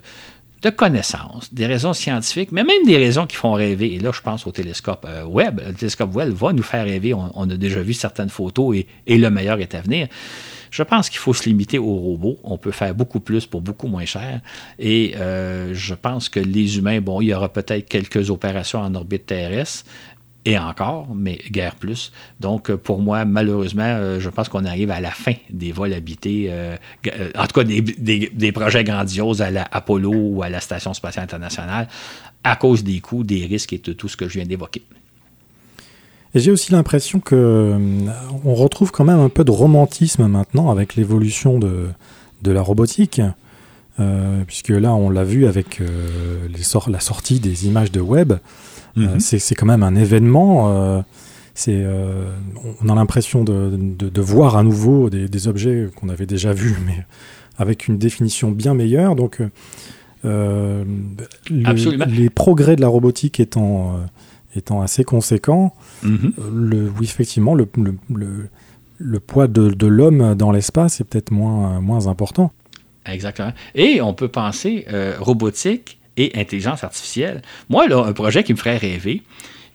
de 0.62 0.70
connaissances, 0.70 1.54
des 1.54 1.68
raisons 1.68 1.94
scientifiques, 1.94 2.52
mais 2.52 2.64
même 2.64 2.84
des 2.86 2.98
raisons 2.98 3.28
qui 3.28 3.36
font 3.36 3.54
rêver. 3.54 3.94
Et 3.94 4.00
là, 4.00 4.12
je 4.14 4.22
pense 4.22 4.48
au 4.48 4.52
télescope 4.52 5.06
euh, 5.08 5.24
Webb. 5.24 5.62
Le 5.66 5.74
télescope 5.74 6.16
Webb 6.16 6.34
va 6.34 6.52
nous 6.52 6.64
faire 6.64 6.86
rêver. 6.86 7.14
On, 7.14 7.50
a 7.50 7.56
déjà 7.58 7.82
vu 7.82 7.94
certaines 7.94 8.30
photos 8.30 8.76
et, 9.06 9.18
le 9.18 9.30
meilleur 9.30 9.60
est 9.60 9.76
à 9.76 9.82
venir. 9.82 10.08
Je 10.72 10.84
pense 10.84 11.10
qu'il 11.10 11.20
faut 11.20 11.34
se 11.34 11.48
limiter 11.48 11.78
aux 11.78 11.96
robots. 11.96 12.38
On 12.44 12.58
peut 12.58 12.72
faire 12.72 12.94
beaucoup 12.94 13.20
plus 13.20 13.46
pour 13.46 13.62
beaucoup 13.62 13.88
moins 13.88 14.06
cher. 14.06 14.42
Et 14.80 15.14
euh, 15.16 15.74
je 15.74 15.94
pense 15.94 16.28
que 16.28 16.40
les 16.40 16.78
humains, 16.78 17.00
bon, 17.02 17.22
il 17.22 17.28
y 17.28 17.34
aura 17.34 17.50
peut-être 17.50 17.88
quelques 17.88 18.30
opérations 18.30 18.80
en 18.80 18.94
orbite 18.96 19.28
terrestre, 19.28 19.86
et 20.46 20.58
encore, 20.58 21.08
mais 21.14 21.40
guère 21.52 21.76
plus. 21.76 22.12
Donc, 22.40 22.72
pour 22.72 23.02
moi, 23.02 23.26
malheureusement, 23.26 23.84
euh, 23.84 24.20
je 24.20 24.30
pense 24.30 24.48
qu'on 24.48 24.66
arrive 24.66 24.92
à 24.92 25.02
la 25.02 25.12
fin 25.12 25.34
des 25.50 25.72
vols 25.72 25.94
habités, 25.94 26.48
euh, 26.50 26.78
en 27.36 27.48
tout 27.48 27.60
cas 27.60 27.64
des, 27.64 28.52
projets 28.54 28.84
grandioses 28.84 29.42
à 29.42 29.52
la 29.52 29.68
Apollo 29.72 30.14
ou 30.14 30.44
à 30.44 30.50
la 30.50 30.62
Station 30.62 30.94
spatiale 30.94 31.26
internationale, 31.26 31.88
à 32.44 32.56
cause 32.56 32.84
des 32.84 33.00
coûts, 33.02 33.24
des 33.24 33.46
risques 33.46 33.74
et 33.74 33.80
de 33.80 33.94
tout 33.94 34.08
ce 34.08 34.16
que 34.16 34.30
je 34.30 34.36
viens 34.36 34.46
d'évoquer. 34.46 34.84
J'ai 36.34 36.52
aussi 36.52 36.72
l'impression 36.72 37.20
que 37.20 37.36
euh, 37.36 37.78
on 38.46 38.54
retrouve 38.54 38.92
quand 38.92 39.06
même 39.06 39.20
un 39.20 39.30
peu 39.30 39.44
de 39.44 39.52
romantisme 39.52 40.28
maintenant 40.28 40.70
avec 40.70 40.96
l'évolution 40.96 41.58
de, 41.60 41.88
de 42.42 42.52
la 42.52 42.62
robotique. 42.62 43.22
Euh, 44.00 44.44
puisque 44.46 44.70
là, 44.70 44.94
on 44.94 45.10
l'a 45.10 45.24
vu 45.24 45.48
avec 45.48 45.82
euh, 45.82 46.48
la 46.88 47.00
sortie 47.00 47.40
des 47.40 47.66
images 47.66 47.92
de 47.92 48.00
web. 48.00 48.34
Mhm. 48.98 49.20
c'est 49.20 49.56
quand 49.56 49.66
même 49.66 49.84
un 49.84 49.96
événement. 49.96 51.04
c'est, 51.54 51.86
on 52.82 52.90
a 52.90 52.96
l'impression 52.96 53.44
de, 53.44 53.78
de, 53.78 54.22
voir 54.22 54.58
à 54.58 54.64
nouveau 54.64 55.10
des, 55.10 55.28
des 55.28 55.48
objets 55.48 55.90
qu'on 55.96 56.10
avait 56.10 56.26
déjà 56.26 56.54
vus, 56.54 56.78
mais 56.86 57.06
avec 57.58 57.88
une 57.88 57.98
définition 57.98 58.52
bien 58.52 58.74
meilleure. 58.74 59.16
Donc, 59.16 59.42
les 60.24 62.30
progrès 62.30 62.76
de 62.76 62.82
la 62.82 62.88
robotique 62.88 63.40
étant 63.40 64.00
étant 64.56 64.82
assez 64.82 65.04
conséquent, 65.04 65.76
mhm. 66.04 66.34
le, 66.52 66.92
oui, 67.00 67.06
effectivement, 67.06 67.54
le, 67.54 67.68
le, 67.78 68.50
le 68.98 69.20
poids 69.20 69.48
de, 69.48 69.70
de 69.70 69.88
l'homme 69.88 70.36
dans 70.36 70.52
l'espace 70.52 71.00
est 71.00 71.04
peut-être 71.04 71.32
moins, 71.32 71.80
moins 71.80 72.08
important. 72.08 72.52
Exactement. 73.06 73.54
Et 73.76 74.02
on 74.02 74.14
peut 74.14 74.28
penser 74.28 74.86
euh, 74.92 75.16
robotique 75.20 76.00
et 76.18 76.32
intelligence 76.36 76.84
artificielle. 76.84 77.42
Moi, 77.70 77.88
là, 77.88 78.04
un 78.06 78.14
projet 78.14 78.44
qui 78.44 78.54
me 78.54 78.58
ferait 78.58 78.78
rêver, 78.78 79.24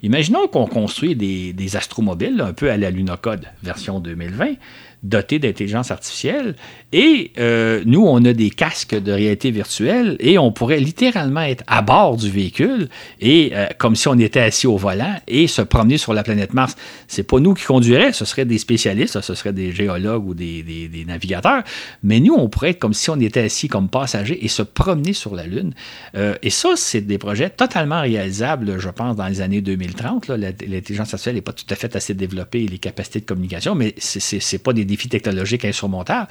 Imaginons 0.04 0.48
qu'on 0.48 0.66
construit 0.66 1.14
des, 1.14 1.76
astromobiles, 1.76 2.40
un 2.40 2.52
peu 2.52 2.70
à 2.70 2.76
la 2.76 2.90
Lunocode 2.90 3.46
version 3.62 4.00
2020, 4.00 4.54
dotés 5.02 5.38
d'intelligence 5.38 5.90
artificielle. 5.90 6.54
Et 6.92 7.32
euh, 7.38 7.82
nous, 7.86 8.04
on 8.06 8.24
a 8.24 8.32
des 8.32 8.50
casques 8.50 8.94
de 8.94 9.12
réalité 9.12 9.50
virtuelle 9.50 10.16
et 10.20 10.38
on 10.38 10.52
pourrait 10.52 10.78
littéralement 10.78 11.40
être 11.40 11.64
à 11.66 11.82
bord 11.82 12.16
du 12.16 12.30
véhicule 12.30 12.88
et 13.20 13.52
euh, 13.54 13.66
comme 13.78 13.96
si 13.96 14.08
on 14.08 14.18
était 14.18 14.40
assis 14.40 14.66
au 14.66 14.76
volant 14.76 15.16
et 15.26 15.46
se 15.46 15.62
promener 15.62 15.98
sur 15.98 16.12
la 16.12 16.22
planète 16.22 16.52
Mars. 16.52 16.76
C'est 17.08 17.22
pas 17.22 17.40
nous 17.40 17.54
qui 17.54 17.64
conduiraient, 17.64 18.12
ce 18.12 18.24
seraient 18.24 18.44
des 18.44 18.58
spécialistes, 18.58 19.20
ce 19.20 19.34
seraient 19.34 19.52
des 19.52 19.72
géologues 19.72 20.26
ou 20.28 20.34
des, 20.34 20.62
des, 20.62 21.04
navigateurs. 21.04 21.62
Mais 22.02 22.20
nous, 22.20 22.34
on 22.34 22.48
pourrait 22.48 22.70
être 22.70 22.78
comme 22.78 22.94
si 22.94 23.10
on 23.10 23.18
était 23.18 23.40
assis 23.40 23.68
comme 23.68 23.88
passagers 23.88 24.44
et 24.44 24.48
se 24.48 24.62
promener 24.62 25.14
sur 25.14 25.34
la 25.34 25.46
Lune. 25.46 25.74
Euh, 26.14 26.34
et 26.42 26.50
ça, 26.50 26.70
c'est 26.76 27.00
des 27.00 27.18
projets 27.18 27.50
totalement 27.50 28.02
réalisables, 28.02 28.78
je 28.78 28.88
pense, 28.90 29.16
dans 29.16 29.26
les 29.26 29.40
années 29.40 29.62
2030. 29.62 30.28
L'intelligence 30.28 31.14
artificielle 31.14 31.36
n'est 31.36 31.40
pas 31.40 31.52
tout 31.52 31.66
à 31.70 31.74
fait 31.74 31.96
assez 31.96 32.14
développée, 32.14 32.66
les 32.66 32.78
capacités 32.78 33.20
de 33.20 33.24
communication, 33.24 33.74
mais 33.74 33.94
c'est 33.98 34.62
pas 34.62 34.72
des 34.72 34.84
défis 34.92 35.08
technologiques 35.08 35.64
insurmontables. 35.64 36.28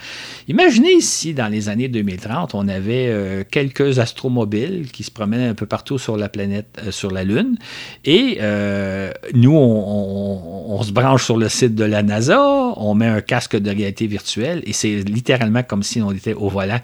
Imaginez 0.47 1.01
si 1.01 1.33
dans 1.33 1.47
les 1.47 1.67
années 1.67 1.87
2030, 1.87 2.53
on 2.53 2.67
avait 2.67 3.07
euh, 3.09 3.43
quelques 3.49 3.99
astromobiles 3.99 4.89
qui 4.91 5.03
se 5.03 5.11
promenaient 5.11 5.47
un 5.47 5.55
peu 5.55 5.65
partout 5.65 5.97
sur 5.97 6.15
la 6.15 6.29
planète, 6.29 6.79
euh, 6.85 6.91
sur 6.91 7.11
la 7.11 7.23
Lune, 7.23 7.57
et 8.05 8.37
euh, 8.41 9.11
nous, 9.33 9.55
on, 9.55 10.75
on, 10.77 10.83
se 10.83 10.91
branche 10.91 11.25
sur 11.25 11.37
le 11.37 11.49
site 11.49 11.75
de 11.75 11.83
la 11.83 12.03
NASA, 12.03 12.39
on 12.77 12.93
met 12.93 13.07
un 13.07 13.21
casque 13.21 13.57
de 13.57 13.69
réalité 13.69 14.05
virtuelle, 14.07 14.61
et 14.65 14.73
c'est 14.73 14.97
littéralement 15.01 15.63
comme 15.63 15.83
si 15.83 16.01
on 16.01 16.11
était 16.11 16.33
au 16.33 16.49
volant. 16.49 16.79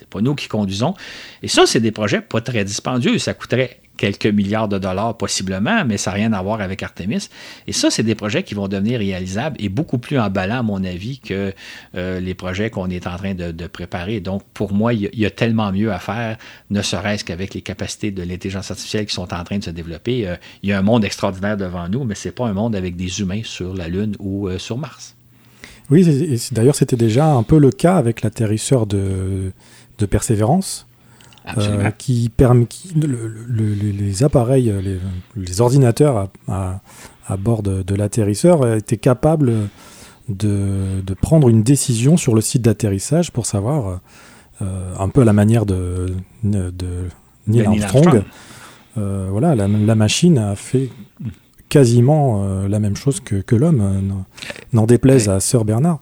C'est 0.00 0.08
pas 0.08 0.22
nous 0.22 0.34
qui 0.34 0.48
conduisons. 0.48 0.94
Et 1.42 1.48
ça, 1.48 1.66
c'est 1.66 1.80
des 1.80 1.92
projets 1.92 2.22
pas 2.22 2.40
très 2.40 2.64
dispendieux. 2.64 3.18
Ça 3.18 3.34
coûterait 3.34 3.80
quelques 3.98 4.26
milliards 4.26 4.66
de 4.66 4.78
dollars 4.78 5.14
possiblement, 5.18 5.84
mais 5.84 5.98
ça 5.98 6.10
n'a 6.10 6.14
rien 6.14 6.32
à 6.32 6.40
voir 6.40 6.62
avec 6.62 6.82
Artemis. 6.82 7.28
Et 7.66 7.72
ça, 7.72 7.90
c'est 7.90 8.02
des 8.02 8.14
projets 8.14 8.42
qui 8.42 8.54
vont 8.54 8.66
devenir 8.66 8.98
réalisables 8.98 9.56
et 9.60 9.68
beaucoup 9.68 9.98
plus 9.98 10.18
emballants, 10.18 10.60
à 10.60 10.62
mon 10.62 10.82
avis, 10.84 11.18
que 11.18 11.52
euh, 11.96 12.18
les 12.18 12.32
projets 12.32 12.70
qu'on 12.70 12.88
est 12.88 13.06
en 13.06 13.16
train 13.18 13.34
de, 13.34 13.66
préparer. 13.66 14.20
Donc, 14.20 14.42
pour 14.54 14.72
moi, 14.72 14.94
il 14.94 15.10
y, 15.12 15.26
a 15.26 15.30
tellement 15.30 15.70
mieux 15.70 15.92
à 15.92 15.98
faire, 15.98 16.38
ne 16.70 16.80
serait-ce 16.80 17.24
qu'avec 17.24 17.52
les 17.52 17.60
capacités 17.60 18.10
de 18.10 18.22
l'intelligence 18.22 18.70
artificielle 18.70 19.04
qui 19.04 19.12
sont 19.12 19.34
en 19.34 19.44
train 19.44 19.58
de 19.58 19.64
se 19.64 19.70
développer. 19.70 20.26
Euh, 20.26 20.36
il 20.62 20.70
y 20.70 20.72
a 20.72 20.78
un 20.78 20.82
monde 20.82 21.04
extraordinaire 21.04 21.58
devant 21.58 21.86
nous, 21.90 22.04
mais 22.04 22.14
ce 22.14 22.28
n'est 22.28 22.32
pas 22.32 22.46
un 22.46 22.54
monde 22.54 22.74
avec 22.74 22.96
des 22.96 23.20
humains 23.20 23.42
sur 23.44 23.74
la 23.74 23.88
Lune 23.88 24.16
ou 24.18 24.48
euh, 24.48 24.58
sur 24.58 24.78
Mars. 24.78 25.14
Oui, 25.90 26.06
d'ailleurs, 26.52 26.76
c'était 26.76 26.96
déjà 26.96 27.26
un 27.26 27.42
peu 27.42 27.58
le 27.58 27.70
cas 27.70 27.96
avec 27.96 28.22
l'atterrisseur 28.22 28.86
de, 28.86 29.52
de 30.00 30.06
Persévérance 30.06 30.86
euh, 31.56 31.90
qui 31.92 32.28
permet 32.28 32.66
les 32.94 34.22
appareils, 34.22 34.72
les, 35.36 35.60
ordinateurs 35.60 36.28
à, 36.48 36.80
à, 37.26 37.36
bord 37.36 37.62
de, 37.62 37.94
l'atterrisseur 37.94 38.74
étaient 38.74 38.98
capables 38.98 39.68
de, 40.28 41.00
de, 41.04 41.14
prendre 41.14 41.48
une 41.48 41.62
décision 41.62 42.16
sur 42.16 42.34
le 42.34 42.40
site 42.40 42.62
d'atterrissage 42.62 43.32
pour 43.32 43.46
savoir, 43.46 44.00
euh, 44.60 44.94
un 44.98 45.08
peu 45.08 45.22
à 45.22 45.24
la 45.24 45.32
manière 45.32 45.64
de, 45.64 46.14
de 46.44 47.06
Neil 47.46 47.66
Armstrong, 47.66 48.22
euh, 48.98 49.28
voilà, 49.30 49.54
la, 49.54 49.94
machine 49.94 50.36
a 50.38 50.54
fait 50.56 50.90
quasiment 51.68 52.66
la 52.68 52.80
même 52.80 52.96
chose 52.96 53.20
que, 53.20 53.36
que 53.36 53.56
l'homme, 53.56 54.24
n'en 54.72 54.86
déplaise 54.86 55.28
à 55.28 55.40
Sir 55.40 55.64
Bernard. 55.64 56.00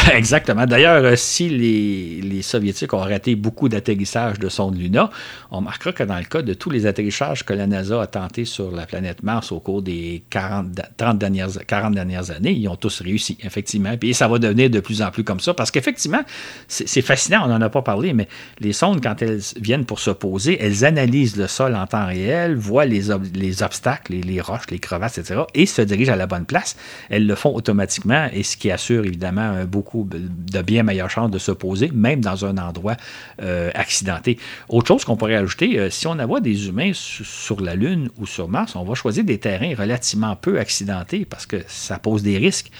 Exactement. 0.12 0.66
D'ailleurs, 0.66 1.04
euh, 1.04 1.16
si 1.16 1.48
les, 1.48 2.42
Soviétiques 2.42 2.94
ont 2.94 3.00
raté 3.00 3.34
beaucoup 3.34 3.68
d'atterrissages 3.68 4.38
de 4.38 4.48
sondes 4.48 4.76
Luna, 4.76 5.10
on 5.50 5.58
remarquera 5.58 5.92
que 5.92 6.02
dans 6.02 6.16
le 6.16 6.24
cas 6.24 6.42
de 6.42 6.54
tous 6.54 6.70
les 6.70 6.86
atterrissages 6.86 7.44
que 7.44 7.52
la 7.52 7.66
NASA 7.66 8.00
a 8.00 8.06
tenté 8.06 8.44
sur 8.44 8.70
la 8.70 8.86
planète 8.86 9.22
Mars 9.22 9.52
au 9.52 9.60
cours 9.60 9.82
des 9.82 10.22
40, 10.30 10.68
30 10.96 11.18
dernières, 11.18 11.50
40 11.66 11.94
dernières 11.94 12.30
années, 12.30 12.52
ils 12.52 12.66
ont 12.68 12.76
tous 12.76 13.02
réussi, 13.02 13.36
effectivement. 13.42 13.96
Puis 13.98 14.14
ça 14.14 14.26
va 14.26 14.38
devenir 14.38 14.70
de 14.70 14.80
plus 14.80 15.02
en 15.02 15.10
plus 15.10 15.22
comme 15.22 15.40
ça, 15.40 15.52
parce 15.52 15.70
qu'effectivement, 15.70 16.22
c'est 16.66 17.02
fascinant, 17.02 17.42
on 17.44 17.48
n'en 17.48 17.60
a 17.60 17.68
pas 17.68 17.82
parlé, 17.82 18.14
mais 18.14 18.26
les 18.58 18.72
sondes, 18.72 19.02
quand 19.02 19.20
elles 19.20 19.40
viennent 19.60 19.84
pour 19.84 20.00
se 20.00 20.10
poser, 20.10 20.58
elles 20.60 20.84
analysent 20.84 21.36
le 21.36 21.46
sol 21.46 21.76
en 21.76 21.86
temps 21.86 22.06
réel, 22.06 22.56
voient 22.56 22.86
les, 22.86 23.02
les 23.34 23.62
obstacles, 23.62 24.12
les, 24.12 24.22
les, 24.22 24.40
roches, 24.40 24.70
les 24.70 24.78
crevasses, 24.78 25.18
etc., 25.18 25.42
et 25.54 25.66
se 25.66 25.82
dirigent 25.82 26.12
à 26.12 26.16
la 26.16 26.26
bonne 26.26 26.46
place. 26.46 26.76
Elles 27.10 27.26
le 27.26 27.34
font 27.34 27.54
automatiquement, 27.54 28.28
et 28.32 28.42
ce 28.42 28.56
qui 28.56 28.70
assure 28.70 29.04
évidemment 29.04 29.42
un 29.42 29.66
beau 29.66 29.82
de 29.94 30.62
bien 30.62 30.82
meilleures 30.82 31.10
chances 31.10 31.30
de 31.30 31.38
se 31.38 31.52
poser, 31.52 31.90
même 31.92 32.20
dans 32.20 32.44
un 32.44 32.58
endroit 32.58 32.96
euh, 33.42 33.70
accidenté. 33.74 34.38
Autre 34.68 34.88
chose 34.88 35.04
qu'on 35.04 35.16
pourrait 35.16 35.36
ajouter, 35.36 35.78
euh, 35.78 35.90
si 35.90 36.06
on 36.06 36.12
envoie 36.12 36.40
des 36.40 36.68
humains 36.68 36.92
sur 36.94 37.60
la 37.60 37.74
Lune 37.74 38.10
ou 38.18 38.26
sur 38.26 38.48
Mars, 38.48 38.76
on 38.76 38.84
va 38.84 38.94
choisir 38.94 39.24
des 39.24 39.38
terrains 39.38 39.74
relativement 39.74 40.36
peu 40.36 40.58
accidentés 40.58 41.24
parce 41.24 41.46
que 41.46 41.56
ça 41.66 41.98
pose 41.98 42.22
des 42.22 42.38
risques 42.38 42.70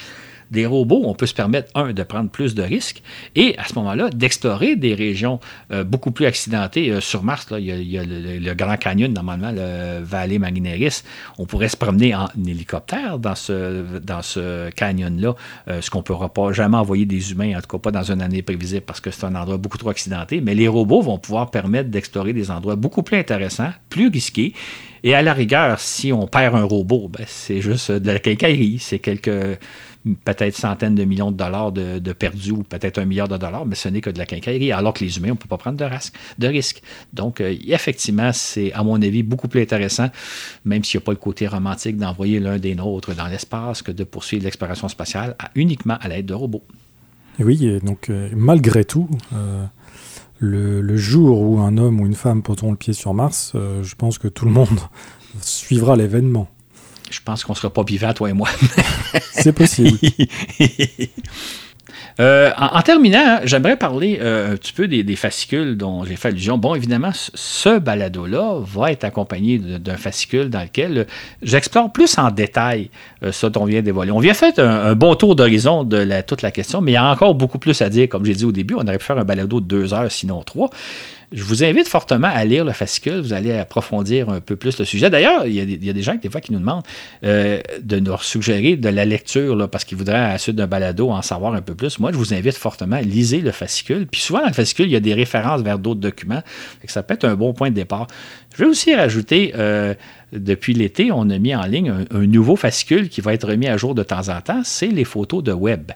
des 0.51 0.66
robots, 0.66 1.02
on 1.05 1.14
peut 1.14 1.27
se 1.27 1.35
permettre, 1.35 1.70
un, 1.74 1.93
de 1.93 2.02
prendre 2.02 2.31
plus 2.31 2.55
de 2.55 2.62
risques 2.62 3.02
et 3.36 3.56
à 3.59 3.64
ce 3.64 3.74
moment-là, 3.74 4.10
d'explorer 4.10 4.77
des 4.77 4.94
régions 4.94 5.40
euh, 5.72 5.85
beaucoup 5.85 6.10
plus 6.10 6.27
accidentées. 6.27 6.90
Euh, 6.90 7.01
sur 7.01 7.22
Mars, 7.22 7.47
il 7.56 7.64
y 7.64 7.98
a, 7.98 8.05
le, 8.05 8.55
Grand 8.55 8.77
Canyon, 8.77 9.12
normalement, 9.12 9.52
le 9.52 10.02
Vallée 10.02 10.39
Magneris. 10.39 11.02
On 11.39 11.47
pourrait 11.47 11.68
se 11.68 11.77
promener 11.77 12.14
en 12.14 12.28
hélicoptère 12.47 13.18
dans 13.18 13.35
ce, 13.35 14.70
canyon-là, 14.70 15.35
euh, 15.68 15.81
ce 15.81 15.90
qu'on 15.90 15.98
ne 15.98 16.02
pourra 16.28 16.52
jamais 16.52 16.77
envoyer 16.77 17.06
des 17.06 17.32
humains, 17.32 17.56
en 17.56 17.60
tout 17.60 17.68
cas 17.68 17.78
pas 17.78 17.90
dans 17.90 18.10
une 18.10 18.20
année 18.20 18.43
prévisible 18.43 18.82
parce 18.82 19.01
que 19.01 19.10
c'est 19.10 19.24
un 19.24 19.35
endroit 19.35 19.56
beaucoup 19.56 19.78
trop 19.78 19.90
accidenté. 19.90 20.40
Mais 20.40 20.55
les 20.55 20.68
robots 20.68 21.02
vont 21.02 21.18
pouvoir 21.18 21.51
permettre 21.51 21.90
d'explorer 21.90 22.32
des 22.32 22.51
endroits 22.51 22.77
beaucoup 22.77 23.02
plus 23.02 23.16
intéressants, 23.16 23.70
plus 23.89 24.09
risqués. 24.09 24.52
Et 25.02 25.14
à 25.14 25.22
la 25.22 25.32
rigueur, 25.32 25.81
si 25.81 26.12
on 26.12 26.27
perd 26.27 26.55
un 26.55 26.64
robot, 26.64 27.09
ben, 27.09 27.24
c'est 27.27 27.60
juste 27.60 27.90
de 27.90 28.10
la 28.10 28.18
quincaillerie, 28.18 28.78
c'est 28.78 28.98
quelques 28.98 29.59
peut-être 30.24 30.56
centaines 30.56 30.94
de 30.94 31.05
millions 31.05 31.31
de 31.31 31.36
dollars 31.36 31.72
de, 31.72 32.12
perdus 32.12 32.52
ou 32.52 32.62
peut-être 32.62 32.98
un 32.98 33.05
milliard 33.05 33.28
de 33.28 33.36
dollars, 33.36 33.66
mais 33.66 33.74
ce 33.74 33.89
n'est 33.89 34.01
que 34.01 34.10
de 34.10 34.18
la 34.18 34.27
quincaillerie, 34.27 34.72
alors 34.72 34.94
que 34.94 35.05
les 35.05 35.18
humains, 35.18 35.28
on 35.28 35.32
ne 35.32 35.39
peut 35.39 35.48
pas 35.48 35.59
prendre 35.59 35.77
de, 35.77 35.85
risque. 35.85 36.14
De 36.39 36.47
risque. 36.47 36.82
Donc, 37.12 37.40
euh, 37.40 37.55
effectivement, 37.66 38.31
c'est, 38.32 38.72
à 38.72 38.82
mon 38.82 39.01
avis, 39.02 39.22
beaucoup 39.22 39.48
plus 39.48 39.60
intéressant, 39.60 40.09
même 40.64 40.82
s'il 40.85 40.98
n'y 40.98 41.05
a 41.05 41.06
pas 41.06 41.12
le 41.12 41.18
côté 41.18 41.47
romantique 41.47 41.98
d'envoyer 41.98 42.40
l'un 42.40 42.59
des 42.59 42.74
nôtres 42.74 43.14
dans 43.14 43.27
l'espace, 43.27 43.82
que 43.82 43.93
de 43.93 44.05
poursuivre 44.05 44.44
l'exploration 44.44 44.89
spatiale 44.89 45.36
uniquement 45.55 45.98
à 46.01 46.09
l'aide 46.09 46.27
de 46.27 46.35
robots. 46.35 46.64
oui, 47.39 47.78
donc, 47.82 48.09
euh, 48.09 48.31
malgré 48.35 48.85
tout, 48.85 49.09
euh, 49.35 49.64
le, 50.39 50.97
jour 50.97 51.43
où 51.43 51.60
un 51.60 51.77
homme 51.77 52.01
ou 52.01 52.06
une 52.06 52.14
femme 52.14 52.43
poseront 52.43 52.70
le 52.70 52.77
pied 52.77 52.94
sur 52.94 53.12
Mars, 53.12 53.52
je 53.55 53.94
pense 53.94 54.18
que 54.18 54.28
tout 54.28 54.47
le 54.47 54.51
monde 54.51 54.81
suivra 55.43 55.97
l'événement 55.97 56.48
je 57.10 57.20
pense 57.24 57.44
qu'on 57.44 57.52
ne 57.52 57.58
sera 57.58 57.70
pas 57.70 57.82
vivants, 57.82 58.12
toi 58.12 58.30
et 58.30 58.32
moi. 58.32 58.48
C'est 59.32 59.52
possible. 59.52 59.98
Euh, 62.20 62.50
en, 62.58 62.82
terminant, 62.82 63.40
j'aimerais 63.44 63.76
parler 63.76 64.18
euh, 64.20 64.52
un 64.52 64.56
petit 64.56 64.74
peu 64.74 64.88
des, 64.88 65.16
fascicules 65.16 65.76
dont 65.76 66.04
j'ai 66.04 66.16
fait 66.16 66.28
allusion. 66.28 66.58
Bon, 66.58 66.74
évidemment, 66.74 67.12
ce 67.14 67.78
balado-là 67.78 68.60
va 68.62 68.92
être 68.92 69.04
accompagné 69.04 69.58
d'un 69.58 69.96
fascicule 69.96 70.50
dans 70.50 70.60
lequel 70.60 71.06
j'explore 71.42 71.90
plus 71.90 72.18
en 72.18 72.30
détail 72.30 72.90
euh, 73.22 73.32
ce 73.32 73.46
dont 73.46 73.62
on 73.62 73.64
vient 73.64 73.80
d'évoluer. 73.80 74.12
On 74.12 74.20
vient 74.20 74.34
faire 74.34 74.52
un, 74.58 74.94
bon 74.94 75.14
tour 75.14 75.34
d'horizon 75.34 75.84
de 75.84 76.20
toute 76.26 76.42
la 76.42 76.50
question, 76.50 76.82
mais 76.82 76.92
il 76.92 76.94
y 76.94 76.98
a 76.98 77.10
encore 77.10 77.34
beaucoup 77.34 77.58
plus 77.58 77.80
à 77.80 77.88
dire. 77.88 78.08
Comme 78.08 78.26
j'ai 78.26 78.34
dit 78.34 78.44
au 78.44 78.52
début, 78.52 78.74
on 78.74 78.82
aurait 78.82 78.98
pu 78.98 79.04
faire 79.04 79.18
un 79.18 79.24
balado 79.24 79.60
de 79.60 79.66
deux 79.66 79.94
heures, 79.94 80.12
sinon 80.12 80.42
trois. 80.42 80.70
Je 81.32 81.44
vous 81.44 81.62
invite 81.62 81.86
fortement 81.86 82.31
à 82.32 82.44
lire 82.44 82.65
le 82.65 82.73
fascicule. 82.73 83.20
Vous 83.20 83.32
allez 83.32 83.52
approfondir 83.52 84.31
un 84.31 84.40
peu 84.40 84.57
plus 84.57 84.78
le 84.78 84.85
sujet. 84.85 85.11
D'ailleurs, 85.11 85.47
il, 85.47 85.85
y, 85.85 85.90
a 85.90 85.93
des 85.93 86.02
gens 86.02 86.16
des 86.16 86.28
fois 86.28 86.40
qui 86.40 86.52
nous 86.52 86.59
demandent 86.59 86.82
euh, 87.24 87.61
de 87.81 88.01
nous 88.01 88.16
suggérer 88.19 88.77
de 88.77 88.89
la 88.89 89.05
lecture 89.05 89.69
parce 89.70 89.85
qu'ils 89.85 89.97
voudraient, 89.97 90.16
à 90.16 90.32
la 90.32 90.39
suite 90.39 90.57
d'un 90.57 90.66
balado, 90.66 91.11
en 91.11 91.23
savoir 91.23 91.55
un 91.55 91.62
peu 91.62 91.77
plus. 91.77 92.01
Moi, 92.01 92.11
je 92.11 92.16
vous 92.16 92.35
invite 92.35 92.57
fortement 92.57 92.97
à 92.97 93.02
liser 93.02 93.40
le 93.40 93.52
fascicule. 93.52 94.09
Puis 94.09 94.20
souvent, 94.20 94.40
dans 94.40 94.48
le 94.48 94.52
fascicule, 94.52 94.86
il 94.86 94.93
y 94.93 94.97
a 94.97 95.01
des 95.01 95.15
références 95.15 95.62
vers 95.62 95.78
d'autres 95.78 96.01
documents. 96.01 96.43
ça 96.86 97.05
peut 97.05 97.15
être 97.15 97.24
un 97.24 97.36
bon 97.36 97.52
point 97.52 97.70
de 97.70 97.77
départ. 97.77 98.09
Je 98.55 98.64
vais 98.64 98.70
aussi 98.70 98.94
rajouter, 98.94 99.52
euh, 99.56 99.94
depuis 100.32 100.74
l'été, 100.74 101.12
on 101.12 101.31
a 101.31 101.39
mis 101.39 101.55
en 101.55 101.62
ligne 101.62 101.93
un, 102.10 102.27
nouveau 102.27 102.56
fascicule 102.56 103.09
qui 103.09 103.20
va 103.20 103.32
être 103.32 103.48
remis 103.48 103.68
à 103.68 103.77
jour 103.77 103.94
de 103.94 104.02
temps 104.02 104.28
en 104.28 104.40
temps, 104.40 104.62
c'est 104.64 104.89
les 104.89 105.05
photos 105.05 105.43
de 105.43 105.52
web. 105.52 105.93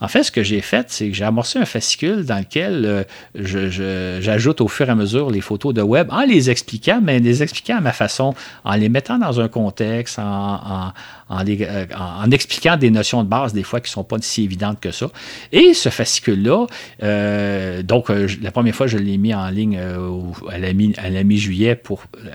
En 0.00 0.08
fait, 0.08 0.22
ce 0.22 0.30
que 0.30 0.42
j'ai 0.42 0.60
fait, 0.60 0.86
c'est 0.90 1.08
que 1.08 1.14
j'ai 1.14 1.24
amorcé 1.24 1.58
un 1.58 1.64
fascicule 1.64 2.24
dans 2.24 2.38
lequel 2.38 3.06
euh, 3.36 4.20
j'ajoute 4.20 4.60
au 4.60 4.68
fur 4.68 4.88
et 4.88 4.92
à 4.92 4.94
mesure 4.94 5.30
les 5.30 5.40
photos 5.40 5.72
de 5.72 5.82
web 5.82 6.08
en 6.10 6.24
les 6.24 6.50
expliquant, 6.50 7.00
mais 7.02 7.20
les 7.20 7.42
expliquant 7.42 7.78
à 7.78 7.80
ma 7.80 7.92
façon, 7.92 8.34
en 8.64 8.74
les 8.74 8.88
mettant 8.90 9.18
dans 9.18 9.40
un 9.40 9.48
contexte, 9.48 10.18
en, 10.18 10.22
en, 10.54 10.92
euh, 11.30 12.30
expliquant 12.30 12.76
des 12.76 12.90
notions 12.90 13.22
de 13.22 13.28
base, 13.28 13.52
des 13.52 13.62
fois, 13.62 13.80
qui 13.80 13.88
ne 13.88 13.92
sont 13.92 14.04
pas 14.04 14.16
si 14.20 14.44
évidentes 14.44 14.80
que 14.80 14.90
ça. 14.90 15.06
Et 15.52 15.74
ce 15.74 15.88
fascicule-là, 15.88 16.66
donc 17.82 18.08
la 18.08 18.50
première 18.50 18.74
fois, 18.74 18.86
je 18.86 18.98
l'ai 18.98 19.18
mis 19.18 19.34
en 19.34 19.48
ligne 19.48 19.78
à 19.78 20.58
la 20.58 21.24
mi-juillet 21.24 21.80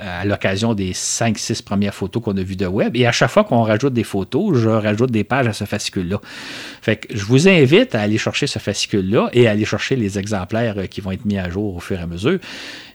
à 0.02 0.26
l'occasion 0.26 0.74
des 0.74 0.94
5-6 0.94 1.64
premières 1.64 1.94
photos 1.94 2.24
qu'on 2.24 2.38
a 2.38 2.44
vues 2.44 2.56
de 2.56 2.66
web. 2.66 2.96
Et 2.96 3.06
à 3.06 3.12
chaque 3.12 3.32
fois 3.32 3.44
qu'on 3.44 3.64
rajoute 3.64 3.94
des 3.94 4.04
photos, 4.04 4.58
je 4.58 4.70
rajoute 4.70 5.12
des 5.12 5.24
pages 5.24 5.48
à 5.48 5.54
ce 5.54 5.66
fascicule-là. 5.66 6.20
Fait 6.82 6.98
que 6.98 7.16
je 7.16 7.24
vous 7.26 7.48
invite 7.48 7.96
à 7.96 8.02
aller 8.02 8.18
chercher 8.18 8.48
ce 8.48 8.60
fascicule-là 8.60 9.30
et 9.34 9.48
à 9.48 9.52
aller 9.52 9.66
chercher 9.66 9.96
les 9.96 10.18
exemplaires 10.18 10.90
qui 10.90 11.02
vont 11.02 11.12
être 11.12 11.26
mis 11.26 11.38
à 11.38 11.50
jour 11.50 11.76
au 11.76 11.80
fur 11.80 12.00
et 12.00 12.04
à 12.04 12.08
mesure. 12.08 12.40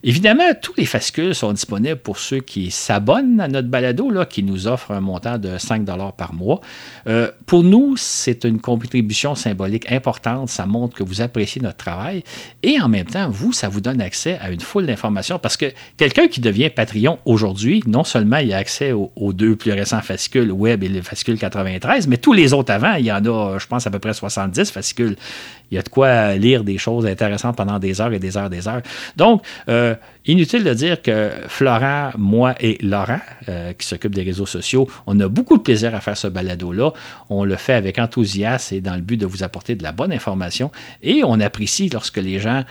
Évidemment, 0.07 0.53
tous 0.61 0.75
les 0.77 0.85
fascicules 0.85 1.35
sont 1.35 1.53
disponibles 1.55 1.97
pour 1.97 2.19
ceux 2.19 2.41
qui 2.41 2.71
s'abonnent 2.71 3.41
à 3.41 3.49
notre 3.49 3.69
balado, 3.69 4.11
là, 4.11 4.27
qui 4.27 4.43
nous 4.43 4.67
offre 4.69 4.91
un 4.91 5.01
montant 5.01 5.39
de 5.39 5.57
5 5.57 5.84
par 6.17 6.35
mois. 6.35 6.61
Euh, 7.07 7.31
pour 7.47 7.63
nous, 7.63 7.97
c'est 7.97 8.45
une 8.45 8.61
contribution 8.61 9.35
symbolique 9.35 9.91
importante. 9.91 10.49
Ça 10.49 10.67
montre 10.67 10.97
que 10.97 11.03
vous 11.03 11.21
appréciez 11.21 11.61
notre 11.61 11.77
travail. 11.77 12.25
Et 12.63 12.81
en 12.81 12.89
même 12.89 13.07
temps, 13.07 13.29
vous, 13.29 13.53
ça 13.53 13.69
vous 13.69 13.81
donne 13.81 14.01
accès 14.01 14.39
à 14.41 14.51
une 14.51 14.61
foule 14.61 14.87
d'informations 14.87 15.39
parce 15.39 15.57
que 15.57 15.73
quelqu'un 15.97 16.29
qui 16.29 16.41
devient 16.41 16.71
Patreon 16.71 17.19
aujourd'hui, 17.25 17.83
non 17.87 18.05
seulement 18.05 18.39
il 18.39 18.53
a 18.53 18.59
accès 18.59 18.93
aux, 18.93 19.33
deux 19.33 19.57
plus 19.57 19.73
récents 19.73 20.01
fascicules 20.01 20.53
web 20.53 20.83
et 20.85 20.89
le 20.89 21.03
fascicule 21.03 21.39
93, 21.39 22.07
mais 22.09 22.17
tous 22.17 22.33
les 22.33 22.53
autres 22.53 22.73
avant, 22.73 22.95
il 22.95 23.07
y 23.07 23.13
en 23.13 23.25
a, 23.25 23.59
je 23.59 23.67
pense, 23.67 23.87
à 23.87 23.91
peu 23.91 23.99
près 23.99 24.15
70 24.15 24.71
fascicules 24.71 25.17
il 25.75 25.79
y 25.79 25.81
a 25.81 25.83
de 25.83 25.89
quoi 25.89 26.35
lire 26.37 26.63
des 26.63 26.79
choses 26.79 27.05
intéressantes 27.05 27.57
pendant 27.57 27.81
des 27.81 28.01
heures 28.01 28.13
et 28.13 28.21
des 28.21 28.37
heures 28.37 28.47
et 28.47 28.51
des 28.51 28.69
heures. 28.69 28.83
Donc, 29.17 29.43
euh, 29.69 29.97
inutile 30.25 30.63
de 30.63 30.73
dire 30.73 31.03
que 31.03 31.31
Florent, 31.49 32.13
moi 32.17 32.55
et 32.61 32.79
Laurent, 32.81 33.19
euh, 33.49 33.73
qui 33.73 33.85
s'occupent 33.85 34.15
des 34.15 34.23
réseaux 34.23 34.47
sociaux, 34.47 34.89
on 35.09 35.19
a 35.19 35.27
beaucoup 35.27 35.57
de 35.57 35.63
plaisir 35.63 35.93
à 35.93 36.01
faire 36.01 36.17
ce 36.17 36.29
balado-là. 36.29 36.93
On 37.29 37.45
le 37.45 37.57
fait 37.57 37.73
avec 37.73 37.99
enthousiasme 37.99 38.77
et 38.77 38.81
dans 38.81 38.95
le 38.95 39.01
but 39.01 39.17
de 39.17 39.27
vous 39.27 39.43
apporter 39.43 39.75
de 39.75 39.83
la 39.83 39.91
bonne 39.91 40.13
information. 40.13 40.71
Et 41.03 41.23
on 41.25 41.41
apprécie 41.41 41.89
lorsque 41.89 42.19
les 42.19 42.39
gens 42.39 42.63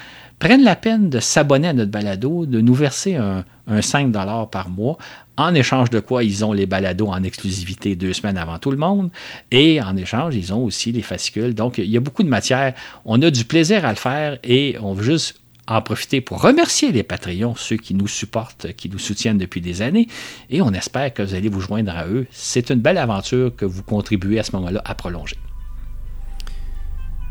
prennent 0.44 0.64
la 0.66 0.76
peine 0.76 1.10
de 1.10 1.22
s'abonner 1.22 1.70
à 1.70 1.74
notre 1.74 1.90
balado, 1.90 2.46
de 2.46 2.60
nous 2.60 2.74
verser 2.74 3.16
un, 3.16 3.46
5 3.82 4.12
par 4.52 4.68
mois, 4.68 4.98
en 5.38 5.56
échange 5.56 5.90
de 5.90 6.02
quoi 6.02 6.26
ils 6.26 6.44
ont 6.44 6.52
les 6.52 6.66
balados 6.66 7.08
en 7.08 7.24
exclusivité 7.24 7.96
deux 7.96 8.12
semaines 8.12 8.38
avant 8.38 8.60
tout 8.60 8.70
le 8.70 8.76
monde, 8.76 9.10
et 9.52 9.82
en 9.82 9.96
échange, 9.96 10.36
ils 10.36 10.54
ont 10.54 10.62
aussi 10.66 10.92
les 10.92 11.02
fascicules. 11.02 11.56
Donc, 11.56 11.78
il 11.78 11.90
y 11.90 11.96
a 11.96 12.02
beaucoup 12.02 12.24
de 12.24 12.28
matière. 12.28 12.74
On 13.06 13.22
a 13.22 13.32
du 13.32 13.46
plaisir 13.46 13.86
à 13.86 13.92
le 13.92 13.96
faire 13.96 14.38
et 14.44 14.76
on 14.82 14.92
veut 14.94 15.06
juste 15.06 15.40
en 15.66 15.82
profiter 15.82 16.20
pour 16.20 16.42
remercier 16.42 16.92
les 16.92 17.04
Patreons, 17.04 17.56
ceux 17.56 17.78
qui 17.78 17.94
nous 17.94 18.10
supportent, 18.10 18.74
qui 18.74 18.90
nous 18.90 19.00
soutiennent 19.00 19.38
depuis 19.38 19.62
des 19.62 19.82
années, 19.82 20.10
et 20.50 20.62
on 20.62 20.74
espère 20.74 21.14
que 21.14 21.24
vous 21.24 21.36
allez 21.36 21.48
vous 21.48 21.62
joindre 21.62 21.96
à 21.96 22.06
eux. 22.08 22.28
C'est 22.32 22.70
une 22.70 22.82
belle 22.82 22.98
aventure 22.98 23.56
que 23.56 23.64
vous 23.64 23.82
contribuez 23.82 24.40
à 24.40 24.44
ce 24.44 24.54
moment-là 24.58 24.82
à 24.84 24.94
prolonger. 24.94 25.38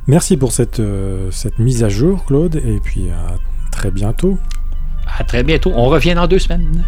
Merci 0.07 0.37
pour 0.37 0.53
cette, 0.53 0.81
euh, 0.81 1.31
cette 1.31 1.59
mise 1.59 1.85
à 1.85 1.89
jour, 1.89 2.25
Claude, 2.25 2.57
et 2.57 2.81
puis 2.83 3.11
à 3.11 3.37
très 3.71 3.91
bientôt. 3.91 4.39
À 5.19 5.25
très 5.25 5.45
bientôt. 5.45 5.73
On 5.75 5.87
revient 5.87 6.15
dans 6.15 6.27
deux 6.27 6.39
semaines. 6.39 6.85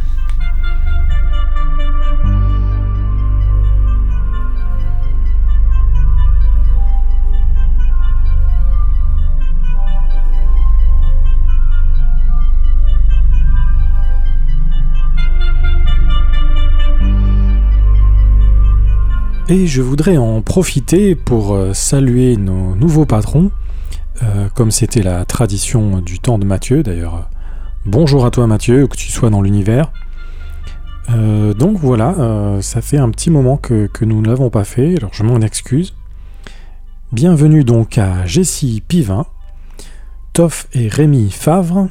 Et 19.47 19.67
je 19.67 19.83
voudrais 19.83 20.17
en 20.17 20.41
profiter 20.41 21.15
pour 21.15 21.53
euh, 21.53 21.75
saluer 21.75 22.39
nos 22.39 22.75
nouveaux 22.77 23.05
patrons, 23.05 23.51
euh, 24.23 24.49
comme 24.55 24.71
c'était 24.71 25.03
la 25.03 25.27
tradition 25.27 26.01
du 26.01 26.19
temps 26.19 26.39
de 26.39 26.47
Mathieu. 26.47 26.83
D'ailleurs, 26.83 27.29
bonjour 27.85 28.25
à 28.25 28.31
toi 28.31 28.47
Mathieu, 28.47 28.87
que 28.87 28.97
tu 28.97 29.13
sois 29.13 29.29
dans 29.29 29.43
l'univers. 29.43 29.93
Euh, 31.11 31.53
donc 31.53 31.77
voilà, 31.77 32.59
ça 32.63 32.81
fait 32.81 32.97
un 32.97 33.11
petit 33.11 33.29
moment 33.29 33.59
que, 33.59 33.91
nous 34.01 34.23
ne 34.23 34.29
l'avons 34.29 34.49
pas 34.49 34.65
fait, 34.65 34.97
alors 34.97 35.13
je 35.13 35.23
m'en 35.25 35.43
excuse. 35.43 35.95
Bienvenue 37.13 37.65
donc 37.65 37.99
à 37.99 38.25
Jessie 38.25 38.83
Pivin, 38.89 39.27
Toff 40.33 40.69
et 40.73 40.89
Rémi 40.89 41.31
Favre, 41.31 41.91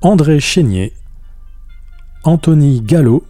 André 0.00 0.40
Chénier, 0.40 0.92
Anthony 2.24 2.80
Gallo, 2.80 3.22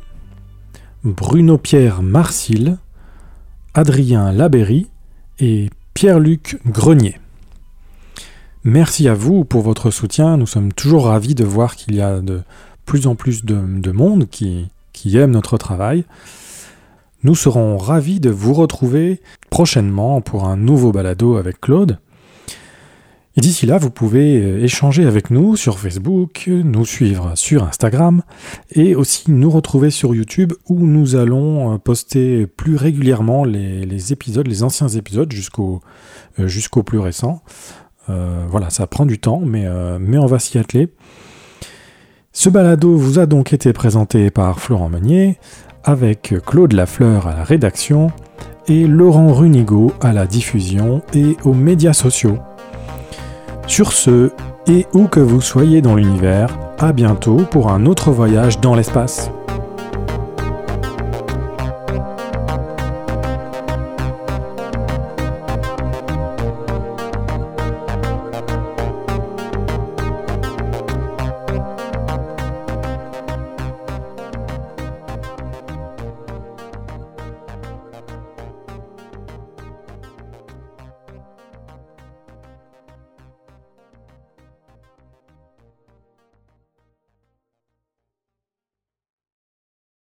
Bruno 1.05 1.59
Pierre 1.59 2.01
Marcil, 2.01 2.78
Adrien 3.74 4.32
Labéry 4.32 4.89
et 5.39 5.70
Pierre-Luc 5.94 6.61
Grenier. 6.66 7.19
Merci 8.65 9.09
à 9.09 9.15
vous 9.15 9.44
pour 9.44 9.62
votre 9.62 9.90
soutien. 9.90 10.36
Nous 10.36 10.47
sommes 10.47 10.74
toujours 10.74 11.07
ravis 11.07 11.35
de 11.35 11.44
voir 11.44 11.74
qu'il 11.77 11.94
y 11.94 12.03
a 12.03 12.20
de 12.20 12.43
plus 12.85 13.07
en 13.07 13.15
plus 13.15 13.47
de, 13.47 13.90
monde 13.90 14.28
qui, 14.28 14.69
qui 14.93 15.16
aime 15.16 15.31
notre 15.31 15.57
travail. 15.57 16.05
Nous 17.23 17.35
serons 17.35 17.78
ravis 17.78 18.20
de 18.20 18.28
vous 18.28 18.53
retrouver 18.53 19.23
prochainement 19.49 20.20
pour 20.20 20.44
un 20.44 20.59
nouveau 20.59 20.93
balado 20.93 21.36
avec 21.36 21.59
Claude. 21.59 21.99
Et 23.37 23.41
d'ici 23.41 23.65
là, 23.65 23.79
vous 23.79 23.91
pouvez 23.91 24.43
euh, 24.43 24.63
échanger 24.63 25.07
avec 25.07 25.31
nous 25.31 25.57
sur 25.57 25.79
Facebook, 25.79 26.45
nous 26.49 26.85
suivre 26.85 27.33
sur 27.35 27.65
Instagram 27.65 28.23
et 28.71 28.95
aussi 28.95 29.31
nous 29.31 29.51
retrouver 29.51 29.91
sur 29.91 30.15
YouTube 30.15 30.53
où 30.69 30.87
nous 30.87 31.17
allons 31.17 31.75
euh, 31.75 31.79
poster 31.79 32.47
plus 32.47 32.77
régulièrement 32.77 33.45
les, 33.45 34.13
épisodes, 34.13 34.47
les 34.47 34.63
anciens 34.63 34.89
épisodes 34.89 35.33
jusqu'au 35.33 35.81
euh, 36.39 36.83
plus 36.85 36.99
récent. 36.99 37.43
voilà, 38.07 38.69
ça 38.69 38.87
prend 38.87 39.07
du 39.07 39.19
temps, 39.19 39.41
mais, 39.41 39.67
mais 39.99 40.19
on 40.19 40.27
va 40.27 40.39
s'y 40.39 40.59
atteler. 40.59 40.89
Ce 42.33 42.51
balado 42.51 42.97
vous 42.97 43.19
a 43.19 43.27
donc 43.27 43.53
été 43.55 43.73
présenté 43.73 44.31
par 44.31 44.61
Florent 44.61 44.91
Meunier, 44.91 45.39
avec 45.85 46.35
Claude 46.45 46.73
Lafleur 46.73 47.27
à 47.27 47.35
la 47.35 47.45
rédaction 47.45 48.11
et 48.69 48.87
Laurent 48.87 49.33
Runigo 49.33 49.93
à 50.01 50.13
la 50.13 50.27
diffusion 50.27 51.01
et 51.15 51.37
aux 51.45 51.55
médias 51.55 51.95
sociaux. 51.95 52.39
Sur 53.66 53.93
ce, 53.93 54.30
et 54.66 54.86
où 54.93 55.06
que 55.06 55.20
vous 55.20 55.40
soyez 55.40 55.82
dans 55.82 55.94
l'univers, 55.94 56.56
à 56.78 56.93
bientôt 56.93 57.39
pour 57.51 57.70
un 57.70 57.86
autre 57.86 58.10
voyage 58.10 58.60
dans 58.60 58.74
l'espace. 58.74 59.30